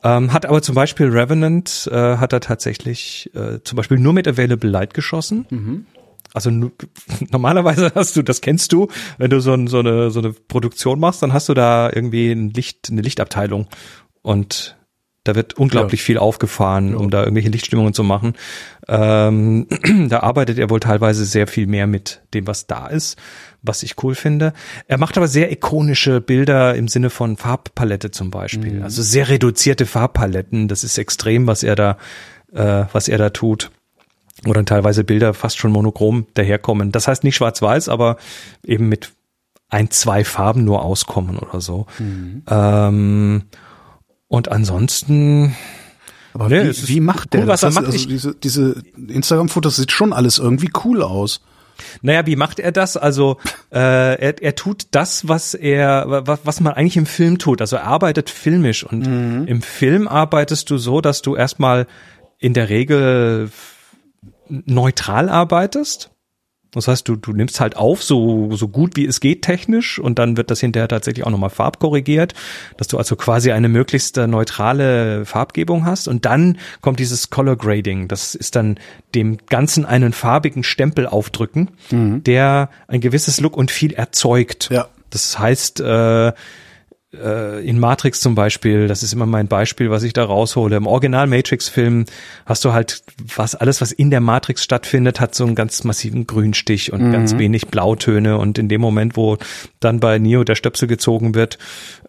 ähm, 0.03 0.33
hat 0.33 0.45
aber 0.45 0.61
zum 0.61 0.75
Beispiel 0.75 1.07
Revenant, 1.09 1.89
äh, 1.91 2.17
hat 2.17 2.33
er 2.33 2.39
tatsächlich 2.39 3.29
äh, 3.35 3.59
zum 3.63 3.75
Beispiel 3.75 3.97
nur 3.99 4.13
mit 4.13 4.27
Available 4.27 4.69
Light 4.69 4.93
geschossen. 4.93 5.45
Also 6.33 6.49
nu- 6.49 6.71
normalerweise 7.31 7.91
hast 7.93 8.15
du, 8.15 8.21
das 8.21 8.41
kennst 8.41 8.71
du, 8.73 8.87
wenn 9.17 9.29
du 9.29 9.39
so, 9.41 9.53
ein, 9.53 9.67
so, 9.67 9.79
eine, 9.79 10.11
so 10.11 10.19
eine 10.19 10.31
Produktion 10.33 10.99
machst, 10.99 11.21
dann 11.21 11.33
hast 11.33 11.49
du 11.49 11.53
da 11.53 11.89
irgendwie 11.93 12.31
ein 12.31 12.51
Licht, 12.51 12.89
eine 12.91 13.01
Lichtabteilung. 13.01 13.67
Und 14.21 14.77
da 15.23 15.35
wird 15.35 15.53
unglaublich 15.53 16.01
viel 16.01 16.17
aufgefahren, 16.17 16.95
um 16.95 17.11
da 17.11 17.19
irgendwelche 17.19 17.49
Lichtstimmungen 17.49 17.93
zu 17.93 18.03
machen. 18.03 18.33
Ähm, 18.87 19.67
da 20.09 20.21
arbeitet 20.21 20.57
er 20.57 20.69
wohl 20.69 20.79
teilweise 20.79 21.25
sehr 21.25 21.45
viel 21.47 21.67
mehr 21.67 21.85
mit 21.85 22.21
dem, 22.33 22.47
was 22.47 22.65
da 22.65 22.87
ist, 22.87 23.19
was 23.61 23.83
ich 23.83 24.01
cool 24.03 24.15
finde. 24.15 24.53
Er 24.87 24.97
macht 24.97 25.17
aber 25.17 25.27
sehr 25.27 25.51
ikonische 25.51 26.21
Bilder 26.21 26.75
im 26.75 26.87
Sinne 26.87 27.11
von 27.11 27.37
Farbpalette 27.37 28.09
zum 28.09 28.31
Beispiel. 28.31 28.81
Also 28.83 29.03
sehr 29.03 29.29
reduzierte 29.29 29.85
Farbpaletten. 29.85 30.67
Das 30.67 30.83
ist 30.83 30.97
extrem, 30.97 31.45
was 31.45 31.61
er 31.61 31.75
da, 31.75 31.97
äh, 32.53 32.85
was 32.91 33.07
er 33.07 33.19
da 33.19 33.29
tut 33.29 33.71
dann 34.43 34.65
teilweise 34.65 35.03
Bilder 35.03 35.35
fast 35.35 35.59
schon 35.59 35.71
monochrom 35.71 36.25
daherkommen. 36.33 36.91
Das 36.91 37.07
heißt 37.07 37.23
nicht 37.23 37.35
schwarz-weiß, 37.35 37.89
aber 37.89 38.17
eben 38.65 38.89
mit 38.89 39.11
ein, 39.69 39.91
zwei 39.91 40.23
Farben 40.23 40.63
nur 40.63 40.83
auskommen 40.83 41.37
oder 41.37 41.61
so. 41.61 41.85
Ähm, 42.49 43.43
und 44.31 44.49
ansonsten, 44.49 45.57
Aber 46.33 46.49
es 46.49 46.87
wie, 46.87 46.95
wie 46.95 46.99
macht 47.01 47.33
der 47.33 47.41
cool, 47.41 47.47
das? 47.47 47.63
er 47.63 47.67
heißt, 47.67 47.75
macht. 47.75 47.85
Also 47.87 48.07
diese, 48.07 48.33
diese 48.33 48.81
Instagram-Fotos 48.95 49.75
sieht 49.75 49.91
schon 49.91 50.13
alles 50.13 50.37
irgendwie 50.39 50.69
cool 50.85 51.03
aus. 51.03 51.41
naja, 52.01 52.25
wie 52.25 52.37
macht 52.37 52.61
er 52.61 52.71
das? 52.71 52.95
Also 52.95 53.39
äh, 53.73 53.77
er, 53.77 54.41
er 54.41 54.55
tut 54.55 54.87
das, 54.91 55.27
was 55.27 55.53
er, 55.53 56.05
was, 56.25 56.39
was 56.45 56.61
man 56.61 56.71
eigentlich 56.71 56.95
im 56.95 57.07
Film 57.07 57.39
tut. 57.39 57.59
Also 57.59 57.75
er 57.75 57.83
arbeitet 57.83 58.29
filmisch 58.29 58.85
und 58.85 59.03
im 59.47 59.61
Film 59.61 60.07
arbeitest 60.07 60.69
du 60.69 60.77
so, 60.77 61.01
dass 61.01 61.21
du 61.21 61.35
erstmal 61.35 61.85
in 62.39 62.53
der 62.53 62.69
Regel 62.69 63.51
neutral 64.47 65.27
arbeitest. 65.27 66.10
Das 66.73 66.87
heißt, 66.87 67.07
du, 67.07 67.17
du 67.17 67.33
nimmst 67.33 67.59
halt 67.59 67.75
auf, 67.75 68.01
so, 68.01 68.55
so 68.55 68.69
gut 68.69 68.95
wie 68.95 69.05
es 69.05 69.19
geht 69.19 69.41
technisch 69.41 69.99
und 69.99 70.19
dann 70.19 70.37
wird 70.37 70.49
das 70.51 70.61
hinterher 70.61 70.87
tatsächlich 70.87 71.25
auch 71.25 71.31
nochmal 71.31 71.49
farbkorrigiert, 71.49 72.33
dass 72.77 72.87
du 72.87 72.97
also 72.97 73.17
quasi 73.17 73.51
eine 73.51 73.67
möglichst 73.67 74.17
äh, 74.17 74.25
neutrale 74.25 75.25
Farbgebung 75.25 75.85
hast 75.85 76.07
und 76.07 76.25
dann 76.25 76.57
kommt 76.79 76.99
dieses 76.99 77.29
Color 77.29 77.57
Grading. 77.57 78.07
Das 78.07 78.35
ist 78.35 78.55
dann 78.55 78.79
dem 79.15 79.37
Ganzen 79.47 79.85
einen 79.85 80.13
farbigen 80.13 80.63
Stempel 80.63 81.07
aufdrücken, 81.07 81.71
der 82.21 82.69
ein 82.87 83.01
gewisses 83.01 83.41
Look 83.41 83.57
und 83.57 83.69
viel 83.71 83.93
erzeugt. 83.93 84.69
Ja. 84.71 84.87
Das 85.09 85.37
heißt, 85.37 85.81
äh, 85.81 86.31
in 87.13 87.77
Matrix 87.77 88.21
zum 88.21 88.35
Beispiel, 88.35 88.87
das 88.87 89.03
ist 89.03 89.11
immer 89.11 89.25
mein 89.25 89.47
Beispiel, 89.47 89.89
was 89.89 90.03
ich 90.03 90.13
da 90.13 90.23
raushole. 90.23 90.77
Im 90.77 90.87
Original 90.87 91.27
Matrix-Film 91.27 92.05
hast 92.45 92.63
du 92.63 92.71
halt 92.71 93.03
was, 93.35 93.53
alles, 93.53 93.81
was 93.81 93.91
in 93.91 94.11
der 94.11 94.21
Matrix 94.21 94.63
stattfindet, 94.63 95.19
hat 95.19 95.35
so 95.35 95.43
einen 95.43 95.55
ganz 95.55 95.83
massiven 95.83 96.25
Grünstich 96.25 96.93
und 96.93 97.11
ganz 97.11 97.37
wenig 97.37 97.67
Blautöne. 97.67 98.37
Und 98.37 98.57
in 98.57 98.69
dem 98.69 98.79
Moment, 98.79 99.17
wo 99.17 99.37
dann 99.81 99.99
bei 99.99 100.19
Neo 100.19 100.45
der 100.45 100.55
Stöpsel 100.55 100.87
gezogen 100.87 101.35
wird, 101.35 101.57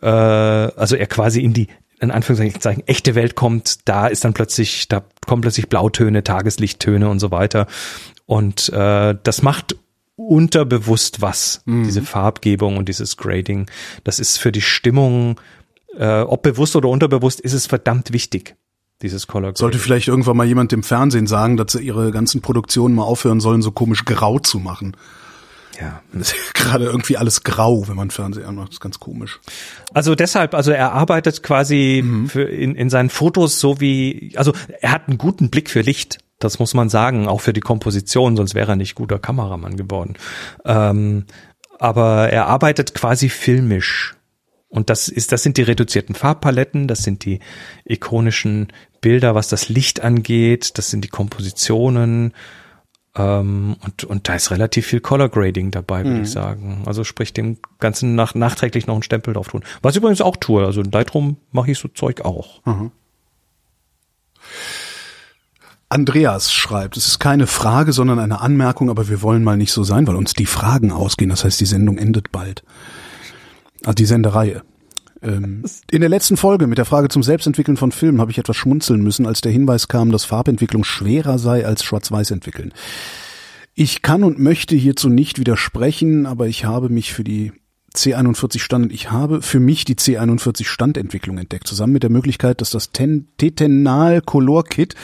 äh, 0.03 0.07
also 0.07 0.95
er 0.95 1.07
quasi 1.07 1.41
in 1.41 1.53
die 1.53 1.67
in 2.03 2.11
Anführungszeichen 2.11 2.87
echte 2.87 3.15
Welt 3.15 3.37
kommt, 3.37 3.89
da 3.89 4.09
ist 4.09 4.25
dann 4.25 4.35
plötzlich, 4.35 4.89
da 4.89 5.05
kommen 5.25 5.41
plötzlich 5.41 5.69
Blautöne, 5.69 6.25
Tageslichttöne 6.25 7.09
und 7.09 7.21
so 7.21 7.31
weiter. 7.31 7.69
Und 8.27 8.69
äh, 8.71 9.15
das 9.23 9.43
macht 9.43 9.77
unterbewusst 10.29 11.21
was, 11.21 11.63
diese 11.67 12.03
Farbgebung 12.03 12.77
und 12.77 12.89
dieses 12.89 13.17
Grading. 13.17 13.67
Das 14.05 14.19
ist 14.19 14.39
für 14.39 14.53
die 14.53 14.61
Stimmung, 14.61 15.41
äh, 15.97 16.21
ob 16.21 16.43
bewusst 16.43 16.77
oder 16.77 16.89
unterbewusst, 16.89 17.41
ist 17.41 17.53
es 17.53 17.67
verdammt 17.67 18.13
wichtig, 18.13 18.57
dieses 19.03 19.27
Color 19.27 19.49
Grading. 19.49 19.59
Sollte 19.59 19.79
vielleicht 19.79 20.09
irgendwann 20.09 20.37
mal 20.37 20.47
jemand 20.47 20.73
im 20.73 20.83
Fernsehen 20.83 21.27
sagen, 21.27 21.57
dass 21.57 21.73
sie 21.73 21.81
ihre 21.81 22.11
ganzen 22.13 22.41
Produktionen 22.41 22.95
mal 22.95 23.05
aufhören 23.05 23.41
sollen, 23.41 23.63
so 23.63 23.71
komisch 23.73 24.05
grau 24.05 24.39
zu 24.39 24.59
machen. 24.59 24.97
ja. 25.81 26.03
Das 26.13 26.33
ist 26.33 26.55
gerade 26.55 26.85
irgendwie 26.85 27.17
alles 27.17 27.43
grau, 27.43 27.89
wenn 27.89 27.97
man 27.97 28.11
Fernsehen 28.11 28.47
anmacht. 28.47 28.69
Das 28.69 28.77
ist 28.77 28.81
ganz 28.81 29.01
komisch. 29.01 29.41
Also 29.93 30.15
deshalb, 30.15 30.55
also 30.55 30.71
er 30.71 30.93
arbeitet 30.93 31.43
quasi 31.43 32.05
für 32.29 32.43
in, 32.43 32.75
in 32.75 32.91
seinen 32.91 33.11
Fotos 33.11 33.59
so 33.59 33.81
wie, 33.81 34.33
also 34.37 34.53
er 34.81 34.93
hat 34.93 35.09
einen 35.09 35.19
guten 35.19 35.51
Blick 35.51 35.71
für 35.71 35.81
Licht. 35.81 36.19
Das 36.45 36.59
muss 36.59 36.75
man 36.75 36.89
sagen, 36.89 37.29
auch 37.29 37.41
für 37.41 37.53
die 37.53 37.61
Komposition, 37.61 38.37
sonst 38.37 38.55
wäre 38.55 38.73
er 38.73 38.77
nicht 38.77 38.95
guter 38.95 39.19
Kameramann 39.19 39.77
geworden. 39.77 40.15
Ähm, 40.65 41.27
aber 41.79 42.31
er 42.31 42.47
arbeitet 42.47 42.95
quasi 42.95 43.29
filmisch. 43.29 44.15
Und 44.69 44.89
das 44.89 45.09
ist, 45.09 45.33
das 45.33 45.43
sind 45.43 45.59
die 45.59 45.63
reduzierten 45.63 46.15
Farbpaletten, 46.15 46.89
das 46.89 47.03
sind 47.03 47.25
die 47.25 47.41
ikonischen 47.85 48.69
Bilder, 49.03 49.35
was 49.35 49.49
das 49.49 49.69
Licht 49.69 50.01
angeht, 50.01 50.79
das 50.79 50.91
sind 50.91 51.05
die 51.05 51.09
Kompositionen. 51.09 52.33
Ähm, 53.15 53.77
und, 53.85 54.05
und 54.05 54.29
da 54.29 54.35
ist 54.35 54.51
relativ 54.51 54.87
viel 54.87 55.01
Color 55.01 55.29
Grading 55.29 55.71
dabei, 55.71 56.05
würde 56.05 56.23
ich 56.23 56.31
sagen. 56.31 56.85
Also 56.87 57.05
sprich 57.05 57.35
dem 57.35 57.59
Ganzen 57.81 58.15
nach, 58.15 58.35
nachträglich 58.35 58.87
noch 58.87 58.95
einen 58.95 59.03
Stempel 59.03 59.35
drauf 59.35 59.49
tun. 59.49 59.63
Was 59.83 59.95
ich 59.95 59.99
übrigens 59.99 60.23
auch 60.23 60.37
tue. 60.37 60.65
Also 60.65 60.81
in 60.81 60.91
Lightroom 60.91 61.37
mache 61.51 61.71
ich 61.71 61.79
so 61.79 61.89
Zeug 61.89 62.23
auch. 62.23 62.63
Andreas 65.93 66.53
schreibt, 66.53 66.97
es 66.97 67.07
ist 67.07 67.19
keine 67.19 67.47
Frage, 67.47 67.93
sondern 67.93 68.19
eine 68.19 68.41
Anmerkung, 68.41 68.89
aber 68.89 69.09
wir 69.09 69.21
wollen 69.21 69.45
mal 69.45 69.59
nicht 69.59 69.73
so 69.73 69.85
sein, 69.85 70.07
weil 70.07 70.17
uns 70.17 70.33
die 70.33 70.47
Fragen 70.47 70.91
ausgehen. 70.91 71.29
Das 71.29 71.45
heißt, 71.45 71.61
die 71.61 71.67
Sendung 71.67 71.99
endet 71.99 72.33
bald. 72.33 72.65
Also 73.85 73.95
die 73.95 74.07
Sendereihe. 74.07 74.63
Ähm, 75.23 75.65
in 75.91 76.01
der 76.01 76.09
letzten 76.09 76.39
Folge 76.39 76.67
mit 76.67 76.79
der 76.79 76.87
Frage 76.87 77.09
zum 77.09 77.23
Selbstentwickeln 77.23 77.77
von 77.77 77.93
Filmen 77.93 78.21
habe 78.21 78.31
ich 78.31 78.39
etwas 78.39 78.57
schmunzeln 78.57 79.03
müssen, 79.03 79.27
als 79.27 79.43
der 79.43 79.53
Hinweis 79.53 79.87
kam, 79.87 80.11
dass 80.11 80.25
Farbentwicklung 80.25 80.83
schwerer 80.83 81.39
sei 81.39 81.67
als 81.67 81.85
Schwarz-Weiß 81.85 82.31
entwickeln. 82.31 82.73
Ich 83.75 84.01
kann 84.01 84.25
und 84.25 84.39
möchte 84.39 84.75
hierzu 84.75 85.11
nicht 85.11 85.39
widersprechen, 85.39 86.27
aber 86.27 86.47
ich 86.47 86.65
habe 86.65 86.89
mich 86.89 87.13
für 87.13 87.25
die 87.25 87.53
C41 87.95 88.59
Stand, 88.59 88.93
ich 88.93 89.11
habe 89.11 89.43
für 89.43 89.61
mich 89.61 89.85
die 89.85 89.95
C41 89.95 90.65
Standentwicklung 90.65 91.39
entdeckt, 91.39 91.67
zusammen 91.67 91.93
mit 91.93 92.03
der 92.03 92.11
Möglichkeit, 92.11 92.61
dass 92.61 92.71
das 92.71 92.91
Ten 92.91 93.29
Tetanal 93.39 94.21
Color 94.23 94.65
Kit 94.65 94.95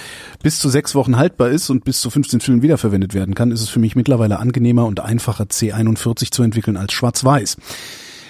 bis 0.42 0.58
zu 0.58 0.68
sechs 0.68 0.94
Wochen 0.94 1.16
haltbar 1.16 1.50
ist 1.50 1.70
und 1.70 1.84
bis 1.84 2.00
zu 2.00 2.10
15 2.10 2.40
Filmen 2.40 2.62
wiederverwendet 2.62 3.14
werden 3.14 3.34
kann, 3.34 3.50
ist 3.50 3.60
es 3.60 3.68
für 3.68 3.80
mich 3.80 3.96
mittlerweile 3.96 4.38
angenehmer 4.38 4.86
und 4.86 5.00
einfacher 5.00 5.44
C41 5.44 6.30
zu 6.30 6.42
entwickeln 6.42 6.76
als 6.76 6.92
Schwarz-Weiß. 6.92 7.56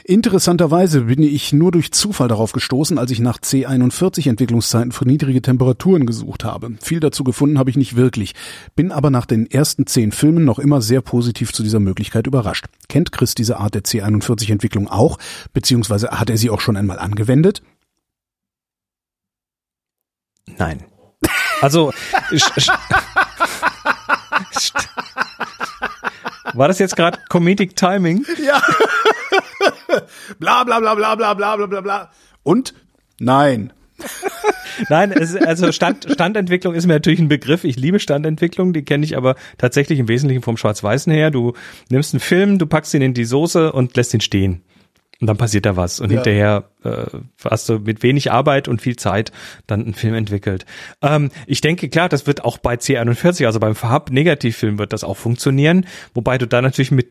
Interessanterweise 0.09 1.03
bin 1.03 1.23
ich 1.23 1.53
nur 1.53 1.71
durch 1.71 1.93
Zufall 1.93 2.29
darauf 2.29 2.53
gestoßen, 2.53 2.97
als 2.97 3.11
ich 3.11 3.21
nach 3.21 3.39
C41 3.39 4.27
Entwicklungszeiten 4.27 4.91
für 4.91 5.07
niedrige 5.07 5.43
Temperaturen 5.43 6.07
gesucht 6.07 6.45
habe. 6.45 6.73
Viel 6.81 6.99
dazu 6.99 7.25
gefunden 7.25 7.59
habe 7.59 7.69
ich 7.69 7.77
nicht 7.77 7.95
wirklich, 7.95 8.35
bin 8.75 8.91
aber 8.91 9.11
nach 9.11 9.27
den 9.27 9.51
ersten 9.51 9.87
zehn 9.87 10.11
Filmen 10.11 10.47
noch 10.47 10.59
immer 10.59 10.81
sehr 10.81 11.03
positiv 11.03 11.53
zu 11.53 11.63
dieser 11.63 11.79
Möglichkeit 11.79 12.27
überrascht. 12.27 12.65
Kennt 12.89 13.13
Chris 13.13 13.35
diese 13.35 13.59
Art 13.59 13.75
der 13.75 13.83
C41 13.83 14.51
Entwicklung 14.51 14.89
auch, 14.89 15.19
beziehungsweise 15.53 16.09
hat 16.13 16.31
er 16.31 16.39
sie 16.39 16.49
auch 16.49 16.63
schon 16.63 16.79
einmal 16.79 16.99
angewendet? 16.99 17.61
Nein. 20.57 20.87
Also 21.61 21.93
war 26.55 26.69
das 26.69 26.79
jetzt 26.79 26.97
gerade 26.97 27.19
Comedic 27.29 27.77
Timing? 27.77 28.25
Ja. 28.43 28.63
bla 30.39 30.65
bla 30.65 30.81
bla 30.81 30.95
bla 30.95 31.15
bla 31.15 31.35
bla 31.35 31.67
bla 31.67 31.81
bla. 31.81 32.11
Und 32.43 32.75
nein. 33.19 33.73
Nein, 34.89 35.11
es, 35.11 35.35
also 35.35 35.73
Stand, 35.73 36.07
Standentwicklung 36.09 36.75
ist 36.75 36.87
mir 36.87 36.95
natürlich 36.95 37.19
ein 37.19 37.29
Begriff. 37.29 37.65
Ich 37.65 37.77
liebe 37.77 37.99
Standentwicklung, 37.99 38.73
die 38.73 38.85
kenne 38.85 39.05
ich 39.05 39.17
aber 39.17 39.35
tatsächlich 39.57 39.99
im 39.99 40.07
Wesentlichen 40.07 40.43
vom 40.43 40.57
Schwarz-Weißen 40.57 41.13
her. 41.13 41.33
Du 41.33 41.55
nimmst 41.91 42.15
einen 42.15 42.21
Film, 42.21 42.59
du 42.59 42.67
packst 42.67 42.95
ihn 42.95 43.03
in 43.03 43.15
die 43.15 43.25
Soße 43.25 43.73
und 43.73 43.97
lässt 43.97 44.15
ihn 44.15 44.21
stehen. 44.21 44.63
Und 45.21 45.27
dann 45.27 45.37
passiert 45.37 45.67
da 45.67 45.77
was. 45.77 45.99
Und 45.99 46.11
ja. 46.11 46.17
hinterher 46.17 46.71
äh, 46.85 47.07
hast 47.45 47.69
du 47.69 47.81
mit 47.81 48.05
wenig 48.05 48.31
Arbeit 48.31 48.69
und 48.69 48.81
viel 48.81 48.95
Zeit 48.95 49.33
dann 49.67 49.83
einen 49.83 49.95
Film 49.95 50.15
entwickelt. 50.15 50.65
Ähm, 51.03 51.31
ich 51.47 51.61
denke, 51.61 51.89
klar, 51.89 52.09
das 52.09 52.29
wird 52.29 52.45
auch 52.45 52.59
bei 52.59 52.75
C41, 52.75 53.47
also 53.47 53.59
beim 53.59 53.75
Farb-Negativfilm 53.75 54.79
wird 54.79 54.93
das 54.93 55.03
auch 55.03 55.17
funktionieren. 55.17 55.87
Wobei 56.15 56.39
du 56.39 56.47
da 56.47 56.63
natürlich 56.63 56.93
mit 56.93 57.09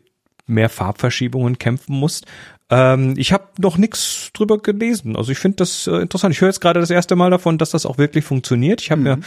mehr 0.47 0.69
Farbverschiebungen 0.69 1.57
kämpfen 1.57 1.95
musst. 1.95 2.25
Ähm, 2.69 3.13
ich 3.17 3.31
habe 3.31 3.45
noch 3.59 3.77
nichts 3.77 4.31
drüber 4.33 4.57
gelesen. 4.57 5.15
Also 5.15 5.31
ich 5.31 5.37
finde 5.39 5.57
das 5.57 5.87
äh, 5.87 5.97
interessant. 5.97 6.33
Ich 6.33 6.41
höre 6.41 6.49
jetzt 6.49 6.61
gerade 6.61 6.79
das 6.79 6.89
erste 6.89 7.15
Mal 7.15 7.29
davon, 7.31 7.57
dass 7.57 7.71
das 7.71 7.85
auch 7.85 7.97
wirklich 7.97 8.25
funktioniert. 8.25 8.81
Ich 8.81 8.91
habe 8.91 9.01
mir 9.01 9.19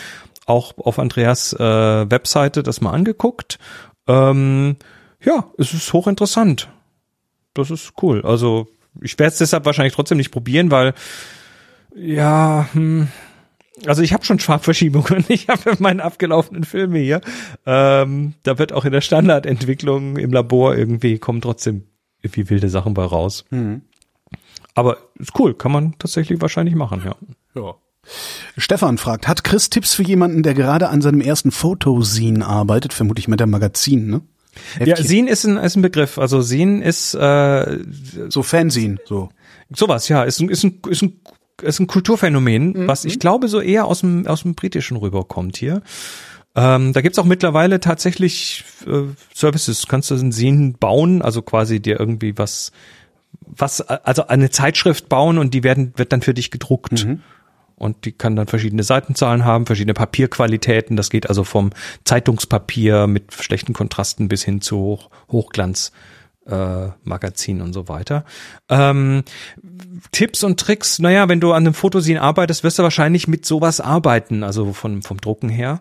auch 0.47 0.75
auf 0.79 0.99
Andreas 0.99 1.53
äh, 1.53 1.59
Webseite 2.11 2.63
das 2.63 2.81
mal 2.81 2.93
angeguckt. 2.93 3.59
Ähm, 4.07 4.77
ja, 5.23 5.47
es 5.59 5.73
ist 5.73 5.93
hochinteressant. 5.93 6.69
Das 7.55 7.71
ist 7.71 7.93
cool. 8.03 8.23
Also 8.25 8.69
ich 9.01 9.19
werde 9.19 9.33
es 9.33 9.39
deshalb 9.39 9.65
wahrscheinlich 9.65 9.95
trotzdem 9.95 10.19
nicht 10.19 10.31
probieren, 10.31 10.71
weil 10.71 10.95
Ja, 11.95 12.69
hm. 12.73 13.09
Also 13.87 14.03
ich 14.03 14.13
habe 14.13 14.25
schon 14.25 14.39
Farbverschiebungen. 14.39 15.25
Ich 15.29 15.49
habe 15.49 15.77
meine 15.79 16.03
abgelaufenen 16.03 16.65
Filme 16.65 16.99
hier. 16.99 17.21
Ähm, 17.67 18.35
da 18.43 18.59
wird 18.59 18.73
auch 18.73 18.85
in 18.85 18.93
der 18.93 19.01
Standardentwicklung 19.01 20.17
im 20.17 20.33
Labor 20.33 20.77
irgendwie 20.77 21.19
kommen 21.19 21.41
trotzdem 21.41 21.85
irgendwie 22.23 22.51
wilde 22.51 22.69
Sachen 22.69 22.95
bei 22.95 23.05
raus. 23.05 23.45
Mhm. 23.51 23.83
Aber 24.75 24.99
ist 25.19 25.39
cool, 25.39 25.55
kann 25.55 25.73
man 25.73 25.95
tatsächlich 25.99 26.41
wahrscheinlich 26.41 26.75
machen, 26.75 27.03
ja. 27.05 27.17
Ja. 27.55 27.75
Stefan 28.57 28.99
fragt, 28.99 29.29
hat 29.29 29.45
Chris 29.45 29.71
Tipps 29.71 29.95
für 29.95 30.03
jemanden, 30.03 30.43
der 30.43 30.55
gerade 30.55 30.89
an 30.89 31.03
seinem 31.03 31.21
ersten 31.21 31.51
Fotoscene 31.51 32.47
arbeitet, 32.47 32.93
vermutlich 32.93 33.29
mit 33.29 33.41
der 33.41 33.47
Magazin, 33.47 34.09
ne? 34.09 34.23
Ja, 34.85 34.97
Sin 34.97 35.27
ist 35.29 35.45
ein, 35.45 35.57
ist 35.57 35.77
ein 35.77 35.83
Begriff. 35.83 36.19
Also 36.19 36.41
Sin 36.41 36.83
ist 36.83 37.15
äh, 37.15 37.79
so 38.29 38.43
Fanzine, 38.43 38.99
so. 39.05 39.29
Sowas, 39.73 40.09
ja, 40.09 40.25
ist 40.25 40.41
ein, 40.41 40.49
ist 40.49 40.65
ein, 40.65 40.81
ist 40.89 41.03
ein, 41.03 41.21
ist 41.63 41.81
ein 41.81 41.87
Kulturphänomen, 41.87 42.73
Mhm. 42.73 42.89
was 42.89 43.05
ich 43.05 43.19
glaube 43.19 43.49
so 43.49 43.61
eher 43.61 43.87
aus 43.87 44.01
dem, 44.01 44.27
aus 44.27 44.43
dem 44.43 44.55
Britischen 44.55 44.97
rüberkommt 44.97 45.57
hier. 45.57 45.83
Ähm, 46.57 46.93
da 46.93 47.01
gibt's 47.01 47.19
auch 47.19 47.25
mittlerweile 47.25 47.79
tatsächlich 47.81 48.65
äh, 48.87 49.03
Services. 49.35 49.87
Kannst 49.87 50.11
du 50.11 50.17
ein 50.17 50.33
Sin 50.33 50.75
bauen, 50.75 51.23
also 51.23 51.43
quasi 51.43 51.81
dir 51.81 52.01
irgendwie 52.01 52.37
was, 52.37 52.73
was, 53.47 53.81
also 53.83 54.27
eine 54.27 54.51
Zeitschrift 54.51 55.09
bauen 55.09 55.39
und 55.39 55.55
die 55.55 55.63
werden, 55.63 55.93
wird 55.97 56.13
dann 56.13 56.23
für 56.23 56.35
dich 56.35 56.51
gedruckt. 56.51 57.07
Und 57.77 58.05
die 58.05 58.13
kann 58.13 58.37
dann 58.37 58.47
verschiedene 58.47 58.83
Seitenzahlen 58.83 59.45
haben, 59.47 59.65
verschiedene 59.65 59.95
Papierqualitäten. 59.95 60.97
Das 60.97 61.09
geht 61.09 61.29
also 61.29 61.45
vom 61.45 61.71
Zeitungspapier 62.05 63.07
mit 63.07 63.33
schlechten 63.33 63.73
Kontrasten 63.73 64.29
bis 64.29 64.43
hin 64.43 64.61
zu 64.61 64.77
Hoch 64.77 65.11
Hochglanz. 65.31 65.93
Äh, 66.51 66.91
Magazin 67.05 67.63
und 67.63 67.73
so 67.73 67.87
weiter. 67.87 68.25
Ähm, 68.69 69.23
Tipps 70.11 70.43
und 70.43 70.59
Tricks, 70.59 70.99
naja, 70.99 71.29
wenn 71.29 71.39
du 71.39 71.53
an 71.53 71.65
einem 71.65 71.75
Fotosin 71.75 72.19
arbeitest, 72.19 72.65
wirst 72.65 72.79
du 72.79 72.83
wahrscheinlich 72.83 73.29
mit 73.29 73.47
sowas 73.47 73.81
arbeiten, 73.81 74.43
also 74.43 74.73
von, 74.73 75.03
vom 75.03 75.21
Drucken 75.21 75.49
her. 75.49 75.81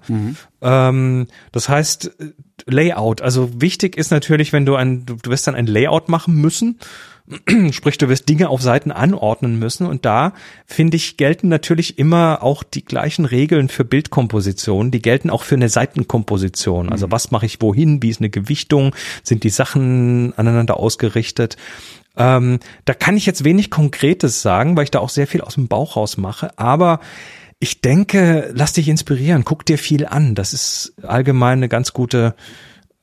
Ähm, 0.61 1.27
das 1.51 1.69
heißt, 1.69 2.11
äh, 2.19 2.25
Layout, 2.67 3.21
also 3.21 3.49
wichtig 3.59 3.97
ist 3.97 4.11
natürlich, 4.11 4.53
wenn 4.53 4.65
du 4.65 4.75
ein, 4.75 5.05
du 5.07 5.15
wirst 5.25 5.47
dann 5.47 5.55
ein 5.55 5.65
Layout 5.65 6.07
machen 6.07 6.35
müssen, 6.35 6.77
Sprich, 7.71 7.97
du 7.97 8.09
wirst 8.09 8.27
Dinge 8.27 8.49
auf 8.49 8.61
Seiten 8.61 8.91
anordnen 8.91 9.59
müssen 9.59 9.85
und 9.85 10.05
da, 10.05 10.33
finde 10.65 10.97
ich, 10.97 11.17
gelten 11.17 11.47
natürlich 11.47 11.99
immer 11.99 12.41
auch 12.41 12.63
die 12.63 12.83
gleichen 12.83 13.25
Regeln 13.25 13.69
für 13.69 13.85
Bildkomposition, 13.85 14.89
die 14.89 15.01
gelten 15.01 15.29
auch 15.29 15.43
für 15.43 15.55
eine 15.55 15.69
Seitenkomposition. 15.69 16.89
Also 16.91 17.11
was 17.11 17.29
mache 17.31 17.45
ich 17.45 17.61
wohin, 17.61 18.01
wie 18.01 18.09
ist 18.09 18.21
eine 18.21 18.29
Gewichtung, 18.29 18.95
sind 19.23 19.43
die 19.43 19.49
Sachen 19.49 20.33
aneinander 20.37 20.77
ausgerichtet. 20.77 21.57
Ähm, 22.17 22.59
da 22.85 22.93
kann 22.93 23.15
ich 23.15 23.27
jetzt 23.27 23.43
wenig 23.43 23.69
Konkretes 23.69 24.41
sagen, 24.41 24.75
weil 24.75 24.85
ich 24.85 24.91
da 24.91 24.99
auch 24.99 25.09
sehr 25.09 25.27
viel 25.27 25.41
aus 25.41 25.53
dem 25.53 25.67
Bauch 25.67 25.95
raus 25.95 26.17
mache, 26.17 26.57
aber 26.57 26.99
ich 27.59 27.81
denke, 27.81 28.51
lass 28.53 28.73
dich 28.73 28.87
inspirieren, 28.87 29.43
guck 29.43 29.65
dir 29.65 29.77
viel 29.77 30.05
an. 30.05 30.33
Das 30.33 30.53
ist 30.53 30.93
allgemein 31.03 31.59
eine 31.59 31.69
ganz 31.69 31.91
gute, 31.93 32.33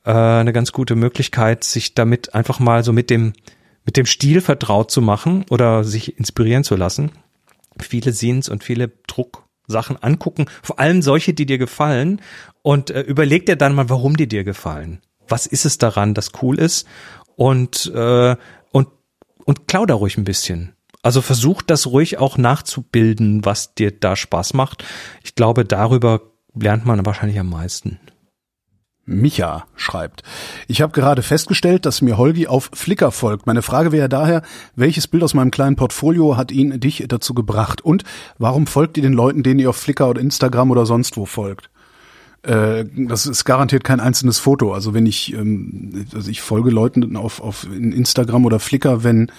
äh, 0.03 0.11
eine 0.11 0.51
ganz 0.51 0.71
gute 0.71 0.95
Möglichkeit, 0.95 1.63
sich 1.63 1.93
damit 1.93 2.33
einfach 2.33 2.59
mal 2.59 2.83
so 2.83 2.91
mit 2.91 3.09
dem 3.09 3.33
mit 3.87 3.97
dem 3.97 4.05
Stil 4.05 4.41
vertraut 4.41 4.91
zu 4.91 5.01
machen 5.01 5.45
oder 5.49 5.83
sich 5.83 6.19
inspirieren 6.19 6.63
zu 6.63 6.75
lassen. 6.75 7.11
Viele 7.79 8.11
Scenes 8.13 8.49
und 8.49 8.63
viele 8.63 8.91
Drucksachen 9.07 9.97
angucken, 10.03 10.45
vor 10.61 10.79
allem 10.79 11.01
solche, 11.01 11.33
die 11.33 11.45
dir 11.45 11.57
gefallen 11.57 12.21
und 12.61 12.89
äh, 12.91 13.01
überleg 13.01 13.45
dir 13.45 13.55
dann 13.55 13.73
mal, 13.73 13.89
warum 13.89 14.17
die 14.17 14.27
dir 14.27 14.43
gefallen. 14.43 14.99
Was 15.27 15.47
ist 15.47 15.65
es 15.65 15.77
daran, 15.77 16.13
das 16.13 16.31
cool 16.41 16.59
ist 16.59 16.85
und 17.37 17.91
äh, 17.95 18.35
und 18.71 18.89
und 19.45 19.67
klau 19.67 19.85
da 19.85 19.95
ruhig 19.95 20.17
ein 20.17 20.25
bisschen. 20.25 20.73
Also 21.01 21.21
versuch 21.21 21.61
das 21.61 21.87
ruhig 21.87 22.17
auch 22.17 22.37
nachzubilden, 22.37 23.45
was 23.45 23.73
dir 23.73 23.91
da 23.91 24.17
Spaß 24.17 24.53
macht. 24.53 24.83
Ich 25.23 25.35
glaube, 25.35 25.63
darüber 25.63 26.21
lernt 26.53 26.85
man 26.85 27.05
wahrscheinlich 27.05 27.39
am 27.39 27.49
meisten. 27.49 27.99
Micha 29.07 29.65
schreibt, 29.77 30.21
ich 30.67 30.81
habe 30.81 30.91
gerade 30.91 31.23
festgestellt, 31.23 31.85
dass 31.85 32.01
mir 32.01 32.17
Holgi 32.17 32.47
auf 32.47 32.69
Flickr 32.73 33.11
folgt. 33.11 33.47
Meine 33.47 33.61
Frage 33.61 33.91
wäre 33.91 34.09
daher, 34.09 34.41
welches 34.75 35.07
Bild 35.07 35.23
aus 35.23 35.33
meinem 35.33 35.49
kleinen 35.49 35.77
Portfolio 35.77 36.35
hat 36.35 36.51
ihn 36.51 36.79
dich 36.79 37.05
dazu 37.07 37.33
gebracht? 37.33 37.81
Und 37.81 38.03
warum 38.37 38.67
folgt 38.67 38.97
ihr 38.97 39.03
den 39.03 39.13
Leuten, 39.13 39.43
denen 39.43 39.59
ihr 39.59 39.69
auf 39.69 39.77
Flickr 39.77 40.09
oder 40.09 40.21
Instagram 40.21 40.71
oder 40.71 40.85
sonst 40.85 41.15
wo 41.15 41.25
folgt? 41.25 41.69
Äh, 42.43 42.83
das 42.95 43.25
ist 43.25 43.45
garantiert 43.45 43.85
kein 43.85 44.01
einzelnes 44.01 44.39
Foto. 44.39 44.73
Also 44.73 44.93
wenn 44.93 45.05
ich, 45.05 45.33
ähm, 45.33 46.05
also 46.13 46.29
ich 46.29 46.41
folge 46.41 46.69
Leuten 46.69 47.15
auf, 47.15 47.41
auf 47.41 47.65
Instagram 47.65 48.45
oder 48.45 48.59
Flickr, 48.59 49.05
wenn 49.05 49.31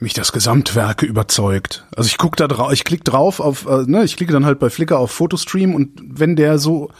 mich 0.00 0.12
das 0.12 0.32
Gesamtwerke 0.32 1.06
überzeugt. 1.06 1.86
Also 1.96 2.08
ich 2.08 2.18
guck 2.18 2.36
da 2.36 2.46
drauf, 2.46 2.72
ich 2.72 2.84
klicke 2.84 3.04
drauf 3.04 3.40
auf, 3.40 3.66
äh, 3.66 3.84
ne, 3.86 4.04
ich 4.04 4.16
klicke 4.16 4.32
dann 4.32 4.44
halt 4.44 4.58
bei 4.58 4.70
Flickr 4.70 4.98
auf 4.98 5.10
Fotostream 5.10 5.74
und 5.74 6.00
wenn 6.02 6.36
der 6.36 6.58
so 6.58 6.90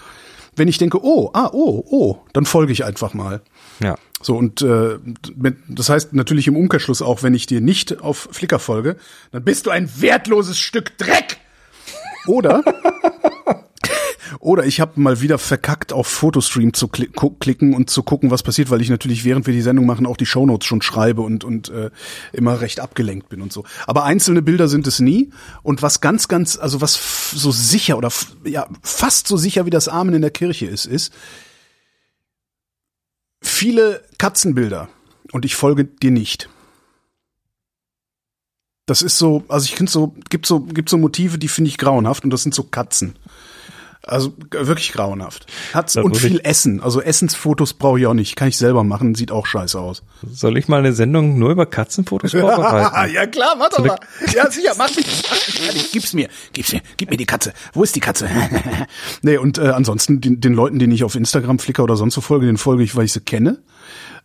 wenn 0.58 0.68
ich 0.68 0.78
denke, 0.78 1.02
oh, 1.02 1.30
ah, 1.32 1.50
oh, 1.52 1.84
oh, 1.88 2.18
dann 2.32 2.44
folge 2.44 2.72
ich 2.72 2.84
einfach 2.84 3.14
mal. 3.14 3.40
Ja. 3.80 3.96
So 4.20 4.36
und 4.36 4.62
äh, 4.62 4.98
das 5.68 5.88
heißt 5.88 6.12
natürlich 6.12 6.48
im 6.48 6.56
Umkehrschluss 6.56 7.02
auch, 7.02 7.22
wenn 7.22 7.34
ich 7.34 7.46
dir 7.46 7.60
nicht 7.60 8.00
auf 8.00 8.28
Flickr 8.32 8.58
folge, 8.58 8.96
dann 9.30 9.44
bist 9.44 9.66
du 9.66 9.70
ein 9.70 9.88
wertloses 10.00 10.58
Stück 10.58 10.98
Dreck. 10.98 11.38
Oder 12.26 12.62
oder 14.40 14.64
ich 14.66 14.80
habe 14.80 15.00
mal 15.00 15.20
wieder 15.20 15.38
verkackt, 15.38 15.92
auf 15.92 16.06
Fotostream 16.06 16.72
zu 16.72 16.88
kli 16.88 17.08
klicken 17.40 17.74
und 17.74 17.90
zu 17.90 18.02
gucken, 18.02 18.30
was 18.30 18.42
passiert, 18.42 18.70
weil 18.70 18.80
ich 18.80 18.90
natürlich, 18.90 19.24
während 19.24 19.46
wir 19.46 19.54
die 19.54 19.62
Sendung 19.62 19.86
machen, 19.86 20.06
auch 20.06 20.16
die 20.16 20.26
Shownotes 20.26 20.66
schon 20.66 20.82
schreibe 20.82 21.22
und, 21.22 21.44
und 21.44 21.68
äh, 21.70 21.90
immer 22.32 22.60
recht 22.60 22.80
abgelenkt 22.80 23.28
bin 23.28 23.42
und 23.42 23.52
so. 23.52 23.64
Aber 23.86 24.04
einzelne 24.04 24.42
Bilder 24.42 24.68
sind 24.68 24.86
es 24.86 25.00
nie. 25.00 25.30
Und 25.62 25.82
was 25.82 26.00
ganz, 26.00 26.28
ganz, 26.28 26.58
also 26.58 26.80
was 26.80 27.30
so 27.34 27.50
sicher 27.50 27.98
oder 27.98 28.10
ja 28.44 28.68
fast 28.82 29.26
so 29.28 29.36
sicher 29.36 29.66
wie 29.66 29.70
das 29.70 29.88
Amen 29.88 30.14
in 30.14 30.22
der 30.22 30.30
Kirche 30.30 30.66
ist, 30.66 30.86
ist 30.86 31.12
viele 33.40 34.02
Katzenbilder. 34.18 34.88
Und 35.32 35.44
ich 35.44 35.56
folge 35.56 35.84
dir 35.84 36.10
nicht. 36.10 36.48
Das 38.86 39.02
ist 39.02 39.18
so, 39.18 39.44
also 39.48 39.66
ich 39.66 39.76
finde 39.76 39.92
so, 39.92 40.14
gibt 40.30 40.46
so, 40.46 40.60
gibt 40.60 40.88
so 40.88 40.96
Motive, 40.96 41.38
die 41.38 41.48
finde 41.48 41.68
ich 41.68 41.76
grauenhaft 41.76 42.24
und 42.24 42.30
das 42.30 42.42
sind 42.42 42.54
so 42.54 42.62
Katzen. 42.62 43.16
Also 44.08 44.32
wirklich 44.50 44.92
grauenhaft. 44.92 45.46
Hat's 45.74 45.92
Da 45.92 46.02
und 46.02 46.16
viel 46.16 46.40
Essen. 46.42 46.80
Also 46.82 47.00
Essensfotos 47.02 47.74
brauche 47.74 48.00
ich 48.00 48.06
auch 48.06 48.14
nicht. 48.14 48.36
Kann 48.36 48.48
ich 48.48 48.56
selber 48.56 48.82
machen. 48.84 49.14
Sieht 49.14 49.30
auch 49.30 49.46
scheiße 49.46 49.78
aus. 49.78 50.02
Soll 50.28 50.56
ich 50.58 50.66
mal 50.66 50.78
eine 50.78 50.92
Sendung 50.92 51.38
nur 51.38 51.50
über 51.50 51.66
Katzenfotos 51.66 52.32
vorbereiten? 52.40 53.14
ja 53.14 53.26
klar, 53.26 53.54
warte 53.58 53.76
So 53.76 53.82
eine- 53.82 53.88
mal. 53.92 53.98
Ja 54.34 54.50
sicher, 54.50 54.72
mach 54.78 54.88
mich. 54.96 55.06
Gib's 55.92 56.12
mir, 56.14 56.28
gib's 56.52 56.72
mir, 56.72 56.80
gib 56.96 57.10
mir 57.10 57.16
die 57.16 57.26
Katze. 57.26 57.52
Wo 57.74 57.82
ist 57.82 57.94
die 57.94 58.00
Katze? 58.00 58.28
nee, 59.22 59.36
und 59.36 59.58
äh, 59.58 59.68
ansonsten 59.68 60.20
den, 60.20 60.40
den 60.40 60.54
Leuten, 60.54 60.78
denen 60.78 60.92
ich 60.92 61.04
auf 61.04 61.14
Instagram, 61.14 61.58
Flickr 61.58 61.82
oder 61.84 61.96
sonst 61.96 62.14
so 62.14 62.20
folge, 62.20 62.46
den 62.46 62.56
folge 62.58 62.82
ich, 62.82 62.96
weil 62.96 63.04
ich 63.04 63.12
sie 63.12 63.20
kenne. 63.20 63.58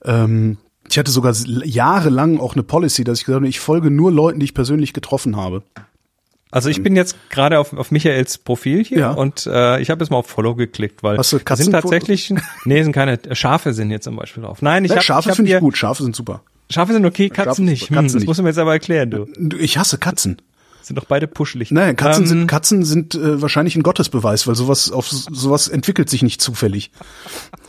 Ähm, 0.06 0.58
ich 0.90 0.98
hatte 0.98 1.12
sogar 1.12 1.34
jahrelang 1.66 2.40
auch 2.40 2.54
eine 2.54 2.64
Policy, 2.64 3.04
dass 3.04 3.20
ich 3.20 3.26
gesagt 3.26 3.38
habe, 3.42 3.48
ich 3.48 3.60
folge 3.60 3.90
nur 3.90 4.12
Leuten, 4.12 4.40
die 4.40 4.46
ich 4.46 4.54
persönlich 4.54 4.94
getroffen 4.94 5.36
habe. 5.38 5.64
Also 6.54 6.70
ich 6.70 6.84
bin 6.84 6.96
jetzt 6.96 7.16
gerade 7.30 7.60
auf, 7.60 7.74
auf 7.74 7.92
Michaels 7.92 8.38
Profil 8.38 8.84
hier 8.84 9.00
Ja. 9.00 9.12
und 9.12 9.46
äh, 9.48 9.80
ich 9.82 9.90
habe 9.90 10.04
jetzt 10.04 10.12
mal 10.12 10.18
auf 10.18 10.28
Follow 10.28 10.56
geklickt, 10.56 11.02
weil 11.04 11.18
Hast 11.18 11.34
du 11.34 11.40
sind 11.56 11.72
tatsächlich, 11.72 12.34
nee, 12.66 12.84
sind 12.84 12.92
keine 12.92 13.20
Schafe 13.32 13.74
sind 13.74 13.90
hier 13.90 14.02
zum 14.02 14.16
Beispiel 14.16 14.44
drauf. 14.44 14.62
Nein, 14.62 14.86
ich 14.86 14.90
Ja, 14.92 14.98
habe 14.98 15.04
Schafe 15.06 15.30
hab 15.30 15.36
finde 15.36 15.52
ich 15.54 15.60
gut. 15.60 15.78
Schafe 15.78 16.04
sind 16.04 16.16
super. 16.16 16.42
Schafe 16.70 16.94
sind 16.94 17.06
okay, 17.06 17.30
Katzen 17.30 17.52
Schafe- 17.52 17.62
nicht. 17.64 17.90
Hm, 17.90 17.96
Katzen 17.96 18.06
das 18.08 18.14
nicht. 18.16 18.28
musst 18.28 18.40
du 18.40 18.44
mir 18.44 18.50
jetzt 18.50 18.58
aber 18.60 18.72
erklären, 18.74 19.10
du. 19.10 19.28
Ich 19.58 19.78
hasse 19.78 19.98
Katzen. 19.98 20.38
Sind 20.82 20.98
doch 20.98 21.06
beide 21.06 21.28
puschelig. 21.28 21.72
Nein, 21.72 21.96
Katzen 21.96 22.24
Ähm, 22.24 22.28
sind 22.28 22.48
Katzen 22.48 22.84
sind 22.84 23.16
äh, 23.16 23.42
wahrscheinlich 23.42 23.76
ein 23.78 23.84
Gottesbeweis, 23.84 24.48
weil 24.48 24.56
sowas 24.56 24.92
auf 24.92 25.08
sowas 25.08 25.70
entwickelt 25.70 26.10
sich 26.10 26.24
nicht 26.24 26.42
zufällig. 26.42 26.92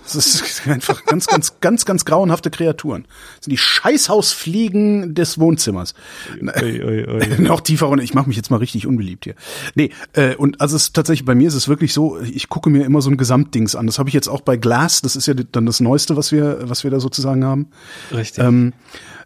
Das 0.04 0.14
ist 0.14 0.62
einfach 0.66 1.04
ganz, 1.04 1.26
ganz, 1.26 1.60
ganz, 1.60 1.84
ganz 1.84 2.04
grauenhafte 2.04 2.50
Kreaturen. 2.50 3.06
Das 3.36 3.44
sind 3.44 3.52
die 3.52 3.58
Scheißhausfliegen 3.58 5.14
des 5.14 5.38
Wohnzimmers. 5.38 5.94
Ui, 6.40 6.82
ui, 6.82 7.06
ui. 7.08 7.26
Noch 7.38 7.60
tiefer 7.60 7.86
runter. 7.86 8.04
Ich 8.04 8.14
mache 8.14 8.28
mich 8.28 8.36
jetzt 8.36 8.50
mal 8.50 8.58
richtig 8.58 8.86
unbeliebt 8.86 9.24
hier. 9.24 9.34
Nee, 9.74 9.90
äh, 10.12 10.34
und 10.36 10.60
also 10.60 10.76
es 10.76 10.84
ist 10.84 10.96
tatsächlich, 10.96 11.24
bei 11.24 11.34
mir 11.34 11.48
ist 11.48 11.54
es 11.54 11.68
wirklich 11.68 11.92
so, 11.92 12.20
ich 12.20 12.48
gucke 12.48 12.70
mir 12.70 12.84
immer 12.84 13.02
so 13.02 13.10
ein 13.10 13.16
Gesamtdings 13.16 13.74
an. 13.74 13.86
Das 13.86 13.98
habe 13.98 14.08
ich 14.08 14.14
jetzt 14.14 14.28
auch 14.28 14.40
bei 14.40 14.56
Glass, 14.56 15.00
das 15.00 15.16
ist 15.16 15.26
ja 15.26 15.34
dann 15.34 15.66
das 15.66 15.80
Neueste, 15.80 16.16
was 16.16 16.32
wir, 16.32 16.68
was 16.68 16.84
wir 16.84 16.90
da 16.90 17.00
sozusagen 17.00 17.44
haben. 17.44 17.68
Richtig. 18.12 18.44
Ähm, 18.44 18.72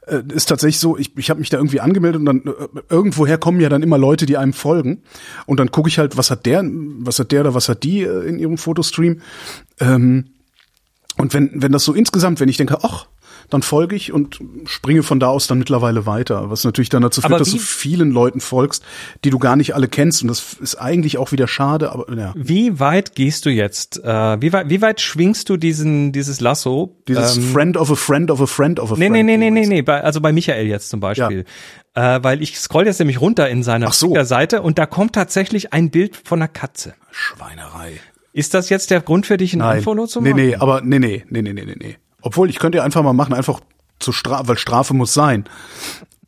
äh, 0.08 0.22
ist 0.32 0.46
tatsächlich 0.46 0.78
so, 0.78 0.96
ich, 0.96 1.16
ich 1.16 1.30
habe 1.30 1.40
mich 1.40 1.50
da 1.50 1.58
irgendwie 1.58 1.80
angemeldet 1.80 2.20
und 2.20 2.26
dann 2.26 2.42
äh, 2.46 2.80
irgendwoher 2.88 3.38
kommen 3.38 3.60
ja 3.60 3.68
dann 3.68 3.82
immer 3.82 3.98
Leute, 3.98 4.26
die 4.26 4.36
einem 4.36 4.52
folgen. 4.52 5.02
Und 5.46 5.60
dann 5.60 5.70
gucke 5.70 5.88
ich 5.88 5.98
halt, 5.98 6.16
was 6.16 6.30
hat 6.30 6.46
der, 6.46 6.64
was 6.64 7.18
hat 7.18 7.32
der 7.32 7.42
oder 7.42 7.54
was 7.54 7.68
hat 7.68 7.82
die 7.82 8.02
äh, 8.02 8.26
in 8.26 8.38
ihrem 8.38 8.58
Fotostream. 8.58 9.20
Ähm, 9.80 10.26
und 11.18 11.34
wenn, 11.34 11.50
wenn 11.54 11.72
das 11.72 11.84
so 11.84 11.92
insgesamt, 11.92 12.40
wenn 12.40 12.48
ich 12.48 12.56
denke, 12.56 12.78
ach, 12.82 13.06
dann 13.50 13.62
folge 13.62 13.96
ich 13.96 14.12
und 14.12 14.40
springe 14.66 15.02
von 15.02 15.20
da 15.20 15.28
aus 15.28 15.46
dann 15.46 15.58
mittlerweile 15.58 16.04
weiter. 16.04 16.50
Was 16.50 16.64
natürlich 16.64 16.90
dann 16.90 17.00
dazu 17.00 17.22
führt, 17.22 17.32
Aber 17.32 17.38
dass 17.38 17.48
du 17.50 17.54
wie- 17.56 17.60
vielen 17.60 18.10
Leuten 18.10 18.40
folgst, 18.40 18.84
die 19.24 19.30
du 19.30 19.38
gar 19.38 19.56
nicht 19.56 19.74
alle 19.74 19.88
kennst. 19.88 20.20
Und 20.20 20.28
das 20.28 20.52
ist 20.60 20.74
eigentlich 20.74 21.16
auch 21.16 21.32
wieder 21.32 21.48
schade, 21.48 21.90
aber 21.92 22.14
ja. 22.14 22.34
Wie 22.36 22.78
weit 22.78 23.14
gehst 23.14 23.46
du 23.46 23.50
jetzt? 23.50 24.04
Äh, 24.04 24.40
wie, 24.42 24.52
weit, 24.52 24.68
wie 24.68 24.82
weit 24.82 25.00
schwingst 25.00 25.48
du 25.48 25.56
diesen 25.56 26.12
dieses 26.12 26.40
Lasso? 26.40 26.96
Dieses 27.08 27.38
Ähm, 27.38 27.42
Friend 27.52 27.76
of 27.78 27.90
a 27.90 27.94
Friend 27.94 28.30
of 28.30 28.42
a 28.42 28.46
Friend 28.46 28.78
of 28.80 28.92
a 28.92 28.96
Nee, 28.96 29.08
Friend. 29.08 29.12
nee, 29.12 29.22
nee, 29.22 29.36
nee, 29.38 29.50
nee, 29.50 29.66
nee, 29.66 29.82
bei, 29.82 30.02
also 30.04 30.20
bei 30.20 30.32
Michael 30.32 30.66
jetzt 30.66 30.90
zum 30.90 31.00
Beispiel. 31.00 31.46
Äh, 31.94 32.18
weil 32.22 32.42
ich 32.42 32.58
scroll 32.58 32.84
jetzt 32.84 32.98
nämlich 32.98 33.18
runter 33.20 33.48
in 33.48 33.62
seiner 33.62 33.90
so. 33.92 34.14
Seite 34.24 34.60
und 34.60 34.78
da 34.78 34.84
kommt 34.84 35.14
tatsächlich 35.14 35.72
ein 35.72 35.90
Bild 35.90 36.16
von 36.22 36.38
einer 36.38 36.48
Katze. 36.48 36.94
Schweinerei. 37.10 37.92
Ist 38.38 38.54
das 38.54 38.68
jetzt 38.68 38.90
der 38.90 39.00
Grund 39.00 39.26
für 39.26 39.36
dich, 39.36 39.54
ein. 39.54 39.78
Unfollow 39.78 40.06
zu 40.06 40.20
nee, 40.20 40.30
machen? 40.30 40.46
nee, 40.46 40.54
aber 40.54 40.80
nee, 40.80 41.00
nee, 41.00 41.24
nee, 41.28 41.42
nee, 41.42 41.52
nee, 41.52 41.64
nee, 41.64 41.74
nee. 41.76 41.96
Obwohl, 42.22 42.48
ich 42.48 42.60
könnte 42.60 42.78
ja 42.78 42.84
einfach 42.84 43.02
mal 43.02 43.12
machen, 43.12 43.34
einfach 43.34 43.60
zur 43.98 44.14
Strafe, 44.14 44.46
weil 44.46 44.58
Strafe 44.58 44.94
muss 44.94 45.12
sein. 45.12 45.44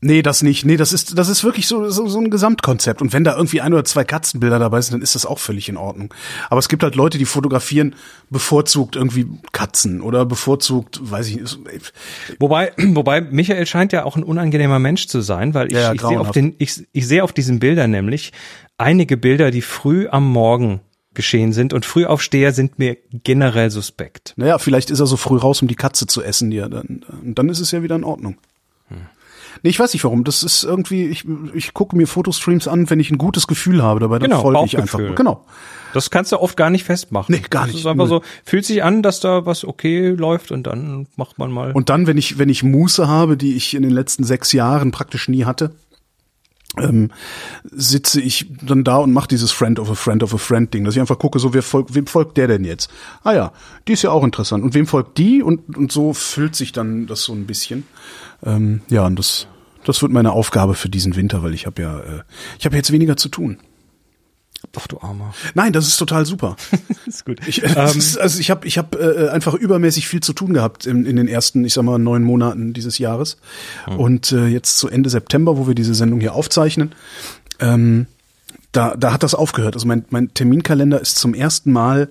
Nee, 0.01 0.23
das 0.23 0.43
nicht. 0.43 0.65
Nee, 0.65 0.77
das 0.77 0.93
ist, 0.93 1.17
das 1.19 1.29
ist 1.29 1.45
wirklich 1.45 1.69
so, 1.69 1.89
so, 1.91 2.09
so 2.09 2.19
ein 2.19 2.31
Gesamtkonzept. 2.31 3.01
Und 3.01 3.13
wenn 3.13 3.23
da 3.23 3.37
irgendwie 3.37 3.61
ein 3.61 3.73
oder 3.73 3.85
zwei 3.85 4.03
Katzenbilder 4.03 4.59
dabei 4.59 4.81
sind, 4.81 4.95
dann 4.95 5.03
ist 5.03 5.15
das 5.15 5.25
auch 5.25 5.39
völlig 5.39 5.69
in 5.69 5.77
Ordnung. 5.77 6.13
Aber 6.49 6.59
es 6.59 6.69
gibt 6.69 6.83
halt 6.83 6.97
Leute, 6.97 7.17
die 7.17 7.27
fotografieren 7.27 7.95
bevorzugt 8.29 8.97
irgendwie 8.97 9.29
Katzen 9.53 10.01
oder 10.01 10.27
bevorzugt, 10.27 10.99
weiß 11.03 11.29
ich 11.29 11.37
nicht. 11.37 11.93
Wobei, 12.41 12.73
wobei 12.79 13.21
Michael 13.21 13.67
scheint 13.67 13.93
ja 13.93 14.05
auch 14.05 14.17
ein 14.17 14.25
unangenehmer 14.25 14.81
Mensch 14.81 15.07
zu 15.07 15.21
sein, 15.21 15.55
weil 15.55 15.69
ich, 15.69 15.75
Ja, 15.75 15.81
ja, 15.81 15.93
ich 15.93 16.01
sehe 16.01 16.19
auf 16.19 16.33
den, 16.33 16.57
ich, 16.59 16.83
ich 16.93 17.07
sehe 17.07 17.23
auf 17.23 17.33
diesen 17.33 17.61
Bildern 17.61 17.93
nämlich 17.93 18.33
einige 18.79 19.17
Bilder, 19.17 19.51
die 19.51 19.63
früh 19.63 20.09
am 20.09 20.27
Morgen 20.29 20.81
geschehen 21.21 21.53
sind 21.53 21.73
und 21.73 21.85
Frühaufsteher 21.85 22.53
sind 22.53 22.79
mir 22.79 22.97
generell 23.13 23.71
suspekt. 23.71 24.33
Naja, 24.37 24.59
vielleicht 24.59 24.91
ist 24.91 25.01
er 25.01 25.07
so 25.07 25.17
früh 25.17 25.37
raus, 25.37 25.61
um 25.63 25.69
die 25.69 25.75
Katze 25.75 26.07
zu 26.07 26.23
essen, 26.23 26.51
die 26.51 26.57
er 26.59 26.69
dann, 26.71 27.05
und 27.23 27.39
dann 27.39 27.49
ist 27.51 27.61
es 27.61 27.71
ja 27.73 27.83
wieder 27.83 27.97
in 27.97 28.05
Ordnung. 28.05 28.37
Nee, 29.63 29.71
ich 29.71 29.79
weiß 29.81 29.93
nicht 29.93 30.05
warum. 30.05 30.25
Das 30.25 30.43
ist 30.43 30.63
irgendwie, 30.65 31.07
ich, 31.07 31.25
ich 31.55 31.75
gucke 31.75 31.95
mir 31.97 32.07
Fotostreams 32.07 32.67
an, 32.67 32.89
wenn 32.89 33.01
ich 33.01 33.11
ein 33.11 33.19
gutes 33.19 33.47
Gefühl 33.47 33.83
habe 33.83 34.01
dabei, 34.01 34.19
dann 34.19 34.31
Genau, 34.31 34.41
folge 34.43 34.61
ich 34.65 34.79
einfach. 34.79 35.01
Genau. 35.15 35.45
Das 35.93 36.09
kannst 36.11 36.33
du 36.33 36.41
oft 36.41 36.57
gar 36.57 36.71
nicht 36.71 36.85
festmachen. 36.85 37.35
Nee, 37.35 37.43
gar 37.51 37.65
Das 37.65 37.73
nicht. 37.73 37.81
ist 37.81 37.87
einfach 37.87 38.07
so, 38.07 38.23
fühlt 38.45 38.65
sich 38.65 38.83
an, 38.83 39.03
dass 39.03 39.21
da 39.21 39.45
was 39.45 39.65
okay 39.65 40.11
läuft 40.11 40.51
und 40.53 40.67
dann 40.67 41.09
macht 41.17 41.39
man 41.39 41.51
mal. 41.51 41.73
Und 41.73 41.91
dann, 41.91 42.07
wenn 42.07 42.17
ich, 42.17 42.39
wenn 42.39 42.49
ich 42.49 42.63
Muße 42.63 43.07
habe, 43.09 43.37
die 43.37 43.55
ich 43.57 43.75
in 43.75 43.83
den 43.83 43.91
letzten 43.91 44.25
sechs 44.25 44.53
Jahren 44.53 44.93
praktisch 44.93 45.29
nie 45.29 45.45
hatte, 45.45 45.73
ähm, 46.79 47.11
sitze 47.65 48.21
ich 48.21 48.47
dann 48.63 48.85
da 48.85 48.99
und 48.99 49.13
mache 49.13 49.29
dieses 49.29 49.51
Friend 49.51 49.79
of 49.79 49.91
a 49.91 49.95
Friend 49.95 50.23
of 50.23 50.35
a 50.35 50.39
Friend 50.39 50.73
Ding, 50.73 50.85
dass 50.85 50.95
ich 50.95 51.01
einfach 51.01 51.19
gucke, 51.19 51.39
so 51.39 51.53
wer 51.53 51.63
folgt, 51.63 51.95
wem 51.95 52.07
folgt 52.07 52.37
der 52.37 52.49
denn 52.49 52.65
jetzt? 52.65 52.91
Ah 53.25 53.33
ja, 53.33 53.53
die 53.89 53.93
ist 53.93 54.03
ja 54.03 54.11
auch 54.11 54.25
interessant. 54.25 54.63
Und 54.63 54.75
wem 54.75 54.87
folgt 54.87 55.19
die? 55.19 55.43
Und, 55.43 55.77
und 55.77 55.91
so 55.91 56.13
füllt 56.13 56.55
sich 56.55 56.73
dann 56.73 57.07
das 57.07 57.23
so 57.23 57.33
ein 57.33 57.47
bisschen. 57.47 57.87
Ähm, 58.45 58.83
ja, 58.89 59.07
und 59.07 59.19
das, 59.19 59.49
das 59.85 60.01
wird 60.03 60.13
meine 60.13 60.33
Aufgabe 60.33 60.75
für 60.75 60.89
diesen 60.89 61.17
Winter, 61.17 61.43
weil 61.43 61.55
ich 61.55 61.67
habe 61.67 61.83
ja, 61.83 61.99
äh, 61.99 62.23
ich 62.59 62.67
habe 62.67 62.77
jetzt 62.77 62.93
weniger 62.93 63.17
zu 63.17 63.29
tun. 63.29 63.59
Doch, 64.73 64.87
du 64.87 65.01
Armer. 65.01 65.35
Nein, 65.55 65.73
das 65.73 65.89
ist 65.89 65.97
total 65.97 66.27
super. 66.27 66.57
ist 67.07 67.25
gut. 67.25 67.41
Ich, 67.47 67.63
äh, 67.63 67.75
das 67.75 67.97
ist, 67.97 68.19
also 68.19 68.39
ich 68.39 68.51
habe 68.51 68.67
ich 68.67 68.79
hab, 68.79 68.95
äh, 68.95 69.29
einfach 69.29 69.55
übermäßig 69.55 70.07
viel 70.07 70.21
zu 70.21 70.33
tun 70.33 70.55
gehabt 70.55 70.87
in, 70.87 71.05
in 71.07 71.17
den 71.17 71.27
ersten, 71.27 71.65
ich 71.65 71.75
sag 71.75 71.83
mal, 71.83 71.99
neun 71.99 72.23
Monaten 72.23 72.73
dieses 72.73 72.99
Jahres. 72.99 73.37
Und 73.97 74.31
äh, 74.31 74.47
jetzt 74.47 74.79
zu 74.79 74.89
Ende 74.89 75.11
September, 75.11 75.57
wo 75.57 75.67
wir 75.67 75.75
diese 75.75 75.95
Sendung 75.95 76.21
hier 76.21 76.35
aufzeichnen, 76.35 76.93
ähm, 77.59 78.07
da, 78.71 78.95
da 78.97 79.13
hat 79.13 79.25
das 79.25 79.35
aufgehört. 79.35 79.75
Also 79.75 79.89
mein, 79.89 80.05
mein 80.11 80.33
Terminkalender 80.35 81.01
ist 81.01 81.17
zum 81.17 81.35
ersten 81.35 81.73
Mal 81.73 82.09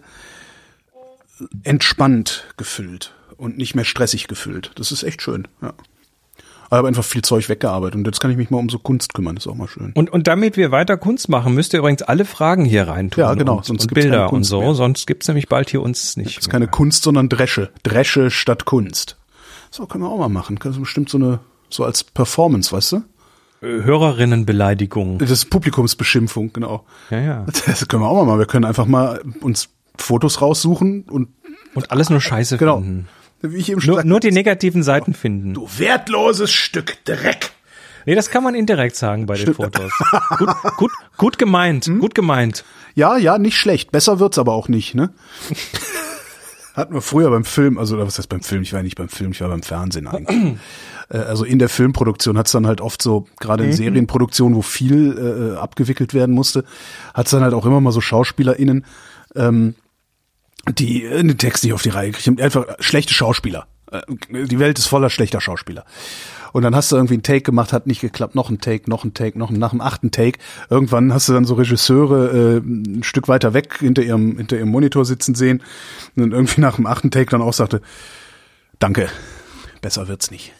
entspannt 1.64 2.46
gefüllt 2.58 3.14
und 3.38 3.58
nicht 3.58 3.76
mehr 3.76 3.86
stressig 3.86 4.28
gefüllt. 4.28 4.72
Das 4.76 4.92
ist 4.92 5.04
echt 5.04 5.22
schön, 5.22 5.48
ja. 5.62 5.74
Ich 6.72 6.78
habe 6.78 6.88
einfach 6.88 7.04
viel 7.04 7.24
Zeug 7.24 7.50
weggearbeitet 7.50 7.96
und 7.96 8.06
jetzt 8.06 8.20
kann 8.20 8.30
ich 8.30 8.38
mich 8.38 8.52
mal 8.52 8.60
um 8.60 8.70
so 8.70 8.78
Kunst 8.78 9.16
kümmern, 9.16 9.36
das 9.36 9.46
ist 9.48 9.52
auch 9.52 9.56
mal 9.56 9.68
schön. 9.68 9.92
Und, 9.96 10.12
und 10.12 10.28
damit 10.28 10.56
wir 10.56 10.72
weiter 10.72 10.98
Kunst 10.98 11.28
machen, 11.28 11.56
müsst 11.56 11.74
ihr 11.74 11.80
übrigens 11.80 12.04
alle 12.04 12.26
Fragen 12.26 12.64
hier 12.64 12.88
reintun. 12.88 13.24
Ja, 13.24 13.34
genau, 13.34 13.58
Und, 13.58 13.66
sonst 13.66 13.84
und 13.86 13.94
Bilder 13.96 14.32
und 14.32 14.44
so, 14.44 14.60
mehr. 14.62 14.76
sonst 14.76 15.08
gibt's 15.08 15.28
nämlich 15.28 15.50
bald 15.50 15.72
hier 15.72 15.82
uns 15.82 16.16
nicht. 16.16 16.38
Das 16.38 16.46
ist 16.46 16.50
keine 16.50 16.68
Kunst, 16.68 17.04
sondern 17.04 17.28
Dresche. 17.28 17.72
Dresche 17.82 18.30
statt 18.30 18.66
Kunst. 18.66 19.18
So, 19.72 19.88
können 19.88 20.04
wir 20.04 20.10
auch 20.10 20.20
mal 20.20 20.30
machen. 20.30 20.60
Das 20.62 20.76
ist 20.76 20.80
bestimmt 20.80 21.10
so 21.10 21.18
eine, 21.18 21.40
so 21.70 21.84
als 21.84 22.04
Performance, 22.04 22.72
weißt 22.72 22.92
du? 22.92 22.98
Äh, 23.62 23.84
Hörerinnenbeleidigung. 23.84 25.18
Das 25.18 25.32
ist 25.32 25.50
Publikumsbeschimpfung, 25.50 26.54
genau. 26.54 26.86
Ja, 27.10 27.20
ja. 27.20 27.46
Das 27.66 27.88
können 27.88 28.04
wir 28.04 28.08
auch 28.10 28.16
mal 28.16 28.26
machen. 28.26 28.40
Wir 28.40 28.46
können 28.46 28.66
einfach 28.66 28.86
mal 28.86 29.22
uns 29.42 29.70
Fotos 29.98 30.42
raussuchen 30.42 31.04
und 31.10 31.30
Und 31.76 31.92
alles 31.92 32.10
nur 32.10 32.22
Scheiße 32.22 32.58
genau. 32.58 32.78
finden. 32.80 33.08
Wie 33.42 33.58
ich 33.58 33.72
eben 33.72 33.82
schon 33.82 33.96
Nur, 33.96 34.04
nur 34.04 34.20
die 34.20 34.32
negativen 34.32 34.84
Seiten 34.84 35.14
finden. 35.14 35.54
du 35.54 35.68
wertloses 35.78 36.52
Stück 36.52 37.04
Dreck. 37.06 37.52
Nee, 38.06 38.16
das 38.16 38.30
kann 38.30 38.44
man 38.44 38.56
indirekt 38.56 38.96
sagen 38.96 39.26
bei 39.26 39.36
den 39.36 39.54
Stimmt. 39.54 39.60
Hm? 39.60 39.66
Fotos. 39.66 39.92
gut, 40.38 40.50
gut, 40.78 40.92
gut 41.18 41.38
gemeint, 41.38 41.86
gut 42.00 42.16
gemeint. 42.16 42.64
Ja, 42.96 43.18
ja, 43.18 43.38
nicht 43.38 43.58
schlecht. 43.58 43.92
Besser 43.92 44.20
wird's 44.20 44.38
aber 44.38 44.54
auch 44.54 44.68
nicht, 44.68 44.96
ne? 44.96 45.12
Hatten 46.76 46.94
wir 46.94 47.02
früher 47.02 47.30
beim 47.30 47.44
Film, 47.44 47.78
also 47.78 47.96
oder 47.96 48.08
was 48.08 48.18
heißt 48.18 48.30
beim 48.30 48.42
Film? 48.42 48.62
Ich 48.62 48.72
war 48.72 48.80
ja 48.80 48.84
nicht 48.84 48.96
beim 48.98 49.10
Film, 49.10 49.32
ich 49.32 49.42
war 49.42 49.50
beim 49.50 49.64
Fernsehen 49.64 50.08
eigentlich. 50.08 50.58
Äh, 51.12 51.18
also 51.18 51.44
in 51.44 51.58
der 51.58 51.70
Filmproduktion 51.70 52.38
hat's 52.38 52.52
dann 52.52 52.68
halt 52.68 52.82
oft 52.82 53.02
so, 53.02 53.26
gerade 53.40 53.66
in 53.66 53.74
Serienproduktionen, 53.74 54.56
wo 54.56 54.62
viel 54.62 55.56
äh, 55.56 55.58
abgewickelt 55.58 56.14
werden 56.14 56.36
musste, 56.36 56.66
hat's 57.16 57.32
dann 57.32 57.42
halt 57.42 57.56
auch 57.56 57.66
immer 57.66 57.82
mal 57.82 57.92
so 57.92 58.00
SchauspielerInnen, 58.00 58.86
ähm, 59.36 59.74
die 60.68 61.06
äh, 61.06 61.24
den 61.24 61.38
Text 61.38 61.64
nicht 61.64 61.74
auf 61.74 61.82
die 61.82 61.90
Reihe 61.90 62.12
kriegen. 62.12 62.42
Einfach 62.42 62.66
schlechte 62.80 63.14
Schauspieler. 63.14 63.68
Äh, 63.92 64.02
Die 64.46 64.60
Welt 64.60 64.80
ist 64.80 64.88
voller 64.88 65.10
schlechter 65.10 65.42
Schauspieler. 65.42 65.86
Und 66.52 66.64
dann 66.64 66.76
hast 66.76 66.92
du 66.92 66.96
irgendwie 66.96 67.14
einen 67.14 67.24
Take 67.24 67.42
gemacht, 67.42 67.74
hat 67.74 67.86
nicht 67.86 68.02
geklappt, 68.02 68.34
noch 68.34 68.50
ein 68.50 68.60
Take, 68.60 68.90
noch 68.90 69.04
ein 69.04 69.14
Take, 69.14 69.38
noch 69.38 69.52
ein, 69.52 69.60
nach 69.60 69.70
dem 69.70 69.82
achten 69.82 70.10
Take. 70.10 70.40
Irgendwann 70.70 71.14
hast 71.14 71.30
du 71.30 71.34
dann 71.34 71.46
so 71.46 71.54
Regisseure 71.54 72.58
äh, 72.58 72.58
ein 72.58 73.04
Stück 73.04 73.28
weiter 73.28 73.54
weg 73.54 73.78
hinter 73.80 74.02
ihrem, 74.02 74.38
hinter 74.38 74.58
ihrem 74.58 74.70
Monitor 74.70 75.06
sitzen 75.06 75.36
sehen 75.36 75.62
und 76.16 76.24
dann 76.24 76.32
irgendwie 76.32 76.62
nach 76.62 76.78
dem 76.78 76.88
achten 76.88 77.12
Take 77.12 77.30
dann 77.30 77.42
auch 77.42 77.54
sagte, 77.54 77.82
danke, 78.80 79.10
besser 79.82 80.08
wird's 80.08 80.32
nicht. 80.32 80.54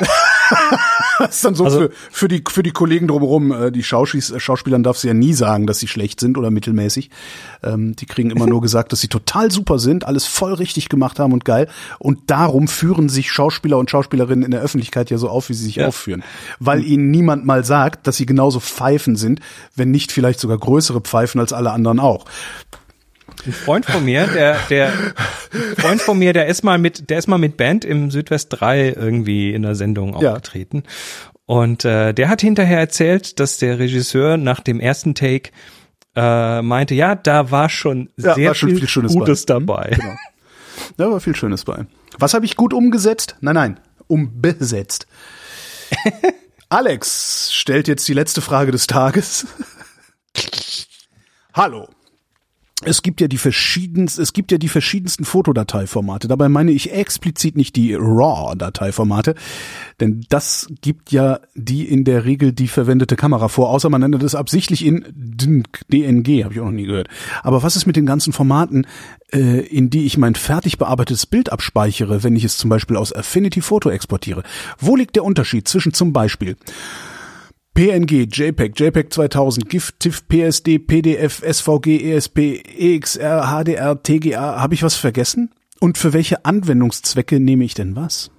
das 1.18 1.36
ist 1.36 1.44
dann 1.44 1.54
so 1.54 1.64
Also- 1.64 1.78
für, 1.80 1.90
für 2.10 2.28
die 2.28 2.42
für 2.48 2.62
die 2.62 2.72
Kollegen 2.72 3.08
drumherum, 3.08 3.52
äh, 3.52 3.72
die 3.72 3.82
Schauspies, 3.82 4.30
äh, 4.30 4.40
Schauspielern 4.40 4.82
darfst 4.82 5.04
du 5.04 5.08
ja 5.08 5.14
nie 5.14 5.32
sagen, 5.32 5.66
dass 5.66 5.78
sie 5.78 5.88
schlecht 5.88 6.20
sind 6.20 6.36
oder 6.38 6.50
mittelmäßig. 6.50 7.10
Ähm, 7.62 7.94
die 7.96 8.06
kriegen 8.06 8.30
immer 8.30 8.46
nur 8.46 8.60
gesagt, 8.62 8.92
dass 8.92 9.00
sie 9.00 9.08
total 9.08 9.50
super 9.50 9.78
sind, 9.78 10.06
alles 10.06 10.26
voll 10.26 10.54
richtig 10.54 10.88
gemacht 10.88 11.18
haben 11.18 11.32
und 11.32 11.44
geil. 11.44 11.68
Und 11.98 12.30
darum 12.30 12.68
führen 12.68 13.08
sich 13.08 13.30
Schauspieler 13.30 13.78
und 13.78 13.90
Schauspielerinnen 13.90 14.44
in 14.44 14.50
der 14.50 14.60
Öffentlichkeit 14.60 15.10
ja 15.10 15.18
so 15.18 15.28
auf, 15.28 15.48
wie 15.48 15.54
sie 15.54 15.64
sich 15.64 15.76
Ja. 15.76 15.88
aufführen. 15.88 16.22
Weil 16.58 16.84
ihnen 16.84 17.10
niemand 17.10 17.44
mal 17.44 17.64
sagt, 17.64 18.06
dass 18.06 18.16
sie 18.16 18.26
genauso 18.26 18.60
Pfeifen 18.60 19.16
sind, 19.16 19.40
wenn 19.76 19.90
nicht 19.90 20.12
vielleicht 20.12 20.40
sogar 20.40 20.58
größere 20.58 21.00
Pfeifen 21.00 21.40
als 21.40 21.52
alle 21.52 21.70
anderen 21.72 22.00
auch. 22.00 22.24
Ein 23.46 23.52
Freund 23.52 23.84
von 23.86 24.04
mir, 24.04 24.26
der, 24.26 24.58
der 24.70 24.92
Freund 25.78 26.00
von 26.00 26.18
mir, 26.18 26.32
der 26.32 26.46
ist 26.46 26.62
mal 26.64 26.78
mit, 26.78 27.10
der 27.10 27.18
ist 27.18 27.26
mal 27.26 27.38
mit 27.38 27.56
Band 27.56 27.84
im 27.84 28.10
Südwest 28.10 28.48
3 28.50 28.94
irgendwie 28.96 29.52
in 29.52 29.62
der 29.62 29.74
Sendung 29.74 30.18
Ja. 30.20 30.32
aufgetreten. 30.32 30.82
Und 31.46 31.84
äh, 31.84 32.14
der 32.14 32.28
hat 32.30 32.40
hinterher 32.40 32.78
erzählt, 32.78 33.38
dass 33.38 33.58
der 33.58 33.78
Regisseur 33.78 34.36
nach 34.38 34.60
dem 34.60 34.80
ersten 34.80 35.14
Take 35.14 35.50
äh, 36.16 36.62
meinte, 36.62 36.94
ja, 36.94 37.14
da 37.16 37.50
war 37.50 37.68
schon 37.68 38.08
Ja, 38.16 38.34
sehr 38.34 38.48
war 38.48 38.54
schon 38.54 38.70
viel, 38.70 38.78
viel 38.78 38.88
Schönes 38.88 39.12
Gutes 39.12 39.44
bei. 39.44 39.54
dabei. 39.54 39.90
Genau. 39.94 40.14
Da 40.96 41.10
war 41.10 41.20
viel 41.20 41.36
Schönes 41.36 41.64
bei. 41.64 41.84
Was 42.18 42.32
habe 42.34 42.46
ich 42.46 42.56
gut 42.56 42.72
umgesetzt? 42.72 43.36
Nein, 43.40 43.54
nein, 43.56 43.80
umbesetzt. 44.06 45.06
Alex 46.70 47.52
stellt 47.52 47.88
jetzt 47.88 48.08
die 48.08 48.14
letzte 48.14 48.40
Frage 48.40 48.72
des 48.72 48.86
Tages. 48.86 49.46
Hallo. 51.52 51.88
Es 52.86 53.02
gibt 53.02 53.20
ja 53.22 53.28
die 53.28 53.38
verschiedensten, 53.38 54.20
es 54.20 54.34
gibt 54.34 54.52
ja 54.52 54.58
die 54.58 54.68
verschiedensten 54.68 55.24
Fotodateiformate. 55.24 56.28
Dabei 56.28 56.50
meine 56.50 56.70
ich 56.70 56.92
explizit 56.92 57.56
nicht 57.56 57.76
die 57.76 57.94
RAW-Dateiformate, 57.94 59.34
denn 60.00 60.26
das 60.28 60.68
gibt 60.82 61.10
ja 61.10 61.40
die 61.54 61.88
in 61.88 62.04
der 62.04 62.26
Regel 62.26 62.52
die 62.52 62.68
verwendete 62.68 63.16
Kamera 63.16 63.48
vor, 63.48 63.70
außer 63.70 63.88
man 63.88 64.02
nennt 64.02 64.22
das 64.22 64.34
absichtlich 64.34 64.84
in 64.84 65.04
DNG, 65.14 66.44
habe 66.44 66.54
ich 66.54 66.60
auch 66.60 66.66
noch 66.66 66.72
nie 66.72 66.84
gehört. 66.84 67.08
Aber 67.42 67.62
was 67.62 67.76
ist 67.76 67.86
mit 67.86 67.96
den 67.96 68.06
ganzen 68.06 68.34
Formaten, 68.34 68.86
äh, 69.32 69.60
in 69.60 69.88
die 69.88 70.04
ich 70.04 70.18
mein 70.18 70.34
fertig 70.34 70.76
bearbeitetes 70.76 71.24
Bild 71.24 71.50
abspeichere, 71.50 72.22
wenn 72.22 72.36
ich 72.36 72.44
es 72.44 72.58
zum 72.58 72.68
Beispiel 72.68 72.96
aus 72.96 73.14
Affinity 73.14 73.62
Photo 73.62 73.88
exportiere? 73.88 74.42
Wo 74.78 74.94
liegt 74.94 75.16
der 75.16 75.24
Unterschied 75.24 75.68
zwischen 75.68 75.94
zum 75.94 76.12
Beispiel 76.12 76.56
PNG, 77.74 78.28
JPEG, 78.30 78.78
JPEG 78.78 79.12
2000, 79.12 79.68
GIF, 79.68 79.92
TIFF, 79.98 80.28
PSD, 80.28 80.78
PDF, 80.78 81.42
SVG, 81.42 82.12
ESP, 82.12 82.62
EXR, 82.78 83.48
HDR, 83.48 84.00
TGA. 84.00 84.60
Habe 84.60 84.74
ich 84.74 84.84
was 84.84 84.94
vergessen? 84.94 85.50
Und 85.80 85.98
für 85.98 86.12
welche 86.12 86.44
Anwendungszwecke 86.44 87.40
nehme 87.40 87.64
ich 87.64 87.74
denn 87.74 87.96
was? 87.96 88.30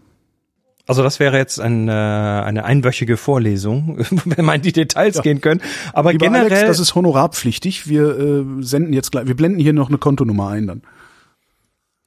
Also 0.88 1.04
das 1.04 1.20
wäre 1.20 1.38
jetzt 1.38 1.60
ein, 1.60 1.90
äh, 1.90 1.92
eine 1.92 2.64
einwöchige 2.64 3.18
Vorlesung, 3.18 3.98
wenn 4.26 4.46
man 4.46 4.58
in 4.58 4.62
die 4.62 4.72
Details 4.72 5.22
gehen 5.22 5.42
können. 5.42 5.62
Aber 5.94 6.14
Lieber 6.14 6.28
generell, 6.28 6.52
Alex, 6.52 6.68
das 6.68 6.80
ist 6.80 6.96
honorarpflichtig. 6.96 7.90
Wir 7.90 8.18
äh, 8.18 8.46
senden 8.60 8.94
jetzt 8.94 9.12
gleich, 9.12 9.28
wir 9.28 9.36
blenden 9.36 9.60
hier 9.60 9.74
noch 9.74 9.90
eine 9.90 9.98
Kontonummer 9.98 10.50
ein 10.50 10.68
dann. 10.68 10.82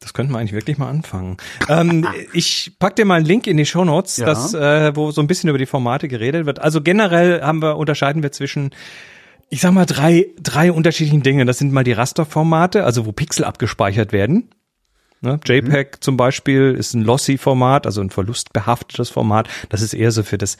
Das 0.00 0.14
könnten 0.14 0.32
wir 0.32 0.38
eigentlich 0.38 0.52
wirklich 0.52 0.78
mal 0.78 0.88
anfangen. 0.88 1.36
ähm, 1.68 2.06
ich 2.32 2.72
pack 2.78 2.96
dir 2.96 3.04
mal 3.04 3.16
einen 3.16 3.26
Link 3.26 3.46
in 3.46 3.56
die 3.56 3.66
Shownotes, 3.66 4.18
Ja. 4.18 4.26
das, 4.26 4.54
äh, 4.54 4.94
wo 4.94 5.10
so 5.10 5.20
ein 5.20 5.26
bisschen 5.26 5.48
über 5.48 5.58
die 5.58 5.66
Formate 5.66 6.08
geredet 6.08 6.46
wird. 6.46 6.60
Also 6.60 6.80
generell 6.80 7.42
haben 7.42 7.60
wir, 7.62 7.76
unterscheiden 7.76 8.22
wir 8.22 8.30
zwischen, 8.32 8.70
ich 9.50 9.60
sag 9.60 9.72
mal, 9.72 9.86
drei, 9.86 10.26
drei 10.40 10.70
unterschiedlichen 10.70 11.22
Dinge. 11.22 11.44
Das 11.46 11.58
sind 11.58 11.72
mal 11.72 11.84
die 11.84 11.92
Rasterformate, 11.92 12.84
also 12.84 13.06
wo 13.06 13.12
Pixel 13.12 13.44
abgespeichert 13.44 14.12
werden. 14.12 14.50
Ne? 15.20 15.40
JPEG 15.44 15.96
zum 16.00 16.16
Beispiel 16.16 16.76
ist 16.78 16.94
ein 16.94 17.02
Lossy-Format, 17.02 17.86
also 17.86 18.00
ein 18.00 18.10
verlustbehaftetes 18.10 19.10
Format. 19.10 19.48
Das 19.68 19.82
ist 19.82 19.94
eher 19.94 20.12
so 20.12 20.22
für 20.22 20.38
das 20.38 20.58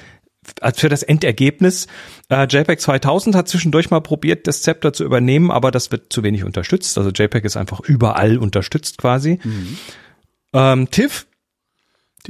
für 0.75 0.89
das 0.89 1.03
Endergebnis. 1.03 1.87
Äh, 2.29 2.47
JPEG 2.49 2.81
2000 2.81 3.37
hat 3.37 3.49
zwischendurch 3.49 3.91
mal 3.91 4.01
probiert, 4.01 4.47
das 4.47 4.63
Zepter 4.63 4.93
zu 4.93 5.05
übernehmen, 5.05 5.51
aber 5.51 5.71
das 5.71 5.91
wird 5.91 6.13
zu 6.13 6.23
wenig 6.23 6.45
unterstützt. 6.45 6.97
Also 6.99 7.11
JPEG 7.11 7.45
ist 7.45 7.57
einfach 7.57 7.81
überall 7.81 8.39
unterstützt 8.39 8.99
quasi. 8.99 9.39
Mhm. 9.43 9.79
Ähm, 10.53 10.91
TIFF 10.91 11.27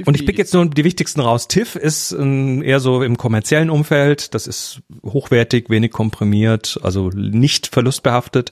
und 0.05 0.15
ich 0.15 0.25
pick 0.25 0.37
jetzt 0.37 0.53
nur 0.53 0.65
die 0.65 0.83
wichtigsten 0.83 1.19
raus. 1.19 1.47
TIFF 1.47 1.75
ist 1.75 2.11
ähm, 2.11 2.61
eher 2.61 2.79
so 2.79 3.03
im 3.03 3.17
kommerziellen 3.17 3.69
Umfeld. 3.69 4.33
Das 4.33 4.47
ist 4.47 4.81
hochwertig, 5.03 5.69
wenig 5.69 5.91
komprimiert, 5.91 6.79
also 6.83 7.09
nicht 7.09 7.67
verlustbehaftet. 7.67 8.51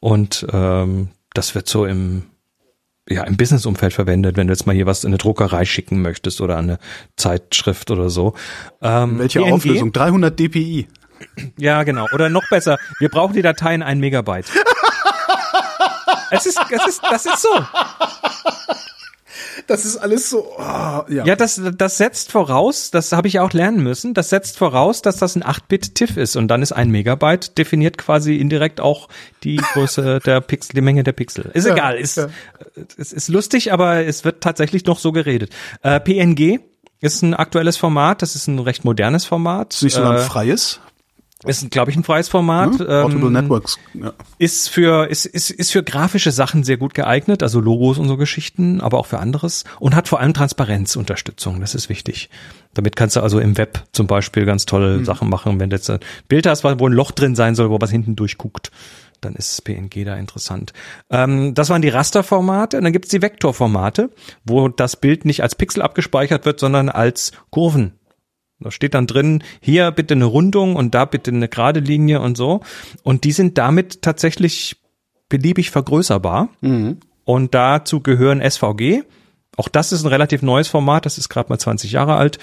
Und 0.00 0.46
ähm, 0.52 1.08
das 1.34 1.54
wird 1.54 1.68
so 1.68 1.86
im 1.86 2.24
ja, 3.08 3.24
im 3.24 3.36
Businessumfeld 3.36 3.92
verwendet, 3.92 4.36
wenn 4.36 4.46
du 4.46 4.52
jetzt 4.52 4.66
mal 4.66 4.74
hier 4.74 4.86
was 4.86 5.04
in 5.04 5.08
eine 5.08 5.18
Druckerei 5.18 5.64
schicken 5.64 6.02
möchtest 6.02 6.40
oder 6.40 6.56
an 6.56 6.70
eine 6.70 6.78
Zeitschrift 7.16 7.90
oder 7.90 8.10
so. 8.10 8.34
Ähm, 8.80 9.18
Welche 9.18 9.40
PNG? 9.40 9.52
Auflösung? 9.52 9.92
300 9.92 10.38
dpi. 10.38 10.88
Ja, 11.56 11.82
genau. 11.82 12.06
Oder 12.12 12.28
noch 12.28 12.48
besser, 12.48 12.78
wir 12.98 13.08
brauchen 13.08 13.34
die 13.34 13.42
Dateien 13.42 13.82
ein 13.82 14.00
Megabyte. 14.00 14.46
es 16.30 16.46
ist, 16.46 16.60
es 16.70 16.86
ist, 16.86 17.02
das 17.08 17.26
ist 17.26 17.42
so. 17.42 17.48
Das 19.66 19.84
ist 19.84 19.96
alles 19.96 20.30
so. 20.30 20.46
Oh, 20.56 20.60
ja, 20.60 21.24
ja 21.24 21.36
das, 21.36 21.60
das 21.76 21.98
setzt 21.98 22.30
voraus, 22.32 22.90
das 22.90 23.12
habe 23.12 23.28
ich 23.28 23.40
auch 23.40 23.52
lernen 23.52 23.82
müssen, 23.82 24.14
das 24.14 24.30
setzt 24.30 24.58
voraus, 24.58 25.02
dass 25.02 25.16
das 25.16 25.36
ein 25.36 25.42
8-Bit-TIFF 25.42 26.16
ist 26.16 26.36
und 26.36 26.48
dann 26.48 26.62
ist 26.62 26.72
ein 26.72 26.90
Megabyte 26.90 27.58
definiert 27.58 27.98
quasi 27.98 28.36
indirekt 28.36 28.80
auch 28.80 29.08
die 29.42 29.56
Größe 29.72 30.20
der 30.24 30.40
Pixel, 30.40 30.74
die 30.74 30.80
Menge 30.80 31.04
der 31.04 31.12
Pixel. 31.12 31.50
Ist 31.54 31.66
ja, 31.66 31.74
egal, 31.74 31.96
ist, 31.96 32.16
ja. 32.16 32.28
es 32.96 33.12
ist 33.12 33.28
lustig, 33.28 33.72
aber 33.72 34.04
es 34.04 34.24
wird 34.24 34.42
tatsächlich 34.42 34.84
noch 34.86 34.98
so 34.98 35.12
geredet. 35.12 35.50
Äh, 35.82 36.00
PNG 36.00 36.60
ist 37.00 37.22
ein 37.22 37.34
aktuelles 37.34 37.76
Format, 37.76 38.22
das 38.22 38.36
ist 38.36 38.46
ein 38.46 38.58
recht 38.58 38.84
modernes 38.84 39.24
Format. 39.24 39.74
Ist 39.74 39.82
nicht 39.82 39.94
so 39.94 40.02
ein 40.02 40.16
äh, 40.16 40.18
freies? 40.20 40.80
Ist, 41.44 41.70
glaube 41.72 41.90
ich, 41.90 41.96
ein 41.96 42.04
freies 42.04 42.28
Format. 42.28 42.78
Hm? 42.78 42.86
Portable 42.86 43.26
ähm, 43.26 43.32
Networks. 43.32 43.78
Ja. 43.94 44.12
Ist 44.38 44.68
für 44.68 45.08
ist, 45.08 45.26
ist, 45.26 45.50
ist 45.50 45.72
für 45.72 45.82
grafische 45.82 46.30
Sachen 46.30 46.62
sehr 46.62 46.76
gut 46.76 46.94
geeignet, 46.94 47.42
also 47.42 47.60
Logos 47.60 47.98
und 47.98 48.06
so 48.06 48.16
Geschichten, 48.16 48.80
aber 48.80 48.98
auch 48.98 49.06
für 49.06 49.18
anderes 49.18 49.64
und 49.80 49.96
hat 49.96 50.06
vor 50.06 50.20
allem 50.20 50.34
Transparenzunterstützung. 50.34 51.60
Das 51.60 51.74
ist 51.74 51.88
wichtig. 51.88 52.30
Damit 52.74 52.94
kannst 52.94 53.16
du 53.16 53.20
also 53.20 53.40
im 53.40 53.58
Web 53.58 53.82
zum 53.92 54.06
Beispiel 54.06 54.44
ganz 54.44 54.66
tolle 54.66 54.98
hm. 54.98 55.04
Sachen 55.04 55.28
machen. 55.28 55.58
Wenn 55.58 55.70
du 55.70 55.76
jetzt 55.76 55.90
ein 55.90 55.98
Bild 56.28 56.46
hast, 56.46 56.62
wo 56.62 56.68
ein 56.68 56.92
Loch 56.92 57.10
drin 57.10 57.34
sein 57.34 57.54
soll, 57.54 57.70
wo 57.70 57.80
was 57.80 57.90
hinten 57.90 58.14
durchguckt, 58.14 58.70
dann 59.22 59.34
ist 59.34 59.64
PNG 59.64 60.04
da 60.04 60.16
interessant. 60.16 60.72
Ähm, 61.10 61.54
das 61.54 61.70
waren 61.70 61.82
die 61.82 61.88
Rasterformate. 61.88 62.76
Und 62.76 62.84
dann 62.84 62.92
gibt's 62.92 63.10
die 63.10 63.22
Vektorformate, 63.22 64.10
wo 64.44 64.68
das 64.68 64.96
Bild 64.96 65.24
nicht 65.24 65.42
als 65.42 65.54
Pixel 65.54 65.82
abgespeichert 65.82 66.44
wird, 66.44 66.60
sondern 66.60 66.88
als 66.88 67.32
Kurven 67.50 67.92
da 68.62 68.70
steht 68.70 68.94
dann 68.94 69.06
drin, 69.06 69.42
hier 69.60 69.90
bitte 69.90 70.14
eine 70.14 70.24
Rundung 70.24 70.76
und 70.76 70.94
da 70.94 71.04
bitte 71.04 71.30
eine 71.30 71.48
gerade 71.48 71.80
Linie 71.80 72.20
und 72.20 72.36
so. 72.36 72.60
Und 73.02 73.24
die 73.24 73.32
sind 73.32 73.58
damit 73.58 74.02
tatsächlich 74.02 74.76
beliebig 75.28 75.70
vergrößerbar. 75.70 76.48
Mhm. 76.60 76.98
Und 77.24 77.54
dazu 77.54 78.00
gehören 78.00 78.40
SVG. 78.40 79.02
Auch 79.56 79.68
das 79.68 79.92
ist 79.92 80.04
ein 80.04 80.08
relativ 80.08 80.40
neues 80.40 80.68
Format, 80.68 81.04
das 81.04 81.18
ist 81.18 81.28
gerade 81.28 81.50
mal 81.50 81.58
20 81.58 81.92
Jahre 81.92 82.16
alt 82.16 82.38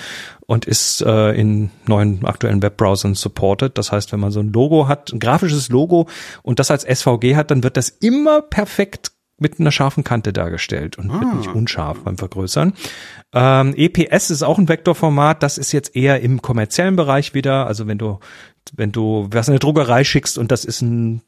und 0.45 0.65
ist 0.65 1.01
äh, 1.01 1.31
in 1.31 1.71
neuen 1.87 2.23
aktuellen 2.23 2.61
Webbrowsern 2.61 3.15
supported. 3.15 3.79
Das 3.79 3.91
heißt, 3.91 4.11
wenn 4.11 4.19
man 4.19 4.31
so 4.31 4.39
ein 4.39 4.53
Logo 4.53 4.87
hat, 4.87 5.11
ein 5.11 5.19
grafisches 5.19 5.69
Logo 5.69 6.07
und 6.43 6.59
das 6.59 6.69
als 6.69 6.83
SVG 6.83 7.35
hat, 7.35 7.49
dann 7.49 7.63
wird 7.63 7.77
das 7.77 7.89
immer 7.89 8.43
perfekt 8.43 9.11
mit 9.41 9.59
einer 9.59 9.71
scharfen 9.71 10.03
Kante 10.03 10.33
dargestellt 10.33 10.97
und 10.97 11.09
ah. 11.09 11.19
wird 11.19 11.35
nicht 11.35 11.53
unscharf 11.53 11.99
beim 12.03 12.17
Vergrößern. 12.17 12.73
Ähm, 13.33 13.73
EPS 13.75 14.29
ist 14.29 14.43
auch 14.43 14.57
ein 14.57 14.69
Vektorformat, 14.69 15.43
das 15.43 15.57
ist 15.57 15.71
jetzt 15.71 15.95
eher 15.95 16.21
im 16.21 16.41
kommerziellen 16.41 16.95
Bereich 16.95 17.33
wieder. 17.33 17.67
Also 17.67 17.87
wenn 17.87 17.97
du, 17.97 18.19
wenn 18.75 18.91
du 18.91 19.27
was 19.31 19.47
in 19.47 19.53
eine 19.53 19.59
Druckerei 19.59 20.03
schickst 20.03 20.37
und 20.37 20.51
das 20.51 20.65
ist 20.65 20.81
ein 20.81 21.21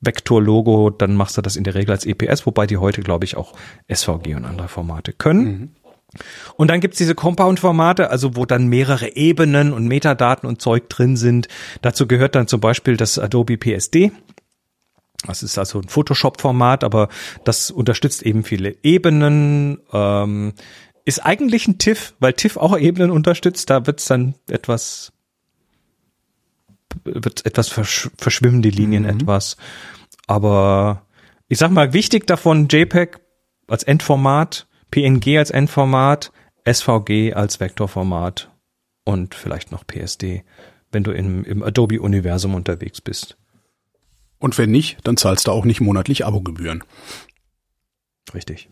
Vektorlogo, 0.00 0.90
dann 0.90 1.16
machst 1.16 1.36
du 1.36 1.42
das 1.42 1.56
in 1.56 1.64
der 1.64 1.74
Regel 1.74 1.92
als 1.92 2.04
EPS, 2.04 2.46
wobei 2.46 2.66
die 2.66 2.76
heute, 2.76 3.00
glaube 3.02 3.24
ich, 3.24 3.36
auch 3.36 3.54
SVG 3.92 4.34
und 4.34 4.44
andere 4.44 4.68
Formate 4.68 5.12
können. 5.12 5.44
Mhm. 5.44 5.70
Und 6.56 6.70
dann 6.70 6.80
gibt's 6.80 6.98
diese 6.98 7.14
Compound-Formate, 7.14 8.10
also 8.10 8.36
wo 8.36 8.46
dann 8.46 8.68
mehrere 8.68 9.16
Ebenen 9.16 9.72
und 9.72 9.86
Metadaten 9.86 10.48
und 10.48 10.62
Zeug 10.62 10.88
drin 10.88 11.16
sind. 11.16 11.48
Dazu 11.82 12.06
gehört 12.06 12.34
dann 12.34 12.46
zum 12.46 12.60
Beispiel 12.60 12.96
das 12.96 13.18
Adobe 13.18 13.56
PSD. 13.56 14.12
Das 15.26 15.42
ist 15.42 15.58
also 15.58 15.80
ein 15.80 15.88
Photoshop-Format, 15.88 16.84
aber 16.84 17.08
das 17.44 17.70
unterstützt 17.70 18.22
eben 18.22 18.44
viele 18.44 18.76
Ebenen. 18.82 19.78
Ähm, 19.92 20.52
ist 21.04 21.24
eigentlich 21.24 21.68
ein 21.68 21.78
TIFF, 21.78 22.14
weil 22.18 22.32
TIFF 22.32 22.56
auch 22.56 22.76
Ebenen 22.76 23.10
unterstützt. 23.10 23.70
Da 23.70 23.86
wird's 23.86 24.06
dann 24.06 24.34
etwas 24.50 25.12
wird 27.04 27.44
etwas 27.44 27.68
versch 27.68 28.10
verschwimmen 28.16 28.62
die 28.62 28.70
Linien 28.70 29.04
mhm. 29.04 29.10
etwas. 29.10 29.56
Aber 30.26 31.02
ich 31.48 31.58
sag 31.58 31.70
mal, 31.70 31.92
wichtig 31.92 32.26
davon 32.26 32.68
JPEG 32.68 33.20
als 33.68 33.82
Endformat, 33.82 34.66
PNG 34.90 35.38
als 35.38 35.50
Endformat, 35.50 36.32
SVG 36.68 37.34
als 37.34 37.60
Vektorformat 37.60 38.50
und 39.04 39.34
vielleicht 39.34 39.70
noch 39.70 39.86
PSD, 39.86 40.42
wenn 40.90 41.04
du 41.04 41.12
im, 41.12 41.44
im 41.44 41.62
Adobe-Universum 41.62 42.54
unterwegs 42.54 43.00
bist. 43.00 43.36
Und 44.38 44.58
wenn 44.58 44.70
nicht, 44.70 44.98
dann 45.04 45.16
zahlst 45.16 45.46
du 45.46 45.52
auch 45.52 45.64
nicht 45.64 45.80
monatlich 45.80 46.24
Abogebühren. 46.24 46.84
Richtig. 48.34 48.68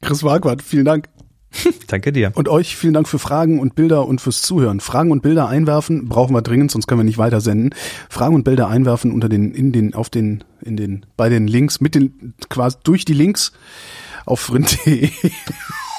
Chris 0.00 0.22
Marquardt, 0.22 0.62
vielen 0.62 0.84
Dank. 0.84 1.08
Danke 1.86 2.12
dir. 2.12 2.32
Und 2.34 2.48
euch 2.48 2.76
vielen 2.76 2.94
Dank 2.94 3.08
für 3.08 3.18
Fragen 3.18 3.60
und 3.60 3.74
Bilder 3.74 4.06
und 4.06 4.20
fürs 4.20 4.42
Zuhören. 4.42 4.80
Fragen 4.80 5.10
und 5.10 5.22
Bilder 5.22 5.48
einwerfen 5.48 6.08
brauchen 6.08 6.34
wir 6.34 6.42
dringend, 6.42 6.70
sonst 6.70 6.86
können 6.86 7.00
wir 7.00 7.04
nicht 7.04 7.18
weiter 7.18 7.40
senden. 7.40 7.74
Fragen 8.08 8.34
und 8.34 8.44
Bilder 8.44 8.68
einwerfen 8.68 9.12
unter 9.12 9.28
den, 9.28 9.52
in 9.52 9.72
den, 9.72 9.94
auf 9.94 10.10
den, 10.10 10.44
in 10.62 10.76
den, 10.76 11.06
bei 11.16 11.28
den 11.28 11.46
Links, 11.46 11.80
mit 11.80 11.94
den, 11.94 12.34
quasi 12.48 12.78
durch 12.82 13.04
die 13.04 13.14
Links 13.14 13.52
auf 14.24 14.40
frint.de. 14.40 15.10